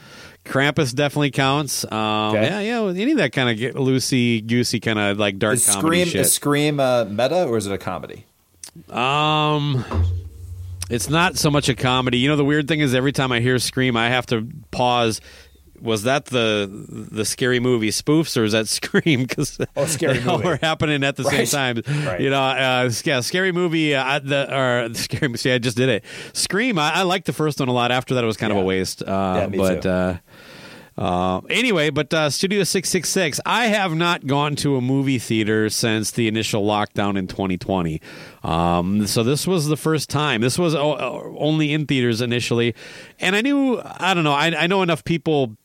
Krampus 0.44 0.92
definitely 0.92 1.30
counts. 1.30 1.84
Um, 1.92 2.34
Okay. 2.34 2.46
Yeah, 2.66 2.80
yeah, 2.82 3.00
any 3.00 3.12
of 3.12 3.18
that 3.18 3.30
kind 3.32 3.48
of 3.50 3.74
loosey 3.76 4.44
goosey 4.44 4.80
kind 4.80 4.98
of 4.98 5.16
like 5.18 5.38
dark 5.38 5.54
Is 5.54 5.66
comedy 5.66 5.80
Scream 5.80 6.06
shit. 6.08 6.20
is 6.22 6.32
Scream 6.32 6.80
uh, 6.80 7.04
meta 7.04 7.44
or 7.44 7.56
is 7.58 7.66
it 7.68 7.72
a 7.72 7.78
comedy? 7.78 8.24
Um, 8.90 9.84
it's 10.90 11.08
not 11.08 11.36
so 11.36 11.50
much 11.50 11.68
a 11.68 11.74
comedy. 11.74 12.18
You 12.18 12.28
know, 12.28 12.36
the 12.36 12.44
weird 12.44 12.66
thing 12.68 12.80
is 12.80 12.94
every 12.94 13.12
time 13.12 13.30
I 13.32 13.40
hear 13.40 13.58
Scream, 13.58 13.96
I 13.96 14.08
have 14.08 14.26
to 14.26 14.48
pause. 14.70 15.20
Was 15.82 16.04
that 16.04 16.26
the 16.26 16.70
the 17.10 17.24
scary 17.24 17.58
movie 17.60 17.90
spoofs 17.90 18.36
or 18.36 18.44
is 18.44 18.52
that 18.52 18.68
Scream? 18.78 19.22
Because 19.22 19.58
Oh, 19.76 19.86
Scary 19.86 20.18
they 20.18 20.26
all 20.30 20.36
Movie. 20.38 20.48
were 20.50 20.56
happening 20.62 21.02
at 21.04 21.16
the 21.16 21.24
Right. 21.24 21.48
same 21.48 21.82
time. 21.82 22.04
Right. 22.06 22.20
You 22.20 22.30
know, 22.30 22.40
uh, 22.42 22.90
yeah, 23.04 23.20
scary 23.20 23.52
movie. 23.52 23.94
Uh, 23.94 24.18
the 24.20 24.54
or 24.56 24.94
scary. 24.94 25.36
See, 25.36 25.50
I 25.52 25.58
just 25.58 25.76
did 25.76 25.88
it. 25.88 26.04
Scream. 26.32 26.78
I, 26.78 26.92
I 26.94 27.02
liked 27.02 27.26
the 27.26 27.32
first 27.32 27.58
one 27.60 27.68
a 27.68 27.72
lot. 27.72 27.90
After 27.90 28.14
that, 28.14 28.22
it 28.24 28.26
was 28.26 28.36
kind 28.36 28.52
of 28.52 28.58
a 28.58 28.62
waste. 28.62 29.02
Uh, 29.02 29.34
Yeah, 29.40 29.46
me 29.48 29.58
but 29.58 29.82
too. 29.82 29.88
Uh, 29.90 30.16
uh, 30.98 31.40
anyway, 31.48 31.88
but 31.88 32.12
uh, 32.12 32.28
Studio 32.28 32.64
666, 32.64 33.40
I 33.46 33.66
have 33.68 33.94
not 33.94 34.26
gone 34.26 34.54
to 34.56 34.76
a 34.76 34.80
movie 34.82 35.18
theater 35.18 35.70
since 35.70 36.10
the 36.10 36.28
initial 36.28 36.64
lockdown 36.66 37.16
in 37.18 37.26
2020. 37.26 37.98
Um, 38.42 39.06
so 39.06 39.22
this 39.22 39.46
was 39.46 39.68
the 39.68 39.76
first 39.78 40.10
time. 40.10 40.42
This 40.42 40.58
was 40.58 40.74
o- 40.74 40.98
o- 40.98 41.36
only 41.38 41.72
in 41.72 41.86
theaters 41.86 42.20
initially. 42.20 42.74
And 43.20 43.34
I 43.34 43.40
knew, 43.40 43.80
I 43.82 44.12
don't 44.12 44.22
know, 44.24 44.34
I, 44.34 44.48
I 44.64 44.66
know 44.66 44.82
enough 44.82 45.02
people 45.02 45.56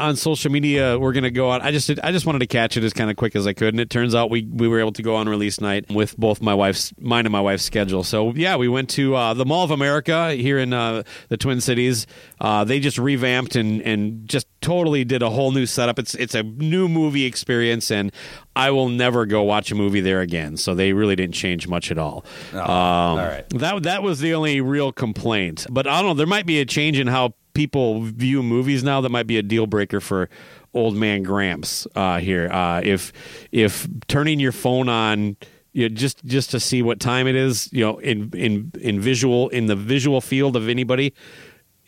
on 0.00 0.16
social 0.16 0.50
media 0.50 0.98
we're 0.98 1.12
going 1.12 1.24
to 1.24 1.30
go 1.30 1.50
on. 1.50 1.62
I 1.62 1.70
just 1.70 1.90
I 2.02 2.12
just 2.12 2.26
wanted 2.26 2.40
to 2.40 2.46
catch 2.46 2.76
it 2.76 2.84
as 2.84 2.92
kind 2.92 3.10
of 3.10 3.16
quick 3.16 3.34
as 3.36 3.46
I 3.46 3.52
could, 3.52 3.74
and 3.74 3.80
it 3.80 3.90
turns 3.90 4.14
out 4.14 4.30
we 4.30 4.42
we 4.42 4.68
were 4.68 4.80
able 4.80 4.92
to 4.92 5.02
go 5.02 5.16
on 5.16 5.28
release 5.28 5.60
night 5.60 5.86
with 5.90 6.16
both 6.16 6.40
my 6.42 6.54
wife's 6.54 6.92
mine 6.98 7.26
and 7.26 7.32
my 7.32 7.40
wife's 7.40 7.64
schedule. 7.64 8.04
So 8.04 8.32
yeah, 8.34 8.56
we 8.56 8.68
went 8.68 8.90
to 8.90 9.14
uh, 9.14 9.34
the 9.34 9.44
Mall 9.44 9.64
of 9.64 9.70
America 9.70 10.32
here 10.32 10.58
in 10.58 10.72
uh, 10.72 11.02
the 11.28 11.36
Twin 11.36 11.60
Cities. 11.60 12.06
Uh, 12.40 12.64
they 12.64 12.80
just 12.80 12.98
revamped 12.98 13.56
and 13.56 13.80
and 13.82 14.28
just 14.28 14.46
totally 14.60 15.04
did 15.04 15.22
a 15.22 15.30
whole 15.30 15.52
new 15.52 15.66
setup. 15.66 15.98
It's 15.98 16.14
it's 16.14 16.34
a 16.34 16.42
new 16.42 16.88
movie 16.88 17.24
experience, 17.24 17.90
and 17.90 18.12
I 18.56 18.70
will 18.70 18.88
never 18.88 19.26
go 19.26 19.42
watch 19.42 19.70
a 19.72 19.74
movie 19.74 20.00
there 20.00 20.20
again. 20.20 20.56
So 20.56 20.74
they 20.74 20.92
really 20.92 21.16
didn't 21.16 21.34
change 21.34 21.66
much 21.68 21.90
at 21.90 21.98
all. 21.98 22.24
Oh, 22.52 22.58
Um, 22.58 22.68
all 22.70 23.16
right. 23.18 23.48
that 23.50 23.82
that 23.82 24.02
was 24.02 24.20
the 24.20 24.34
only 24.34 24.60
real 24.60 24.92
complaint. 24.92 25.66
But 25.70 25.86
I 25.86 26.00
don't 26.00 26.10
know. 26.10 26.14
There 26.14 26.26
might 26.26 26.46
be 26.46 26.60
a 26.60 26.64
change 26.64 26.98
in 26.98 27.06
how 27.06 27.34
people 27.54 28.02
view 28.02 28.42
movies 28.42 28.84
now. 28.84 29.00
That 29.00 29.10
might 29.10 29.26
be 29.26 29.38
a 29.38 29.42
deal 29.42 29.66
breaker 29.66 30.00
for 30.00 30.28
old 30.74 30.96
man 30.96 31.22
Gramps 31.22 31.86
uh, 31.94 32.18
here. 32.18 32.50
Uh, 32.50 32.80
if 32.84 33.12
if 33.52 33.88
turning 34.08 34.40
your 34.40 34.52
phone 34.52 34.88
on. 34.88 35.36
You 35.76 35.88
know, 35.88 35.94
just 35.96 36.24
just 36.24 36.52
to 36.52 36.60
see 36.60 36.82
what 36.82 37.00
time 37.00 37.26
it 37.26 37.34
is, 37.34 37.68
you 37.72 37.84
know, 37.84 37.98
in 37.98 38.30
in 38.32 38.70
in 38.80 39.00
visual 39.00 39.48
in 39.48 39.66
the 39.66 39.74
visual 39.74 40.20
field 40.20 40.54
of 40.54 40.68
anybody 40.68 41.12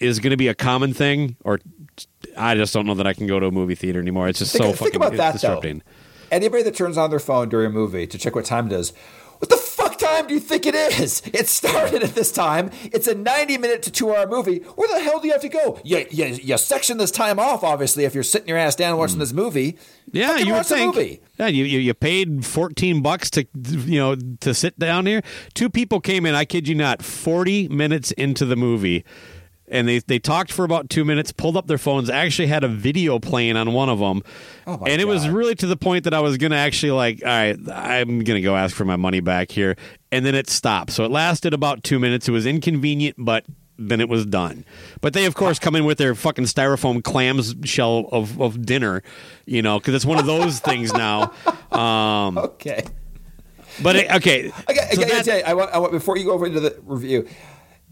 is 0.01 0.19
going 0.19 0.33
to 0.33 0.37
be 0.37 0.49
a 0.49 0.57
common 0.57 0.93
thing, 0.93 1.37
or 1.45 1.61
I 2.37 2.57
just 2.57 2.75
don't 2.75 2.85
know 2.85 2.95
that 2.95 3.07
I 3.07 3.13
can 3.13 3.29
go 3.29 3.39
to 3.39 3.47
a 3.47 3.53
movie 3.53 3.77
theater 3.77 4.01
anymore. 4.01 4.27
It's 4.29 4.41
just 4.41 4.51
Think, 4.55 4.65
so 4.65 4.69
think 4.73 4.79
fucking 4.79 4.97
about 4.97 5.17
that 5.17 5.33
disrupting. 5.35 5.79
though. 5.85 6.37
Anybody 6.37 6.65
that 6.65 6.75
turns 6.75 6.99
on 6.99 7.11
their 7.11 7.21
phone 7.21 7.49
during 7.49 7.67
a 7.67 7.71
movie 7.71 8.09
to 8.09 8.19
check 8.19 8.35
what 8.35 8.45
time 8.45 8.67
it 8.67 8.73
is, 8.73 8.91
what 8.91 8.95
the 8.97 8.99
fuck 9.13 9.26
time 10.07 10.27
do 10.27 10.35
you 10.35 10.41
think 10.41 10.67
it 10.67 10.75
is? 10.75 11.23
It 11.33 11.49
started 11.49 12.03
at 12.03 12.15
this 12.15 12.33
time. 12.33 12.71
It's 12.85 13.07
a 13.07 13.15
90 13.15 13.59
minute 13.59 13.83
to 13.83 13.91
two 13.91 14.15
hour 14.15 14.27
movie. 14.27 14.59
Where 14.59 14.89
the 14.89 15.01
hell 15.01 15.21
do 15.21 15.27
you 15.27 15.33
have 15.33 15.43
to 15.43 15.49
go? 15.49 15.81
You, 15.85 16.07
you, 16.11 16.27
you 16.27 16.59
section 16.59 16.99
this 16.99 17.11
time 17.11 17.39
off, 17.39 17.63
obviously, 17.63 18.05
if 18.05 18.15
you're 18.15 18.25
sitting 18.25 18.49
your 18.49 18.59
ass 18.59 18.75
down 18.75 18.97
watching 18.99 19.17
hmm. 19.17 19.21
this 19.21 19.33
movie. 19.33 19.79
Yeah, 20.13 20.33
Fucking 20.33 20.47
you 20.47 20.53
would 20.55 20.67
think. 20.67 20.95
movie. 20.95 21.21
Yeah, 21.39 21.49
you, 21.49 21.65
you 21.65 21.79
you 21.81 21.95
paid 21.95 22.47
fourteen 22.47 23.03
bucks 23.03 23.29
to 23.31 23.47
you 23.55 23.99
know 23.99 24.17
to 24.41 24.55
sit 24.55 24.79
down 24.79 25.07
here. 25.07 25.23
Two 25.55 25.69
people 25.69 26.01
came 26.01 26.25
in. 26.25 26.35
I 26.35 26.45
kid 26.45 26.69
you 26.69 26.75
not, 26.75 27.03
forty 27.03 27.69
minutes 27.69 28.13
into 28.13 28.45
the 28.45 28.57
movie, 28.57 29.05
and 29.69 29.89
they 29.89 29.99
they 30.01 30.19
talked 30.19 30.53
for 30.53 30.65
about 30.65 30.89
two 30.91 31.05
minutes. 31.05 31.33
Pulled 31.33 31.57
up 31.57 31.67
their 31.67 31.79
phones. 31.79 32.09
Actually 32.11 32.49
had 32.49 32.65
a 32.65 32.69
video 32.69 33.19
playing 33.19 33.57
on 33.57 33.73
one 33.73 33.89
of 33.89 33.99
them, 33.99 34.23
Oh 34.67 34.79
and 34.87 35.01
it 35.01 35.07
was 35.07 35.29
really 35.29 35.55
to 35.57 35.67
the 35.67 35.77
point 35.77 36.05
that 36.05 36.15
I 36.15 36.21
was 36.21 36.37
gonna 36.39 36.57
actually 36.57 36.93
like, 36.93 37.21
all 37.23 37.29
right, 37.29 37.57
I'm 37.73 38.21
gonna 38.25 38.41
go 38.43 38.57
ask 38.57 38.75
for 38.77 38.85
my 38.85 38.97
money 38.97 39.21
back 39.21 39.51
here, 39.51 39.77
and 40.13 40.25
then 40.25 40.35
it 40.35 40.49
stopped. 40.51 40.93
So 40.93 41.05
it 41.05 41.11
lasted 41.11 41.55
about 41.55 41.83
two 41.83 41.99
minutes. 41.99 42.29
It 42.29 42.33
was 42.33 42.47
inconvenient, 42.47 43.17
but. 43.19 43.45
Then 43.79 44.01
it 44.01 44.09
was 44.09 44.25
done, 44.25 44.65
but 45.03 45.13
they 45.13 45.27
of 45.27 45.35
course 45.35 45.59
come 45.59 45.77
in 45.77 45.85
with 45.85 45.99
their 45.99 46.15
fucking 46.15 46.47
styrofoam 46.47 47.05
clams 47.05 47.55
shell 47.65 48.09
of, 48.11 48.41
of 48.41 48.65
dinner, 48.65 49.03
you 49.45 49.61
know, 49.61 49.79
because 49.79 49.93
it's 49.93 50.07
one 50.07 50.19
of 50.19 50.25
those 50.25 50.61
things 50.61 50.95
now. 50.95 51.31
Um, 51.79 52.39
Okay. 52.39 52.85
but 53.83 53.97
it, 53.97 54.11
okay, 54.11 54.51
I 54.67 54.95
so 54.95 55.03
to 55.03 55.07
that- 55.27 55.47
I 55.47 55.53
want, 55.53 55.71
I 55.73 55.79
want, 55.79 55.93
before 55.93 56.17
you 56.17 56.25
go 56.25 56.33
over 56.33 56.47
into 56.47 56.59
the 56.59 56.75
review, 56.85 57.29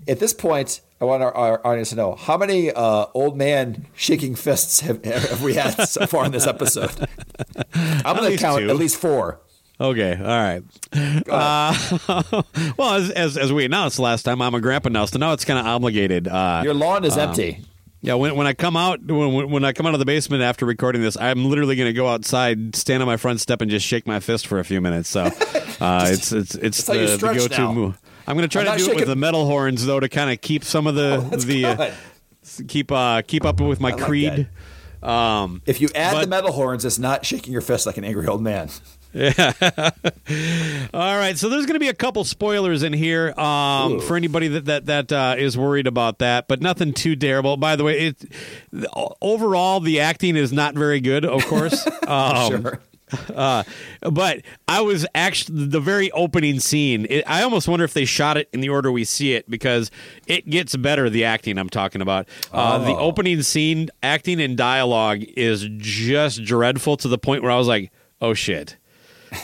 at 0.07 0.19
this 0.21 0.33
point, 0.33 0.81
I 1.01 1.05
want 1.05 1.23
our, 1.23 1.35
our 1.35 1.67
audience 1.67 1.91
to 1.91 1.97
know 1.97 2.15
how 2.15 2.37
many 2.37 2.71
uh, 2.71 3.07
old 3.15 3.37
man 3.37 3.87
shaking 3.95 4.35
fists 4.35 4.81
have, 4.81 5.05
have 5.05 5.43
we 5.43 5.55
had 5.55 5.73
so 5.89 6.07
far 6.07 6.25
in 6.25 6.33
this 6.33 6.47
episode? 6.47 7.09
I'm 7.75 8.17
going 8.17 8.33
to 8.33 8.39
count 8.39 8.61
two. 8.61 8.71
at 8.71 8.77
least 8.77 8.97
four. 8.97 9.41
Okay, 9.81 10.13
all 10.13 10.25
right. 10.25 10.63
Uh, 11.29 12.43
well, 12.79 12.95
as, 12.95 13.11
as 13.11 13.37
as 13.37 13.53
we 13.53 13.65
announced 13.65 13.99
last 13.99 14.23
time, 14.23 14.41
I'm 14.41 14.55
a 14.55 14.61
grandpa 14.61 14.89
now, 14.89 15.05
so 15.05 15.19
now 15.19 15.33
it's 15.33 15.45
kind 15.45 15.59
of 15.59 15.67
obligated. 15.67 16.29
Uh, 16.29 16.63
Your 16.65 16.75
lawn 16.75 17.05
is 17.05 17.19
um, 17.19 17.31
empty. 17.31 17.65
Yeah, 18.05 18.15
when, 18.15 18.37
when 18.37 18.47
I 18.47 18.53
come 18.53 18.77
out 18.77 19.03
when, 19.03 19.51
when 19.51 19.65
I 19.65 19.73
come 19.73 19.87
out 19.87 19.95
of 19.95 19.99
the 19.99 20.05
basement 20.05 20.43
after 20.43 20.67
recording 20.67 21.01
this, 21.01 21.17
I'm 21.17 21.47
literally 21.47 21.75
going 21.75 21.89
to 21.89 21.95
go 21.95 22.07
outside, 22.07 22.77
stand 22.77 23.03
on 23.03 23.07
my 23.07 23.17
front 23.17 23.41
step, 23.41 23.63
and 23.63 23.71
just 23.71 23.87
shake 23.87 24.07
my 24.07 24.21
fist 24.21 24.47
for 24.47 24.59
a 24.61 24.65
few 24.65 24.81
minutes. 24.81 25.09
So 25.09 25.23
uh, 25.81 26.07
it's 26.11 26.31
it's 26.31 26.55
it's 26.55 26.85
That's 26.85 26.87
how 26.87 26.93
you 26.93 27.07
the, 27.07 27.17
the 27.17 27.35
go-to 27.35 27.73
move. 27.73 28.01
I'm 28.27 28.37
going 28.37 28.49
to 28.49 28.53
try 28.53 28.65
to 28.65 28.77
do 28.83 28.91
it 28.91 28.97
with 28.97 29.07
the 29.07 29.17
metal 29.17 29.47
horns 29.47 29.85
though 29.85 30.01
to 30.01 30.09
kind 30.09 30.31
of 30.31 30.41
keep 30.41 30.65
some 30.65 30.87
of 30.87 30.95
the 30.95 31.27
That's 31.31 31.45
the 31.45 31.65
uh, 31.67 31.91
keep 32.69 32.91
uh, 32.93 33.23
keep 33.23 33.45
up 33.45 33.61
with 33.61 33.81
my 33.81 33.91
like 33.91 34.03
creed. 34.03 34.49
Um, 35.03 35.61
If 35.67 35.81
you 35.83 35.89
add 35.95 36.15
but- 36.15 36.23
the 36.23 36.27
metal 36.29 36.53
horns, 36.53 36.85
it's 36.85 36.99
not 36.99 37.27
shaking 37.27 37.53
your 37.53 37.61
fist 37.63 37.85
like 37.87 37.99
an 37.99 38.05
angry 38.05 38.27
old 38.27 38.43
man. 38.43 38.71
Yeah. 39.13 39.53
All 40.93 41.17
right, 41.17 41.39
so 41.39 41.49
there's 41.49 41.67
going 41.67 41.75
to 41.75 41.81
be 41.81 41.89
a 41.89 41.95
couple 41.95 42.25
spoilers 42.25 42.83
in 42.83 42.93
here 42.93 43.33
um, 43.39 44.01
for 44.01 44.17
anybody 44.17 44.49
that 44.49 44.65
that 44.65 44.87
that 44.87 45.13
uh, 45.13 45.35
is 45.39 45.57
worried 45.57 45.87
about 45.87 46.19
that, 46.19 46.49
but 46.49 46.61
nothing 46.61 46.93
too 46.93 47.15
terrible. 47.15 47.57
By 47.57 47.77
the 47.77 47.85
way, 47.85 48.09
it 48.09 48.25
overall 49.23 49.79
the 49.79 50.01
acting 50.01 50.35
is 50.37 50.53
not 50.53 50.75
very 50.75 51.01
good, 51.01 51.25
of 51.25 51.45
course. 51.47 51.87
Um, 52.09 52.63
Sure. 52.63 52.81
Uh, 53.35 53.63
but 54.03 54.43
I 54.69 54.81
was 54.81 55.07
actually 55.15 55.67
the 55.67 55.81
very 55.81 56.11
opening 56.13 56.61
scene. 56.61 57.07
It, 57.11 57.25
I 57.27 57.43
almost 57.43 57.69
wonder 57.69 57.85
if 57.85 57.95
they 57.95 58.05
shot 58.05 58.37
it 58.37 58.49
in 58.53 58.61
the 58.61 58.69
order 58.69 58.91
we 58.93 59.05
see 59.05 59.33
it 59.35 59.49
because 59.51 59.91
it 60.27 60.49
gets 60.49 60.77
better. 60.77 61.11
The 61.11 61.25
acting 61.25 61.59
I'm 61.59 61.69
talking 61.69 62.01
about. 62.01 62.29
Uh, 62.53 62.79
The 62.79 62.95
Oh. 62.95 62.99
opening 63.09 63.43
scene, 63.43 63.91
acting 64.03 64.41
and 64.41 64.57
dialogue 64.57 65.23
is 65.37 65.67
just 65.79 66.45
dreadful 66.45 66.97
to 66.99 67.09
the 67.09 67.19
point 67.19 67.43
where 67.43 67.51
I 67.53 67.57
was 67.57 67.69
like, 67.69 67.91
"Oh 68.21 68.35
shit, 68.35 68.77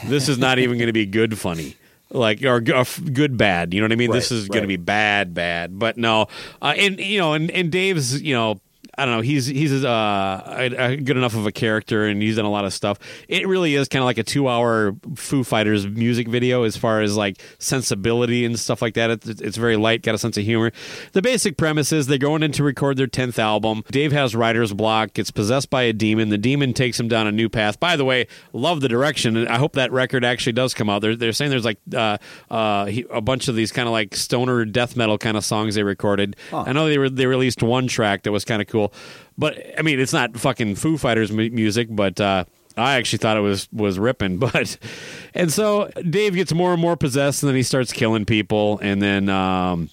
this 0.07 0.29
is 0.29 0.39
not 0.39 0.59
even 0.59 0.77
going 0.79 0.87
to 0.89 0.93
be 0.93 1.07
good 1.07 1.39
funny." 1.39 1.77
Like 2.13 2.43
or, 2.43 2.57
or 2.75 2.85
good 3.13 3.37
bad, 3.37 3.73
you 3.73 3.81
know 3.81 3.85
what 3.85 3.93
I 3.93 3.97
mean? 3.97 4.11
this 4.11 4.33
Right, 4.33 4.39
is 4.39 4.49
going 4.49 4.63
to 4.63 4.69
be 4.69 4.77
bad 4.77 5.33
bad, 5.33 5.79
but 5.79 5.97
no. 5.97 6.27
Uh, 6.61 6.75
and 6.77 6.99
you 6.99 7.19
know, 7.19 7.35
and, 7.35 7.51
and 7.53 7.71
Dave's, 7.71 8.21
you 8.21 8.35
know, 8.35 8.61
I 9.01 9.07
don't 9.07 9.17
know. 9.17 9.23
He's 9.23 9.47
he's 9.47 9.85
uh, 9.85 10.43
a, 10.47 10.93
a 10.93 10.97
good 10.97 11.17
enough 11.17 11.35
of 11.35 11.47
a 11.47 11.53
character, 11.53 12.05
and 12.05 12.21
he's 12.21 12.37
done 12.37 12.45
a 12.45 12.51
lot 12.51 12.67
of 12.67 12.75
stuff. 12.75 12.99
It 13.29 13.49
really 13.49 13.75
is 13.75 13.89
kind 13.89 14.03
of 14.03 14.07
like 14.07 14.19
a 14.19 14.23
two-hour 14.23 14.95
Foo 15.17 15.43
Fighters 15.43 15.87
music 15.87 16.29
video, 16.29 16.65
as 16.65 16.77
far 16.77 17.01
as 17.01 17.17
like 17.17 17.41
sensibility 17.59 18.45
and 18.45 18.59
stuff 18.59 18.83
like 18.83 18.95
that. 18.95 19.11
It's, 19.11 19.27
it's 19.27 19.57
very 19.57 19.77
light, 19.77 20.03
got 20.03 20.15
a 20.15 20.19
sense 20.19 20.37
of 20.37 20.45
humor. 20.45 20.71
The 21.13 21.23
basic 21.23 21.57
premise 21.57 21.93
is 21.93 22.09
they're 22.09 22.19
going 22.19 22.43
in 22.43 22.53
to 22.53 22.63
record 22.63 22.99
their 22.99 23.07
tenth 23.07 23.39
album. 23.39 23.85
Dave 23.91 24.13
has 24.13 24.37
writer's 24.37 24.75
block, 24.75 25.15
gets 25.15 25.31
possessed 25.31 25.71
by 25.71 25.83
a 25.85 25.95
demon. 25.95 26.29
The 26.29 26.39
demon 26.39 26.75
takes 26.75 27.01
him 27.01 27.09
down 27.09 27.27
a 27.27 27.33
new 27.33 27.49
path. 27.49 27.81
By 27.81 27.97
the 27.97 28.05
way, 28.05 28.27
love 28.53 28.83
the 28.83 28.89
direction, 28.89 29.37
and 29.37 29.49
I 29.49 29.57
hope 29.57 29.73
that 29.73 29.91
record 29.93 30.25
actually 30.25 30.53
does 30.53 30.75
come 30.75 30.91
out. 30.91 31.01
They're 31.01 31.17
they're 31.17 31.33
saying 31.33 31.51
there's 31.51 31.65
like 31.65 31.79
uh, 31.95 32.19
uh, 32.51 32.85
he, 32.85 33.07
a 33.11 33.23
bunch 33.23 33.49
of 33.49 33.55
these 33.55 33.73
kind 33.73 33.89
of 33.89 33.93
like 33.93 34.15
stoner 34.15 34.65
death 34.67 34.95
metal 34.95 35.17
kind 35.17 35.37
of 35.37 35.45
songs 35.45 35.75
they 35.75 35.83
recorded. 35.83 36.37
I 36.67 36.73
know 36.73 36.89
they 36.89 36.99
were 36.99 37.09
they 37.09 37.27
released 37.27 37.63
one 37.63 37.89
track 37.89 38.25
that 38.25 38.33
was 38.33 38.45
kind 38.45 38.61
of 38.61 38.69
cool, 38.69 38.90
but 39.39 39.59
I 39.79 39.83
mean 39.83 40.01
it's 40.01 40.13
not 40.13 40.37
fucking 40.39 40.77
Foo 40.77 40.97
Fighters 40.97 41.33
mu- 41.33 41.51
music, 41.51 41.89
but. 41.91 42.21
Uh, 42.21 42.45
I 42.77 42.95
actually 42.95 43.19
thought 43.19 43.37
it 43.37 43.41
was 43.41 43.69
was 43.73 43.99
ripping, 43.99 44.39
but 44.39 44.79
and 45.35 45.53
so 45.53 45.91
Dave 46.09 46.35
gets 46.35 46.53
more 46.53 46.73
and 46.73 46.81
more 46.81 46.97
possessed, 46.97 47.43
and 47.43 47.49
then 47.49 47.57
he 47.57 47.65
starts 47.65 47.93
killing 47.93 48.25
people, 48.25 48.79
and 48.81 49.03
then 49.03 49.29
um, 49.29 49.91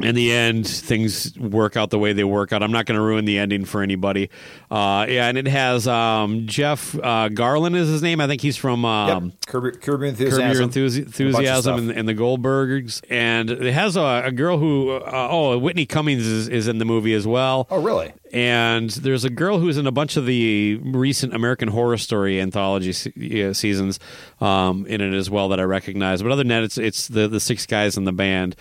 in 0.00 0.14
the 0.14 0.32
end, 0.32 0.66
things 0.66 1.36
work 1.38 1.76
out 1.76 1.90
the 1.90 1.98
way 1.98 2.12
they 2.12 2.24
work 2.24 2.52
out. 2.52 2.62
I'm 2.62 2.72
not 2.72 2.86
going 2.86 2.98
to 2.98 3.02
ruin 3.02 3.24
the 3.24 3.38
ending 3.38 3.64
for 3.64 3.82
anybody. 3.82 4.30
Uh, 4.70 5.06
yeah, 5.08 5.28
and 5.28 5.36
it 5.36 5.48
has 5.48 5.88
um, 5.88 6.46
Jeff 6.46 6.94
uh, 6.96 7.28
Garlin 7.30 7.74
is 7.74 7.88
his 7.88 8.02
name. 8.02 8.20
I 8.20 8.26
think 8.26 8.40
he's 8.40 8.56
from 8.56 8.84
um, 8.84 9.24
yep. 9.24 9.32
Curb, 9.46 9.62
Curb 9.62 9.64
Your 9.64 9.72
Curb 9.80 10.02
Enthusiasm. 10.02 10.70
Enthusi- 10.70 10.98
A 10.98 11.04
bunch 11.04 11.08
of 11.08 11.20
Enthusiasm 11.20 11.78
and, 11.78 11.90
and 11.90 12.08
the 12.08 12.14
Goldbergs. 12.14 13.02
And 13.10 13.50
it 13.50 13.72
has 13.72 13.96
a, 13.96 14.22
a 14.26 14.32
girl 14.32 14.58
who, 14.58 14.92
uh, 14.92 15.28
oh, 15.30 15.58
Whitney 15.58 15.86
Cummings 15.86 16.26
is, 16.26 16.48
is 16.48 16.68
in 16.68 16.78
the 16.78 16.84
movie 16.84 17.14
as 17.14 17.26
well. 17.26 17.66
Oh, 17.70 17.82
really? 17.82 18.12
And 18.32 18.90
there's 18.90 19.24
a 19.24 19.30
girl 19.30 19.58
who's 19.58 19.78
in 19.78 19.86
a 19.86 19.92
bunch 19.92 20.16
of 20.18 20.26
the 20.26 20.78
recent 20.82 21.34
American 21.34 21.68
Horror 21.68 21.96
Story 21.96 22.40
anthology 22.40 22.92
se- 22.92 23.54
seasons 23.54 23.98
um, 24.40 24.84
in 24.86 25.00
it 25.00 25.14
as 25.14 25.30
well 25.30 25.48
that 25.48 25.58
I 25.58 25.62
recognize. 25.62 26.22
But 26.22 26.32
other 26.32 26.40
than 26.40 26.48
that, 26.48 26.62
it's 26.62 26.76
it's 26.76 27.08
the 27.08 27.26
the 27.26 27.40
six 27.40 27.64
guys 27.64 27.96
in 27.96 28.04
the 28.04 28.12
band. 28.12 28.54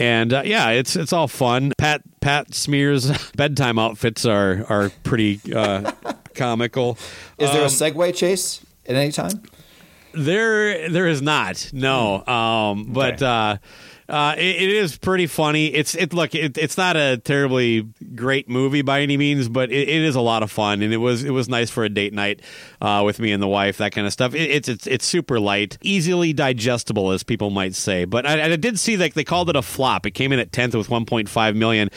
And 0.00 0.32
uh, 0.32 0.42
yeah, 0.44 0.70
it's 0.70 0.96
it's 0.96 1.12
all 1.12 1.28
fun. 1.28 1.72
Pat 1.78 2.02
Pat 2.20 2.54
Smear's 2.54 3.10
bedtime 3.36 3.78
outfits 3.78 4.24
are 4.24 4.64
are 4.68 4.90
pretty 5.04 5.40
uh, 5.54 5.92
comical. 6.34 6.98
Is 7.38 7.50
there 7.52 7.60
a 7.60 7.64
Um, 7.64 7.70
Segway 7.70 8.14
chase 8.14 8.64
at 8.86 8.96
any 8.96 9.12
time? 9.12 9.42
There, 10.12 10.88
there 10.88 11.06
is 11.06 11.22
not. 11.22 11.70
No, 11.72 12.26
um, 12.26 12.92
but 12.92 13.22
uh, 13.22 13.58
uh, 14.10 14.34
it, 14.36 14.42
it 14.62 14.68
is 14.70 14.98
pretty 14.98 15.26
funny. 15.26 15.66
It's 15.68 15.94
it 15.94 16.12
look. 16.12 16.34
It, 16.34 16.58
it's 16.58 16.76
not 16.76 16.96
a 16.96 17.16
terribly 17.18 17.82
great 18.14 18.48
movie 18.48 18.82
by 18.82 19.00
any 19.02 19.16
means, 19.16 19.48
but 19.48 19.70
it, 19.70 19.88
it 19.88 20.02
is 20.02 20.16
a 20.16 20.20
lot 20.20 20.42
of 20.42 20.50
fun, 20.50 20.82
and 20.82 20.92
it 20.92 20.96
was 20.98 21.24
it 21.24 21.30
was 21.30 21.48
nice 21.48 21.70
for 21.70 21.84
a 21.84 21.88
date 21.88 22.12
night 22.12 22.40
uh, 22.80 23.02
with 23.04 23.20
me 23.20 23.32
and 23.32 23.42
the 23.42 23.48
wife. 23.48 23.78
That 23.78 23.92
kind 23.92 24.06
of 24.06 24.12
stuff. 24.12 24.34
It, 24.34 24.50
it's 24.50 24.68
it's 24.68 24.86
it's 24.86 25.04
super 25.06 25.38
light, 25.40 25.78
easily 25.82 26.32
digestible, 26.32 27.10
as 27.12 27.22
people 27.22 27.50
might 27.50 27.74
say. 27.74 28.04
But 28.04 28.26
I, 28.26 28.52
I 28.52 28.56
did 28.56 28.78
see 28.78 28.96
like 28.96 29.14
they 29.14 29.24
called 29.24 29.48
it 29.48 29.56
a 29.56 29.62
flop. 29.62 30.04
It 30.06 30.10
came 30.12 30.32
in 30.32 30.38
at 30.40 30.52
tenth 30.52 30.74
with 30.74 30.90
one 30.90 31.04
point 31.06 31.28
five 31.28 31.54
million. 31.56 31.88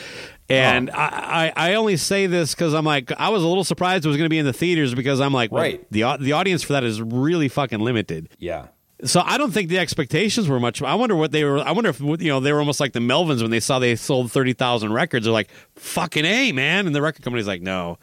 And 0.46 0.90
I, 0.90 1.52
I, 1.56 1.70
I 1.70 1.74
only 1.76 1.96
say 1.96 2.26
this 2.26 2.54
because 2.54 2.74
I'm 2.74 2.84
like 2.84 3.10
I 3.18 3.30
was 3.30 3.42
a 3.42 3.46
little 3.48 3.64
surprised 3.64 4.04
it 4.04 4.08
was 4.08 4.18
going 4.18 4.26
to 4.26 4.30
be 4.30 4.38
in 4.38 4.44
the 4.44 4.52
theaters 4.52 4.94
because 4.94 5.18
I'm 5.18 5.32
like 5.32 5.50
well, 5.50 5.62
Right. 5.62 5.86
the 5.90 6.18
the 6.20 6.32
audience 6.32 6.62
for 6.62 6.74
that 6.74 6.84
is 6.84 7.00
really 7.00 7.48
fucking 7.48 7.80
limited. 7.80 8.28
Yeah. 8.38 8.66
So 9.02 9.20
I 9.24 9.38
don't 9.38 9.50
think 9.52 9.68
the 9.68 9.78
expectations 9.78 10.48
were 10.48 10.60
much. 10.60 10.80
I 10.80 10.94
wonder 10.94 11.16
what 11.16 11.32
they 11.32 11.42
were. 11.44 11.58
I 11.58 11.72
wonder 11.72 11.90
if 11.90 12.00
you 12.00 12.28
know 12.28 12.40
they 12.40 12.52
were 12.52 12.60
almost 12.60 12.78
like 12.78 12.92
the 12.92 13.00
Melvins 13.00 13.42
when 13.42 13.50
they 13.50 13.60
saw 13.60 13.78
they 13.78 13.96
sold 13.96 14.30
thirty 14.30 14.52
thousand 14.52 14.92
records. 14.92 15.24
They're 15.24 15.32
like, 15.32 15.50
"Fucking 15.74 16.24
a 16.24 16.52
man," 16.52 16.86
and 16.86 16.94
the 16.94 17.02
record 17.02 17.22
company's 17.22 17.48
like, 17.48 17.60
"No." 17.60 17.98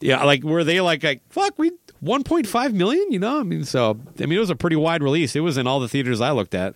Yeah, 0.00 0.24
like 0.24 0.42
were 0.42 0.64
they 0.64 0.80
like, 0.80 1.04
like 1.04 1.22
"Fuck, 1.30 1.58
we 1.58 1.70
one 2.00 2.24
point 2.24 2.48
five 2.48 2.74
million? 2.74 3.12
You 3.12 3.20
know, 3.20 3.38
I 3.38 3.44
mean, 3.44 3.64
so 3.64 4.00
I 4.18 4.26
mean, 4.26 4.36
it 4.36 4.40
was 4.40 4.50
a 4.50 4.56
pretty 4.56 4.76
wide 4.76 5.02
release. 5.02 5.36
It 5.36 5.40
was 5.40 5.56
in 5.56 5.68
all 5.68 5.78
the 5.78 5.88
theaters 5.88 6.20
I 6.20 6.32
looked 6.32 6.54
at. 6.54 6.74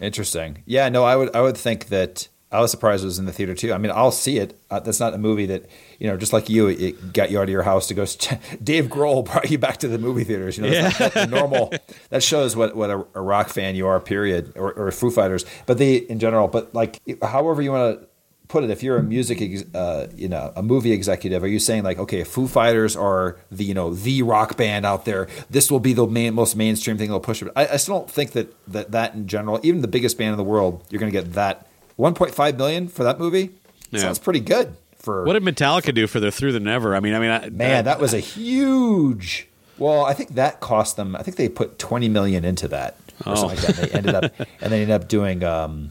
Interesting. 0.00 0.62
Yeah, 0.64 0.88
no, 0.88 1.02
I 1.04 1.16
would 1.16 1.34
I 1.34 1.40
would 1.40 1.56
think 1.56 1.88
that 1.88 2.28
I 2.52 2.60
was 2.60 2.70
surprised 2.70 3.04
it 3.04 3.06
was 3.06 3.18
in 3.18 3.26
the 3.26 3.32
theater 3.32 3.54
too. 3.54 3.72
I 3.72 3.78
mean, 3.78 3.92
I'll 3.94 4.10
see 4.10 4.38
it. 4.38 4.58
Uh, 4.70 4.80
that's 4.80 4.98
not 4.98 5.14
a 5.14 5.18
movie 5.18 5.46
that 5.46 5.66
you 6.00 6.08
know, 6.08 6.16
just 6.16 6.32
like 6.32 6.48
you, 6.48 6.68
it 6.68 7.12
got 7.12 7.30
you 7.30 7.38
out 7.38 7.44
of 7.44 7.48
your 7.50 7.62
house 7.62 7.86
to 7.88 7.94
go. 7.94 8.04
Dave 8.62 8.86
Grohl 8.86 9.24
brought 9.24 9.50
you 9.50 9.58
back 9.58 9.76
to 9.78 9.88
the 9.88 9.98
movie 9.98 10.24
theaters. 10.24 10.56
You 10.56 10.64
know, 10.64 10.70
that's 10.70 10.98
not, 10.98 11.14
that's 11.14 11.30
normal. 11.30 11.72
That 12.08 12.22
shows 12.22 12.56
what 12.56 12.74
what 12.74 12.90
a, 12.90 13.06
a 13.14 13.20
rock 13.20 13.48
fan 13.50 13.76
you 13.76 13.86
are. 13.86 14.00
Period, 14.00 14.52
or, 14.56 14.72
or 14.72 14.90
Foo 14.90 15.10
Fighters. 15.10 15.44
But 15.66 15.78
they 15.78 15.96
in 15.96 16.18
general. 16.18 16.48
But 16.48 16.74
like, 16.74 17.00
however 17.22 17.62
you 17.62 17.70
want 17.70 18.00
to 18.00 18.06
put 18.48 18.64
it, 18.64 18.70
if 18.70 18.82
you're 18.82 18.98
a 18.98 19.02
music, 19.02 19.40
ex- 19.40 19.74
uh, 19.74 20.08
you 20.16 20.28
know, 20.28 20.52
a 20.56 20.62
movie 20.62 20.92
executive, 20.92 21.42
are 21.42 21.48
you 21.48 21.60
saying 21.60 21.84
like, 21.84 21.98
okay, 21.98 22.24
Foo 22.24 22.48
Fighters 22.48 22.96
are 22.96 23.38
the 23.50 23.64
you 23.64 23.74
know 23.74 23.94
the 23.94 24.22
rock 24.22 24.56
band 24.56 24.84
out 24.84 25.04
there? 25.04 25.28
This 25.48 25.70
will 25.70 25.80
be 25.80 25.92
the 25.92 26.06
main, 26.06 26.34
most 26.34 26.56
mainstream 26.56 26.98
thing 26.98 27.08
they'll 27.08 27.20
push. 27.20 27.42
it. 27.42 27.52
I, 27.54 27.68
I 27.68 27.76
still 27.76 27.98
don't 27.98 28.10
think 28.10 28.32
that 28.32 28.52
that 28.72 28.90
that 28.90 29.14
in 29.14 29.28
general, 29.28 29.60
even 29.62 29.80
the 29.82 29.88
biggest 29.88 30.18
band 30.18 30.32
in 30.32 30.36
the 30.36 30.44
world, 30.44 30.84
you're 30.90 31.00
going 31.00 31.12
to 31.12 31.18
get 31.18 31.34
that 31.34 31.68
1.5 32.00 32.56
million 32.56 32.88
for 32.88 33.04
that 33.04 33.18
movie. 33.18 33.50
Yeah. 33.90 34.00
Sounds 34.00 34.18
pretty 34.18 34.40
good 34.40 34.74
for 34.96 35.24
What 35.24 35.32
did 35.34 35.42
Metallica 35.42 35.94
do 35.94 36.06
for 36.06 36.20
their 36.20 36.30
Through 36.30 36.52
the 36.52 36.60
Never? 36.60 36.94
I 36.94 37.00
mean, 37.00 37.14
I 37.14 37.18
mean, 37.18 37.30
I, 37.30 37.48
man. 37.50 37.84
That 37.84 38.00
was 38.00 38.14
a 38.14 38.20
huge. 38.20 39.46
Well, 39.78 40.04
I 40.04 40.12
think 40.14 40.34
that 40.34 40.60
cost 40.60 40.96
them. 40.96 41.16
I 41.16 41.22
think 41.22 41.36
they 41.36 41.48
put 41.48 41.78
20 41.78 42.08
million 42.08 42.44
into 42.44 42.68
that 42.68 42.96
or 43.26 43.32
Oh. 43.32 43.34
something 43.34 43.56
like 43.58 43.66
that. 43.76 43.76
They 43.90 43.98
ended 43.98 44.14
up 44.14 44.32
and 44.60 44.72
they 44.72 44.82
ended 44.82 44.90
up 44.94 45.08
doing 45.08 45.42
um, 45.42 45.90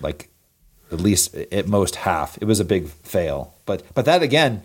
like 0.00 0.28
at 0.92 1.00
least 1.00 1.34
at 1.34 1.66
most 1.68 1.96
half. 1.96 2.38
It 2.40 2.44
was 2.44 2.60
a 2.60 2.64
big 2.64 2.88
fail. 2.88 3.54
But 3.66 3.82
but 3.94 4.04
that 4.04 4.22
again, 4.22 4.62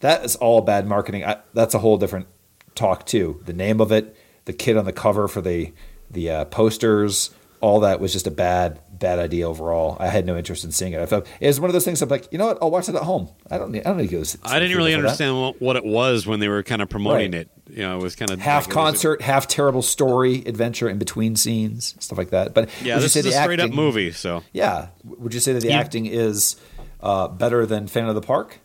that 0.00 0.24
is 0.24 0.36
all 0.36 0.60
bad 0.60 0.86
marketing. 0.86 1.24
I, 1.24 1.38
that's 1.54 1.74
a 1.74 1.78
whole 1.78 1.96
different 1.96 2.26
talk 2.74 3.06
too. 3.06 3.40
The 3.46 3.52
name 3.54 3.80
of 3.80 3.90
it, 3.92 4.16
the 4.44 4.52
kid 4.52 4.76
on 4.76 4.84
the 4.84 4.92
cover 4.92 5.26
for 5.28 5.40
the 5.40 5.72
the 6.10 6.30
uh, 6.30 6.44
posters, 6.46 7.30
all 7.64 7.80
that 7.80 7.98
was 7.98 8.12
just 8.12 8.26
a 8.26 8.30
bad 8.30 8.78
bad 8.98 9.18
idea 9.18 9.48
overall. 9.48 9.96
I 9.98 10.08
had 10.08 10.26
no 10.26 10.36
interest 10.36 10.64
in 10.64 10.70
seeing 10.70 10.92
it. 10.92 11.00
I 11.00 11.06
thought 11.06 11.26
it 11.40 11.46
was 11.46 11.58
one 11.60 11.70
of 11.70 11.72
those 11.72 11.84
things. 11.84 12.02
I'm 12.02 12.08
like, 12.10 12.28
you 12.30 12.36
know 12.38 12.46
what? 12.46 12.58
I'll 12.60 12.70
watch 12.70 12.88
it 12.90 12.94
at 12.94 13.02
home. 13.02 13.28
I 13.50 13.56
don't 13.58 13.72
need. 13.72 13.80
I 13.80 13.84
don't 13.90 13.96
need 13.96 14.10
to 14.10 14.16
go. 14.16 14.22
to 14.22 14.38
I 14.44 14.58
didn't 14.60 14.76
really 14.76 14.92
for 14.92 15.00
that. 15.00 15.06
understand 15.08 15.40
what, 15.40 15.60
what 15.62 15.76
it 15.76 15.84
was 15.84 16.26
when 16.26 16.40
they 16.40 16.48
were 16.48 16.62
kind 16.62 16.82
of 16.82 16.88
promoting 16.90 17.32
Right. 17.32 17.40
it. 17.40 17.50
You 17.70 17.82
know, 17.82 17.96
it 17.98 18.02
was 18.02 18.14
kind 18.16 18.30
of 18.30 18.38
half 18.40 18.66
like, 18.66 18.74
concert, 18.74 19.22
half 19.22 19.48
terrible 19.48 19.80
story, 19.82 20.42
adventure 20.46 20.88
in 20.90 20.98
between 20.98 21.36
scenes, 21.36 21.94
stuff 21.98 22.18
like 22.18 22.30
that. 22.30 22.52
But 22.54 22.68
Yeah, 22.82 22.98
this 22.98 23.16
is 23.16 23.24
a 23.26 23.32
straight 23.32 23.60
up 23.60 23.72
movie. 23.72 24.12
So 24.12 24.42
Yeah, 24.52 24.88
would 25.04 25.32
you 25.32 25.40
say 25.40 25.54
that 25.54 25.60
the 25.60 25.68
You- 25.68 25.74
acting 25.74 26.04
is 26.06 26.56
uh, 27.00 27.28
better 27.28 27.64
than 27.66 27.86
Phantom 27.86 28.10
of 28.10 28.14
the 28.14 28.20
Park? 28.26 28.58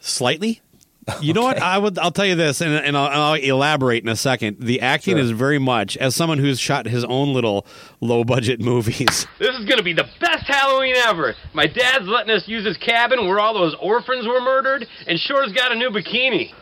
slightly. 0.00 0.62
You 1.22 1.32
know 1.32 1.42
what? 1.42 1.60
I 1.60 1.76
would. 1.78 1.98
I'll 1.98 2.10
tell 2.12 2.26
you 2.26 2.34
this, 2.36 2.60
and, 2.60 2.72
and 2.72 2.96
I'll, 2.96 3.08
I'll 3.32 3.34
elaborate 3.34 4.02
in 4.02 4.08
a 4.08 4.16
second. 4.16 4.58
The 4.60 4.80
acting 4.80 5.16
Sure. 5.16 5.24
is 5.24 5.30
very 5.32 5.58
much 5.58 5.96
as 5.96 6.14
someone 6.14 6.38
who's 6.38 6.60
shot 6.60 6.86
his 6.86 7.04
own 7.04 7.32
little 7.34 7.66
low 8.00 8.22
budget 8.22 8.60
movies. 8.70 9.26
This 9.38 9.56
is 9.56 9.64
gonna 9.68 9.82
be 9.82 9.92
the 9.94 10.06
best 10.20 10.46
Halloween 10.46 10.94
ever. 10.96 11.34
My 11.52 11.66
dad's 11.66 12.06
letting 12.06 12.30
us 12.34 12.46
use 12.46 12.64
his 12.64 12.76
cabin 12.76 13.26
where 13.26 13.40
all 13.40 13.54
those 13.54 13.74
orphans 13.80 14.26
were 14.26 14.40
murdered, 14.40 14.86
and 15.06 15.18
Shore's 15.18 15.52
got 15.52 15.72
a 15.72 15.74
new 15.74 15.90
bikini. 15.90 16.52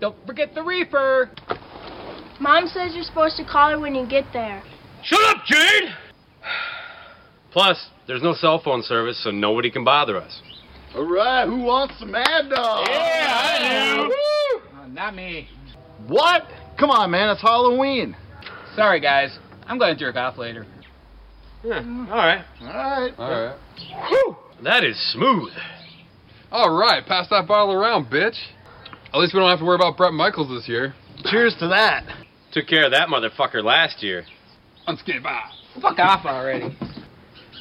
Don't 0.00 0.16
forget 0.26 0.54
the 0.54 0.62
reefer. 0.62 1.30
Mom 2.40 2.66
says 2.68 2.94
you're 2.94 3.04
supposed 3.04 3.36
to 3.38 3.44
call 3.44 3.70
her 3.70 3.78
when 3.80 3.94
you 3.94 4.06
get 4.06 4.24
there. 4.32 4.62
Shut 5.02 5.20
up, 5.36 5.44
Jade! 5.46 5.94
Plus, 7.52 7.88
there's 8.06 8.22
no 8.22 8.34
cell 8.34 8.60
phone 8.62 8.82
service, 8.82 9.22
so 9.22 9.30
nobody 9.30 9.70
can 9.70 9.84
bother 9.84 10.16
us. 10.20 10.40
All 10.96 11.04
right, 11.04 11.44
who 11.44 11.58
wants 11.58 11.98
some 11.98 12.10
mad 12.10 12.48
dog? 12.48 12.86
Yeah, 12.88 13.26
I 13.28 14.08
do. 14.08 14.94
Not 14.94 15.14
me. 15.14 15.46
What? 16.06 16.44
Come 16.78 16.88
on, 16.88 17.10
man, 17.10 17.28
it's 17.28 17.42
Halloween. 17.42 18.16
Sorry, 18.74 18.98
guys. 18.98 19.38
I'm 19.66 19.78
going 19.78 19.92
to 19.94 19.98
jerk 19.98 20.16
off 20.16 20.38
later. 20.38 20.64
Yeah, 21.62 21.80
all 22.10 22.16
right. 22.16 22.44
All 22.62 22.66
right. 22.66 23.12
All 23.18 23.30
right. 23.30 23.56
Whew, 24.08 24.36
that 24.62 24.84
is 24.84 24.96
smooth. 25.12 25.52
All 26.50 26.74
right, 26.74 27.04
pass 27.04 27.28
that 27.28 27.46
bottle 27.46 27.74
around, 27.74 28.06
bitch. 28.06 28.38
At 29.12 29.18
least 29.20 29.34
we 29.34 29.40
don't 29.40 29.50
have 29.50 29.58
to 29.58 29.66
worry 29.66 29.76
about 29.76 29.98
Bret 29.98 30.14
Michaels 30.14 30.48
this 30.48 30.66
year. 30.66 30.94
Cheers 31.24 31.56
to 31.60 31.68
that. 31.68 32.04
Took 32.52 32.68
care 32.68 32.86
of 32.86 32.92
that 32.92 33.08
motherfucker 33.08 33.62
last 33.62 34.02
year. 34.02 34.24
Let's 34.88 35.02
get 35.02 35.22
by. 35.22 35.42
Fuck 35.82 35.98
off 35.98 36.24
already. 36.24 36.74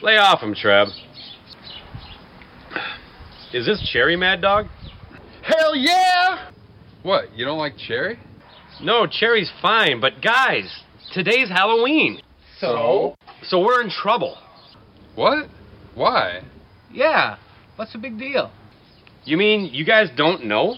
Lay 0.01 0.15
off 0.15 0.39
him, 0.39 0.55
Treb. 0.55 0.87
Is 3.55 3.65
this 3.65 3.81
Cherry 3.89 4.17
Mad 4.17 4.41
Dog? 4.41 4.67
Hell 5.41 5.77
yeah! 5.77 6.49
What? 7.03 7.33
You 7.37 7.45
don't 7.45 7.57
like 7.57 7.77
cherry? 7.77 8.19
No, 8.81 9.07
Cherry's 9.07 9.49
fine, 9.61 10.01
but 10.01 10.21
guys, 10.21 10.83
today's 11.13 11.47
Halloween. 11.47 12.21
So? 12.59 13.15
So 13.43 13.63
we're 13.63 13.81
in 13.81 13.89
trouble. 13.89 14.37
What? 15.15 15.47
Why? 15.93 16.41
Yeah. 16.91 17.37
What's 17.77 17.93
the 17.93 17.97
big 17.97 18.19
deal? 18.19 18.51
You 19.23 19.37
mean 19.37 19.69
you 19.73 19.85
guys 19.85 20.09
don't 20.17 20.47
know? 20.47 20.75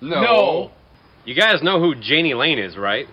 No. 0.00 0.20
No. 0.20 0.70
You 1.24 1.34
guys 1.34 1.60
know 1.60 1.80
who 1.80 1.96
Jani 2.00 2.34
Lane 2.34 2.60
is, 2.60 2.76
right? 2.76 3.06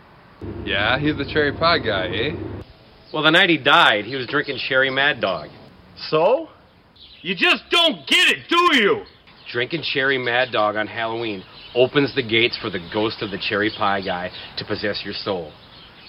Yeah, 0.65 0.99
he's 0.99 1.17
the 1.17 1.25
cherry 1.25 1.51
pie 1.51 1.80
guy, 1.80 2.09
eh? 2.09 2.61
Well, 3.11 3.23
the 3.23 3.32
night 3.32 3.49
he 3.49 3.57
died, 3.57 4.05
he 4.05 4.15
was 4.15 4.28
drinking 4.28 4.59
Cherry 4.69 4.91
Mad 4.91 5.19
Dog. 5.19 5.49
So? 6.11 6.49
You 7.22 7.36
just 7.36 7.63
don't 7.72 8.05
get 8.07 8.30
it, 8.30 8.47
do 8.47 8.78
you? 8.78 9.03
Drinking 9.51 9.82
Cherry 9.82 10.18
Mad 10.18 10.51
Dog 10.51 10.76
on 10.76 10.88
Halloween 10.88 11.43
opens 11.74 12.13
the 12.13 12.22
gates 12.22 12.57
for 12.57 12.70
the 12.70 12.86
ghost 12.93 13.22
of 13.22 13.32
the 13.32 13.39
cherry 13.39 13.72
pie 13.76 14.01
guy 14.01 14.30
to 14.57 14.65
possess 14.65 15.01
your 15.03 15.13
soul. 15.13 15.51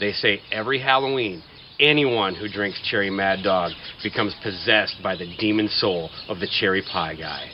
They 0.00 0.12
say 0.12 0.40
every 0.52 0.78
Halloween, 0.78 1.42
anyone 1.80 2.34
who 2.34 2.48
drinks 2.48 2.80
Cherry 2.90 3.10
Mad 3.10 3.42
Dog 3.42 3.72
becomes 4.02 4.34
possessed 4.42 4.96
by 5.02 5.16
the 5.16 5.34
demon 5.38 5.68
soul 5.68 6.10
of 6.28 6.40
the 6.40 6.48
cherry 6.60 6.82
pie 6.82 7.14
guy. 7.14 7.48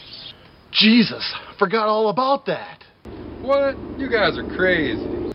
Jesus, 0.72 1.34
forgot 1.58 1.86
all 1.86 2.08
about 2.08 2.46
that. 2.46 2.82
What? 3.40 3.76
You 3.98 4.10
guys 4.10 4.36
are 4.36 4.56
crazy. 4.56 5.32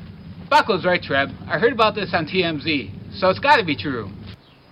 Buckle's 0.49 0.83
right, 0.83 1.01
Treb. 1.01 1.29
I 1.47 1.57
heard 1.57 1.71
about 1.71 1.95
this 1.95 2.09
on 2.13 2.25
TMZ, 2.25 3.19
so 3.19 3.29
it's 3.29 3.39
got 3.39 3.57
to 3.57 3.65
be 3.65 3.77
true. 3.77 4.09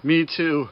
Me 0.03 0.25
too. 0.25 0.67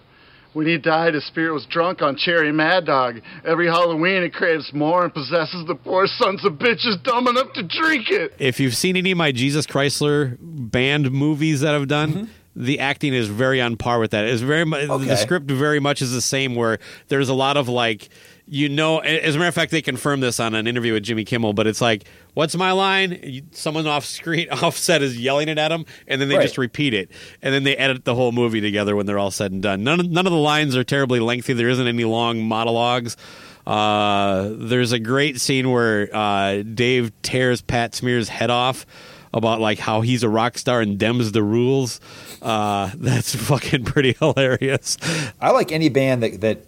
When 0.55 0.65
he 0.67 0.77
died, 0.77 1.15
his 1.15 1.27
spirit 1.27 1.53
was 1.53 1.65
drunk 1.65 2.01
on 2.01 2.15
cherry 2.15 2.49
mad 2.53 2.85
dog. 2.85 3.15
Every 3.43 3.67
Halloween, 3.67 4.23
it 4.23 4.33
craves 4.33 4.71
more 4.73 5.03
and 5.03 5.13
possesses 5.13 5.65
the 5.67 5.75
poor 5.75 6.07
sons 6.07 6.45
of 6.45 6.53
bitches 6.53 7.03
dumb 7.03 7.27
enough 7.27 7.51
to 7.55 7.63
drink 7.63 8.09
it. 8.09 8.33
if 8.39 8.57
you've 8.61 8.73
seen 8.73 8.95
any 8.95 9.11
of 9.11 9.17
my 9.17 9.33
Jesus 9.33 9.67
Chrysler 9.67 10.37
band 10.39 11.11
movies 11.11 11.59
that 11.59 11.75
I've 11.75 11.89
done, 11.89 12.13
mm-hmm. 12.13 12.31
the 12.55 12.79
acting 12.79 13.13
is 13.13 13.27
very 13.27 13.59
on 13.59 13.75
par 13.75 13.99
with 13.99 14.11
that. 14.11 14.23
It's 14.23 14.41
very 14.41 14.63
mu- 14.63 14.77
Okay. 14.77 15.03
the 15.05 15.17
script 15.17 15.51
very 15.51 15.81
much 15.81 16.01
is 16.01 16.11
the 16.13 16.21
same. 16.21 16.55
Where 16.55 16.79
there's 17.09 17.27
a 17.27 17.33
lot 17.33 17.57
of 17.57 17.67
like. 17.67 18.07
You 18.47 18.69
know, 18.69 18.99
as 18.99 19.35
a 19.35 19.39
matter 19.39 19.47
of 19.49 19.55
fact, 19.55 19.71
they 19.71 19.81
confirmed 19.81 20.21
this 20.21 20.39
on 20.39 20.53
an 20.53 20.67
interview 20.67 20.93
with 20.93 21.01
Jimmy 21.03 21.25
Kimmel. 21.25 21.53
But 21.53 21.65
it's 21.65 21.81
like, 21.81 22.03
"What's 22.35 22.55
my 22.55 22.73
line?" 22.73 23.47
Someone 23.51 23.87
off 23.87 24.05
screen, 24.05 24.49
offset 24.51 25.01
is 25.01 25.17
yelling 25.19 25.49
it 25.49 25.57
at 25.57 25.69
them, 25.69 25.85
and 26.07 26.21
then 26.21 26.29
they 26.29 26.35
Right. 26.35 26.43
just 26.43 26.57
repeat 26.59 26.93
it, 26.93 27.09
and 27.41 27.51
then 27.53 27.63
they 27.63 27.75
edit 27.75 28.05
the 28.05 28.13
whole 28.13 28.31
movie 28.31 28.61
together 28.61 28.95
when 28.95 29.07
they're 29.07 29.17
all 29.17 29.31
said 29.31 29.51
and 29.51 29.63
done. 29.63 29.83
None 29.83 29.99
of, 29.99 30.09
none 30.11 30.27
of 30.27 30.31
the 30.31 30.37
lines 30.37 30.75
are 30.75 30.83
terribly 30.83 31.19
lengthy. 31.19 31.53
There 31.53 31.69
isn't 31.69 31.87
any 31.87 32.03
long 32.03 32.43
monologues. 32.43 33.17
Uh, 33.65 34.49
there's 34.51 34.91
a 34.91 34.99
great 34.99 35.41
scene 35.41 35.71
where 35.71 36.15
uh, 36.15 36.61
Dave 36.61 37.11
tears 37.23 37.61
Pat 37.63 37.95
Smear's 37.95 38.29
head 38.29 38.51
off 38.51 38.85
about 39.33 39.59
like 39.59 39.79
how 39.79 40.01
he's 40.01 40.21
a 40.21 40.29
rock 40.29 40.57
star 40.59 40.81
and 40.81 40.99
dems 40.99 41.31
the 41.33 41.41
rules. 41.41 41.99
Uh, 42.43 42.91
that's 42.95 43.33
fucking 43.33 43.85
pretty 43.85 44.13
hilarious. 44.19 44.97
I 45.41 45.49
like 45.49 45.71
any 45.71 45.89
band 45.89 46.21
that 46.21 46.41
that 46.41 46.59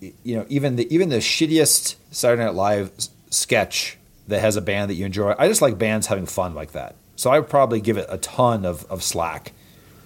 you 0.00 0.36
know 0.36 0.46
even 0.48 0.76
the 0.76 0.92
even 0.94 1.08
the 1.08 1.16
shittiest 1.18 1.96
Saturday 2.10 2.44
Night 2.44 2.54
Live 2.54 2.90
sketch 3.30 3.96
that 4.28 4.40
has 4.40 4.56
a 4.56 4.60
band 4.60 4.90
that 4.90 4.94
you 4.94 5.06
enjoy. 5.06 5.34
I 5.38 5.48
just 5.48 5.62
like 5.62 5.78
bands 5.78 6.06
having 6.06 6.26
fun 6.26 6.54
like 6.54 6.72
that. 6.72 6.94
So 7.16 7.30
I 7.30 7.38
would 7.40 7.48
probably 7.48 7.80
give 7.80 7.96
it 7.96 8.06
a 8.08 8.18
ton 8.18 8.64
of, 8.64 8.84
of 8.90 9.02
slack 9.02 9.52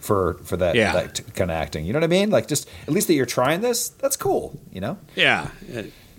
for 0.01 0.34
for 0.45 0.57
that, 0.57 0.74
Yeah. 0.76 0.93
that 0.93 1.20
kind 1.34 1.51
of 1.51 1.57
acting. 1.57 1.84
You 1.84 1.93
know 1.93 1.99
what 1.99 2.05
I 2.05 2.09
mean? 2.09 2.30
Like 2.30 2.49
just 2.49 2.68
at 2.86 2.93
least 2.95 3.07
that 3.09 3.14
you're 3.14 3.26
trying 3.26 3.61
this. 3.61 3.88
That's 3.90 4.16
cool. 4.16 4.59
You 4.72 4.80
know? 4.80 4.99
Yeah. 5.14 5.49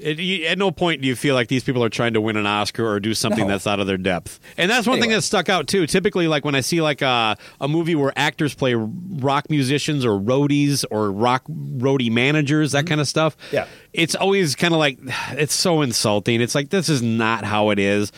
It- 0.03 0.45
at 0.45 0.57
no 0.57 0.71
point 0.71 1.01
do 1.01 1.07
you 1.07 1.15
feel 1.15 1.35
like 1.35 1.47
these 1.47 1.63
people 1.63 1.83
are 1.83 1.89
trying 1.89 2.13
to 2.13 2.21
win 2.21 2.35
an 2.37 2.45
Oscar 2.45 2.85
or 2.87 2.99
do 2.99 3.13
something 3.13 3.45
No. 3.47 3.53
that's 3.53 3.65
out 3.67 3.79
of 3.79 3.87
their 3.87 3.97
depth. 3.97 4.39
And 4.57 4.69
that's 4.69 4.85
one 4.87 4.99
thing 4.99 5.09
that 5.11 5.21
stuck 5.23 5.49
out 5.49 5.67
too. 5.67 5.87
Typically, 5.87 6.27
like 6.27 6.43
when 6.45 6.55
I 6.55 6.61
see 6.61 6.81
like 6.81 7.01
a, 7.01 7.37
a 7.61 7.67
movie 7.67 7.95
where 7.95 8.11
actors 8.15 8.53
play 8.53 8.73
rock 8.75 9.49
musicians 9.49 10.05
or 10.05 10.19
roadies 10.19 10.83
or 10.91 11.11
rock 11.11 11.43
roadie 11.47 12.11
managers, 12.11 12.73
that 12.73 12.85
kind 12.87 12.99
of 13.01 13.07
stuff. 13.07 13.37
Mm-hmm. 13.37 13.55
Yeah. 13.55 13.65
it's 13.93 14.15
always 14.15 14.55
kind 14.55 14.73
of 14.73 14.79
like 14.79 14.99
it's 15.31 15.53
so 15.55 15.81
insulting. 15.81 16.41
It's 16.41 16.55
like 16.55 16.69
this 16.69 16.89
is 16.89 17.01
not 17.01 17.43
how 17.45 17.69
it 17.69 17.79
is. 17.79 18.11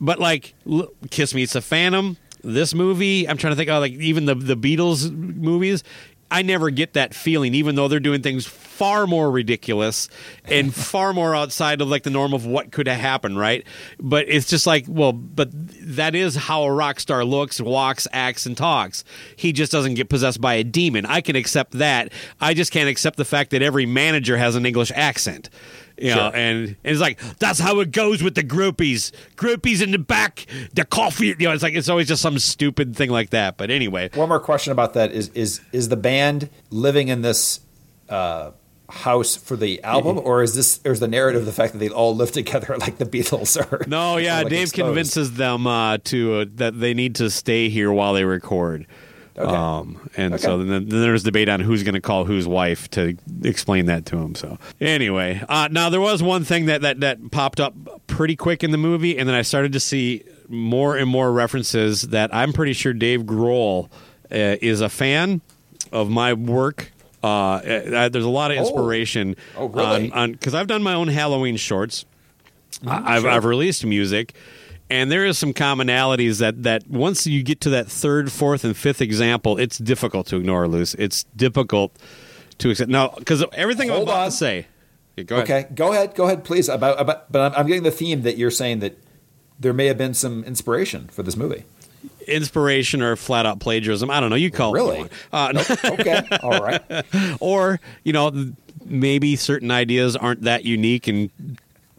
But 0.00 0.18
like, 0.18 0.54
l- 0.70 0.88
Kiss 1.10 1.34
Meets 1.34 1.54
the 1.54 1.60
Phantom. 1.62 2.16
This 2.44 2.74
movie, 2.74 3.28
I'm 3.28 3.38
trying 3.38 3.52
to 3.52 3.56
think. 3.56 3.70
of 3.70 3.80
like 3.80 3.92
even 3.94 4.26
the 4.26 4.34
the 4.34 4.56
Beatles 4.56 5.10
movies. 5.10 5.82
I 6.30 6.42
never 6.42 6.70
get 6.70 6.94
that 6.94 7.14
feeling, 7.14 7.54
even 7.54 7.74
though 7.76 7.88
they're 7.88 8.00
doing 8.00 8.22
things 8.22 8.46
far 8.46 9.06
more 9.06 9.30
ridiculous 9.30 10.08
and 10.44 10.74
far 10.74 11.12
more 11.12 11.34
outside 11.34 11.80
of 11.80 11.88
like 11.88 12.02
the 12.02 12.10
norm 12.10 12.34
of 12.34 12.44
what 12.44 12.72
could 12.72 12.88
have 12.88 13.00
happened, 13.00 13.38
right? 13.38 13.64
But 13.98 14.28
it's 14.28 14.46
just 14.46 14.66
like, 14.66 14.84
well, 14.88 15.12
but 15.12 15.48
that 15.52 16.14
is 16.14 16.34
how 16.36 16.64
a 16.64 16.72
rock 16.72 17.00
star 17.00 17.24
looks, 17.24 17.60
walks, 17.60 18.06
acts, 18.12 18.44
and 18.44 18.56
talks. 18.56 19.04
He 19.36 19.52
just 19.52 19.72
doesn't 19.72 19.94
get 19.94 20.08
possessed 20.08 20.40
by 20.40 20.54
a 20.54 20.64
demon. 20.64 21.06
I 21.06 21.20
can 21.20 21.36
accept 21.36 21.72
that. 21.72 22.12
I 22.40 22.54
just 22.54 22.72
can't 22.72 22.88
accept 22.88 23.16
the 23.16 23.24
fact 23.24 23.50
that 23.50 23.62
every 23.62 23.86
manager 23.86 24.36
has 24.36 24.56
an 24.56 24.66
English 24.66 24.92
accent. 24.94 25.48
You 25.98 26.10
know, 26.10 26.16
Sure. 26.16 26.36
and, 26.36 26.66
and 26.68 26.76
it's 26.84 27.00
like 27.00 27.18
that's 27.38 27.58
how 27.58 27.80
it 27.80 27.90
goes 27.90 28.22
with 28.22 28.34
the 28.34 28.42
groupies. 28.44 29.12
Groupies 29.36 29.82
in 29.82 29.92
the 29.92 29.98
back, 29.98 30.46
the 30.74 30.84
coffee. 30.84 31.28
You 31.28 31.48
know, 31.48 31.52
it's 31.52 31.62
like 31.62 31.74
it's 31.74 31.88
always 31.88 32.08
just 32.08 32.20
some 32.22 32.38
stupid 32.38 32.94
thing 32.94 33.10
like 33.10 33.30
that. 33.30 33.56
But 33.56 33.70
anyway, 33.70 34.10
One 34.14 34.28
more 34.28 34.40
question 34.40 34.72
about 34.72 34.94
that 34.94 35.12
is 35.12 35.30
is 35.30 35.60
is 35.72 35.88
the 35.88 35.96
band 35.96 36.50
living 36.70 37.08
in 37.08 37.22
this 37.22 37.60
uh, 38.08 38.50
house 38.90 39.36
for 39.36 39.56
the 39.56 39.82
album, 39.82 40.18
or 40.22 40.42
is 40.42 40.54
this 40.54 40.80
or 40.84 40.92
is 40.92 41.00
the 41.00 41.08
narrative 41.08 41.44
the 41.46 41.52
fact 41.52 41.72
that 41.72 41.78
they 41.78 41.88
all 41.88 42.14
live 42.14 42.30
together 42.32 42.76
like 42.80 42.98
the 42.98 43.06
Beatles 43.06 43.56
are? 43.60 43.84
no, 43.88 44.16
yeah, 44.18 44.38
like, 44.38 44.48
Dave 44.48 44.62
exposed? 44.68 44.74
convinces 44.86 45.32
them 45.34 45.66
uh, 45.66 45.98
to 46.04 46.34
uh, 46.40 46.44
that 46.56 46.78
they 46.78 46.92
need 46.94 47.14
to 47.16 47.30
stay 47.30 47.68
here 47.68 47.90
while 47.92 48.12
they 48.12 48.24
record. 48.24 48.86
Okay. 49.38 49.54
Um, 49.54 50.08
and 50.16 50.34
Okay. 50.34 50.42
so 50.42 50.58
then, 50.58 50.88
then 50.88 51.02
there's 51.02 51.22
debate 51.22 51.48
on 51.48 51.60
who's 51.60 51.82
going 51.82 51.94
to 51.94 52.00
call 52.00 52.24
whose 52.24 52.46
wife 52.48 52.88
to 52.92 53.16
explain 53.44 53.86
that 53.86 54.06
to 54.06 54.16
him. 54.16 54.34
So 54.34 54.58
anyway, 54.80 55.42
uh, 55.48 55.68
now 55.70 55.90
there 55.90 56.00
was 56.00 56.22
one 56.22 56.42
thing 56.44 56.66
that, 56.66 56.80
that 56.82 57.00
that 57.00 57.30
popped 57.30 57.60
up 57.60 57.74
pretty 58.06 58.34
quick 58.36 58.64
in 58.64 58.70
the 58.70 58.78
movie, 58.78 59.18
and 59.18 59.28
then 59.28 59.34
I 59.36 59.42
started 59.42 59.72
to 59.74 59.80
see 59.80 60.22
more 60.48 60.96
and 60.96 61.10
more 61.10 61.32
references 61.32 62.02
that 62.02 62.34
I'm 62.34 62.52
pretty 62.52 62.72
sure 62.72 62.92
Dave 62.94 63.22
Grohl 63.24 63.90
uh, 64.30 64.56
is 64.62 64.80
a 64.80 64.88
fan 64.88 65.40
of 65.92 66.08
my 66.08 66.32
work. 66.32 66.92
Uh, 67.22 67.60
there's 67.60 68.24
a 68.24 68.28
lot 68.28 68.50
of 68.52 68.56
Oh. 68.56 68.60
inspiration 68.60 69.36
Oh, 69.56 69.66
really? 69.66 70.12
on 70.12 70.32
because 70.32 70.54
I've 70.54 70.66
done 70.68 70.82
my 70.82 70.94
own 70.94 71.08
Halloween 71.08 71.56
shorts. 71.56 72.04
I- 72.86 73.16
I've, 73.16 73.22
sure. 73.22 73.30
I've 73.30 73.44
released 73.44 73.84
music, 73.84 74.34
and 74.90 75.10
there 75.10 75.24
is 75.24 75.38
some 75.38 75.52
commonalities 75.52 76.38
that 76.40 76.62
that 76.64 76.88
once 76.88 77.26
you 77.26 77.42
get 77.42 77.60
to 77.62 77.70
that 77.70 77.88
third, 77.88 78.30
fourth, 78.32 78.64
and 78.64 78.76
fifth 78.76 79.00
example, 79.00 79.58
it's 79.58 79.78
difficult 79.78 80.26
to 80.28 80.36
ignore. 80.36 80.68
Loose, 80.68 80.94
it's 80.94 81.24
difficult 81.36 81.96
to 82.58 82.70
accept. 82.70 82.90
No, 82.90 83.12
because 83.18 83.44
everything 83.52 83.90
I'm 83.90 84.02
about 84.02 84.18
on. 84.18 84.24
to 84.26 84.30
say. 84.32 84.66
Yeah, 85.16 85.24
Go 85.24 85.36
ahead. 85.36 85.44
Okay, 85.64 85.74
go 85.74 85.92
ahead, 85.92 86.14
go 86.14 86.24
ahead, 86.26 86.44
please. 86.44 86.68
About, 86.68 87.00
about 87.00 87.32
but 87.32 87.40
I'm, 87.52 87.60
I'm 87.60 87.66
getting 87.66 87.82
the 87.84 87.90
theme 87.90 88.22
that 88.22 88.36
you're 88.36 88.50
saying 88.50 88.80
that 88.80 88.98
there 89.58 89.72
may 89.72 89.86
have 89.86 89.96
been 89.96 90.12
some 90.12 90.44
inspiration 90.44 91.08
for 91.08 91.22
this 91.22 91.36
movie. 91.36 91.64
Inspiration 92.28 93.00
or 93.02 93.16
flat 93.16 93.46
out 93.46 93.58
plagiarism. 93.60 94.10
I 94.10 94.20
don't 94.20 94.30
know. 94.30 94.36
You 94.36 94.50
call 94.50 94.72
Really? 94.72 94.96
it. 94.98 95.12
want. 95.32 95.58
Uh, 95.58 95.64
Okay, 95.92 96.22
all 96.42 96.60
right. 96.60 96.82
or 97.40 97.80
you 98.04 98.12
know 98.12 98.52
maybe 98.84 99.36
certain 99.36 99.70
ideas 99.70 100.16
aren't 100.16 100.42
that 100.42 100.64
unique 100.64 101.08
and 101.08 101.30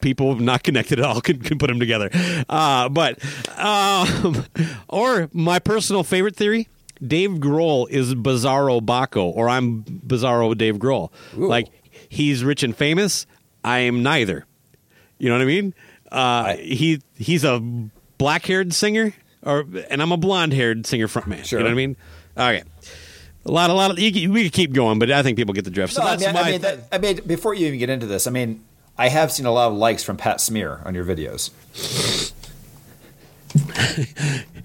people 0.01 0.35
not 0.35 0.63
connected 0.63 0.99
at 0.99 1.05
all 1.05 1.21
can, 1.27 1.39
can 1.41 1.57
put 1.57 1.67
them 1.67 1.79
together 1.79 2.09
uh, 2.49 2.89
but 2.89 3.17
um, 3.57 4.45
or 4.89 5.29
my 5.33 5.59
personal 5.59 6.03
favorite 6.03 6.35
theory 6.35 6.67
dave 7.05 7.31
grohl 7.31 7.89
is 7.89 8.15
bizarro 8.15 8.81
baco 8.81 9.25
or 9.35 9.49
i'm 9.49 9.83
bizarro 9.83 10.57
dave 10.57 10.77
grohl 10.77 11.11
Ooh. 11.37 11.47
like 11.47 11.67
he's 12.09 12.43
rich 12.43 12.63
and 12.63 12.75
famous 12.75 13.27
i 13.63 13.79
am 13.79 14.01
neither 14.01 14.45
you 15.19 15.29
know 15.29 15.35
what 15.35 15.41
i 15.41 15.45
mean 15.45 15.73
uh, 16.11 16.55
he 16.55 17.01
he's 17.15 17.43
a 17.43 17.59
black 18.17 18.45
haired 18.45 18.73
singer 18.73 19.13
or 19.43 19.65
and 19.89 20.01
i'm 20.01 20.11
a 20.11 20.17
blonde 20.17 20.53
haired 20.53 20.85
singer 20.85 21.07
frontman 21.07 21.43
Sure. 21.45 21.59
you 21.59 21.63
know 21.63 21.69
what 21.69 21.73
i 21.73 21.75
mean 21.75 21.97
okay 22.35 22.63
a 23.45 23.51
lot, 23.51 23.69
a 23.69 23.73
lot 23.73 23.91
of. 23.91 23.99
You, 23.99 24.31
we 24.31 24.43
could 24.43 24.51
keep 24.51 24.73
going, 24.73 24.99
but 24.99 25.09
I 25.09 25.23
think 25.23 25.37
people 25.37 25.53
get 25.53 25.63
the 25.63 25.71
drift. 25.71 25.93
So 25.93 26.01
No, 26.01 26.09
that's 26.09 26.23
I 26.23 26.25
mean, 26.27 26.33
my. 26.33 26.41
I 26.41 26.51
mean, 26.51 26.61
that, 26.61 26.79
I 26.91 26.97
mean, 26.97 27.21
before 27.25 27.53
you 27.53 27.67
even 27.67 27.79
get 27.79 27.89
into 27.89 28.05
this, 28.05 28.27
I 28.27 28.31
mean, 28.31 28.61
I 28.97 29.09
have 29.09 29.31
seen 29.31 29.45
a 29.45 29.51
lot 29.51 29.67
of 29.67 29.75
likes 29.75 30.03
from 30.03 30.17
Pat 30.17 30.41
Smear 30.41 30.81
on 30.85 30.95
your 30.95 31.05
videos. 31.05 31.51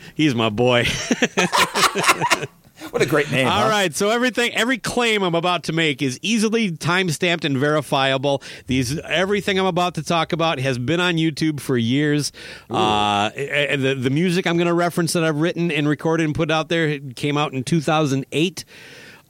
he's 0.15 0.35
my 0.35 0.49
boy. 0.49 0.87
What 2.91 3.01
a 3.01 3.07
great 3.07 3.31
name! 3.31 3.47
All 3.47 3.63
huh? 3.63 3.69
right, 3.69 3.95
so 3.95 4.11
everything, 4.11 4.53
every 4.55 4.77
claim 4.77 5.23
I'm 5.23 5.35
about 5.35 5.65
to 5.65 5.73
make 5.73 6.03
is 6.03 6.19
easily 6.21 6.73
time 6.73 7.09
stamped 7.09 7.45
and 7.45 7.57
verifiable. 7.57 8.43
These, 8.67 8.99
everything 8.99 9.59
I'm 9.59 9.67
about 9.67 9.95
to 9.95 10.03
talk 10.03 10.33
about 10.33 10.59
has 10.59 10.79
been 10.79 11.01
on 11.01 11.15
YouTube 11.15 11.61
for 11.61 11.79
years. 11.79 12.33
Uh, 12.71 13.31
and 13.35 13.83
the 13.83 13.95
the 13.95 14.11
music 14.11 14.47
I'm 14.47 14.57
going 14.57 14.67
to 14.67 14.75
reference 14.75 15.15
that 15.15 15.25
I've 15.25 15.41
written 15.41 15.71
and 15.71 15.89
recorded 15.89 16.25
and 16.25 16.35
put 16.35 16.51
out 16.51 16.69
there 16.69 16.99
came 17.17 17.39
out 17.39 17.55
in 17.55 17.65
2008. 17.65 18.65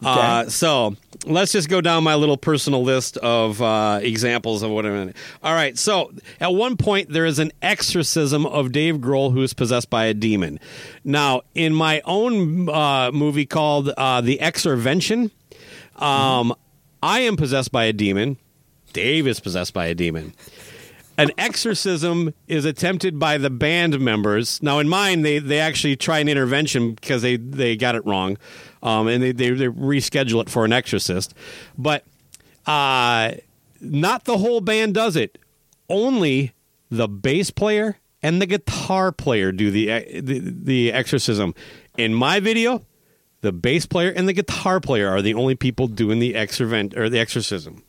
Uh, 0.04 0.48
so 0.48 0.96
let's 1.26 1.52
just 1.52 1.68
go 1.68 1.80
down 1.80 2.04
my 2.04 2.14
little 2.14 2.36
personal 2.36 2.82
list 2.82 3.16
of 3.18 3.60
uh, 3.62 4.00
examples 4.02 4.62
of 4.62 4.70
what 4.70 4.86
I'm 4.86 4.94
in. 4.94 5.14
All 5.42 5.54
right. 5.54 5.78
So 5.78 6.12
at 6.40 6.54
one 6.54 6.76
point, 6.76 7.10
there 7.10 7.24
is 7.26 7.38
an 7.38 7.52
exorcism 7.62 8.46
of 8.46 8.72
Dave 8.72 8.96
Grohl 8.96 9.32
who 9.32 9.42
is 9.42 9.54
possessed 9.54 9.90
by 9.90 10.06
a 10.06 10.14
demon. 10.14 10.58
Now, 11.04 11.42
in 11.54 11.74
my 11.74 12.02
own 12.04 12.68
uh, 12.68 13.10
movie 13.12 13.46
called 13.46 13.88
uh, 13.90 14.20
The 14.20 14.38
Exorvention, 14.40 15.30
um, 15.96 16.54
I 17.02 17.20
am 17.20 17.36
possessed 17.36 17.72
by 17.72 17.84
a 17.84 17.92
demon. 17.92 18.36
Dave 18.92 19.26
is 19.26 19.40
possessed 19.40 19.72
by 19.72 19.86
a 19.86 19.94
demon. 19.94 20.34
An 21.18 21.30
exorcism 21.36 22.32
is 22.48 22.64
attempted 22.64 23.18
by 23.18 23.38
the 23.38 23.50
band 23.50 24.00
members. 24.00 24.62
Now, 24.62 24.78
in 24.78 24.88
mine, 24.88 25.22
they, 25.22 25.38
they 25.38 25.60
actually 25.60 25.96
try 25.96 26.20
an 26.20 26.28
intervention 26.28 26.94
because 26.94 27.22
they, 27.22 27.36
they 27.36 27.76
got 27.76 27.94
it 27.94 28.04
wrong, 28.06 28.38
um, 28.82 29.08
and 29.08 29.22
they, 29.22 29.32
they, 29.32 29.50
they 29.50 29.66
reschedule 29.66 30.40
it 30.40 30.48
for 30.48 30.64
an 30.64 30.72
exorcist. 30.72 31.34
But 31.76 32.04
uh, 32.66 33.32
not 33.80 34.24
the 34.24 34.38
whole 34.38 34.60
band 34.60 34.94
does 34.94 35.16
it. 35.16 35.38
Only 35.88 36.52
the 36.90 37.08
bass 37.08 37.50
player 37.50 37.98
and 38.22 38.40
the 38.40 38.46
guitar 38.46 39.12
player 39.12 39.52
do 39.52 39.70
the 39.70 40.20
the, 40.20 40.38
the 40.38 40.92
exorcism. 40.92 41.54
In 41.98 42.14
my 42.14 42.40
video, 42.40 42.86
the 43.40 43.52
bass 43.52 43.84
player 43.84 44.10
and 44.10 44.28
the 44.28 44.32
guitar 44.32 44.80
player 44.80 45.10
are 45.10 45.20
the 45.20 45.34
only 45.34 45.54
people 45.54 45.88
doing 45.88 46.20
the 46.20 46.34
exorvent 46.34 46.96
or 46.96 47.08
the 47.08 47.18
exorcism. 47.18 47.82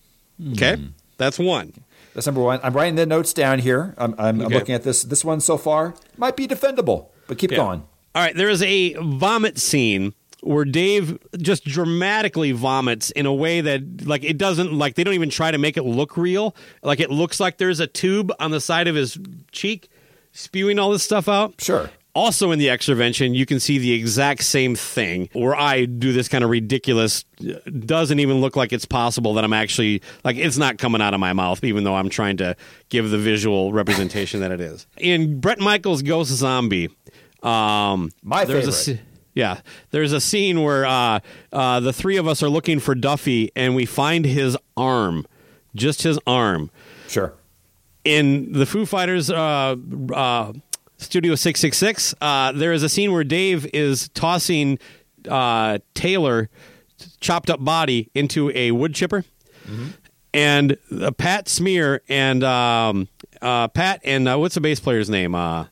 Okay, 0.54 0.78
that's 1.18 1.38
one. 1.38 1.74
That's 2.14 2.26
number 2.28 2.42
one. 2.42 2.60
I'm 2.64 2.74
writing 2.74 2.96
the 2.96 3.06
notes 3.06 3.34
down 3.34 3.60
here. 3.60 3.94
I'm, 3.98 4.14
I'm, 4.18 4.40
I'm 4.42 4.48
looking 4.50 4.76
at 4.76 4.84
this. 4.84 5.04
This 5.04 5.26
one 5.26 5.40
so 5.42 5.58
far 5.58 5.96
might 6.18 6.36
be 6.36 6.48
defendable, 6.48 7.08
but 7.28 7.38
keep 7.38 7.52
Yeah. 7.52 7.58
going. 7.58 7.84
All 8.16 8.22
right, 8.24 8.36
there 8.36 8.50
is 8.50 8.62
a 8.62 8.94
vomit 8.94 9.58
scene 9.58 10.14
where 10.42 10.66
Dave 10.66 11.18
just 11.38 11.64
dramatically 11.64 12.52
vomits 12.52 13.10
in 13.12 13.26
a 13.26 13.34
way 13.34 13.62
that 13.62 14.06
like 14.06 14.24
it 14.24 14.38
doesn't 14.38 14.74
like 14.74 14.94
they 14.96 15.04
don't 15.04 15.14
even 15.16 15.30
try 15.32 15.50
to 15.50 15.58
make 15.58 15.78
it 15.78 15.84
look 15.84 16.16
real. 16.18 16.56
Like 16.84 17.00
it 17.00 17.10
looks 17.10 17.40
like 17.40 17.58
there's 17.58 17.80
a 17.80 17.88
tube 17.88 18.32
on 18.40 18.52
the 18.52 18.60
side 18.62 18.88
of 18.88 18.94
his 18.96 19.18
cheek 19.52 19.90
spewing 20.34 20.78
all 20.80 20.92
this 20.92 21.02
stuff 21.04 21.28
out. 21.28 21.56
Sure. 21.60 21.90
Also 22.16 22.52
in 22.52 22.60
the 22.60 22.68
Exorvention, 22.68 23.34
you 23.34 23.46
can 23.48 23.60
see 23.60 23.80
the 23.80 23.92
exact 23.94 24.44
same 24.44 24.76
thing 24.76 25.30
where 25.34 25.56
I 25.56 25.86
do 25.86 26.14
this 26.14 26.28
kind 26.28 26.44
of 26.44 26.52
ridiculous 26.52 27.24
doesn't 27.86 28.20
even 28.20 28.40
look 28.40 28.56
like 28.56 28.72
it's 28.72 28.86
possible 28.86 29.34
that 29.34 29.44
I'm 29.44 29.54
actually 29.54 30.04
like 30.24 30.36
it's 30.38 30.58
not 30.58 30.78
coming 30.78 31.02
out 31.02 31.16
of 31.16 31.20
my 31.20 31.34
mouth 31.34 31.64
even 31.64 31.84
though 31.84 31.96
I'm 31.96 32.10
trying 32.10 32.38
to 32.38 32.56
give 32.90 33.10
the 33.10 33.18
visual 33.18 33.74
representation 33.74 34.42
that 34.42 34.52
it 34.52 34.62
is. 34.62 34.86
In 34.98 35.40
Bret 35.40 35.60
Michaels 35.60 36.04
Ghost 36.04 36.30
Zombie, 36.32 36.90
um 37.42 38.12
My 38.22 38.46
there's 38.46 38.68
a 38.68 38.72
favorite. 38.72 39.00
sce- 39.02 39.06
yeah, 39.36 39.62
there's 39.90 40.12
a 40.14 40.22
scene 40.22 40.62
where 40.62 40.86
uh, 40.86 41.20
uh, 41.52 41.80
the 41.80 41.92
three 41.92 42.18
of 42.18 42.28
us 42.28 42.44
are 42.44 42.50
looking 42.50 42.78
for 42.80 42.94
Duffy, 42.94 43.52
and 43.56 43.74
we 43.74 43.84
find 43.88 44.26
his 44.26 44.56
arm, 44.78 45.26
just 45.74 46.04
his 46.04 46.20
arm. 46.28 46.70
Sure. 47.08 47.34
In 48.06 48.52
the 48.54 48.68
Foo 48.68 48.86
Fighters 48.86 49.32
uh, 49.32 49.76
uh, 50.14 50.54
Studio 51.04 51.36
666, 51.36 52.16
uh, 52.22 52.52
there 52.54 52.74
is 52.74 52.84
a 52.84 52.90
scene 52.90 53.12
where 53.12 53.24
Dave 53.24 53.66
is 53.74 54.10
tossing 54.10 54.80
uh, 55.30 55.80
Taylor 55.94 56.50
chopped 57.20 57.50
up 57.50 57.64
body 57.64 58.10
into 58.14 58.52
a 58.56 58.72
wood 58.72 58.94
chipper. 58.96 59.24
And 60.34 60.78
uh, 61.00 61.12
Pat 61.12 61.48
Smear 61.48 62.02
and 62.10 62.44
um, 62.44 63.08
uh, 63.42 63.68
Pat 63.68 64.02
and 64.04 64.28
uh, 64.28 64.38
what's 64.38 64.56
the 64.56 64.62
bass 64.62 64.80
player's 64.80 65.10
name? 65.10 65.36
Uh, 65.36 65.66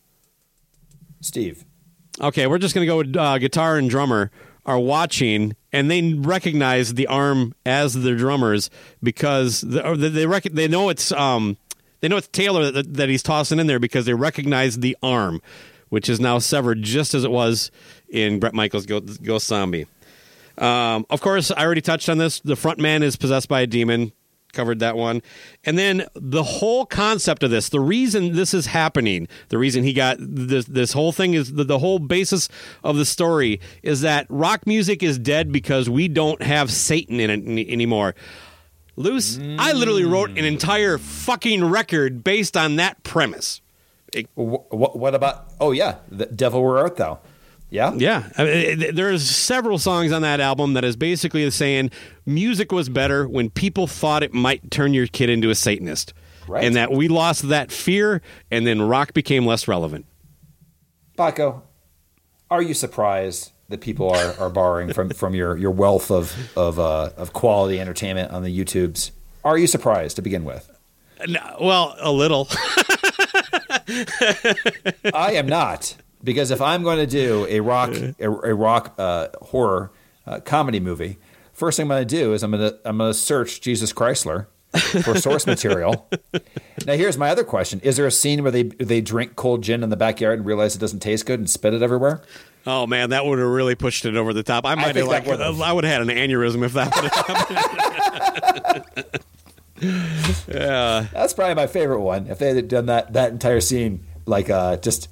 Steve. 1.22 1.66
Okay, 2.20 2.46
we're 2.48 2.60
just 2.60 2.76
going 2.76 2.86
to 2.86 2.92
go 2.92 2.98
with 2.98 3.16
uh, 3.18 3.38
guitar 3.40 3.78
and 3.78 3.90
drummer 3.90 4.30
are 4.66 4.80
watching, 4.80 5.56
and 5.74 5.90
they 5.90 6.14
recognize 6.14 6.94
the 6.94 7.08
arm 7.08 7.56
as 7.66 7.94
the 7.96 8.16
drummers 8.16 8.70
because 9.02 9.62
they 9.62 9.96
they, 9.96 10.26
rec- 10.28 10.44
they 10.44 10.68
know 10.68 10.90
it's 10.90 11.12
um 11.12 11.58
they 12.02 12.08
know 12.08 12.18
it's 12.18 12.28
Taylor 12.28 12.72
that, 12.72 12.94
that 12.96 13.10
he's 13.10 13.24
tossing 13.24 13.60
in 13.60 13.68
there 13.68 13.80
because 13.80 14.06
they 14.06 14.14
recognize 14.14 14.80
the 14.80 14.98
arm, 15.02 15.42
which 15.90 16.10
is 16.10 16.20
now 16.20 16.40
severed 16.40 16.82
just 16.82 17.14
as 17.14 17.24
it 17.24 17.32
was 17.32 17.72
in 18.10 18.40
Bret 18.40 18.54
Michaels' 18.54 18.86
Ghost, 18.86 19.24
Ghost 19.24 19.48
Zombie. 19.48 19.88
Um, 20.58 21.06
of 21.10 21.22
course, 21.22 21.52
I 21.52 21.64
already 21.64 21.82
touched 21.82 22.10
on 22.10 22.18
this. 22.18 22.40
The 22.40 22.56
front 22.56 22.80
man 22.80 23.04
is 23.04 23.16
possessed 23.16 23.48
by 23.48 23.62
a 23.62 23.68
demon. 23.68 24.12
Covered 24.54 24.80
that 24.80 24.98
one. 24.98 25.22
And 25.64 25.78
then 25.78 26.06
the 26.14 26.44
whole 26.44 26.86
concept 26.86 27.42
of 27.44 27.52
this, 27.52 27.70
the 27.70 27.80
reason 27.80 28.34
this 28.34 28.54
is 28.54 28.66
happening, 28.66 29.30
the 29.48 29.58
reason 29.58 29.86
he 29.86 29.94
got 29.94 30.18
this, 30.20 30.66
this 30.66 30.92
whole 30.92 31.14
thing 31.14 31.36
is 31.36 31.54
the, 31.54 31.64
the 31.64 31.80
whole 31.80 32.00
basis 32.00 32.50
of 32.84 32.98
the 32.98 33.06
story 33.06 33.62
is 33.82 34.02
that 34.02 34.26
rock 34.28 34.68
music 34.68 35.04
is 35.04 35.18
dead 35.18 35.54
because 35.54 35.90
we 35.90 36.10
don't 36.10 36.42
have 36.42 36.70
Satan 36.70 37.22
in 37.22 37.30
it 37.30 37.48
any- 37.48 37.86
anymore. 39.06 39.14
Luce, 39.14 39.40
I 39.60 39.74
literally 39.74 40.06
wrote 40.06 40.30
an 40.32 40.38
mm. 40.38 40.48
entire 40.48 40.98
fucking 40.98 41.64
record 41.66 42.24
based 42.24 42.56
on 42.58 42.78
that 42.78 43.04
premise. 43.04 43.62
What, 44.36 44.98
what 44.98 45.16
about? 45.16 45.54
Oh 45.60 45.72
yeah, 45.72 45.96
the 46.10 46.26
Devil 46.26 46.64
Where 46.64 46.78
Art 46.80 46.98
Thou? 46.98 47.20
Yeah, 47.70 47.94
Yeah, 47.96 48.28
I 48.38 48.44
mean, 48.44 48.54
it- 48.54 48.84
it- 48.84 48.96
there's 48.96 49.24
several 49.30 49.78
songs 49.78 50.12
on 50.12 50.22
that 50.24 50.42
album 50.42 50.74
that 50.74 50.84
is 50.84 50.98
basically 50.98 51.50
saying 51.52 51.90
music 52.26 52.74
was 52.74 52.90
better 52.90 53.26
when 53.30 53.50
people 53.50 53.88
thought 53.88 54.24
it 54.24 54.34
might 54.34 54.70
turn 54.72 54.94
your 54.94 55.08
kid 55.08 55.30
into 55.30 55.50
a 55.50 55.56
Satanist, 55.56 56.14
Right. 56.50 56.66
and 56.66 56.76
that 56.76 56.92
we 56.92 57.08
lost 57.08 57.48
that 57.48 57.72
fear, 57.72 58.22
and 58.52 58.68
then 58.68 58.82
rock 58.82 59.14
became 59.14 59.46
less 59.46 59.70
relevant. 59.70 60.06
Baco, 61.18 61.62
are 62.50 62.62
you 62.62 62.74
surprised 62.74 63.54
that 63.72 63.82
people 63.82 64.10
are, 64.10 64.36
are 64.40 64.50
borrowing 64.50 64.94
from, 64.94 65.10
from 65.10 65.34
your, 65.34 65.58
your 65.58 65.72
wealth 65.72 66.12
of 66.12 66.36
of 66.58 66.80
uh, 66.80 67.10
of 67.18 67.34
quality 67.34 67.80
entertainment 67.80 68.32
on 68.32 68.44
the 68.44 68.58
YouTubes? 68.58 69.12
Are 69.44 69.58
you 69.58 69.68
surprised 69.68 70.16
to 70.18 70.22
begin 70.22 70.46
with? 70.46 70.70
No, 71.28 71.58
well, 71.60 71.96
a 72.00 72.12
little. 72.12 72.48
I 75.14 75.34
am 75.34 75.48
not 75.48 75.96
because 76.24 76.52
if 76.52 76.62
I'm 76.62 76.84
going 76.84 76.98
to 76.98 77.08
do 77.08 77.46
a 77.50 77.60
rock 77.60 77.94
a, 78.20 78.30
a 78.30 78.54
rock 78.54 78.94
uh, 78.98 79.28
horror 79.42 79.92
uh, 80.26 80.40
comedy 80.40 80.80
movie, 80.80 81.18
first 81.54 81.78
thing 81.78 81.86
I'm 81.86 81.90
going 81.90 82.08
to 82.08 82.16
do 82.16 82.34
is 82.34 82.44
I'm 82.44 82.52
going 82.52 82.72
to 82.72 82.80
I'm 82.86 82.98
going 82.98 83.12
to 83.12 83.18
search 83.18 83.62
Jesus 83.62 83.94
Chrysler 83.94 84.48
for 85.04 85.18
source 85.18 85.46
material. 85.46 86.10
Now 86.86 86.94
here's 86.94 87.18
my 87.18 87.30
other 87.30 87.44
question: 87.44 87.80
Is 87.82 87.98
there 87.98 88.08
a 88.08 88.12
scene 88.12 88.42
where 88.44 88.52
they 88.52 88.64
they 88.64 89.02
drink 89.02 89.36
cold 89.36 89.62
gin 89.64 89.84
in 89.84 89.90
the 89.90 89.98
backyard 89.98 90.40
and 90.40 90.46
realize 90.46 90.76
it 90.76 90.80
doesn't 90.80 91.00
taste 91.00 91.26
good 91.26 91.40
and 91.40 91.50
spit 91.50 91.74
it 91.74 91.82
everywhere? 91.82 92.22
Oh 92.66 92.86
man, 92.88 93.10
that 93.10 93.26
would 93.26 93.40
have 93.40 93.48
really 93.48 93.76
pushed 93.76 94.06
it 94.06 94.16
over 94.16 94.34
the 94.34 94.44
top. 94.44 94.66
I 94.66 94.76
might 94.76 94.96
have 94.96 95.08
like. 95.08 95.28
I 95.28 95.72
would 95.74 95.84
have 95.84 95.94
had 95.94 96.02
an 96.02 96.16
aneurysm 96.16 96.64
if 96.64 96.74
that 96.74 96.96
would 96.96 97.12
have 97.12 98.86
happened. 98.86 99.22
yeah. 100.48 101.08
That's 101.12 101.34
probably 101.34 101.56
my 101.56 101.68
favorite 101.68 102.02
one. 102.02 102.28
If 102.28 102.40
they 102.40 102.54
had 102.56 102.68
done 102.68 102.86
that 102.88 103.14
that 103.14 103.32
entire 103.32 103.62
scene 103.62 104.06
like 104.26 104.50
uh, 104.50 104.78
just 104.78 105.10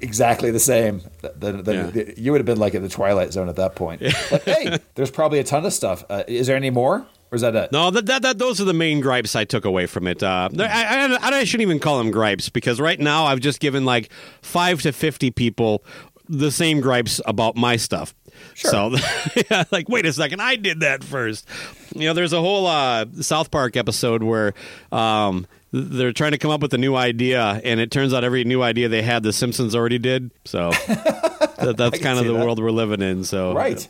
exactly 0.00 0.50
the 0.50 0.60
same, 0.60 1.00
then, 1.36 1.62
then 1.62 1.92
Yeah. 1.94 2.02
you 2.16 2.32
would 2.32 2.38
have 2.40 2.46
been 2.46 2.58
like 2.58 2.74
in 2.74 2.82
the 2.82 2.88
Twilight 2.88 3.32
Zone 3.32 3.48
at 3.48 3.56
that 3.56 3.74
point. 3.74 4.02
But 4.30 4.42
hey, 4.42 4.78
there's 4.94 5.10
probably 5.10 5.38
a 5.38 5.44
ton 5.44 5.64
of 5.64 5.72
stuff. 5.72 6.04
Uh, 6.10 6.24
is 6.28 6.46
there 6.46 6.56
any 6.56 6.68
more, 6.68 7.06
or 7.30 7.36
is 7.36 7.40
that 7.40 7.56
it? 7.56 7.72
No, 7.72 7.90
that, 7.90 8.04
that, 8.06 8.20
that 8.22 8.38
those 8.38 8.60
are 8.60 8.64
the 8.64 8.74
main 8.74 9.00
gripes 9.00 9.34
I 9.34 9.44
took 9.44 9.64
away 9.64 9.86
from 9.86 10.06
it. 10.06 10.22
Uh, 10.22 10.50
I, 10.58 11.18
I, 11.22 11.28
I 11.38 11.44
shouldn't 11.44 11.62
even 11.62 11.78
call 11.80 11.96
them 11.98 12.10
gripes 12.10 12.50
because 12.50 12.78
right 12.80 13.00
now 13.00 13.24
I've 13.24 13.40
just 13.40 13.60
given 13.60 13.86
like 13.86 14.10
five 14.42 14.82
to 14.82 14.92
fifty 14.92 15.30
people 15.30 15.82
the 16.28 16.50
same 16.50 16.80
gripes 16.80 17.20
about 17.26 17.56
my 17.56 17.76
stuff. 17.76 18.14
So, 18.54 18.94
yeah, 19.50 19.64
like, 19.70 19.88
wait 19.88 20.06
a 20.06 20.12
second, 20.12 20.40
I 20.40 20.56
did 20.56 20.80
that 20.80 21.02
first. 21.02 21.48
You 21.94 22.08
know, 22.08 22.12
there's 22.12 22.32
a 22.32 22.40
whole 22.40 22.66
uh, 22.66 23.06
South 23.20 23.50
Park 23.50 23.76
episode 23.76 24.22
where 24.22 24.52
um, 24.92 25.46
they're 25.72 26.12
trying 26.12 26.32
to 26.32 26.38
come 26.38 26.50
up 26.50 26.60
with 26.60 26.74
a 26.74 26.78
new 26.78 26.94
idea, 26.96 27.60
and 27.64 27.80
it 27.80 27.90
turns 27.90 28.12
out 28.12 28.24
every 28.24 28.44
new 28.44 28.62
idea 28.62 28.88
they 28.88 29.02
had, 29.02 29.22
The 29.22 29.32
Simpsons 29.32 29.74
already 29.74 29.98
did. 29.98 30.30
So 30.44 30.70
that, 30.88 31.74
that's 31.76 31.98
kind 31.98 32.18
of 32.18 32.26
the 32.26 32.32
that. 32.34 32.44
world 32.44 32.62
we're 32.62 32.70
living 32.70 33.00
in. 33.02 33.24
So 33.24 33.54
Right. 33.54 33.88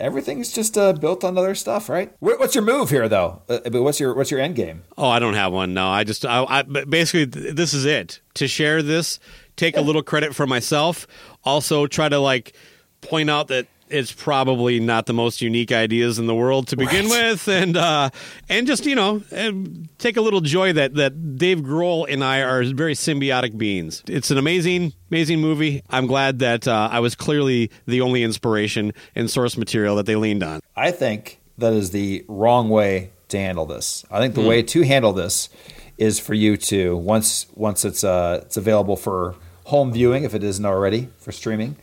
Everything's 0.00 0.52
just 0.52 0.76
uh, 0.76 0.94
built 0.94 1.22
on 1.22 1.38
other 1.38 1.54
stuff, 1.54 1.88
right? 1.88 2.12
What's 2.18 2.56
your 2.56 2.64
move 2.64 2.90
here, 2.90 3.08
though? 3.08 3.42
Uh, 3.48 3.60
but 3.70 3.82
what's 3.82 4.00
your 4.00 4.14
what's 4.14 4.32
your 4.32 4.40
end 4.40 4.56
game? 4.56 4.82
Oh, 4.98 5.08
I 5.08 5.20
don't 5.20 5.34
have 5.34 5.52
one. 5.52 5.74
No, 5.74 5.86
I 5.86 6.02
just, 6.02 6.26
I, 6.26 6.44
I 6.48 6.62
basically, 6.62 7.24
this 7.26 7.72
is 7.72 7.84
it. 7.84 8.20
To 8.34 8.48
share 8.48 8.82
this, 8.82 9.20
take 9.56 9.76
a 9.76 9.80
little 9.88 10.02
credit 10.02 10.34
for 10.34 10.46
myself. 10.46 11.06
Also, 11.44 11.86
try 11.86 12.08
to 12.08 12.18
like 12.18 12.54
point 13.00 13.30
out 13.30 13.48
that 13.48 13.66
it's 13.88 14.10
probably 14.12 14.80
not 14.80 15.04
the 15.04 15.12
most 15.12 15.42
unique 15.42 15.70
ideas 15.70 16.18
in 16.18 16.26
the 16.26 16.34
world 16.34 16.66
to 16.68 16.76
begin 16.78 17.10
with, 17.10 17.46
and 17.46 17.76
uh, 17.76 18.08
and 18.48 18.66
just 18.66 18.86
you 18.86 18.94
know, 18.94 19.22
and 19.30 19.86
take 19.98 20.16
a 20.16 20.22
little 20.22 20.40
joy 20.40 20.72
that 20.72 20.94
that 20.94 21.36
Dave 21.36 21.58
Grohl 21.60 22.06
and 22.08 22.24
I 22.24 22.40
are 22.40 22.64
very 22.64 22.94
symbiotic 22.94 23.58
beings. 23.58 24.02
It's 24.08 24.30
an 24.30 24.38
amazing, 24.38 24.94
amazing 25.10 25.40
movie. 25.40 25.82
I'm 25.90 26.06
glad 26.06 26.38
that 26.38 26.66
uh, 26.66 26.88
I 26.90 27.00
was 27.00 27.14
clearly 27.14 27.70
the 27.86 28.00
only 28.00 28.22
inspiration 28.22 28.94
and 29.14 29.30
source 29.30 29.58
material 29.58 29.96
that 29.96 30.06
they 30.06 30.16
leaned 30.16 30.42
on. 30.42 30.60
I 30.74 30.90
think 30.90 31.40
that 31.58 31.74
is 31.74 31.90
the 31.90 32.24
wrong 32.28 32.70
way 32.70 33.10
to 33.28 33.36
handle 33.38 33.66
this. 33.66 34.06
I 34.10 34.20
think 34.20 34.34
the 34.34 34.40
Hmm. 34.40 34.48
way 34.48 34.62
to 34.62 34.82
handle 34.82 35.12
this 35.12 35.50
is 35.98 36.18
for 36.18 36.34
you 36.34 36.56
to 36.56 36.96
once 36.96 37.46
once 37.54 37.84
it's 37.84 38.02
uh, 38.04 38.40
it's 38.42 38.56
available 38.56 38.96
for 38.96 39.34
home 39.64 39.92
viewing, 39.92 40.24
if 40.24 40.34
it 40.34 40.42
isn't 40.42 40.64
already 40.64 41.08
for 41.18 41.30
streaming, 41.32 41.76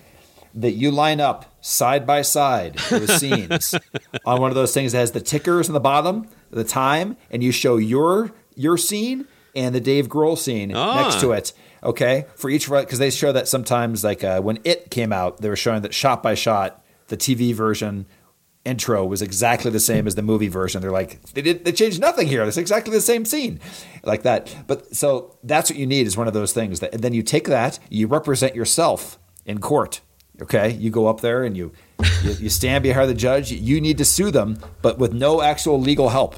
that 0.54 0.72
you 0.72 0.92
line 0.92 1.22
up 1.22 1.46
side 1.62 2.06
by 2.06 2.22
side 2.22 2.76
those 2.90 3.16
scenes 3.20 3.76
on 4.26 4.42
one 4.42 4.52
of 4.52 4.56
those 4.56 4.74
things 4.74 4.92
that 4.92 4.98
has 5.00 5.12
the 5.12 5.22
tickers 5.22 5.70
on 5.70 5.74
the 5.74 5.80
bottom, 5.80 6.28
the 6.52 6.64
time, 6.64 7.16
and 7.32 7.44
you 7.44 7.52
show 7.52 7.78
your 7.78 8.32
your 8.56 8.78
scene 8.78 9.26
and 9.56 9.74
the 9.74 9.80
Dave 9.82 10.08
Grohl 10.08 10.38
scene 10.38 10.74
Ah. 10.76 11.02
next 11.04 11.20
to 11.22 11.32
it. 11.32 11.54
Okay, 11.82 12.26
for 12.36 12.50
each 12.50 12.68
one 12.68 12.84
because 12.84 13.00
they 13.00 13.10
show 13.10 13.32
that 13.32 13.48
sometimes 13.48 14.04
like 14.04 14.24
uh, 14.24 14.42
when 14.42 14.60
it 14.66 14.92
came 14.92 15.14
out, 15.14 15.40
they 15.42 15.48
were 15.50 15.56
showing 15.56 15.82
that 15.84 15.94
shot 15.94 16.22
by 16.22 16.34
shot 16.34 16.84
the 17.08 17.16
TV 17.18 17.54
version 17.54 18.06
intro 18.70 19.06
was 19.06 19.22
exactly 19.22 19.72
the 19.72 19.80
same 19.80 20.08
as 20.08 20.16
the 20.16 20.22
movie 20.22 20.48
version. 20.48 20.82
They're 20.82 20.92
like, 20.92 21.22
they 21.34 21.42
did 21.42 21.66
they 21.66 21.72
changed 21.72 22.00
nothing 22.00 22.28
here. 22.28 22.44
It's 22.44 22.58
exactly 22.58 22.94
the 22.94 23.02
same 23.02 23.26
scene, 23.26 23.60
like 24.04 24.24
that. 24.24 24.56
But 24.68 24.96
so 24.96 25.38
that's 25.44 25.70
what 25.70 25.80
you 25.80 25.88
need 25.88 26.08
is 26.08 26.16
one 26.16 26.28
of 26.28 26.34
those 26.34 26.54
things. 26.54 26.80
That 26.80 26.94
and 26.94 27.04
then 27.04 27.14
you 27.14 27.24
take 27.24 27.48
that, 27.48 27.80
you 27.90 28.08
represent 28.08 28.56
yourself 28.56 29.20
in 29.46 29.60
court. 29.60 30.02
Okay, 30.42 30.72
you 30.72 30.90
go 30.90 31.08
up 31.08 31.20
there 31.22 31.44
and 31.44 31.58
you 31.58 31.72
you, 32.24 32.32
you 32.32 32.50
stand 32.50 32.84
behind 32.84 33.10
the 33.10 33.14
judge. 33.14 33.52
You 33.52 33.82
need 33.82 33.98
to 33.98 34.06
sue 34.06 34.32
them, 34.32 34.58
but 34.82 34.98
with 34.98 35.12
no 35.14 35.42
actual 35.42 35.80
legal 35.82 36.10
help. 36.10 36.36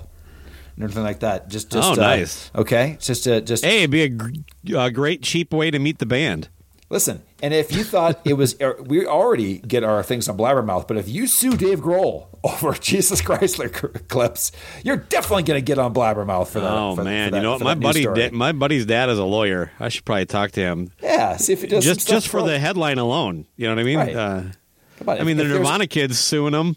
And 0.76 0.86
everything 0.86 1.04
like 1.04 1.20
that. 1.20 1.50
Just, 1.50 1.70
just 1.70 1.90
Oh, 1.90 1.94
uh, 1.94 1.96
nice. 1.96 2.50
Okay, 2.56 2.98
just 3.00 3.28
a, 3.28 3.42
just 3.42 3.64
Hey, 3.64 3.80
it'd 3.80 3.92
be 3.92 4.04
a, 4.04 4.10
gr- 4.10 4.32
a 4.76 4.90
great 4.90 5.22
cheap 5.22 5.54
way 5.54 5.70
to 5.70 5.78
meet 5.78 6.00
the 6.00 6.06
band. 6.06 6.50
Listen, 6.92 7.24
and 7.42 7.54
if 7.54 7.74
you 7.74 7.86
thought 7.86 8.20
it 8.26 8.34
was, 8.34 8.56
er, 8.62 8.76
we 8.86 9.06
already 9.08 9.60
get 9.60 9.82
our 9.86 10.04
things 10.04 10.28
on 10.28 10.38
Blabbermouth, 10.38 10.90
but 10.90 10.98
if 10.98 11.08
you 11.08 11.26
sue 11.26 11.56
Dave 11.56 11.80
Grohl 11.80 12.28
over 12.44 12.74
Jesus 12.74 13.22
Chrysler 13.22 13.72
clips, 14.10 14.52
you're 14.84 14.98
definitely 14.98 15.44
going 15.44 15.58
to 15.58 15.66
get 15.66 15.80
on 15.80 15.94
Blabbermouth 15.94 16.50
for 16.50 16.60
that. 16.60 16.70
Oh 16.70 16.96
for- 16.98 17.06
man, 17.06 17.30
for 17.30 17.32
that- 17.32 17.38
you 17.38 17.44
know 17.44 17.52
what? 17.54 17.62
My 17.62 17.76
buddy, 17.76 18.04
da- 18.04 18.32
my 18.32 18.52
buddy's 18.52 18.86
dad 18.86 19.10
is 19.10 19.18
a 19.18 19.24
lawyer. 19.24 19.72
I 19.80 19.88
should 19.88 20.04
probably 20.04 20.26
talk 20.26 20.52
to 20.52 20.60
him. 20.60 20.92
Yeah, 21.02 21.38
see 21.38 21.54
if 21.54 21.62
he 21.62 21.68
does 21.68 21.86
just 21.86 22.10
just 22.10 22.28
for 22.28 22.44
the 22.44 22.60
headline 22.60 22.98
alone. 22.98 23.46
You 23.56 23.68
know 23.68 23.76
what 23.76 23.80
I 23.82 23.84
mean? 23.84 23.98
Right. 23.98 24.16
Uh, 24.16 24.20
on, 24.20 24.54
I 25.08 25.16
if- 25.22 25.26
mean, 25.26 25.38
the 25.38 25.46
if 25.46 25.50
Nirvana 25.50 25.88
kids 25.88 26.20
suing 26.20 26.54
him. 26.54 26.76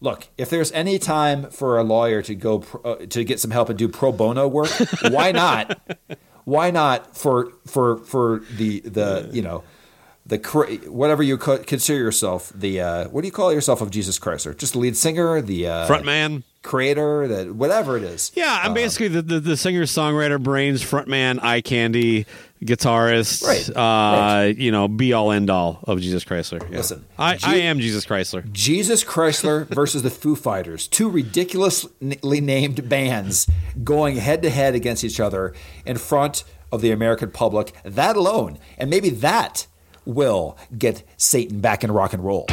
Look, 0.00 0.28
if 0.38 0.48
there's 0.48 0.70
any 0.72 0.98
time 0.98 1.50
for 1.50 1.76
a 1.76 1.82
lawyer 1.82 2.22
to 2.22 2.34
go 2.34 2.60
pro, 2.60 2.80
uh, 2.92 3.06
to 3.06 3.24
get 3.24 3.40
some 3.40 3.50
help 3.50 3.68
and 3.68 3.76
do 3.78 3.88
pro 3.88 4.10
bono 4.12 4.46
work, 4.48 4.70
why 5.10 5.32
not? 5.32 5.78
Why 6.48 6.70
not 6.70 7.14
for 7.14 7.52
for 7.66 7.98
for 7.98 8.42
the 8.56 8.80
the 8.80 9.28
you 9.32 9.42
know 9.42 9.64
the 10.24 10.38
whatever 10.88 11.22
you 11.22 11.36
consider 11.36 11.98
yourself 11.98 12.50
the 12.54 12.80
uh, 12.80 13.08
what 13.08 13.20
do 13.20 13.26
you 13.26 13.32
call 13.32 13.52
yourself 13.52 13.82
of 13.82 13.90
Jesus 13.90 14.18
Chrysler 14.18 14.56
Just 14.56 14.72
the 14.72 14.78
lead 14.78 14.96
singer, 14.96 15.42
the 15.42 15.66
uh, 15.68 15.88
Frontman? 15.88 16.44
creator, 16.62 17.28
the 17.28 17.52
whatever 17.52 17.96
it 17.96 18.02
is. 18.02 18.32
Yeah, 18.34 18.60
I'm 18.62 18.74
basically 18.74 19.08
the, 19.08 19.22
the, 19.22 19.40
the 19.40 19.56
singer 19.56 19.84
songwriter, 19.84 20.42
brains, 20.42 20.82
frontman, 20.82 21.42
eye 21.42 21.60
candy, 21.60 22.26
guitarist. 22.62 23.42
Right, 23.46 23.76
Uh, 23.76 24.52
You 24.56 24.70
know, 24.72 24.88
be 24.88 25.12
all 25.12 25.30
end 25.32 25.50
all 25.50 25.80
of 25.84 26.00
Jesus 26.00 26.24
Chrysler. 26.24 26.60
Yeah. 26.70 26.78
Listen, 26.78 27.04
I, 27.18 27.36
Je- 27.36 27.46
I 27.46 27.54
am 27.56 27.78
Jesus 27.80 28.04
Chrysler. 28.06 28.50
Jesus 28.52 29.04
Chrysler 29.04 29.66
versus 29.74 30.02
the 30.02 30.10
Foo 30.10 30.34
Fighters, 30.36 30.86
two 30.88 31.08
ridiculously 31.08 32.40
named 32.40 32.88
bands 32.88 33.46
going 33.84 34.16
head 34.16 34.42
to 34.42 34.50
head 34.50 34.74
against 34.74 35.04
each 35.04 35.20
other 35.20 35.54
in 35.86 35.96
front 35.98 36.44
of 36.72 36.80
the 36.82 36.90
American 36.90 37.30
public. 37.30 37.72
That 37.84 38.16
alone, 38.16 38.58
and 38.76 38.90
maybe 38.90 39.10
that 39.10 39.66
will 40.04 40.56
get 40.76 41.02
Satan 41.16 41.60
back 41.60 41.84
in 41.84 41.92
rock 41.92 42.12
and 42.12 42.24
roll. 42.24 42.46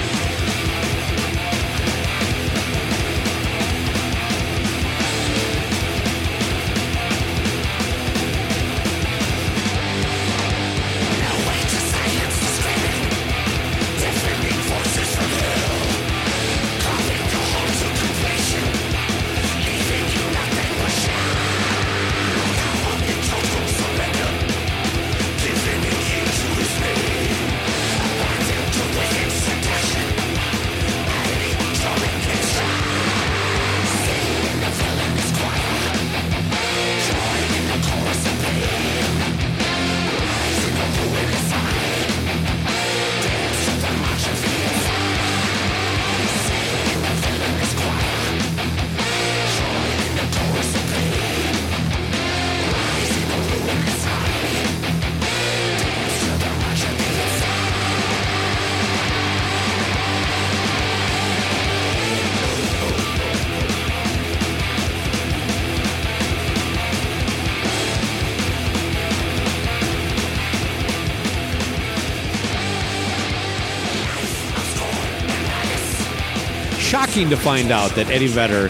Shocking 77.15 77.29
to 77.29 77.37
find 77.37 77.71
out 77.71 77.91
that 77.91 78.09
Eddie 78.09 78.27
Vedder 78.27 78.69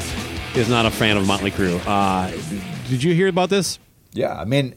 is 0.56 0.70
not 0.70 0.86
a 0.86 0.91
fan 0.91 1.18
of 1.18 1.26
Motley 1.26 1.50
Crue. 1.50 1.82
Uh, 1.84 2.30
did 2.88 3.02
you 3.02 3.12
hear 3.12 3.28
about 3.28 3.50
this? 3.50 3.80
Yeah, 4.14 4.39
I 4.39 4.46
mean, 4.46 4.76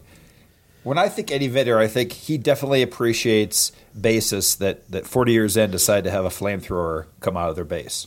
when 0.84 0.96
I 0.96 1.10
think 1.10 1.30
Eddie 1.30 1.48
Vedder, 1.48 1.78
I 1.78 1.86
think 1.86 2.12
he 2.12 2.38
definitely 2.38 2.80
appreciates 2.80 3.72
bassists 3.94 4.56
that, 4.56 4.90
that 4.90 5.06
40 5.06 5.32
years 5.32 5.58
in 5.58 5.70
decide 5.70 6.04
to 6.04 6.10
have 6.10 6.24
a 6.24 6.30
flamethrower 6.30 7.08
come 7.20 7.36
out 7.36 7.50
of 7.50 7.56
their 7.56 7.66
bass. 7.66 8.06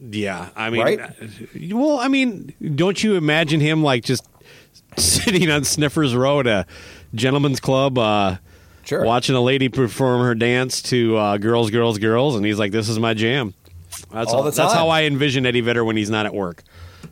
Yeah, 0.00 0.48
I 0.56 0.70
mean, 0.70 0.82
Right? 0.82 0.98
uh, 1.00 1.10
well, 1.70 2.00
I 2.00 2.08
mean, 2.08 2.52
don't 2.74 3.00
you 3.00 3.14
imagine 3.14 3.60
him 3.60 3.84
like 3.84 4.02
just 4.02 4.26
sitting 4.96 5.52
on 5.52 5.62
Sniffers 5.62 6.16
Row 6.16 6.40
at 6.40 6.48
a 6.48 6.66
gentleman's 7.14 7.60
club, 7.60 7.96
uh, 7.96 8.38
sure. 8.84 9.04
watching 9.04 9.36
a 9.36 9.40
lady 9.40 9.68
perform 9.68 10.22
her 10.22 10.34
dance 10.34 10.82
to 10.82 11.16
uh, 11.16 11.36
"Girls, 11.38 11.70
Girls, 11.70 11.98
Girls," 11.98 12.34
and 12.34 12.44
he's 12.44 12.58
like, 12.58 12.72
"This 12.72 12.88
is 12.88 12.98
my 12.98 13.14
jam." 13.14 13.54
That's 14.12 14.32
All 14.32 14.42
the 14.42 14.50
time. 14.50 14.66
That's 14.66 14.74
how 14.74 14.88
I 14.88 15.02
envision 15.04 15.46
Eddie 15.46 15.60
Vedder 15.60 15.84
when 15.84 15.96
he's 15.96 16.10
not 16.10 16.26
at 16.26 16.34
work. 16.34 16.62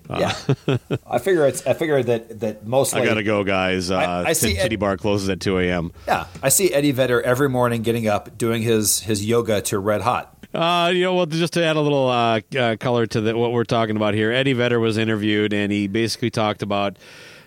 Uh, 0.08 0.18
Yeah, 0.18 0.76
I 1.06 1.18
figure 1.18 1.46
it's. 1.46 1.66
I 1.66 1.74
figure 1.74 2.02
that 2.02 2.40
that 2.40 2.66
mostly. 2.66 3.00
I 3.02 3.04
gotta 3.06 3.22
go, 3.22 3.44
guys. 3.44 3.90
Uh, 3.90 3.96
I- 3.98 4.28
I 4.30 4.32
see 4.32 4.56
Ed- 4.56 4.62
Titty 4.64 4.76
Bar 4.76 4.96
closes 4.96 5.28
at 5.28 5.40
two 5.40 5.58
a.m. 5.58 5.92
Yeah, 6.06 6.26
I 6.42 6.48
see 6.48 6.72
Eddie 6.72 6.92
Vedder 6.92 7.20
every 7.22 7.48
morning 7.48 7.82
getting 7.82 8.08
up, 8.08 8.36
doing 8.38 8.62
his 8.62 9.00
his 9.00 9.24
yoga 9.24 9.60
to 9.62 9.78
Red 9.78 10.00
Hot. 10.02 10.34
Uh, 10.54 10.90
you 10.94 11.02
know, 11.02 11.14
well, 11.14 11.24
just 11.26 11.54
to 11.54 11.64
add 11.64 11.76
a 11.76 11.80
little 11.80 12.08
uh, 12.10 12.40
uh, 12.58 12.76
color 12.76 13.06
to 13.06 13.20
the, 13.22 13.34
what 13.36 13.52
we're 13.52 13.64
talking 13.64 13.96
about 13.96 14.12
here, 14.12 14.30
Eddie 14.32 14.52
Vedder 14.52 14.78
was 14.80 14.98
interviewed, 14.98 15.54
and 15.54 15.72
he 15.72 15.86
basically 15.86 16.28
talked 16.30 16.62
about 16.62 16.98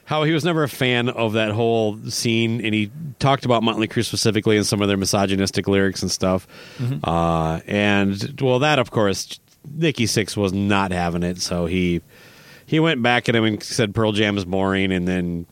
how 0.05 0.23
he 0.23 0.31
was 0.31 0.45
never 0.45 0.63
a 0.63 0.69
fan 0.69 1.09
of 1.09 1.33
that 1.33 1.51
whole 1.51 1.97
scene, 2.09 2.63
and 2.63 2.73
he 2.73 2.91
talked 3.19 3.43
about 3.45 3.63
Motley 3.63 3.87
Crue 3.87 4.05
specifically 4.05 4.55
and 4.55 4.65
some 4.65 4.81
of 4.81 4.87
their 4.87 4.97
misogynistic 4.97 5.67
lyrics 5.67 6.01
and 6.01 6.11
stuff. 6.11 6.47
Mhm. 6.79 6.99
Uh, 7.03 7.59
and 7.67 8.39
well, 8.41 8.59
that 8.59 8.79
of 8.79 8.91
course, 8.91 9.39
Nikki 9.69 10.05
Sixx 10.05 10.37
was 10.37 10.53
not 10.53 10.91
having 10.91 11.23
it, 11.23 11.41
so 11.41 11.65
he 11.65 12.01
he 12.67 12.79
went 12.79 13.01
back 13.01 13.27
at 13.29 13.35
him 13.35 13.43
and 13.43 13.61
said 13.61 13.93
Pearl 13.95 14.11
Jam 14.11 14.37
is 14.37 14.45
boring, 14.45 14.91
and 14.91 15.07
then 15.07 15.45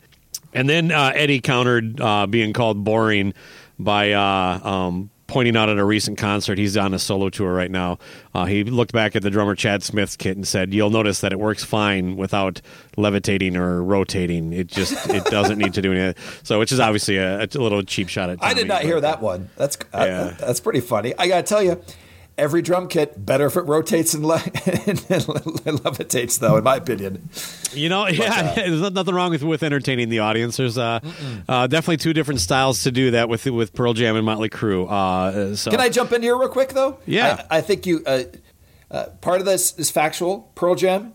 and 0.54 0.70
then 0.70 0.91
uh, 0.91 1.12
Eddie 1.16 1.39
countered 1.41 1.99
uh, 1.99 2.28
being 2.28 2.54
called 2.54 2.84
boring 2.84 3.34
by 3.80 4.12
uh, 4.12 4.60
um, 4.64 5.10
pointing 5.34 5.57
out 5.57 5.67
at 5.67 5.77
a 5.79 5.84
recent 5.84 6.17
concert. 6.17 6.57
He's 6.59 6.77
on 6.77 6.93
a 6.93 6.99
solo 6.99 7.29
tour 7.29 7.51
right 7.53 7.71
now. 7.71 7.97
Uh, 8.36 8.45
he 8.45 8.63
looked 8.63 8.91
back 8.93 9.15
at 9.15 9.23
the 9.23 9.31
drummer 9.31 9.55
Chad 9.55 9.81
Smith's 9.84 10.15
kit 10.15 10.38
and 10.38 10.47
said, 10.47 10.73
"You'll 10.73 10.91
notice 10.91 11.21
that 11.21 11.34
it 11.34 11.39
works 11.39 11.63
fine 11.63 12.15
without 12.15 12.61
levitating 12.97 13.57
or 13.57 13.84
rotating. 13.84 14.53
It 14.53 14.67
just 14.67 15.09
it 15.09 15.25
doesn't 15.25 15.57
need 15.57 15.73
to 15.73 15.81
do 15.81 15.91
anything." 15.91 16.23
So, 16.43 16.59
which 16.59 16.71
is 16.71 16.79
obviously 16.79 17.17
a, 17.17 17.41
a 17.41 17.47
little 17.57 17.81
cheap 17.84 18.07
shot 18.09 18.29
at. 18.29 18.38
I 18.43 18.53
did 18.53 18.67
not 18.67 18.81
but- 18.81 18.86
hear 18.86 19.01
that 19.01 19.21
one. 19.21 19.49
That's 19.57 19.77
Yeah. 19.93 20.36
that's 20.39 20.59
pretty 20.59 20.79
funny. 20.81 21.13
I 21.17 21.27
gotta 21.27 21.43
tell 21.43 21.63
you, 21.63 21.81
every 22.38 22.61
drum 22.61 22.88
kit 22.88 23.25
better 23.25 23.45
if 23.45 23.55
it 23.55 23.61
rotates 23.61 24.13
and, 24.13 24.25
le- 24.25 24.36
and 24.43 24.99
levitates, 25.81 26.39
though, 26.39 26.57
in 26.57 26.63
my 26.63 26.77
opinion. 26.77 27.29
You 27.73 27.89
know, 27.89 28.07
yeah, 28.07 28.53
there's 28.55 28.91
nothing 28.91 29.13
wrong 29.13 29.31
with 29.31 29.43
with 29.43 29.63
entertaining 29.63 30.09
the 30.09 30.19
audience. 30.19 30.57
There's 30.57 30.77
uh, 30.77 30.99
uh, 31.47 31.67
definitely 31.67 31.97
two 31.97 32.13
different 32.13 32.39
styles 32.39 32.84
to 32.84 32.91
do 32.91 33.11
that 33.11 33.29
with 33.29 33.45
with 33.45 33.73
Pearl 33.73 33.93
Jam 33.93 34.15
and 34.15 34.25
Motley 34.25 34.49
Crue. 34.49 34.89
Uh, 34.89 35.55
so 35.55 35.71
Can 35.71 35.79
I 35.79 35.89
jump 35.89 36.11
in 36.11 36.21
here 36.21 36.38
real 36.38 36.49
quick, 36.49 36.69
though? 36.69 36.99
Yeah. 37.05 37.45
I, 37.49 37.57
I 37.57 37.61
think 37.61 37.86
you. 37.86 38.03
Uh, 38.05 38.23
uh, 38.91 39.07
part 39.21 39.39
of 39.39 39.45
this 39.45 39.77
is 39.79 39.89
factual. 39.89 40.51
Pearl 40.55 40.75
Jam. 40.75 41.13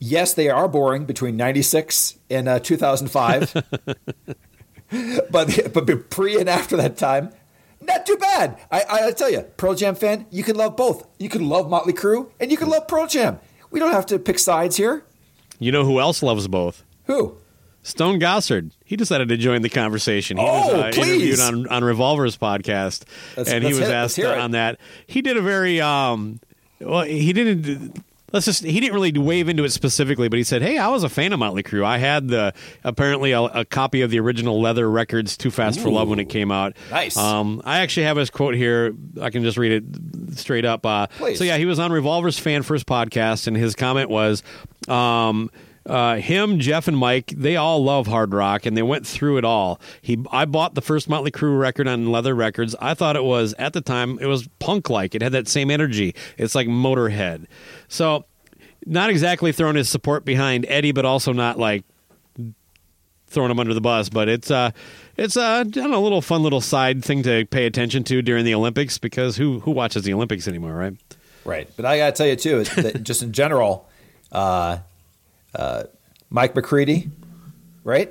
Yes, 0.00 0.34
they 0.34 0.50
are 0.50 0.68
boring 0.68 1.04
between 1.04 1.36
'96 1.36 2.18
and 2.28 2.48
uh, 2.48 2.58
2005, 2.58 3.54
but 5.30 5.72
but 5.72 6.10
pre 6.10 6.38
and 6.38 6.48
after 6.50 6.76
that 6.76 6.96
time, 6.96 7.30
not 7.86 8.06
too 8.06 8.16
bad. 8.16 8.58
I, 8.70 8.84
I 9.08 9.10
tell 9.12 9.30
you, 9.30 9.42
Pearl 9.56 9.74
Jam 9.74 9.94
fan, 9.94 10.26
you 10.30 10.42
can 10.42 10.56
love 10.56 10.76
both. 10.76 11.06
You 11.18 11.28
can 11.28 11.48
love 11.48 11.68
Motley 11.70 11.92
Crue 11.92 12.30
and 12.40 12.50
you 12.50 12.56
can 12.56 12.68
love 12.68 12.86
Pearl 12.88 13.06
Jam. 13.06 13.38
We 13.70 13.80
don't 13.80 13.92
have 13.92 14.06
to 14.06 14.18
pick 14.18 14.38
sides 14.38 14.76
here. 14.76 15.04
You 15.58 15.72
know 15.72 15.84
who 15.84 16.00
else 16.00 16.22
loves 16.22 16.46
both? 16.48 16.84
Who? 17.04 17.38
Stone 17.82 18.18
Gossard. 18.18 18.70
He 18.84 18.96
decided 18.96 19.28
to 19.28 19.36
join 19.36 19.62
the 19.62 19.68
conversation. 19.68 20.36
He 20.38 20.42
Oh, 20.46 20.46
was 20.46 20.84
uh, 20.84 20.90
please. 20.94 21.38
interviewed 21.38 21.40
on, 21.40 21.68
on 21.68 21.84
Revolver's 21.84 22.36
podcast, 22.36 23.04
Let's- 23.36 23.50
and 23.50 23.62
he 23.62 23.70
was 23.70 23.78
hit. 23.80 23.90
Asked 23.90 24.18
uh, 24.20 24.38
on 24.40 24.52
that. 24.52 24.78
He 25.06 25.20
did 25.22 25.36
a 25.36 25.42
very 25.42 25.80
um, 25.80 26.40
well. 26.80 27.02
He 27.02 27.32
didn't. 27.32 28.02
Let's 28.34 28.46
just. 28.46 28.64
He 28.64 28.80
didn't 28.80 28.94
really 28.94 29.16
wave 29.16 29.48
into 29.48 29.62
it 29.62 29.70
specifically, 29.70 30.28
but 30.28 30.38
he 30.38 30.42
said, 30.42 30.60
"Hey, 30.60 30.76
I 30.76 30.88
was 30.88 31.04
a 31.04 31.08
fan 31.08 31.32
of 31.32 31.38
Motley 31.38 31.62
Crue. 31.62 31.84
I 31.84 31.98
had 31.98 32.26
the 32.26 32.52
apparently 32.82 33.30
a, 33.30 33.42
a 33.42 33.64
copy 33.64 34.02
of 34.02 34.10
the 34.10 34.18
original 34.18 34.60
Leather 34.60 34.90
Records 34.90 35.36
Too 35.36 35.52
Fast 35.52 35.78
for 35.78 35.88
Love 35.88 36.08
when 36.08 36.18
it 36.18 36.28
came 36.28 36.50
out. 36.50 36.76
Nice. 36.90 37.16
Um, 37.16 37.62
I 37.64 37.78
actually 37.78 38.06
have 38.06 38.16
his 38.16 38.30
quote 38.30 38.56
here. 38.56 38.92
I 39.22 39.30
can 39.30 39.44
just 39.44 39.56
read 39.56 39.70
it 39.70 40.36
straight 40.36 40.64
up. 40.64 40.84
Uh, 40.84 41.06
Please. 41.16 41.38
So 41.38 41.44
yeah, 41.44 41.58
he 41.58 41.64
was 41.64 41.78
on 41.78 41.92
Revolver's 41.92 42.36
Fan 42.36 42.64
First 42.64 42.86
podcast, 42.86 43.46
and 43.46 43.56
his 43.56 43.76
comment 43.76 44.10
was. 44.10 44.42
Um, 44.88 45.52
uh, 45.86 46.16
him, 46.16 46.58
Jeff, 46.58 46.88
and 46.88 46.96
Mike, 46.96 47.32
they 47.36 47.56
all 47.56 47.82
love 47.82 48.06
hard 48.06 48.32
rock, 48.32 48.64
and 48.66 48.76
they 48.76 48.82
went 48.82 49.06
through 49.06 49.36
it 49.38 49.44
all. 49.44 49.80
He, 50.00 50.18
I 50.30 50.44
bought 50.44 50.74
the 50.74 50.80
first 50.80 51.08
Motley 51.08 51.30
Crue 51.30 51.58
record 51.58 51.86
on 51.86 52.10
Leather 52.10 52.34
Records. 52.34 52.74
I 52.80 52.94
thought 52.94 53.16
it 53.16 53.24
was 53.24 53.54
at 53.58 53.72
the 53.72 53.80
time 53.80 54.18
it 54.20 54.26
was 54.26 54.48
punk 54.58 54.88
like. 54.88 55.14
It 55.14 55.22
had 55.22 55.32
that 55.32 55.48
same 55.48 55.70
energy. 55.70 56.14
It's 56.38 56.54
like 56.54 56.68
Motorhead. 56.68 57.46
So, 57.88 58.24
not 58.86 59.10
exactly 59.10 59.52
throwing 59.52 59.76
his 59.76 59.88
support 59.88 60.24
behind 60.24 60.64
Eddie, 60.68 60.92
but 60.92 61.04
also 61.04 61.32
not 61.32 61.58
like 61.58 61.84
throwing 63.26 63.50
him 63.50 63.58
under 63.58 63.74
the 63.74 63.80
bus. 63.80 64.08
But 64.08 64.28
it's 64.28 64.50
uh, 64.50 64.70
it's 65.16 65.36
uh, 65.36 65.64
know, 65.64 65.98
a 65.98 66.00
little 66.00 66.22
fun 66.22 66.42
little 66.42 66.60
side 66.60 67.04
thing 67.04 67.22
to 67.24 67.44
pay 67.46 67.66
attention 67.66 68.04
to 68.04 68.22
during 68.22 68.44
the 68.44 68.54
Olympics 68.54 68.96
because 68.96 69.36
who 69.36 69.60
who 69.60 69.70
watches 69.70 70.04
the 70.04 70.14
Olympics 70.14 70.48
anymore, 70.48 70.72
right? 70.74 70.94
Right. 71.44 71.68
But 71.76 71.84
I 71.84 71.98
got 71.98 72.06
to 72.06 72.12
tell 72.12 72.26
you, 72.26 72.36
too, 72.36 72.64
just 73.02 73.22
in 73.22 73.32
general, 73.32 73.86
uh, 74.32 74.78
uh, 75.54 75.84
Mike 76.30 76.54
McCready, 76.54 77.10
right? 77.82 78.10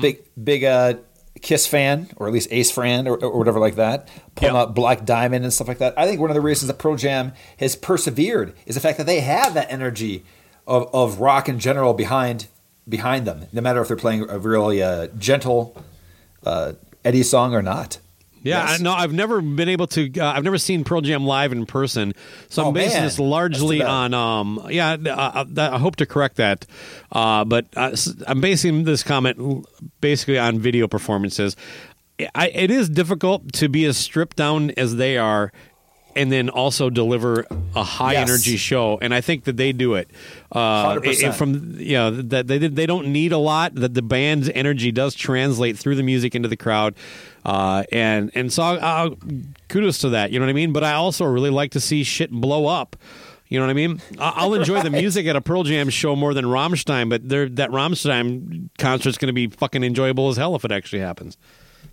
Big, 0.00 0.22
big 0.42 0.64
uh, 0.64 0.94
Kiss 1.42 1.66
fan, 1.66 2.08
or 2.16 2.26
at 2.26 2.32
least 2.32 2.48
Ace 2.50 2.70
fan, 2.70 3.06
or, 3.06 3.16
or 3.16 3.38
whatever 3.38 3.58
like 3.58 3.74
that. 3.74 4.08
Pulling 4.34 4.56
out 4.56 4.74
Black 4.74 5.04
Diamond 5.04 5.44
and 5.44 5.52
stuff 5.52 5.68
like 5.68 5.78
that. 5.78 5.98
I 5.98 6.06
think 6.06 6.20
one 6.20 6.30
of 6.30 6.34
the 6.34 6.40
reasons 6.40 6.68
that 6.68 6.78
Pearl 6.78 6.96
Jam 6.96 7.32
has 7.58 7.76
persevered 7.76 8.54
is 8.64 8.74
the 8.74 8.80
fact 8.80 8.96
that 8.98 9.06
they 9.06 9.20
have 9.20 9.54
that 9.54 9.70
energy 9.70 10.24
of, 10.66 10.88
of 10.94 11.20
rock 11.20 11.48
in 11.48 11.58
general 11.58 11.94
behind 11.94 12.46
behind 12.88 13.26
them, 13.26 13.46
no 13.52 13.60
matter 13.60 13.80
if 13.80 13.88
they're 13.88 13.96
playing 13.96 14.28
a 14.28 14.38
really 14.38 14.82
uh, 14.82 15.06
gentle 15.18 15.76
uh, 16.44 16.72
Eddie 17.04 17.22
song 17.22 17.54
or 17.54 17.62
not. 17.62 17.98
Yeah, 18.42 18.68
Yes? 18.70 18.80
I, 18.80 18.82
no, 18.82 18.92
I've 18.92 19.12
never 19.12 19.40
been 19.40 19.68
able 19.68 19.86
to. 19.88 20.10
Uh, 20.18 20.32
I've 20.32 20.44
never 20.44 20.58
seen 20.58 20.84
Pearl 20.84 21.00
Jam 21.00 21.24
live 21.24 21.52
in 21.52 21.64
person, 21.66 22.12
so 22.48 22.64
Oh, 22.64 22.68
I'm 22.68 22.74
basing 22.74 22.98
man. 22.98 23.04
this 23.04 23.18
largely 23.18 23.82
on. 23.82 24.14
Um, 24.14 24.66
yeah, 24.70 24.92
uh, 24.94 25.44
uh, 25.56 25.70
I 25.74 25.78
hope 25.78 25.96
to 25.96 26.06
correct 26.06 26.36
that, 26.36 26.66
uh, 27.12 27.44
but 27.44 27.66
uh, 27.76 27.94
I'm 28.26 28.40
basing 28.40 28.84
this 28.84 29.02
comment 29.02 29.66
basically 30.00 30.38
on 30.38 30.58
video 30.58 30.88
performances. 30.88 31.56
I, 32.34 32.48
it 32.48 32.70
is 32.70 32.88
difficult 32.88 33.52
to 33.54 33.68
be 33.68 33.84
as 33.84 33.96
stripped 33.96 34.36
down 34.36 34.70
as 34.72 34.96
they 34.96 35.16
are, 35.18 35.50
and 36.14 36.30
then 36.30 36.50
also 36.50 36.90
deliver 36.90 37.46
a 37.74 37.82
high 37.82 38.12
Yes. 38.12 38.28
energy 38.28 38.56
show. 38.56 38.98
And 39.00 39.14
I 39.14 39.20
think 39.22 39.44
that 39.44 39.56
they 39.56 39.72
do 39.72 39.94
it. 39.94 40.10
Uh, 40.52 40.98
100%. 41.00 41.28
it- 41.30 41.34
from 41.34 41.76
you 41.78 41.94
know 41.94 42.10
that 42.10 42.46
they 42.48 42.58
they 42.58 42.86
don't 42.86 43.08
need 43.08 43.32
a 43.32 43.38
lot. 43.38 43.74
That 43.76 43.94
the 43.94 44.02
band's 44.02 44.50
energy 44.50 44.92
does 44.92 45.14
translate 45.14 45.78
through 45.78 45.94
the 45.96 46.02
music 46.02 46.34
into 46.34 46.48
the 46.48 46.56
crowd, 46.56 46.94
uh, 47.44 47.84
and 47.92 48.30
and 48.34 48.52
so 48.52 48.62
uh, 48.62 49.10
kudos 49.68 49.98
to 49.98 50.10
that. 50.10 50.30
You 50.30 50.38
know 50.38 50.46
what 50.46 50.50
I 50.50 50.54
mean. 50.54 50.72
But 50.72 50.84
I 50.84 50.92
also 50.92 51.24
really 51.24 51.50
like 51.50 51.72
to 51.72 51.80
see 51.80 52.02
shit 52.02 52.30
blow 52.30 52.66
up. 52.66 52.96
You 53.48 53.58
know 53.58 53.66
what 53.66 53.70
I 53.70 53.74
mean? 53.74 54.00
I'll 54.18 54.54
enjoy 54.60 54.82
the 54.82 54.90
music 54.90 55.26
at 55.26 55.36
a 55.36 55.42
Pearl 55.42 55.62
Jam 55.62 55.90
show 55.90 56.16
more 56.16 56.32
than 56.32 56.46
Rammstein, 56.46 57.10
but 57.10 57.28
that 57.28 57.70
Rammstein 57.70 58.70
concert's 58.78 59.18
going 59.18 59.26
to 59.26 59.34
be 59.34 59.48
fucking 59.48 59.84
enjoyable 59.84 60.30
as 60.30 60.38
hell 60.38 60.56
if 60.56 60.64
it 60.64 60.72
actually 60.72 61.00
happens. 61.00 61.36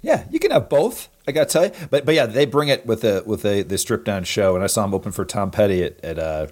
Yeah, 0.01 0.23
you 0.31 0.39
can 0.39 0.51
have 0.51 0.69
both. 0.69 1.09
I 1.27 1.31
gotta 1.31 1.49
tell 1.49 1.65
you, 1.65 1.71
but 1.89 2.05
but 2.05 2.15
yeah, 2.15 2.25
they 2.25 2.45
bring 2.45 2.69
it 2.69 2.85
with 2.85 3.03
a 3.03 3.23
with 3.25 3.45
a 3.45 3.63
the 3.63 3.77
stripped 3.77 4.05
down 4.05 4.23
show, 4.23 4.55
and 4.55 4.63
I 4.63 4.67
saw 4.67 4.83
them 4.83 4.93
open 4.93 5.11
for 5.11 5.25
Tom 5.25 5.51
Petty 5.51 5.83
at 5.83 6.03
at 6.03 6.17
uh, 6.17 6.47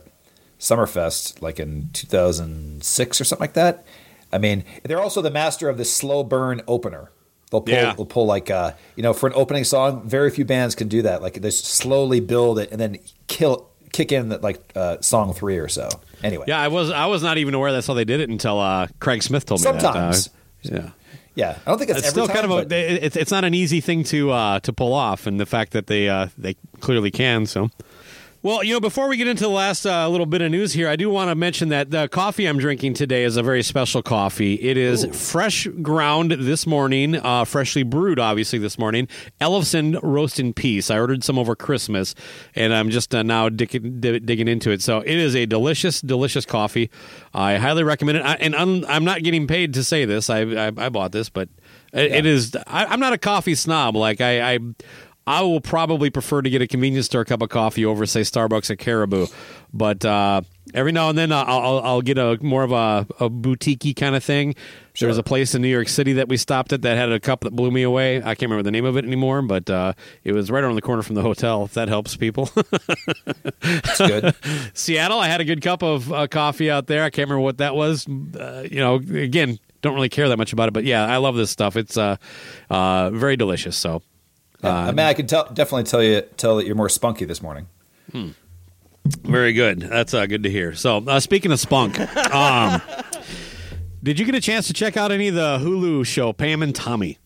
Summerfest 0.59 1.41
like 1.41 1.59
in 1.59 1.89
2006 1.93 3.21
or 3.21 3.23
something 3.23 3.41
like 3.41 3.53
that. 3.53 3.85
I 4.31 4.37
mean, 4.37 4.65
they're 4.83 5.01
also 5.01 5.21
the 5.21 5.31
master 5.31 5.69
of 5.69 5.77
the 5.77 5.85
slow 5.85 6.23
burn 6.23 6.61
opener. 6.67 7.09
They'll 7.51 7.61
pull, 7.61 7.73
Yeah. 7.73 7.93
they'll 7.93 8.05
pull 8.05 8.25
like 8.25 8.51
uh, 8.51 8.73
you 8.95 9.03
know 9.03 9.13
for 9.13 9.27
an 9.27 9.33
opening 9.35 9.63
song. 9.63 10.07
Very 10.07 10.29
few 10.31 10.45
bands 10.45 10.75
can 10.75 10.87
do 10.87 11.01
that. 11.03 11.21
Like 11.21 11.35
they 11.41 11.49
slowly 11.49 12.19
build 12.19 12.59
it 12.59 12.71
and 12.71 12.79
then 12.79 12.97
kill 13.27 13.69
kick 13.93 14.11
in 14.11 14.29
the, 14.29 14.37
like 14.39 14.59
uh, 14.75 14.97
song 15.01 15.33
three 15.33 15.57
or 15.57 15.69
so. 15.69 15.87
Anyway, 16.23 16.45
Yeah, 16.47 16.59
I 16.59 16.67
was 16.67 16.89
I 16.91 17.05
was 17.05 17.23
not 17.23 17.37
even 17.37 17.53
aware 17.53 17.71
that's 17.71 17.87
how 17.87 17.93
they 17.93 18.03
did 18.05 18.19
it 18.19 18.29
until 18.29 18.59
uh, 18.59 18.87
Craig 18.99 19.23
Smith 19.23 19.45
told 19.45 19.61
me 19.61 19.63
Sometimes. 19.63 20.29
that. 20.63 20.73
Uh, 20.73 20.75
yeah. 20.77 20.89
yeah, 21.35 21.57
I 21.65 21.69
don't 21.69 21.77
think 21.77 21.91
it's, 21.91 21.99
It's 21.99 22.07
every 22.09 22.23
still 22.23 22.27
kind 22.27 22.49
time, 22.49 22.51
of 22.51 22.71
a. 22.71 23.05
It's 23.05 23.15
it's 23.15 23.31
not 23.31 23.45
an 23.45 23.53
easy 23.53 23.79
thing 23.79 24.03
to 24.05 24.31
uh, 24.31 24.59
to 24.61 24.73
pull 24.73 24.93
off, 24.93 25.25
and 25.27 25.39
the 25.39 25.45
fact 25.45 25.71
that 25.71 25.87
they 25.87 26.09
uh, 26.09 26.27
they 26.37 26.55
clearly 26.81 27.11
can. 27.11 27.45
So, 27.45 27.69
well, 28.47 28.63
you 28.63 28.71
know, 28.71 28.79
before 28.79 29.09
we 29.09 29.17
get 29.17 29.27
into 29.27 29.43
the 29.43 29.49
last 29.49 29.85
uh, 29.85 30.07
little 30.07 30.25
bit 30.25 30.41
of 30.41 30.49
news 30.49 30.71
here, 30.71 30.87
I 30.87 30.95
do 30.95 31.09
want 31.09 31.29
to 31.29 31.35
mention 31.35 31.67
that 31.67 31.91
the 31.91 32.07
coffee 32.07 32.45
I'm 32.45 32.57
drinking 32.57 32.93
today 32.93 33.25
is 33.25 33.35
a 33.35 33.43
very 33.43 33.61
special 33.61 34.01
coffee. 34.01 34.53
It 34.53 34.77
is 34.77 35.05
fresh 35.11 35.67
ground 35.81 36.31
this 36.31 36.65
morning, 36.65 37.17
uh, 37.17 37.43
freshly 37.43 37.83
brewed, 37.83 38.19
obviously 38.19 38.57
this 38.57 38.79
morning. 38.79 39.09
Ellefson 39.41 39.99
Roast 40.01 40.39
in 40.39 40.53
Peace. 40.53 40.89
I 40.89 40.97
ordered 40.97 41.25
some 41.25 41.37
over 41.37 41.57
Christmas, 41.57 42.15
and 42.55 42.73
I'm 42.73 42.89
just 42.89 43.13
uh, 43.13 43.21
now 43.21 43.49
digging, 43.49 43.99
digging 43.99 44.47
into 44.47 44.71
it. 44.71 44.81
So 44.81 44.99
it 45.01 45.17
is 45.17 45.35
a 45.35 45.45
delicious, 45.45 45.99
delicious 45.99 46.45
coffee. 46.45 46.89
I 47.33 47.57
highly 47.57 47.83
recommend 47.83 48.19
it. 48.19 48.21
I, 48.21 48.35
and 48.35 48.55
I'm, 48.55 48.85
I'm 48.85 49.03
not 49.03 49.23
getting 49.23 49.47
paid 49.47 49.73
to 49.73 49.83
say 49.83 50.05
this. 50.05 50.29
I 50.29 50.43
I, 50.43 50.67
I 50.67 50.87
bought 50.87 51.11
this, 51.11 51.27
but 51.27 51.49
it, 51.91 52.13
it 52.13 52.25
is. 52.25 52.55
I, 52.65 52.85
I'm 52.85 53.01
not 53.01 53.11
a 53.11 53.17
coffee 53.17 53.55
snob. 53.55 53.97
Like 53.97 54.21
I. 54.21 54.53
I 54.53 54.59
I 55.27 55.41
will 55.41 55.59
probably 55.59 56.09
prefer 56.09 56.41
to 56.41 56.49
get 56.49 56.61
a 56.61 56.67
convenience 56.67 57.07
store 57.07 57.25
cup 57.25 57.41
of 57.41 57.49
coffee 57.49 57.83
over, 57.83 58.05
say, 58.05 58.21
Starbucks 58.21 58.69
or 58.69 58.77
Caribou. 58.77 59.27
But 59.73 60.05
uh, 60.05 60.41
every 60.73 60.93
now 60.93 61.09
and 61.09 61.17
then, 61.17 61.33
I'll, 61.33 61.45
I'll, 61.45 61.79
I'll 61.79 62.01
get 62.01 62.17
a 62.17 62.37
more 62.41 62.63
of 62.63 62.71
a, 62.71 63.05
a 63.19 63.29
boutique 63.29 63.97
kind 63.97 64.15
of 64.15 64.23
thing. 64.23 64.55
There 64.99 65.09
was 65.09 65.17
a 65.17 65.23
place 65.23 65.53
in 65.53 65.61
New 65.61 65.67
York 65.67 65.89
City 65.89 66.13
that 66.13 66.29
we 66.29 66.37
stopped 66.37 66.71
at 66.71 66.81
that 66.83 66.97
had 66.97 67.11
a 67.11 67.19
cup 67.19 67.41
that 67.41 67.51
blew 67.51 67.69
me 67.69 67.83
away. 67.83 68.17
I 68.17 68.35
can't 68.35 68.43
remember 68.43 68.63
the 68.63 68.71
name 68.71 68.85
of 68.85 68.95
it 68.95 69.03
anymore, 69.03 69.41
but 69.41 69.69
uh, 69.69 69.93
it 70.23 70.31
was 70.31 70.49
right 70.49 70.63
around 70.63 70.75
the 70.75 70.81
corner 70.81 71.03
from 71.03 71.15
the 71.15 71.21
hotel. 71.21 71.65
If 71.65 71.73
that 71.73 71.89
helps 71.89 72.15
people, 72.15 72.49
That's 73.61 73.97
good. 73.97 74.33
Seattle, 74.73 75.19
I 75.19 75.27
had 75.27 75.41
a 75.41 75.45
good 75.45 75.61
cup 75.61 75.83
of 75.83 76.11
uh, 76.11 76.27
coffee 76.27 76.71
out 76.71 76.87
there. 76.87 77.03
I 77.03 77.09
can't 77.09 77.29
remember 77.29 77.43
what 77.43 77.57
that 77.57 77.75
was. 77.75 78.07
Uh, 78.07 78.65
you 78.71 78.79
know, 78.79 78.95
again, 78.95 79.59
don't 79.81 79.93
really 79.93 80.09
care 80.09 80.29
that 80.29 80.37
much 80.37 80.53
about 80.53 80.69
it, 80.69 80.73
but 80.73 80.85
yeah, 80.85 81.05
I 81.05 81.17
love 81.17 81.35
this 81.35 81.51
stuff. 81.51 81.75
It's 81.75 81.97
uh, 81.97 82.15
uh, 82.69 83.09
very 83.11 83.35
delicious. 83.35 83.75
So. 83.75 84.01
Yeah, 84.63 84.75
I 84.75 84.91
mean, 84.91 85.05
I 85.05 85.13
can 85.13 85.27
tell, 85.27 85.45
definitely 85.45 85.83
tell 85.83 86.01
you 86.01 86.21
tell 86.21 86.57
that 86.57 86.65
you're 86.65 86.75
more 86.75 86.89
spunky 86.89 87.25
this 87.25 87.41
morning. 87.41 87.67
Very 89.23 89.53
good. 89.53 89.81
That's 89.81 90.13
uh, 90.13 90.25
good 90.25 90.43
to 90.43 90.49
hear. 90.49 90.73
So, 90.73 90.97
uh, 90.97 91.19
speaking 91.19 91.51
of 91.51 91.59
spunk, 91.59 91.99
um, 92.33 92.81
did 94.03 94.19
you 94.19 94.25
get 94.25 94.35
a 94.35 94.41
chance 94.41 94.67
to 94.67 94.73
check 94.73 94.97
out 94.97 95.11
any 95.11 95.27
of 95.27 95.35
the 95.35 95.59
Hulu 95.59 96.05
show 96.05 96.33
Pam 96.33 96.61
and 96.61 96.75
Tommy? 96.75 97.17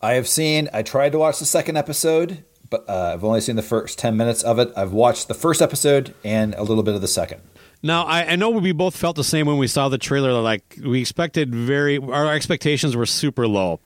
I 0.00 0.14
have 0.14 0.28
seen. 0.28 0.68
I 0.72 0.82
tried 0.82 1.12
to 1.12 1.18
watch 1.18 1.38
the 1.38 1.46
second 1.46 1.76
episode, 1.76 2.44
but 2.68 2.88
uh, 2.88 3.12
I've 3.14 3.24
only 3.24 3.40
seen 3.40 3.56
the 3.56 3.62
first 3.62 3.98
ten 3.98 4.16
minutes 4.16 4.42
of 4.42 4.58
it. 4.58 4.70
I've 4.76 4.92
watched 4.92 5.28
the 5.28 5.34
first 5.34 5.62
episode 5.62 6.14
and 6.22 6.54
a 6.54 6.62
little 6.62 6.82
bit 6.82 6.94
of 6.94 7.00
the 7.00 7.08
second. 7.08 7.40
Now, 7.82 8.04
I, 8.04 8.32
I 8.32 8.36
know 8.36 8.50
we 8.50 8.72
both 8.72 8.96
felt 8.96 9.16
the 9.16 9.24
same 9.24 9.46
when 9.46 9.58
we 9.58 9.66
saw 9.66 9.88
the 9.88 9.98
trailer. 9.98 10.32
Like 10.40 10.78
we 10.84 11.00
expected, 11.00 11.54
very 11.54 11.98
our 11.98 12.32
expectations 12.32 12.94
were 12.94 13.06
super 13.06 13.48
low. 13.48 13.80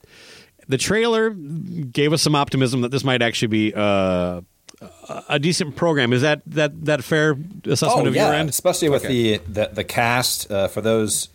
The 0.70 0.78
trailer 0.78 1.30
gave 1.30 2.12
us 2.12 2.22
some 2.22 2.34
optimism 2.34 2.80
that 2.82 2.90
this 2.90 3.02
might 3.04 3.22
actually 3.22 3.48
be 3.48 3.74
uh, 3.74 4.40
a 5.28 5.38
decent 5.38 5.74
program. 5.76 6.12
Is 6.12 6.22
that 6.22 6.42
that 6.46 6.84
that 6.84 7.02
fair 7.04 7.36
assessment 7.64 8.06
oh 8.06 8.08
of 8.08 8.14
yeah, 8.14 8.26
your 8.26 8.34
end? 8.34 8.48
especially 8.48 8.88
with 8.88 9.04
Okay. 9.04 9.38
the, 9.38 9.42
the 9.52 9.70
the 9.74 9.84
cast. 9.84 10.50
Uh, 10.50 10.68
for 10.68 10.80
those 10.80 11.28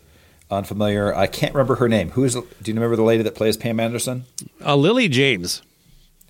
unfamiliar, 0.50 1.14
I 1.14 1.28
can't 1.28 1.54
remember 1.54 1.76
her 1.76 1.90
name. 1.90 2.12
Who's? 2.12 2.34
Do 2.34 2.42
you 2.66 2.74
remember 2.74 2.96
the 2.96 3.04
lady 3.04 3.24
that 3.24 3.36
plays 3.36 3.58
Pam 3.58 3.80
Anderson? 3.80 4.26
uh, 4.66 4.76
Lily 4.76 5.08
James. 5.10 5.62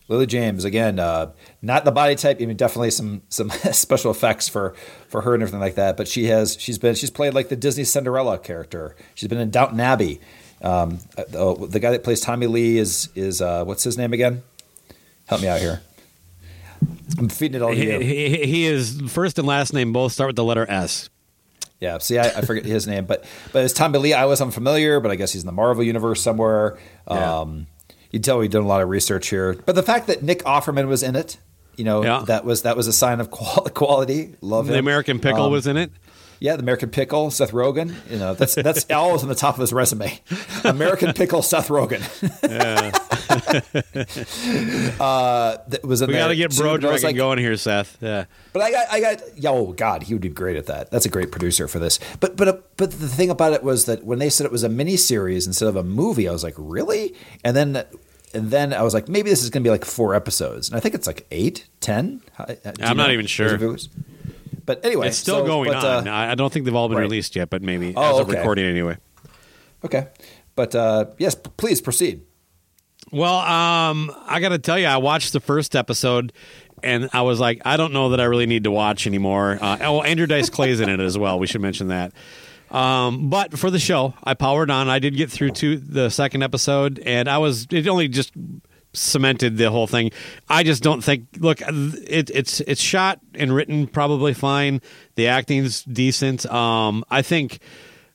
Lily 0.08 0.28
James 0.28 0.64
again, 0.66 0.99
uh, 0.99 1.32
not 1.64 1.84
the 1.84 1.91
body 1.91 2.16
type. 2.16 2.38
I 2.39 2.45
mean, 2.45 2.58
definitely 2.58 2.91
some 2.91 3.22
some 3.30 3.49
special 3.72 4.12
effects 4.12 4.47
for 4.47 4.74
for 5.08 5.22
her 5.22 5.34
and 5.34 5.41
everything 5.43 5.60
like 5.60 5.76
that. 5.76 5.97
But 5.97 6.08
she 6.08 6.26
has 6.26 6.58
she's 6.60 6.78
been 6.78 6.95
she's 6.95 7.10
played 7.12 7.34
like 7.34 7.49
the 7.49 7.56
Disney 7.56 7.84
Cinderella 7.84 8.38
character. 8.38 8.95
She's 9.16 9.30
been 9.30 9.39
in 9.39 9.49
Downton 9.51 9.80
Abbey. 9.80 10.20
Um, 10.66 10.99
uh, 11.18 11.24
oh, 11.36 11.66
the 11.68 11.80
guy 11.80 11.91
that 11.91 12.03
plays 12.03 12.20
Tommy 12.22 12.47
Lee 12.47 12.78
is 12.78 13.09
is 13.16 13.41
uh, 13.41 13.63
what's 13.63 13.84
his 13.84 13.97
name 13.97 14.13
again? 14.13 14.41
Help 15.28 15.41
me 15.41 15.47
out 15.47 15.59
here. 15.59 15.82
I'm 17.18 17.30
feeding 17.30 17.55
it 17.57 17.61
all 17.63 17.70
to 17.72 17.76
He, 17.76 17.86
you. 17.91 17.99
he, 17.99 18.45
he 18.45 18.66
is 18.66 18.99
first 19.07 19.38
and 19.39 19.47
last 19.47 19.74
name 19.74 19.93
both 19.93 20.11
start 20.11 20.30
with 20.30 20.36
the 20.36 20.43
letter 20.43 20.66
S. 20.70 21.09
Yeah, 21.80 21.97
see, 21.99 22.18
I, 22.18 22.28
I 22.30 22.41
forget 22.41 22.66
his 22.66 22.88
name, 22.88 23.05
but 23.05 23.24
but 23.53 23.63
as 23.63 23.74
Tommy 23.74 23.99
Lee, 23.99 24.13
I 24.13 24.26
was 24.26 24.41
unfamiliar, 24.41 24.99
but 24.99 25.11
I 25.11 25.16
guess 25.16 25.34
he's 25.34 25.43
in 25.43 25.45
the 25.45 25.51
Marvel 25.51 25.84
universe 25.84 26.22
somewhere. 26.22 26.78
Um, 27.07 27.68
you 28.11 28.20
tell 28.20 28.39
we've 28.39 28.49
done 28.49 28.63
a 28.63 28.68
lot 28.68 28.82
of 28.82 28.89
research 28.89 29.28
here, 29.30 29.53
but 29.66 29.76
the 29.76 29.84
fact 29.84 30.07
that 30.07 30.24
Nick 30.24 30.39
Offerman 30.43 30.88
was 30.88 31.03
in 31.03 31.16
it, 31.16 31.38
you 31.76 31.84
know, 31.84 32.03
Yeah. 32.03 32.24
that 32.28 32.45
was 32.45 32.61
that 32.63 32.78
was 32.78 32.88
a 32.88 32.93
sign 32.93 33.20
of 33.20 33.30
qual- 33.30 33.66
quality. 33.74 34.36
Love 34.41 34.68
The. 34.68 34.80
American 34.80 35.20
Pickle 35.20 35.43
Um, 35.45 35.51
was 35.51 35.68
in 35.68 35.76
it. 35.78 35.91
Yeah, 36.40 36.56
the 36.56 36.62
American 36.64 36.90
Pickle, 36.90 37.32
Seth 37.32 37.52
Rogen. 37.52 37.96
You 38.10 38.18
know, 38.20 38.34
that's 38.34 38.56
that's 38.56 38.86
always 38.92 39.24
on 39.24 39.30
the 39.30 39.36
top 39.36 39.56
of 39.56 39.62
his 39.62 39.72
resume. 39.74 40.20
American 40.64 41.14
Pickle, 41.14 41.42
Seth 41.42 41.70
Rogen. 41.70 42.02
uh, 45.00 45.58
that 45.68 45.84
was 45.84 46.02
in 46.02 46.08
We 46.10 46.14
got 46.16 46.28
to 46.30 46.36
get 46.36 46.52
too, 46.52 46.62
Bro 46.62 46.78
but 46.78 46.86
I 46.86 46.92
was 46.92 47.02
Dragon 47.02 47.08
like- 47.08 47.16
going 47.16 47.38
here, 47.40 47.56
Seth. 47.58 47.98
Yeah. 48.02 48.26
but 48.54 48.62
I 48.62 48.72
got, 48.72 48.88
I 48.92 49.00
got, 49.00 49.22
yeah, 49.38 49.50
oh 49.52 49.74
God, 49.74 50.04
he 50.04 50.14
would 50.14 50.22
be 50.22 50.30
great 50.30 50.58
at 50.58 50.68
that. 50.68 50.92
That's 50.92 51.06
a 51.06 51.10
great 51.10 51.32
producer 51.32 51.68
for 51.68 51.80
this. 51.80 52.00
But, 52.20 52.36
but, 52.36 52.76
but 52.78 52.92
the 52.92 53.08
thing 53.08 53.30
about 53.30 53.54
it 53.54 53.64
was 53.64 53.86
that 53.86 54.04
when 54.04 54.20
they 54.20 54.30
said 54.30 54.46
it 54.46 54.52
was 54.52 54.64
a 54.64 54.70
mini 54.70 54.98
series 54.98 55.48
instead 55.48 55.68
of 55.70 55.76
a 55.76 55.84
movie, 55.84 56.28
I 56.28 56.32
was 56.32 56.44
like, 56.44 56.56
really? 56.58 57.16
And 57.44 57.56
then, 57.56 57.84
and 58.34 58.52
then 58.52 58.74
I 58.74 58.82
was 58.82 58.94
like, 58.94 59.08
maybe 59.08 59.30
this 59.30 59.44
is 59.44 59.50
going 59.50 59.64
to 59.64 59.68
be 59.68 59.72
like 59.72 59.86
four 59.86 60.14
episodes, 60.14 60.68
and 60.70 60.76
I 60.76 60.82
think 60.82 60.94
it's 60.96 61.08
like 61.08 61.26
eight, 61.32 61.68
ten. 61.80 62.22
Uh, 62.38 62.56
I'm 62.82 62.98
not 62.98 63.08
know? 63.08 63.14
even 63.14 63.28
sure. 63.28 63.58
If 64.68 64.70
it 64.70 64.78
was- 64.78 64.78
But 64.82 64.86
anyway, 64.86 65.07
it's 65.07 65.18
still 65.18 65.39
so- 65.39 65.45
going 65.45 65.72
but, 65.72 65.84
on. 65.84 66.07
uh, 66.07 66.13
I 66.13 66.36
don't 66.36 66.51
think 66.51 66.66
they've 66.66 66.76
all 66.76 66.88
been 66.89 66.97
right. 66.97 67.03
released 67.03 67.36
yet, 67.36 67.49
but 67.49 67.61
maybe 67.61 67.93
Oh, 67.95 68.16
as 68.16 68.20
of 68.22 68.30
okay. 68.30 68.38
recording 68.39 68.66
anyway. 68.66 68.97
okay, 69.84 70.07
but 70.55 70.74
uh, 70.76 71.05
yes, 71.18 71.36
please 71.36 71.82
proceed. 71.82 72.22
Well, 73.11 73.36
um, 73.38 74.11
I 74.26 74.39
got 74.39 74.49
to 74.49 74.57
tell 74.59 74.80
you, 74.80 74.88
I 74.88 74.97
watched 74.97 75.32
the 75.34 75.39
first 75.39 75.76
episode, 75.76 76.34
and 76.82 77.09
I 77.13 77.22
was 77.22 77.39
like, 77.39 77.61
I 77.63 77.78
don't 77.78 77.93
know 77.93 78.09
that 78.09 78.20
I 78.20 78.24
really 78.26 78.47
need 78.47 78.63
to 78.63 78.72
watch 78.72 79.05
anymore. 79.05 79.59
Uh, 79.61 79.78
oh, 79.82 80.01
Andrew 80.01 80.26
Dice 80.26 80.49
Clay's 80.49 80.80
in 80.80 80.89
it 80.89 80.99
as 80.99 81.18
well. 81.18 81.38
We 81.38 81.45
should 81.47 81.61
mention 81.61 81.89
that. 81.89 82.13
Um, 82.72 83.30
but 83.30 83.57
for 83.59 83.70
the 83.70 83.78
show, 83.80 84.16
I 84.24 84.34
powered 84.34 84.72
on. 84.72 84.89
I 84.89 84.97
did 84.99 85.16
get 85.16 85.30
through 85.30 85.51
to 85.51 85.78
the 85.78 86.09
second 86.09 86.41
episode, 86.41 86.99
and 87.05 87.30
I 87.30 87.38
was 87.38 87.68
it 87.70 87.88
only 87.88 88.07
just 88.07 88.32
cemented 88.96 89.58
the 89.58 89.72
whole 89.72 89.88
thing. 89.88 90.12
I 90.50 90.64
just 90.64 90.84
don't 90.84 91.04
think. 91.04 91.28
Look, 91.38 91.62
it, 91.62 92.30
it's 92.34 92.62
it's 92.62 92.82
shot 92.82 93.20
and 93.34 93.54
written 93.54 93.88
probably 93.88 94.34
fine. 94.34 94.82
The 95.16 95.28
acting's 95.28 95.84
decent. 95.84 96.46
Um, 96.48 97.04
I 97.10 97.22
think. 97.22 97.60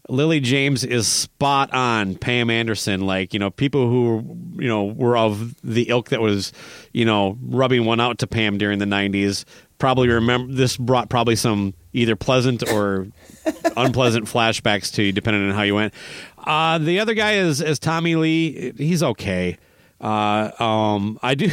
Lily 0.09 0.41
James 0.41 0.83
is 0.83 1.07
spot 1.07 1.73
on. 1.73 2.17
Pam 2.17 2.51
Anderson, 2.51 3.07
like 3.07 3.33
you 3.33 3.39
know, 3.39 3.51
people 3.51 3.89
who 3.89 4.37
you 4.59 4.67
know 4.67 4.87
were 4.87 5.17
of 5.17 5.55
the 5.63 5.89
ilk 5.89 6.09
that 6.09 6.21
was 6.21 6.53
you 6.93 7.05
know 7.05 7.39
rubbing 7.41 7.85
one 7.85 8.01
out 8.01 8.19
to 8.19 8.27
Pam 8.27 8.59
during 8.59 8.81
the 8.81 8.87
'90s 8.87 9.45
probably 9.81 10.09
remember 10.09 10.53
this 10.53 10.77
brought 10.77 11.09
probably 11.09 11.35
some 11.35 11.75
either 11.93 12.15
pleasant 12.15 12.63
or 12.71 13.09
unpleasant 13.77 14.27
flashbacks 14.27 14.93
to 14.95 15.03
you, 15.03 15.11
depending 15.11 15.49
on 15.49 15.55
how 15.55 15.63
you 15.63 15.75
went. 15.75 15.93
Uh, 16.39 16.79
the 16.79 17.01
other 17.01 17.15
guy 17.15 17.33
is 17.33 17.61
is 17.61 17.81
Tommy 17.81 18.15
Lee. 18.15 18.73
He's 18.77 19.03
okay. 19.03 19.59
Uh, 20.01 20.51
um, 20.59 21.19
I 21.23 21.35
do. 21.35 21.47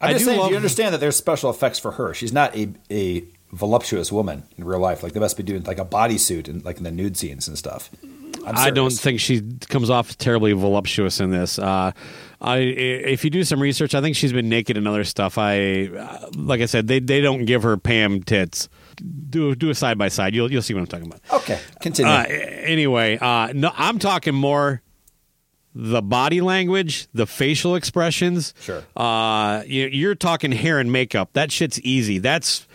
I'm 0.00 0.10
I 0.10 0.12
just 0.12 0.20
do 0.20 0.24
saying, 0.26 0.38
love, 0.38 0.48
do 0.48 0.52
you 0.52 0.56
understand 0.56 0.94
that 0.94 0.98
there's 0.98 1.16
special 1.16 1.50
effects 1.50 1.78
for 1.78 1.92
her? 1.92 2.14
She's 2.14 2.32
not 2.32 2.56
a 2.56 2.72
a 2.90 3.24
voluptuous 3.52 4.10
woman 4.10 4.44
in 4.56 4.64
real 4.64 4.80
life. 4.80 5.02
Like 5.02 5.12
they 5.12 5.20
must 5.20 5.36
be 5.36 5.42
doing 5.42 5.62
like 5.64 5.78
a 5.78 5.84
bodysuit 5.84 6.48
and 6.48 6.64
like 6.64 6.78
in 6.78 6.84
the 6.84 6.90
nude 6.90 7.16
scenes 7.16 7.46
and 7.46 7.56
stuff. 7.56 7.90
I'm 8.44 8.74
don't 8.74 8.92
think 8.92 9.20
she 9.20 9.40
comes 9.68 9.90
off 9.90 10.16
terribly 10.18 10.52
voluptuous 10.52 11.20
in 11.20 11.30
this. 11.30 11.58
Uh, 11.58 11.92
I, 12.40 12.58
if 12.58 13.24
you 13.24 13.30
do 13.30 13.44
some 13.44 13.62
research, 13.62 13.94
I 13.94 14.00
think 14.00 14.16
she's 14.16 14.32
been 14.32 14.48
naked 14.48 14.76
in 14.76 14.86
other 14.86 15.04
stuff. 15.04 15.38
I, 15.38 15.86
uh, 15.86 16.28
like 16.34 16.60
I 16.60 16.66
said, 16.66 16.88
they 16.88 16.98
they 16.98 17.20
don't 17.20 17.44
give 17.44 17.62
her 17.62 17.76
Pam 17.76 18.22
tits. 18.22 18.68
Do 19.30 19.54
do 19.54 19.70
a 19.70 19.74
side 19.74 19.96
by 19.96 20.08
side. 20.08 20.34
You'll 20.34 20.50
you'll 20.50 20.62
see 20.62 20.74
what 20.74 20.80
I'm 20.80 20.86
talking 20.86 21.06
about. 21.06 21.20
Okay, 21.32 21.60
continue. 21.80 22.10
Uh, 22.10 22.24
anyway, 22.28 23.16
uh, 23.18 23.52
no, 23.54 23.70
I'm 23.76 23.98
talking 23.98 24.34
more 24.34 24.81
the 25.74 26.02
body 26.02 26.40
language, 26.40 27.06
the 27.14 27.26
facial 27.26 27.74
expressions. 27.74 28.52
Sure. 28.60 28.82
Uh, 28.96 29.62
you, 29.66 29.86
you're 29.86 30.14
talking 30.14 30.52
hair 30.52 30.78
and 30.78 30.92
makeup. 30.92 31.30
That 31.32 31.50
shit's 31.50 31.80
easy. 31.80 32.18
That's 32.18 32.66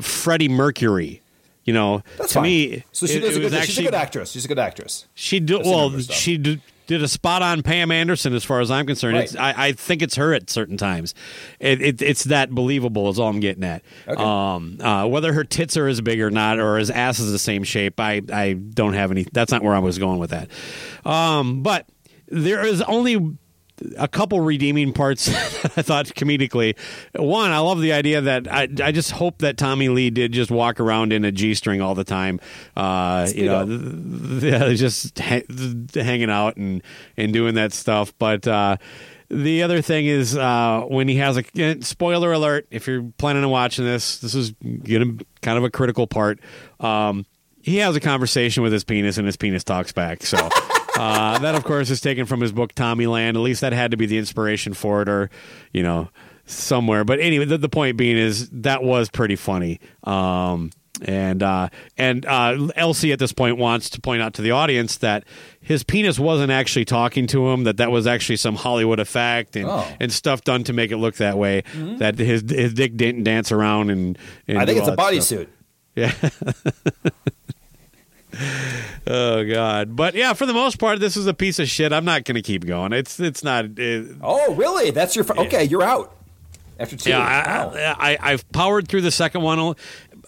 Freddie 0.00 0.48
Mercury. 0.48 1.20
You 1.64 1.72
know, 1.72 2.02
That's 2.18 2.28
to 2.32 2.40
fine. 2.40 2.42
me, 2.42 2.84
so 2.92 3.06
she 3.06 3.14
it- 3.14 3.20
does 3.20 3.36
a 3.36 3.40
good. 3.40 3.64
she's 3.64 3.78
a 3.78 3.82
good 3.84 3.94
actress. 3.94 4.32
She's 4.32 4.44
a 4.44 4.48
good 4.48 4.58
actress. 4.58 5.06
she 5.14 5.40
did 5.40 5.60
I've 5.60 5.64
seen 5.64 5.72
her 5.72 5.78
well. 5.88 5.98
She 6.00 6.36
did, 6.36 6.60
did 6.86 7.02
a 7.02 7.08
spot 7.08 7.40
on 7.40 7.62
Pam 7.62 7.90
Anderson, 7.90 8.34
as 8.34 8.44
far 8.44 8.60
as 8.60 8.70
I'm 8.70 8.84
concerned. 8.86 9.14
Right. 9.16 9.24
It's, 9.24 9.34
I, 9.34 9.54
I 9.68 9.72
think 9.72 10.02
it's 10.02 10.16
her 10.16 10.34
at 10.34 10.50
certain 10.50 10.76
times. 10.76 11.14
It, 11.58 11.80
it, 11.80 12.02
it's 12.02 12.24
that 12.24 12.50
believable. 12.50 13.08
Is 13.08 13.18
all 13.18 13.30
I'm 13.30 13.40
getting 13.40 13.64
at. 13.64 13.82
Okay. 14.06 14.22
Um, 14.22 14.76
uh, 14.78 15.06
whether 15.06 15.32
her 15.32 15.42
tits 15.42 15.78
are 15.78 15.88
as 15.88 16.02
big 16.02 16.20
or 16.20 16.30
not, 16.30 16.58
or 16.58 16.76
his 16.76 16.90
ass 16.90 17.18
is 17.18 17.32
the 17.32 17.38
same 17.38 17.64
shape, 17.64 17.98
I 17.98 18.20
I 18.30 18.52
don't 18.52 18.92
have 18.92 19.10
any. 19.10 19.26
That's 19.32 19.50
not 19.50 19.62
where 19.62 19.74
I 19.74 19.78
was 19.78 19.98
going 19.98 20.18
with 20.18 20.30
that. 20.30 20.50
Um, 21.10 21.62
but 21.62 21.86
there 22.28 22.64
is 22.64 22.82
only 22.82 23.36
a 23.98 24.06
couple 24.06 24.40
redeeming 24.40 24.92
parts 24.92 25.28
I 25.76 25.82
thought 25.82 26.06
comedically. 26.06 26.76
One, 27.14 27.50
I 27.50 27.58
love 27.58 27.80
the 27.80 27.92
idea 27.92 28.20
that 28.20 28.50
I, 28.52 28.68
I 28.82 28.92
just 28.92 29.10
hope 29.10 29.38
that 29.38 29.56
Tommy 29.56 29.88
Lee 29.88 30.10
did 30.10 30.32
just 30.32 30.50
walk 30.50 30.80
around 30.80 31.12
in 31.12 31.24
a 31.24 31.32
G 31.32 31.54
string 31.54 31.80
all 31.80 31.94
the 31.94 32.04
time. 32.04 32.40
Uh, 32.76 33.28
you 33.34 33.46
know, 33.46 33.64
yeah, 34.40 34.72
just 34.74 35.18
ha- 35.18 35.42
th- 35.48 35.94
hanging 35.94 36.30
out 36.30 36.56
and, 36.56 36.82
and 37.16 37.32
doing 37.32 37.54
that 37.54 37.72
stuff. 37.72 38.14
But 38.18 38.46
uh, 38.46 38.76
the 39.28 39.62
other 39.62 39.82
thing 39.82 40.06
is 40.06 40.36
uh, 40.36 40.82
when 40.86 41.08
he 41.08 41.16
has 41.16 41.36
a 41.36 41.80
spoiler 41.80 42.32
alert. 42.32 42.66
If 42.70 42.86
you're 42.86 43.10
planning 43.18 43.42
on 43.44 43.50
watching 43.50 43.84
this, 43.84 44.18
this 44.18 44.34
is 44.34 44.52
gonna 44.52 45.16
kind 45.42 45.58
of 45.58 45.64
a 45.64 45.70
critical 45.70 46.06
part. 46.06 46.38
Um, 46.80 47.26
he 47.60 47.78
has 47.78 47.96
a 47.96 48.00
conversation 48.00 48.62
with 48.62 48.72
his 48.72 48.84
penis, 48.84 49.16
and 49.16 49.26
his 49.26 49.36
penis 49.36 49.64
talks 49.64 49.92
back. 49.92 50.22
So. 50.22 50.48
Uh, 50.98 51.38
that, 51.40 51.54
of 51.54 51.64
course, 51.64 51.90
is 51.90 52.00
taken 52.00 52.24
from 52.26 52.40
his 52.40 52.52
book 52.52 52.74
Tommyland. 52.74 53.30
At 53.30 53.40
least 53.40 53.60
that 53.62 53.72
had 53.72 53.90
to 53.90 53.96
be 53.96 54.06
the 54.06 54.18
inspiration 54.18 54.74
for 54.74 55.02
it, 55.02 55.08
or 55.08 55.28
you 55.72 55.82
know, 55.82 56.08
somewhere. 56.46 57.04
But 57.04 57.20
anyway, 57.20 57.44
the, 57.46 57.58
the 57.58 57.68
point 57.68 57.96
being 57.96 58.16
is 58.16 58.48
that 58.50 58.82
was 58.82 59.08
pretty 59.10 59.36
funny. 59.36 59.80
Um, 60.04 60.70
and 61.02 61.42
uh, 61.42 61.70
and 61.98 62.24
uh, 62.24 62.68
Elsie 62.76 63.10
at 63.10 63.18
this 63.18 63.32
point 63.32 63.58
wants 63.58 63.90
to 63.90 64.00
point 64.00 64.22
out 64.22 64.34
to 64.34 64.42
the 64.42 64.52
audience 64.52 64.98
that 64.98 65.24
his 65.60 65.82
penis 65.82 66.20
wasn't 66.20 66.52
actually 66.52 66.84
talking 66.84 67.26
to 67.26 67.48
him; 67.50 67.64
that 67.64 67.78
that 67.78 67.90
was 67.90 68.06
actually 68.06 68.36
some 68.36 68.54
Hollywood 68.54 69.00
effect 69.00 69.56
and, 69.56 69.66
Oh. 69.68 69.84
and 69.98 70.12
stuff 70.12 70.44
done 70.44 70.62
to 70.64 70.72
make 70.72 70.92
it 70.92 70.98
look 70.98 71.16
that 71.16 71.36
way. 71.36 71.64
Mhm. 71.72 71.98
That 71.98 72.16
his 72.20 72.44
his 72.48 72.72
dick 72.74 72.96
didn't 72.96 73.24
dance 73.24 73.50
around 73.50 73.90
and. 73.90 74.16
and 74.46 74.58
I 74.58 74.64
think 74.66 74.78
it's 74.78 74.86
a 74.88 74.94
bodysuit. 74.96 75.48
Yeah. 75.96 76.12
oh 79.06 79.44
God! 79.44 79.96
But 79.96 80.14
yeah, 80.14 80.32
for 80.32 80.46
the 80.46 80.52
most 80.54 80.78
part, 80.78 81.00
this 81.00 81.16
is 81.16 81.26
a 81.26 81.34
piece 81.34 81.58
of 81.58 81.68
shit. 81.68 81.92
I'm 81.92 82.04
not 82.04 82.24
going 82.24 82.36
to 82.36 82.42
keep 82.42 82.66
going. 82.66 82.92
It's 82.92 83.20
it's 83.20 83.44
not. 83.44 83.78
It, 83.78 84.16
Oh, 84.20 84.54
really? 84.54 84.90
That's 84.90 85.14
your. 85.16 85.24
Fr- 85.24 85.38
okay, 85.38 85.64
you're 85.64 85.82
out 85.82 86.14
after 86.78 86.96
two. 86.96 87.10
yeah. 87.10 87.94
I, 87.98 88.12
I, 88.14 88.32
I've 88.32 88.50
powered 88.52 88.88
through 88.88 89.02
the 89.02 89.10
second 89.10 89.42
one. 89.42 89.74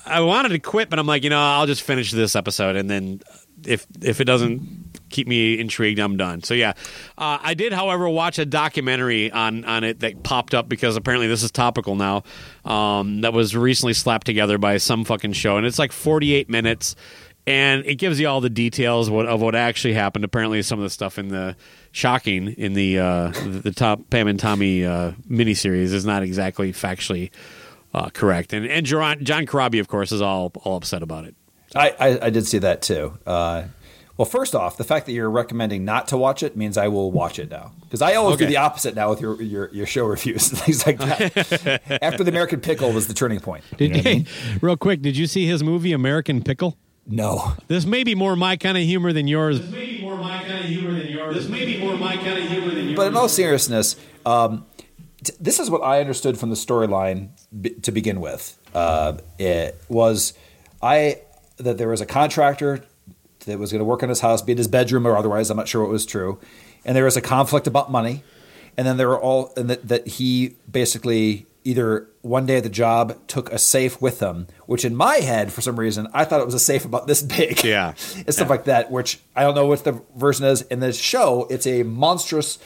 I 0.05 0.21
wanted 0.21 0.51
to 0.51 0.59
quit, 0.59 0.89
but 0.89 0.99
I'm 0.99 1.07
like, 1.07 1.25
you 1.25 1.31
know, 1.31 1.41
I'll 1.41 1.67
just 1.67 1.83
finish 1.83 2.13
this 2.13 2.37
episode, 2.37 2.77
and 2.77 2.89
then 2.89 3.21
if 3.65 3.87
if 4.03 4.21
it 4.21 4.25
doesn't 4.25 4.85
keep 5.09 5.27
me 5.27 5.59
intrigued, 5.59 5.99
I'm 5.99 6.17
done. 6.17 6.43
So 6.43 6.55
yeah, 6.55 6.71
uh, 7.17 7.39
I 7.41 7.55
did, 7.55 7.73
however, 7.73 8.09
watch 8.09 8.39
a 8.39 8.45
documentary 8.47 9.31
on 9.31 9.65
on 9.65 9.83
it 9.83 10.01
that 10.01 10.23
popped 10.23 10.55
up 10.55 10.69
because 10.69 10.97
apparently 10.97 11.27
this 11.27 11.43
is 11.43 11.51
topical 11.51 11.97
now. 11.97 12.23
Um, 12.65 13.23
that 13.23 13.33
was 13.33 13.57
recently 13.57 13.95
slapped 13.95 14.27
together 14.27 14.59
by 14.59 14.77
some 14.77 15.05
fucking 15.05 15.33
show, 15.33 15.57
and 15.57 15.67
it's 15.67 15.79
like 15.79 15.93
48 15.93 16.49
minutes. 16.49 16.95
And 17.47 17.87
it 17.87 17.95
gives 17.95 18.19
you 18.19 18.27
all 18.27 18.41
the 18.41 18.51
details 18.51 19.09
what, 19.09 19.27
of 19.27 19.41
what 19.41 19.55
actually 19.55 19.95
happened. 19.95 20.25
Apparently, 20.25 20.63
some 20.63 20.81
of 20.81 20.83
the 20.83 20.91
stuff 20.91 21.17
in 21.17 21.29
the 21.29 21.55
shocking 21.93 22.49
in 22.49 22.73
the 22.73 22.99
uh, 22.99 23.29
the, 23.31 23.61
the 23.65 23.73
top 23.73 24.11
Pam 24.11 24.27
and 24.27 24.39
Tommy 24.39 24.85
uh, 24.85 25.13
miniseries 25.31 25.93
is 25.93 26.05
not 26.05 26.25
exactly 26.25 26.73
factually 26.73 27.31
uh, 27.95 28.11
correct. 28.11 28.53
And 28.53 28.67
and 28.67 28.85
John, 28.85 29.25
John 29.25 29.47
Corabi, 29.47 29.79
of 29.79 29.87
course, 29.87 30.11
is 30.11 30.21
all 30.21 30.53
all 30.65 30.77
upset 30.77 31.03
about 31.03 31.25
it. 31.25 31.37
I, 31.75 31.95
I, 31.99 32.27
I 32.27 32.31
did 32.31 32.47
see 32.47 32.59
that 32.59 32.83
too. 32.83 33.19
Uh, 33.27 33.65
well, 34.17 34.25
first 34.25 34.55
off, 34.55 34.79
the 34.79 34.85
fact 34.85 35.07
that 35.07 35.13
you're 35.13 35.31
recommending 35.31 35.85
not 35.85 36.09
to 36.09 36.17
watch 36.17 36.43
it 36.43 36.57
means 36.57 36.79
I 36.79 36.89
will 36.89 37.13
watch 37.13 37.39
it 37.39 37.51
now 37.51 37.73
because 37.83 38.01
I 38.01 38.15
always 38.15 38.39
do 38.39 38.47
the 38.47 38.57
opposite 38.57 38.95
now 38.95 39.11
with 39.11 39.21
your 39.21 39.41
your, 39.43 39.69
your 39.73 39.87
show 39.87 40.07
reviews 40.07 40.51
and 40.51 40.59
things 40.59 40.87
like 40.87 40.99
that. 40.99 41.83
After 42.03 42.25
the 42.25 42.31
American 42.31 42.61
Pickle 42.61 42.93
was 42.93 43.09
the 43.09 43.15
turning 43.15 43.41
point. 43.41 43.63
You 43.79 43.89
know 43.89 43.97
what 43.99 44.07
I 44.07 44.11
mean? 44.11 44.27
real 44.63 44.77
quick, 44.77 45.03
did 45.03 45.17
you 45.17 45.27
see 45.27 45.47
his 45.47 45.63
movie 45.63 45.93
American 45.93 46.43
Pickle? 46.43 46.79
No. 47.07 47.53
This 47.69 47.87
may 47.87 48.03
be 48.05 48.15
more 48.15 48.35
my 48.37 48.57
kind 48.57 48.77
of 48.77 48.83
humor 48.85 49.13
than 49.13 49.29
yours. 49.29 49.61
This 49.61 49.71
may 49.71 49.87
be 49.87 50.03
more 50.03 50.17
my 50.17 50.43
kind 50.43 50.59
of 50.61 50.65
humor 50.67 50.93
than 50.99 51.09
yours. 51.09 51.35
This 51.37 51.49
may 51.49 51.65
be 51.65 51.79
more 51.81 51.97
my 51.97 52.17
kind 52.17 52.39
of 52.39 52.49
humor 52.49 52.75
than 52.75 52.85
yours. 52.87 52.97
But 52.97 53.09
in 53.09 53.17
all 53.17 53.29
seriousness, 53.29 53.97
um, 54.25 54.67
t- 55.23 55.33
this 55.41 55.61
is 55.61 55.71
what 55.71 55.83
I 55.83 56.01
understood 56.01 56.37
from 56.39 56.51
the 56.51 56.57
storyline 56.57 57.29
b- 57.59 57.71
to 57.71 57.93
begin 57.93 58.21
with. 58.21 58.59
Uh, 58.75 59.19
it 59.39 59.81
was 59.89 60.35
I 60.83 61.21
that 61.59 61.79
there 61.79 61.89
was 61.89 62.01
a 62.01 62.07
contractor 62.07 62.85
that 63.47 63.59
was 63.59 63.71
going 63.71 63.79
to 63.81 63.85
work 63.85 64.03
on 64.03 64.09
his 64.09 64.21
house, 64.21 64.43
be 64.43 64.53
it 64.53 64.59
his 64.59 64.69
bedroom 64.69 65.07
or 65.07 65.17
otherwise. 65.17 65.49
I'm 65.49 65.57
not 65.57 65.69
sure 65.69 65.83
what 65.83 65.91
was 65.91 66.05
true, 66.05 66.41
and 66.85 66.97
there 66.97 67.05
was 67.05 67.17
a 67.17 67.21
conflict 67.23 67.67
about 67.69 67.91
money, 67.91 68.25
and 68.77 68.87
then 68.87 68.97
there 68.97 69.09
were 69.09 69.21
all 69.21 69.53
and 69.57 69.71
that, 69.71 69.87
that 69.87 70.07
he 70.09 70.57
basically 70.71 71.47
either 71.67 72.09
one 72.23 72.47
day 72.47 72.57
at 72.59 72.63
the 72.63 72.69
job 72.71 73.17
took 73.29 73.53
a 73.53 73.59
safe 73.59 74.01
with 74.01 74.19
them, 74.21 74.47
which 74.67 74.85
in 74.85 74.95
my 74.95 75.17
head 75.17 75.53
for 75.53 75.61
some 75.61 75.79
reason 75.79 76.07
I 76.15 76.25
thought 76.25 76.41
it 76.41 76.47
was 76.47 76.55
a 76.55 76.59
safe 76.61 76.85
about 76.85 77.07
this 77.07 77.23
big, 77.37 77.65
Yeah. 77.65 77.95
and 78.17 78.33
stuff 78.33 78.49
like 78.49 78.65
that. 78.65 78.91
Which 78.91 79.21
I 79.35 79.43
don't 79.43 79.55
know 79.55 79.67
what 79.67 79.85
the 79.85 80.01
version 80.17 80.47
is 80.47 80.63
in 80.63 80.81
the 80.81 80.93
show. 80.93 81.47
It's 81.51 81.67
a 81.67 81.83
monstrous. 81.83 82.59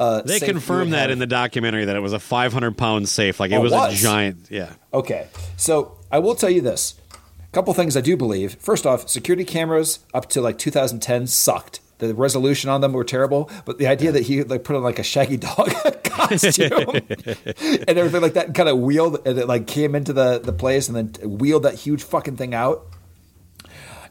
Uh, 0.00 0.22
They 0.22 0.38
confirmed 0.38 0.92
that 0.92 1.02
have. 1.02 1.10
in 1.10 1.18
the 1.18 1.26
documentary 1.26 1.84
that 1.86 1.96
it 1.96 2.00
was 2.00 2.12
a 2.12 2.20
500 2.20 2.76
pound 2.76 3.08
safe. 3.08 3.40
Like 3.40 3.50
it 3.50 3.56
Oh, 3.56 3.60
was, 3.60 3.72
was? 3.72 3.94
a 3.98 4.02
giant. 4.02 4.46
Yeah. 4.48 4.72
Okay, 4.94 5.26
so 5.56 5.96
I 6.12 6.18
will 6.20 6.34
tell 6.36 6.50
you 6.50 6.60
this: 6.60 6.94
a 7.12 7.52
couple 7.52 7.74
things 7.74 7.96
I 7.96 8.00
do 8.00 8.16
believe. 8.16 8.54
First 8.60 8.86
off, 8.86 9.08
security 9.08 9.44
cameras 9.44 9.98
up 10.14 10.28
to 10.30 10.40
like 10.40 10.56
2010 10.58 11.26
sucked. 11.26 11.80
The 11.98 12.14
resolution 12.14 12.70
on 12.70 12.80
them 12.80 12.92
were 12.92 13.02
terrible, 13.04 13.50
but 13.64 13.78
the 13.78 13.86
idea 13.88 14.12
that 14.12 14.22
he 14.22 14.42
like 14.44 14.62
put 14.64 14.76
on 14.76 14.82
like 14.84 14.98
a 14.98 15.02
Shaggy 15.02 15.36
Dog 15.48 15.70
costume 16.04 16.94
and 16.94 17.98
everything 17.98 18.20
like 18.22 18.34
that, 18.34 18.46
and 18.46 18.54
kind 18.54 18.68
of 18.68 18.78
wheeled 18.78 19.26
and 19.26 19.38
it 19.38 19.48
like 19.48 19.66
came 19.66 19.94
into 19.94 20.12
the 20.12 20.38
the 20.38 20.52
place 20.52 20.88
and 20.88 20.96
then 20.96 21.28
wheeled 21.38 21.64
that 21.64 21.74
huge 21.74 22.02
fucking 22.02 22.36
thing 22.36 22.54
out. 22.54 22.86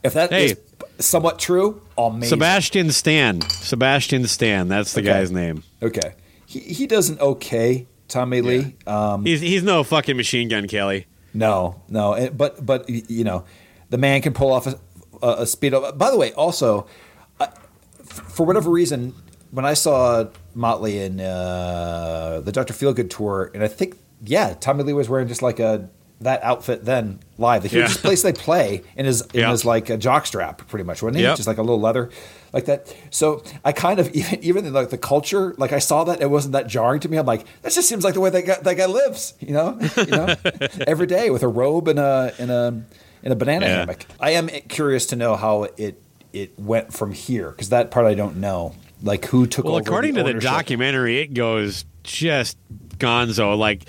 If 0.03 0.13
that 0.13 0.31
is 0.31 0.51
Hey. 0.51 0.57
somewhat 0.99 1.39
true, 1.39 1.81
amazing. 1.97 2.29
Sebastian 2.29 2.91
Stan. 2.91 3.41
Sebastian 3.41 4.27
Stan. 4.27 4.67
That's 4.67 4.93
the 4.93 4.99
Okay. 5.01 5.09
guy's 5.09 5.31
name. 5.31 5.63
Okay, 5.81 6.13
he 6.45 6.59
he 6.59 6.87
does 6.87 7.09
an 7.09 7.17
okay 7.19 7.87
Tommy 8.07 8.41
Lee. 8.41 8.75
Um, 8.85 9.25
He's 9.25 9.41
he's 9.41 9.63
no 9.63 9.83
fucking 9.83 10.15
machine 10.17 10.49
gun 10.49 10.67
Kelly. 10.67 11.07
No, 11.33 11.81
no, 11.89 12.29
but 12.33 12.65
but 12.65 12.89
you 12.89 13.23
know, 13.23 13.43
the 13.89 13.97
man 13.97 14.21
can 14.21 14.33
pull 14.33 14.51
off 14.51 14.67
a, 14.67 14.79
a, 15.21 15.41
a 15.41 15.45
speed. 15.47 15.73
By 15.95 16.11
the 16.11 16.17
way, 16.17 16.31
also, 16.33 16.87
for 18.21 18.45
whatever 18.45 18.69
reason, 18.69 19.13
when 19.51 19.65
I 19.65 19.73
saw 19.73 20.27
Motley 20.53 20.99
in 20.99 21.19
uh, 21.19 22.41
the 22.43 22.51
Doctor 22.51 22.73
Feelgood 22.73 23.09
tour, 23.09 23.51
and 23.53 23.63
I 23.63 23.67
think 23.67 23.97
yeah, 24.23 24.55
Tommy 24.59 24.83
Lee 24.83 24.93
was 24.93 25.07
wearing 25.09 25.27
just 25.27 25.41
like 25.41 25.59
a 25.59 25.89
that 26.19 26.41
outfit 26.43 26.83
then 26.83 27.19
live. 27.37 27.61
The 27.61 27.67
hugest 27.69 27.97
Yeah. 27.99 28.01
place 28.01 28.23
they 28.23 28.33
play 28.33 28.81
in 28.95 29.05
his 29.05 29.21
in 29.33 29.41
Yeah. 29.41 29.51
his 29.51 29.63
like 29.63 29.89
a 29.91 29.97
jock 29.97 30.25
strap, 30.25 30.67
pretty 30.67 30.83
much, 30.83 31.03
wasn't 31.03 31.17
he? 31.17 31.23
Yep. 31.23 31.35
Just 31.37 31.47
like 31.47 31.59
a 31.59 31.61
little 31.61 31.79
leather 31.79 32.09
like 32.53 32.65
that. 32.65 32.91
So 33.11 33.43
I 33.63 33.71
kind 33.71 33.99
of 33.99 34.09
even 34.15 34.43
even 34.43 34.65
in 34.65 34.73
like 34.73 34.89
the 34.89 34.97
culture, 34.97 35.53
like 35.59 35.71
I 35.73 35.79
saw 35.79 36.03
that 36.05 36.19
it 36.21 36.29
wasn't 36.31 36.53
that 36.53 36.65
jarring 36.67 36.99
to 37.01 37.09
me. 37.09 37.17
I'm 37.17 37.27
like, 37.27 37.45
that 37.61 37.71
just 37.71 37.87
seems 37.87 38.03
like 38.03 38.15
the 38.15 38.19
way 38.21 38.31
that 38.31 38.41
guy, 38.47 38.57
that 38.59 38.73
guy 38.73 38.85
lives, 38.87 39.35
you 39.39 39.53
know, 39.53 39.77
you 39.97 40.05
know, 40.07 40.33
every 40.87 41.05
day 41.05 41.29
with 41.29 41.43
a 41.43 41.47
robe 41.47 41.87
and 41.87 41.99
a 41.99 42.33
and 42.39 42.49
a 42.49 42.83
in 43.21 43.31
a 43.31 43.35
banana 43.35 43.67
Yeah. 43.67 43.75
hammock. 43.81 44.05
I 44.19 44.31
am 44.31 44.47
curious 44.47 45.05
to 45.07 45.15
know 45.15 45.35
how 45.35 45.67
it 45.77 46.01
it 46.33 46.57
went 46.59 46.93
from 46.93 47.11
here 47.11 47.51
because 47.51 47.69
that 47.69 47.91
part 47.91 48.05
I 48.05 48.13
don't 48.13 48.37
know. 48.37 48.75
Like 49.03 49.25
who 49.25 49.45
took 49.45 49.65
Well, 49.65 49.75
over? 49.75 49.81
according 49.83 50.15
to 50.15 50.23
the 50.23 50.33
documentary, 50.35 51.19
it 51.19 51.33
goes 51.33 51.85
just 52.03 52.57
gonzo. 52.97 53.57
Like 53.57 53.83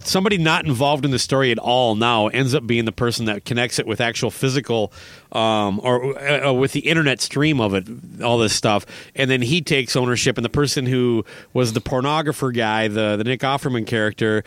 somebody 0.00 0.36
not 0.36 0.66
involved 0.66 1.04
in 1.04 1.10
the 1.12 1.18
story 1.18 1.50
at 1.50 1.58
all 1.58 1.94
now 1.94 2.26
ends 2.28 2.54
up 2.54 2.66
being 2.66 2.84
the 2.84 2.92
person 2.92 3.24
that 3.26 3.44
connects 3.44 3.78
it 3.78 3.86
with 3.86 4.00
actual 4.00 4.30
physical 4.30 4.92
um, 5.32 5.80
or 5.82 6.18
uh, 6.18 6.52
with 6.52 6.72
the 6.72 6.80
internet 6.80 7.20
stream 7.20 7.60
of 7.60 7.74
it, 7.74 7.86
all 8.22 8.38
this 8.38 8.54
stuff, 8.54 8.84
and 9.14 9.30
then 9.30 9.40
he 9.40 9.60
takes 9.62 9.96
ownership, 9.96 10.36
and 10.36 10.44
the 10.44 10.48
person 10.50 10.84
who 10.86 11.24
was 11.52 11.72
the 11.72 11.80
pornographer 11.80 12.54
guy, 12.54 12.88
the 12.88 13.16
the 13.16 13.24
Nick 13.24 13.40
Offerman 13.40 13.86
character, 13.86 14.42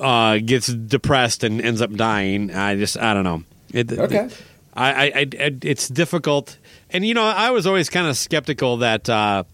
uh, 0.00 0.38
gets 0.38 0.68
depressed 0.68 1.44
and 1.44 1.60
ends 1.60 1.80
up 1.80 1.92
dying. 1.92 2.52
I 2.54 2.76
just 2.76 2.96
I 2.96 3.12
don't 3.14 3.24
know. 3.24 3.42
It, 3.72 3.92
Okay. 3.92 4.28
I, 4.74 4.90
I, 4.90 5.10
I, 5.20 5.56
it's 5.62 5.88
difficult, 5.88 6.58
and 6.90 7.04
you 7.04 7.14
know, 7.14 7.24
I 7.24 7.50
was 7.50 7.66
always 7.66 7.90
kind 7.90 8.06
of 8.06 8.16
skeptical 8.16 8.78
that. 8.78 9.08
Uh, 9.08 9.44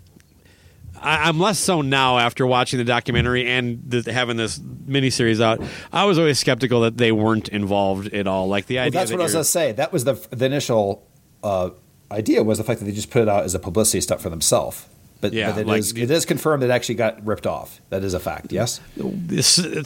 I, 1.00 1.28
I'm 1.28 1.38
less 1.38 1.58
so 1.58 1.82
now 1.82 2.18
after 2.18 2.46
watching 2.46 2.78
the 2.78 2.84
documentary 2.84 3.46
and 3.46 3.82
the, 3.86 4.10
having 4.12 4.36
this 4.38 4.58
miniseries 4.58 5.42
out. 5.42 5.60
I 5.92 6.04
was 6.04 6.18
always 6.18 6.38
skeptical 6.38 6.80
that 6.82 6.96
they 6.96 7.12
weren't 7.12 7.48
involved 7.50 8.14
at 8.14 8.26
all. 8.26 8.48
Like 8.48 8.64
the 8.66 8.76
Well, 8.76 8.86
idea 8.86 9.00
that's 9.00 9.10
that 9.10 9.16
what 9.16 9.20
I 9.20 9.24
was 9.24 9.32
going 9.34 9.44
to 9.44 9.50
say. 9.50 9.72
That 9.72 9.92
was 9.92 10.04
the, 10.04 10.14
the 10.30 10.46
initial 10.46 11.06
uh, 11.42 11.70
idea 12.10 12.42
was 12.42 12.56
the 12.58 12.64
fact 12.64 12.80
that 12.80 12.86
they 12.86 12.92
just 12.92 13.10
put 13.10 13.22
it 13.22 13.28
out 13.28 13.44
as 13.44 13.54
a 13.54 13.58
publicity 13.58 14.00
stunt 14.00 14.22
for 14.22 14.30
themselves. 14.30 14.86
But, 15.20 15.32
Yeah, 15.32 15.52
but 15.52 15.60
it, 15.60 15.66
like- 15.66 15.78
is, 15.80 15.92
it 15.96 16.10
is 16.10 16.24
confirmed 16.26 16.62
it 16.62 16.70
actually 16.70 16.96
got 16.96 17.24
ripped 17.24 17.46
off. 17.46 17.80
That 17.90 18.04
is 18.04 18.14
a 18.14 18.20
fact. 18.20 18.52
Yes. 18.52 18.80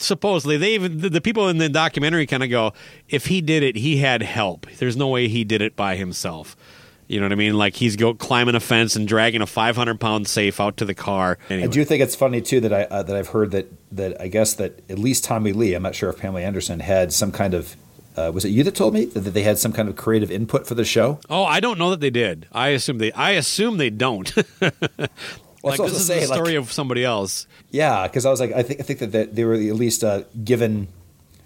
Supposedly 0.02 0.56
they 0.56 0.74
even 0.74 0.98
the, 0.98 1.10
the 1.10 1.20
people 1.20 1.48
in 1.48 1.58
the 1.58 1.68
documentary 1.68 2.26
kind 2.26 2.42
of 2.42 2.50
go 2.50 2.72
if 3.08 3.26
he 3.26 3.40
did 3.40 3.62
it 3.62 3.76
he 3.76 3.98
had 3.98 4.22
help 4.22 4.66
there's 4.78 4.96
no 4.96 5.08
way 5.08 5.28
he 5.28 5.44
did 5.44 5.62
it 5.62 5.76
by 5.76 5.96
himself 5.96 6.56
you 7.08 7.18
know 7.18 7.26
what 7.26 7.32
i 7.32 7.36
mean 7.36 7.54
like 7.54 7.76
he's 7.76 7.96
go 7.96 8.14
climbing 8.14 8.54
a 8.54 8.60
fence 8.60 8.96
and 8.96 9.06
dragging 9.08 9.42
a 9.42 9.46
500 9.46 9.98
pound 10.00 10.26
safe 10.28 10.60
out 10.60 10.76
to 10.78 10.84
the 10.84 10.94
car 10.94 11.38
anyway. 11.48 11.66
I 11.68 11.70
do 11.70 11.84
think 11.84 12.02
it's 12.02 12.14
funny 12.14 12.40
too 12.40 12.60
that 12.60 12.72
I 12.72 12.82
uh, 12.84 13.02
that 13.02 13.16
I've 13.16 13.28
heard 13.28 13.50
that 13.52 13.72
that 13.92 14.20
I 14.20 14.28
guess 14.28 14.54
that 14.54 14.80
at 14.88 14.98
least 14.98 15.24
Tommy 15.24 15.52
Lee, 15.52 15.74
I'm 15.74 15.82
not 15.82 15.94
sure 15.94 16.10
if 16.10 16.18
Pamela 16.18 16.42
Anderson 16.42 16.80
had 16.80 17.12
some 17.12 17.32
kind 17.32 17.54
of 17.54 17.76
uh, 18.16 18.30
was 18.34 18.44
it 18.44 18.48
you 18.50 18.62
that 18.64 18.74
told 18.74 18.92
me 18.94 19.04
that, 19.06 19.20
they 19.20 19.42
had 19.42 19.58
some 19.58 19.72
kind 19.72 19.88
of 19.88 19.96
creative 19.96 20.30
input 20.30 20.66
for 20.66 20.74
the 20.74 20.84
show? 20.84 21.18
oh 21.30 21.44
i 21.44 21.60
don't 21.60 21.78
know 21.78 21.90
that 21.90 22.00
they 22.00 22.10
did 22.10 22.46
i 22.52 22.68
assume 22.68 22.98
they 22.98 23.12
i 23.12 23.30
assume 23.32 23.76
they 23.76 23.90
don't 23.90 24.34
like 24.60 24.72
Well, 25.62 25.76
was 25.76 25.92
this 25.92 26.02
is 26.02 26.08
gonna 26.08 26.20
the 26.20 26.26
say, 26.26 26.26
like- 26.26 26.36
story 26.36 26.54
of 26.56 26.72
somebody 26.72 27.04
else 27.04 27.46
Yeah, 27.70 28.06
because 28.06 28.24
I 28.26 28.30
was 28.30 28.40
like, 28.40 28.52
I 28.52 28.62
think 28.62 28.80
I 28.80 28.82
think 28.82 28.98
that, 29.00 29.12
that 29.12 29.34
they 29.36 29.44
were 29.44 29.54
at 29.54 29.60
least 29.76 30.02
uh, 30.02 30.22
given 30.42 30.88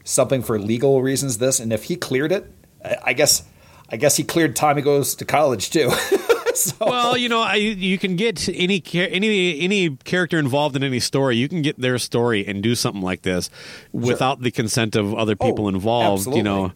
something 0.04 0.42
for 0.42 0.58
legal 0.58 1.02
reasons. 1.02 1.38
This, 1.38 1.58
and 1.60 1.72
if 1.72 1.84
he 1.84 1.96
cleared 1.96 2.30
it, 2.32 2.44
I, 2.84 2.96
I 3.06 3.12
guess 3.12 3.42
I 3.90 3.96
guess 3.96 4.16
he 4.16 4.24
cleared 4.24 4.54
Tommy 4.56 4.80
goes 4.82 5.14
to 5.16 5.24
college 5.24 5.70
too. 5.70 5.90
Well, 6.80 7.16
you 7.16 7.28
know, 7.28 7.40
I, 7.40 7.54
you 7.54 7.98
can 7.98 8.16
get 8.16 8.48
any 8.48 8.82
any 8.94 9.60
any 9.60 9.96
character 9.96 10.38
involved 10.38 10.76
in 10.76 10.84
any 10.84 11.00
story. 11.00 11.36
You 11.36 11.48
can 11.48 11.62
get 11.62 11.78
their 11.78 11.98
story 11.98 12.46
and 12.46 12.62
do 12.62 12.74
something 12.74 13.02
like 13.02 13.22
this 13.22 13.50
without 13.92 14.40
the 14.40 14.50
consent 14.50 14.96
of 14.96 15.14
other 15.14 15.36
oh, 15.40 15.46
people 15.46 15.68
involved. 15.68 16.26
You 16.26 16.42
know, 16.42 16.72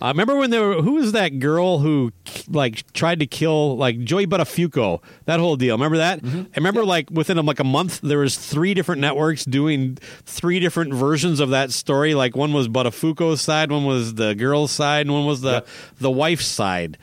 I 0.00 0.08
remember 0.08 0.36
when 0.36 0.50
there 0.50 0.80
who 0.80 0.94
was 0.94 1.12
that 1.12 1.40
girl 1.40 1.78
who 1.78 2.12
like 2.48 2.90
tried 2.92 3.18
to 3.20 3.26
kill 3.26 3.76
like 3.76 4.02
Joey 4.04 4.26
Buttafuoco? 4.26 5.02
That 5.24 5.40
whole 5.40 5.56
deal. 5.56 5.74
Remember 5.74 5.96
that? 5.96 6.22
Mm-hmm. 6.22 6.40
I 6.40 6.56
remember 6.56 6.84
like 6.84 7.10
within 7.10 7.44
like 7.44 7.58
a 7.58 7.64
month 7.64 8.00
there 8.00 8.18
was 8.18 8.36
three 8.36 8.74
different 8.74 9.00
networks 9.00 9.44
doing 9.44 9.96
three 10.24 10.60
different 10.60 10.94
versions 10.94 11.40
of 11.40 11.50
that 11.50 11.72
story. 11.72 12.14
Like 12.14 12.36
one 12.36 12.52
was 12.52 12.68
Buttafuoco's 12.68 13.40
side, 13.40 13.72
one 13.72 13.84
was 13.84 14.14
the 14.14 14.34
girl's 14.34 14.70
side, 14.70 15.06
and 15.06 15.12
one 15.12 15.26
was 15.26 15.40
the 15.40 15.64
the 15.98 16.10
wife's 16.10 16.46
side. 16.46 16.96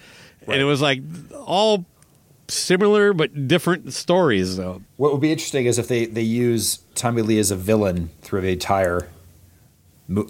And 0.48 0.62
it 0.62 0.66
was 0.66 0.82
like 0.82 1.02
all 1.46 1.86
similar 2.48 3.14
but 3.14 3.48
different 3.48 3.94
stories 3.94 4.58
though. 4.58 4.82
What 4.98 5.12
would 5.12 5.22
be 5.22 5.32
interesting 5.32 5.66
is 5.66 5.78
if 5.80 5.88
they, 5.88 6.06
they 6.06 6.22
use 6.22 6.80
Tommy 6.96 7.22
Lee 7.22 7.40
as 7.40 7.52
a 7.52 7.56
villain 7.56 8.10
through 8.22 8.42
the 8.42 8.52
entire 8.52 9.10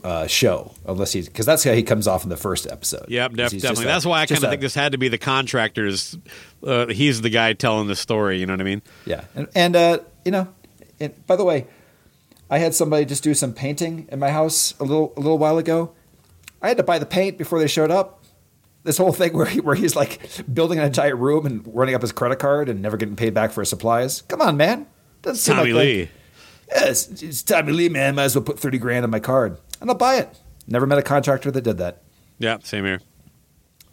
uh, 0.05 0.25
show, 0.25 0.71
unless 0.85 1.11
he's 1.11 1.27
because 1.27 1.45
that's 1.45 1.63
how 1.65 1.73
he 1.73 1.83
comes 1.83 2.07
off 2.07 2.23
in 2.23 2.29
the 2.29 2.37
first 2.37 2.65
episode. 2.71 3.05
Yep, 3.09 3.33
def- 3.33 3.51
definitely. 3.51 3.83
a- 3.83 3.87
That's 3.87 4.05
why 4.05 4.21
I 4.21 4.25
kind 4.25 4.41
of 4.43 4.49
think 4.49 4.61
this 4.61 4.73
had 4.75 4.93
to 4.93 4.97
be 4.97 5.09
the 5.09 5.17
contractors. 5.17 6.17
Uh, 6.65 6.87
he's 6.87 7.21
the 7.21 7.29
guy 7.29 7.51
telling 7.53 7.87
the 7.87 7.95
story. 7.95 8.39
You 8.39 8.45
know 8.45 8.53
what 8.53 8.61
I 8.61 8.65
mean? 8.65 8.81
Yeah, 9.05 9.25
and, 9.35 9.47
and 9.53 9.75
uh, 9.75 9.99
you 10.23 10.31
know, 10.31 10.47
and 11.01 11.27
by 11.27 11.35
the 11.35 11.43
way, 11.43 11.67
I 12.49 12.59
had 12.59 12.73
somebody 12.73 13.03
just 13.03 13.21
do 13.23 13.33
some 13.33 13.53
painting 13.53 14.07
in 14.09 14.19
my 14.19 14.29
house 14.29 14.73
a 14.79 14.83
little 14.85 15.13
a 15.17 15.19
little 15.19 15.37
while 15.37 15.57
ago. 15.57 15.91
I 16.61 16.69
had 16.69 16.77
to 16.77 16.83
buy 16.83 16.97
the 16.97 17.05
paint 17.05 17.37
before 17.37 17.59
they 17.59 17.67
showed 17.67 17.91
up. 17.91 18.23
This 18.85 18.97
whole 18.97 19.11
thing 19.11 19.33
where 19.33 19.45
he, 19.45 19.59
where 19.59 19.75
he's 19.75 19.97
like 19.97 20.21
building 20.53 20.79
an 20.79 20.85
entire 20.85 21.17
room 21.17 21.45
and 21.45 21.61
running 21.75 21.93
up 21.93 22.01
his 22.01 22.13
credit 22.13 22.39
card 22.39 22.69
and 22.69 22.81
never 22.81 22.95
getting 22.95 23.17
paid 23.17 23.33
back 23.33 23.51
for 23.51 23.61
his 23.61 23.69
supplies. 23.69 24.21
Come 24.21 24.41
on, 24.41 24.55
man. 24.55 24.87
Doesn't 25.21 25.41
seem 25.41 25.55
Tommy 25.57 25.73
like 25.73 25.83
Lee. 25.83 25.99
Like, 25.99 26.09
yeah, 26.69 26.89
it's, 26.89 27.21
it's 27.21 27.43
Tommy 27.43 27.73
Lee, 27.73 27.89
man. 27.89 28.15
Might 28.15 28.23
as 28.23 28.35
well 28.35 28.45
put 28.45 28.57
thirty 28.57 28.77
grand 28.77 29.03
on 29.03 29.09
my 29.09 29.19
card 29.19 29.57
and 29.81 29.89
I'll 29.89 29.97
buy 29.97 30.15
it. 30.15 30.39
Never 30.67 30.87
met 30.87 30.97
a 30.97 31.03
contractor 31.03 31.51
that 31.51 31.61
did 31.61 31.77
that. 31.79 32.03
Yeah, 32.39 32.57
same 32.63 32.85
here. 32.85 33.01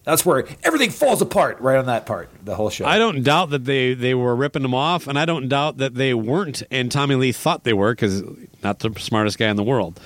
That's 0.04 0.26
where 0.26 0.44
everything 0.64 0.90
falls 0.90 1.22
apart 1.22 1.60
right 1.60 1.78
on 1.78 1.86
that 1.86 2.06
part. 2.06 2.28
The 2.44 2.56
whole 2.56 2.70
show. 2.70 2.84
I 2.84 2.98
don't 2.98 3.22
doubt 3.22 3.50
that 3.50 3.64
they, 3.66 3.94
they 3.94 4.14
were 4.14 4.34
ripping 4.34 4.62
them 4.62 4.74
off, 4.74 5.06
and 5.06 5.16
I 5.16 5.24
don't 5.24 5.48
doubt 5.48 5.76
that 5.76 5.94
they 5.94 6.12
weren't. 6.12 6.62
And 6.72 6.90
Tommy 6.90 7.14
Lee 7.14 7.30
thought 7.30 7.62
they 7.62 7.72
were 7.72 7.92
because 7.92 8.22
not 8.64 8.80
the 8.80 8.92
smartest 8.98 9.38
guy 9.38 9.48
in 9.48 9.56
the 9.56 9.62
world. 9.62 10.00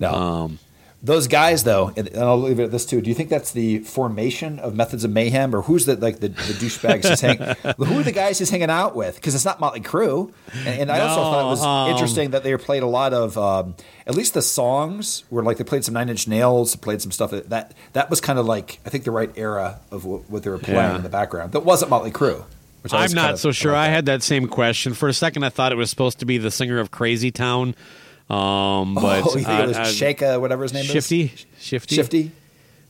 No. 0.00 0.12
Um, 0.12 0.58
Those 1.04 1.28
guys, 1.28 1.64
though, 1.64 1.92
and 1.96 2.08
I'll 2.16 2.40
leave 2.40 2.58
it 2.58 2.64
at 2.64 2.70
this 2.70 2.86
too. 2.86 3.02
Do 3.02 3.10
you 3.10 3.14
think 3.14 3.28
that's 3.28 3.52
the 3.52 3.80
formation 3.80 4.58
of 4.58 4.74
Methods 4.74 5.04
of 5.04 5.10
Mayhem, 5.10 5.54
or 5.54 5.60
who's 5.60 5.84
the 5.84 5.96
like 5.96 6.20
the, 6.20 6.28
the 6.28 6.54
douchebags 6.54 7.06
he's 7.06 7.20
hanging? 7.20 7.54
Who 7.76 8.00
are 8.00 8.02
the 8.02 8.10
guys 8.10 8.38
he's 8.38 8.48
hanging 8.48 8.70
out 8.70 8.96
with? 8.96 9.16
Because 9.16 9.34
it's 9.34 9.44
not 9.44 9.60
Motley 9.60 9.80
Crue. 9.82 10.32
And, 10.64 10.80
and 10.80 10.90
I 10.90 11.00
also 11.00 11.20
thought 11.20 11.42
it 11.46 11.50
was 11.50 11.62
um, 11.62 11.90
interesting 11.90 12.30
that 12.30 12.42
they 12.42 12.56
played 12.56 12.82
a 12.82 12.86
lot 12.86 13.12
of, 13.12 13.36
um, 13.36 13.74
at 14.06 14.14
least 14.14 14.32
the 14.32 14.40
songs 14.40 15.24
were 15.30 15.42
like 15.42 15.58
they 15.58 15.64
played 15.64 15.84
some 15.84 15.92
Nine 15.92 16.08
Inch 16.08 16.26
Nails, 16.26 16.74
played 16.76 17.02
some 17.02 17.12
stuff 17.12 17.32
that 17.32 17.50
that, 17.50 17.74
that 17.92 18.08
was 18.08 18.22
kind 18.22 18.38
of 18.38 18.46
like 18.46 18.80
I 18.86 18.88
think 18.88 19.04
the 19.04 19.10
right 19.10 19.30
era 19.36 19.80
of 19.90 20.06
what, 20.06 20.30
what 20.30 20.42
they 20.42 20.48
were 20.50 20.56
playing 20.58 20.78
Yeah. 20.78 20.96
in 20.96 21.02
the 21.02 21.10
background. 21.10 21.52
That 21.52 21.66
wasn't 21.66 21.90
Motley 21.90 22.12
Crue. 22.12 22.44
I'm 22.92 23.12
not 23.12 23.38
so 23.38 23.50
sure. 23.52 23.74
I 23.74 23.86
had 23.86 24.06
that 24.06 24.22
same 24.22 24.46
question 24.48 24.94
for 24.94 25.08
a 25.08 25.14
second. 25.14 25.42
I 25.44 25.48
thought 25.50 25.72
it 25.72 25.76
was 25.76 25.90
supposed 25.90 26.18
to 26.20 26.26
be 26.26 26.38
the 26.38 26.50
singer 26.50 26.78
of 26.78 26.90
Crazy 26.90 27.30
Town, 27.30 27.74
um, 28.30 28.94
but 28.94 29.22
oh, 29.26 29.36
you 29.36 29.44
think 29.44 29.48
it 29.60 29.68
was 29.68 29.76
uh, 29.76 29.84
Shaka, 29.86 30.40
whatever 30.40 30.62
his 30.62 30.72
name 30.72 30.84
Shifty, 30.84 31.22
is? 31.24 31.46
Shifty, 31.58 31.94
Shifty. 31.96 32.32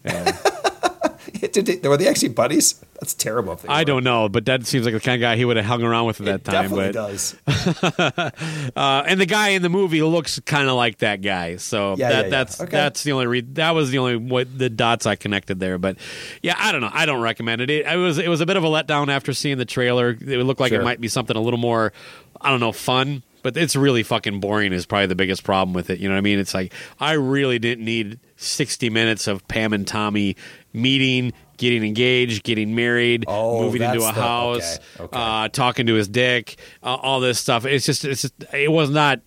Shifty. 0.06 0.31
Did 1.52 1.66
they, 1.66 1.89
were 1.89 1.97
they 1.97 2.09
actually 2.09 2.28
buddies? 2.28 2.74
That's 3.01 3.12
terrible. 3.15 3.61
I 3.69 3.81
were. 3.81 3.85
don't 3.85 4.05
know, 4.05 4.28
but 4.28 4.47
that 4.47 4.66
seems 4.66 4.85
like 4.86 4.94
the 4.94 5.01
kind 5.01 5.16
of 5.16 5.20
guy 5.20 5.36
he 5.36 5.44
would 5.44 5.56
have 5.56 5.66
hung 5.66 5.82
around 5.82 6.06
with 6.06 6.20
at 6.20 6.27
that 6.27 6.35
It 6.40 6.44
time. 6.44 6.62
definitely 6.62 6.93
but 6.93 6.93
does. 6.93 7.36
uh, 8.77 9.05
and 9.06 9.20
the 9.20 9.27
guy 9.27 9.51
in 9.51 9.62
the 9.62 9.69
movie 9.69 10.02
looks 10.02 10.39
kind 10.40 10.69
of 10.69 10.74
like 10.77 10.98
that 10.98 11.20
guy, 11.23 11.56
so 11.56 11.97
Yeah, 11.98 12.09
that 12.09 12.15
yeah, 12.16 12.23
yeah. 12.23 12.28
that's 12.28 12.61
Okay. 12.61 12.70
that's 12.70 13.02
the 13.02 13.12
only 13.12 13.27
re- 13.27 13.40
that 13.52 13.73
was 13.73 13.90
the 13.90 13.98
only 13.98 14.16
what 14.16 14.56
the 14.56 14.70
dots 14.70 15.06
I 15.06 15.16
connected 15.16 15.61
there. 15.61 15.78
But 15.78 15.97
yeah, 16.43 16.55
I 16.59 16.73
don't 16.73 16.81
know. 16.81 16.90
I 16.93 17.05
don't 17.06 17.20
recommend 17.20 17.61
it. 17.61 17.70
It, 17.70 17.86
it 17.86 17.97
was 17.97 18.19
it 18.19 18.28
was 18.28 18.40
a 18.40 18.47
bit 18.47 18.56
of 18.56 18.65
a 18.65 18.69
letdown 18.69 19.09
after 19.09 19.32
seeing 19.32 19.59
the 19.59 19.65
trailer. 19.66 20.11
It 20.11 20.44
looked 20.44 20.61
like 20.61 20.70
Sure. 20.70 20.81
it 20.81 20.85
might 20.85 21.01
be 21.01 21.09
something 21.09 21.36
a 21.36 21.40
little 21.40 21.59
more, 21.61 21.93
I 22.40 22.51
don't 22.51 22.61
know, 22.61 22.73
fun. 22.73 23.23
But 23.44 23.56
it's 23.56 23.76
really 23.76 24.02
fucking 24.02 24.40
boring. 24.40 24.72
Is 24.72 24.86
probably 24.86 25.06
the 25.06 25.14
biggest 25.14 25.44
problem 25.44 25.72
with 25.74 25.90
it. 25.90 26.00
You 26.00 26.08
know 26.08 26.14
what 26.16 26.18
I 26.18 26.22
mean? 26.22 26.40
It's 26.40 26.54
like 26.54 26.72
I 26.98 27.12
really 27.12 27.60
didn't 27.60 27.84
need 27.84 28.18
sixty 28.36 28.90
minutes 28.90 29.28
of 29.28 29.46
Pam 29.46 29.72
and 29.72 29.86
Tommy 29.86 30.34
meeting, 30.72 31.32
getting 31.58 31.84
engaged, 31.84 32.42
getting 32.42 32.74
married, 32.74 33.24
Oh, 33.28 33.60
moving 33.62 33.82
into 33.82 33.98
a 33.98 34.00
the- 34.00 34.12
house, 34.12 34.78
okay, 34.96 35.04
okay. 35.04 35.18
Uh, 35.20 35.48
talking 35.50 35.86
to 35.86 35.94
his 35.94 36.08
dick, 36.08 36.56
uh, 36.82 36.94
all 36.96 37.20
this 37.20 37.38
stuff. 37.38 37.64
It's 37.66 37.86
just, 37.86 38.04
it's 38.04 38.22
just, 38.22 38.34
it 38.52 38.72
was 38.72 38.88
not. 38.90 39.20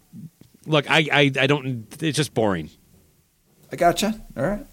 Look, 0.66 0.90
I, 0.92 1.08
I, 1.14 1.32
I 1.40 1.48
don't. 1.48 1.86
It's 2.02 2.18
just 2.18 2.34
boring. 2.34 2.70
I 3.72 3.76
gotcha. 3.78 4.20
All 4.36 4.46
right. 4.48 4.66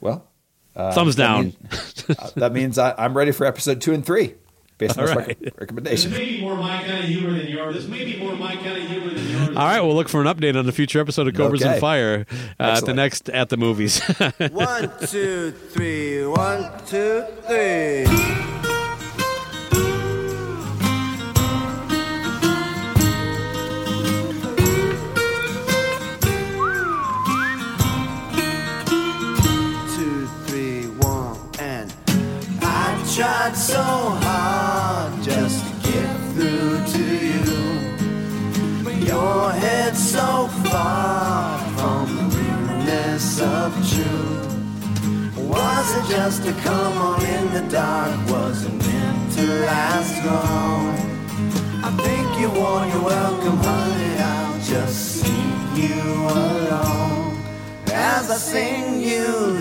Well, 0.00 0.26
uh, 0.76 0.92
Thumbs 0.92 1.16
that 1.16 1.26
down. 1.26 1.44
means- 1.44 2.04
uh, 2.08 2.30
that 2.36 2.52
means 2.52 2.78
I, 2.78 2.94
I'm 2.96 3.16
ready 3.16 3.32
for 3.32 3.44
episode 3.44 3.80
two 3.80 3.92
and 3.92 4.06
three, 4.06 4.34
based 4.80 4.98
on 4.98 5.02
All 5.08 5.14
this 5.14 5.16
right. 5.28 5.38
rec- 5.40 5.60
recommendation. 5.60 6.10
be 6.10 6.40
more 6.40 6.56
my 6.56 6.82
kind 6.82 6.98
of 6.98 7.04
humor 7.04 7.38
than 7.38 7.46
yours. 7.46 7.76
This 7.76 7.86
may 7.86 8.04
be 8.04 8.18
more 8.18 8.34
my 8.34 8.56
kind 8.56 8.76
of 8.82 8.88
humor 8.90 9.10
than 9.14 9.28
yours. 9.28 9.48
All 9.50 9.54
right, 9.54 9.80
we'll 9.80 9.94
look 9.94 10.08
for 10.08 10.20
an 10.20 10.26
update 10.26 10.58
on 10.58 10.68
a 10.68 10.72
future 10.72 11.00
episode 11.00 11.28
of 11.28 11.34
Cobras 11.34 11.62
Okay. 11.62 11.70
and 11.72 11.80
Fire 11.80 12.26
uh, 12.28 12.32
at 12.34 12.56
the 12.56 12.64
Excellent. 12.72 12.96
next 12.96 13.28
at 13.30 13.48
the 13.50 13.56
movies. 13.56 14.00
One, 14.50 14.90
two, 15.06 15.52
three. 15.52 16.26
One, 16.26 16.68
two, 16.86 17.24
three. 17.46 18.69
Tried 33.14 33.56
so 33.56 33.82
hard 33.82 35.20
just 35.20 35.64
to 35.66 35.90
get 35.90 36.16
through 36.32 36.78
to 36.94 37.04
you. 37.26 38.84
But 38.84 38.96
your 38.98 39.50
head's 39.50 40.10
so 40.12 40.46
far 40.70 41.58
from 41.76 42.30
the 42.30 42.36
realness 42.38 43.40
of 43.40 43.74
truth. 43.90 45.38
Was 45.38 45.96
it 45.96 46.14
just 46.14 46.44
to 46.44 46.52
come 46.52 46.98
on 46.98 47.20
in 47.26 47.52
the 47.52 47.68
dark? 47.68 48.30
Wasn't 48.30 48.78
meant 48.78 49.32
to 49.32 49.46
last 49.66 50.24
long? 50.24 50.94
I 51.82 51.90
think 52.04 52.28
you 52.40 52.48
won 52.60 52.90
your 52.90 53.02
welcome, 53.02 53.56
honey. 53.56 54.18
I'll 54.18 54.60
just 54.60 55.20
sneak 55.20 55.90
you 55.90 56.00
alone 56.28 57.42
as 57.92 58.30
I 58.30 58.36
sing 58.36 59.00
you 59.00 59.58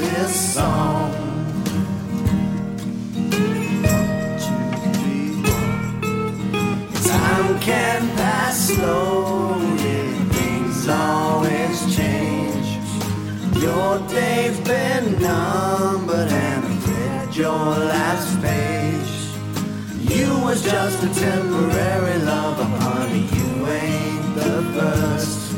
just 20.69 21.03
a 21.03 21.19
temporary 21.19 22.19
lover, 22.19 22.63
honey, 22.63 23.25
you 23.37 23.67
ain't 23.67 24.35
the 24.35 24.61
first. 24.75 25.55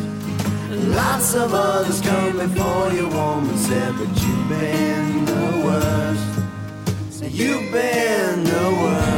Lots 0.95 1.35
of 1.35 1.53
others 1.53 1.99
come 1.99 2.38
before 2.38 2.93
you, 2.93 3.09
woman 3.09 3.57
said, 3.57 3.93
but 3.97 4.07
you've 4.21 4.49
been 4.49 5.25
the 5.25 5.61
worst. 5.65 7.17
So 7.17 7.25
you've 7.25 7.71
been 7.73 8.43
the 8.45 8.77
worst. 8.81 9.10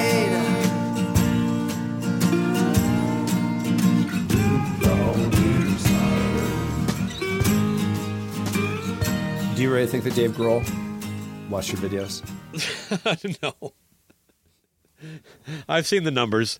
Do 9.55 9.63
you 9.63 9.73
really 9.73 9.87
think 9.87 10.03
that 10.05 10.15
Dave 10.15 10.31
Grohl 10.31 10.63
watched 11.49 11.73
your 11.73 11.81
videos? 11.81 12.23
no. 13.43 13.73
I've 15.67 15.87
seen 15.87 16.03
the 16.03 16.11
numbers. 16.11 16.59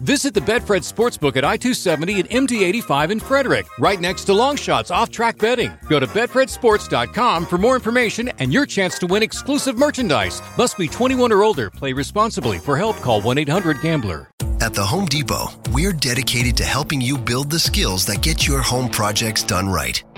Visit 0.00 0.32
the 0.32 0.40
Betfred 0.40 0.86
Sportsbook 0.86 1.36
at 1.36 1.44
I 1.44 1.56
270 1.56 2.20
and 2.20 2.30
MD 2.30 2.62
85 2.62 3.10
in 3.10 3.20
Frederick, 3.20 3.66
right 3.80 4.00
next 4.00 4.24
to 4.24 4.32
Longshots 4.32 4.94
off 4.94 5.10
track 5.10 5.38
betting. 5.38 5.72
Go 5.88 5.98
to 5.98 6.06
BetfredSports.com 6.06 7.46
for 7.46 7.58
more 7.58 7.74
information 7.74 8.28
and 8.38 8.52
your 8.52 8.64
chance 8.64 8.96
to 9.00 9.08
win 9.08 9.24
exclusive 9.24 9.76
merchandise. 9.76 10.40
Must 10.56 10.78
be 10.78 10.86
21 10.86 11.32
or 11.32 11.42
older. 11.42 11.68
Play 11.68 11.92
responsibly. 11.92 12.58
For 12.58 12.76
help, 12.76 12.96
call 12.98 13.20
1 13.20 13.38
800 13.38 13.80
Gambler. 13.80 14.30
At 14.60 14.74
the 14.74 14.84
Home 14.84 15.06
Depot, 15.06 15.48
we're 15.70 15.92
dedicated 15.92 16.56
to 16.58 16.64
helping 16.64 17.00
you 17.00 17.16
build 17.16 17.48
the 17.48 17.58
skills 17.60 18.04
that 18.06 18.22
get 18.22 18.46
your 18.46 18.60
home 18.60 18.88
projects 18.88 19.42
done 19.42 19.68
right. 19.68 20.02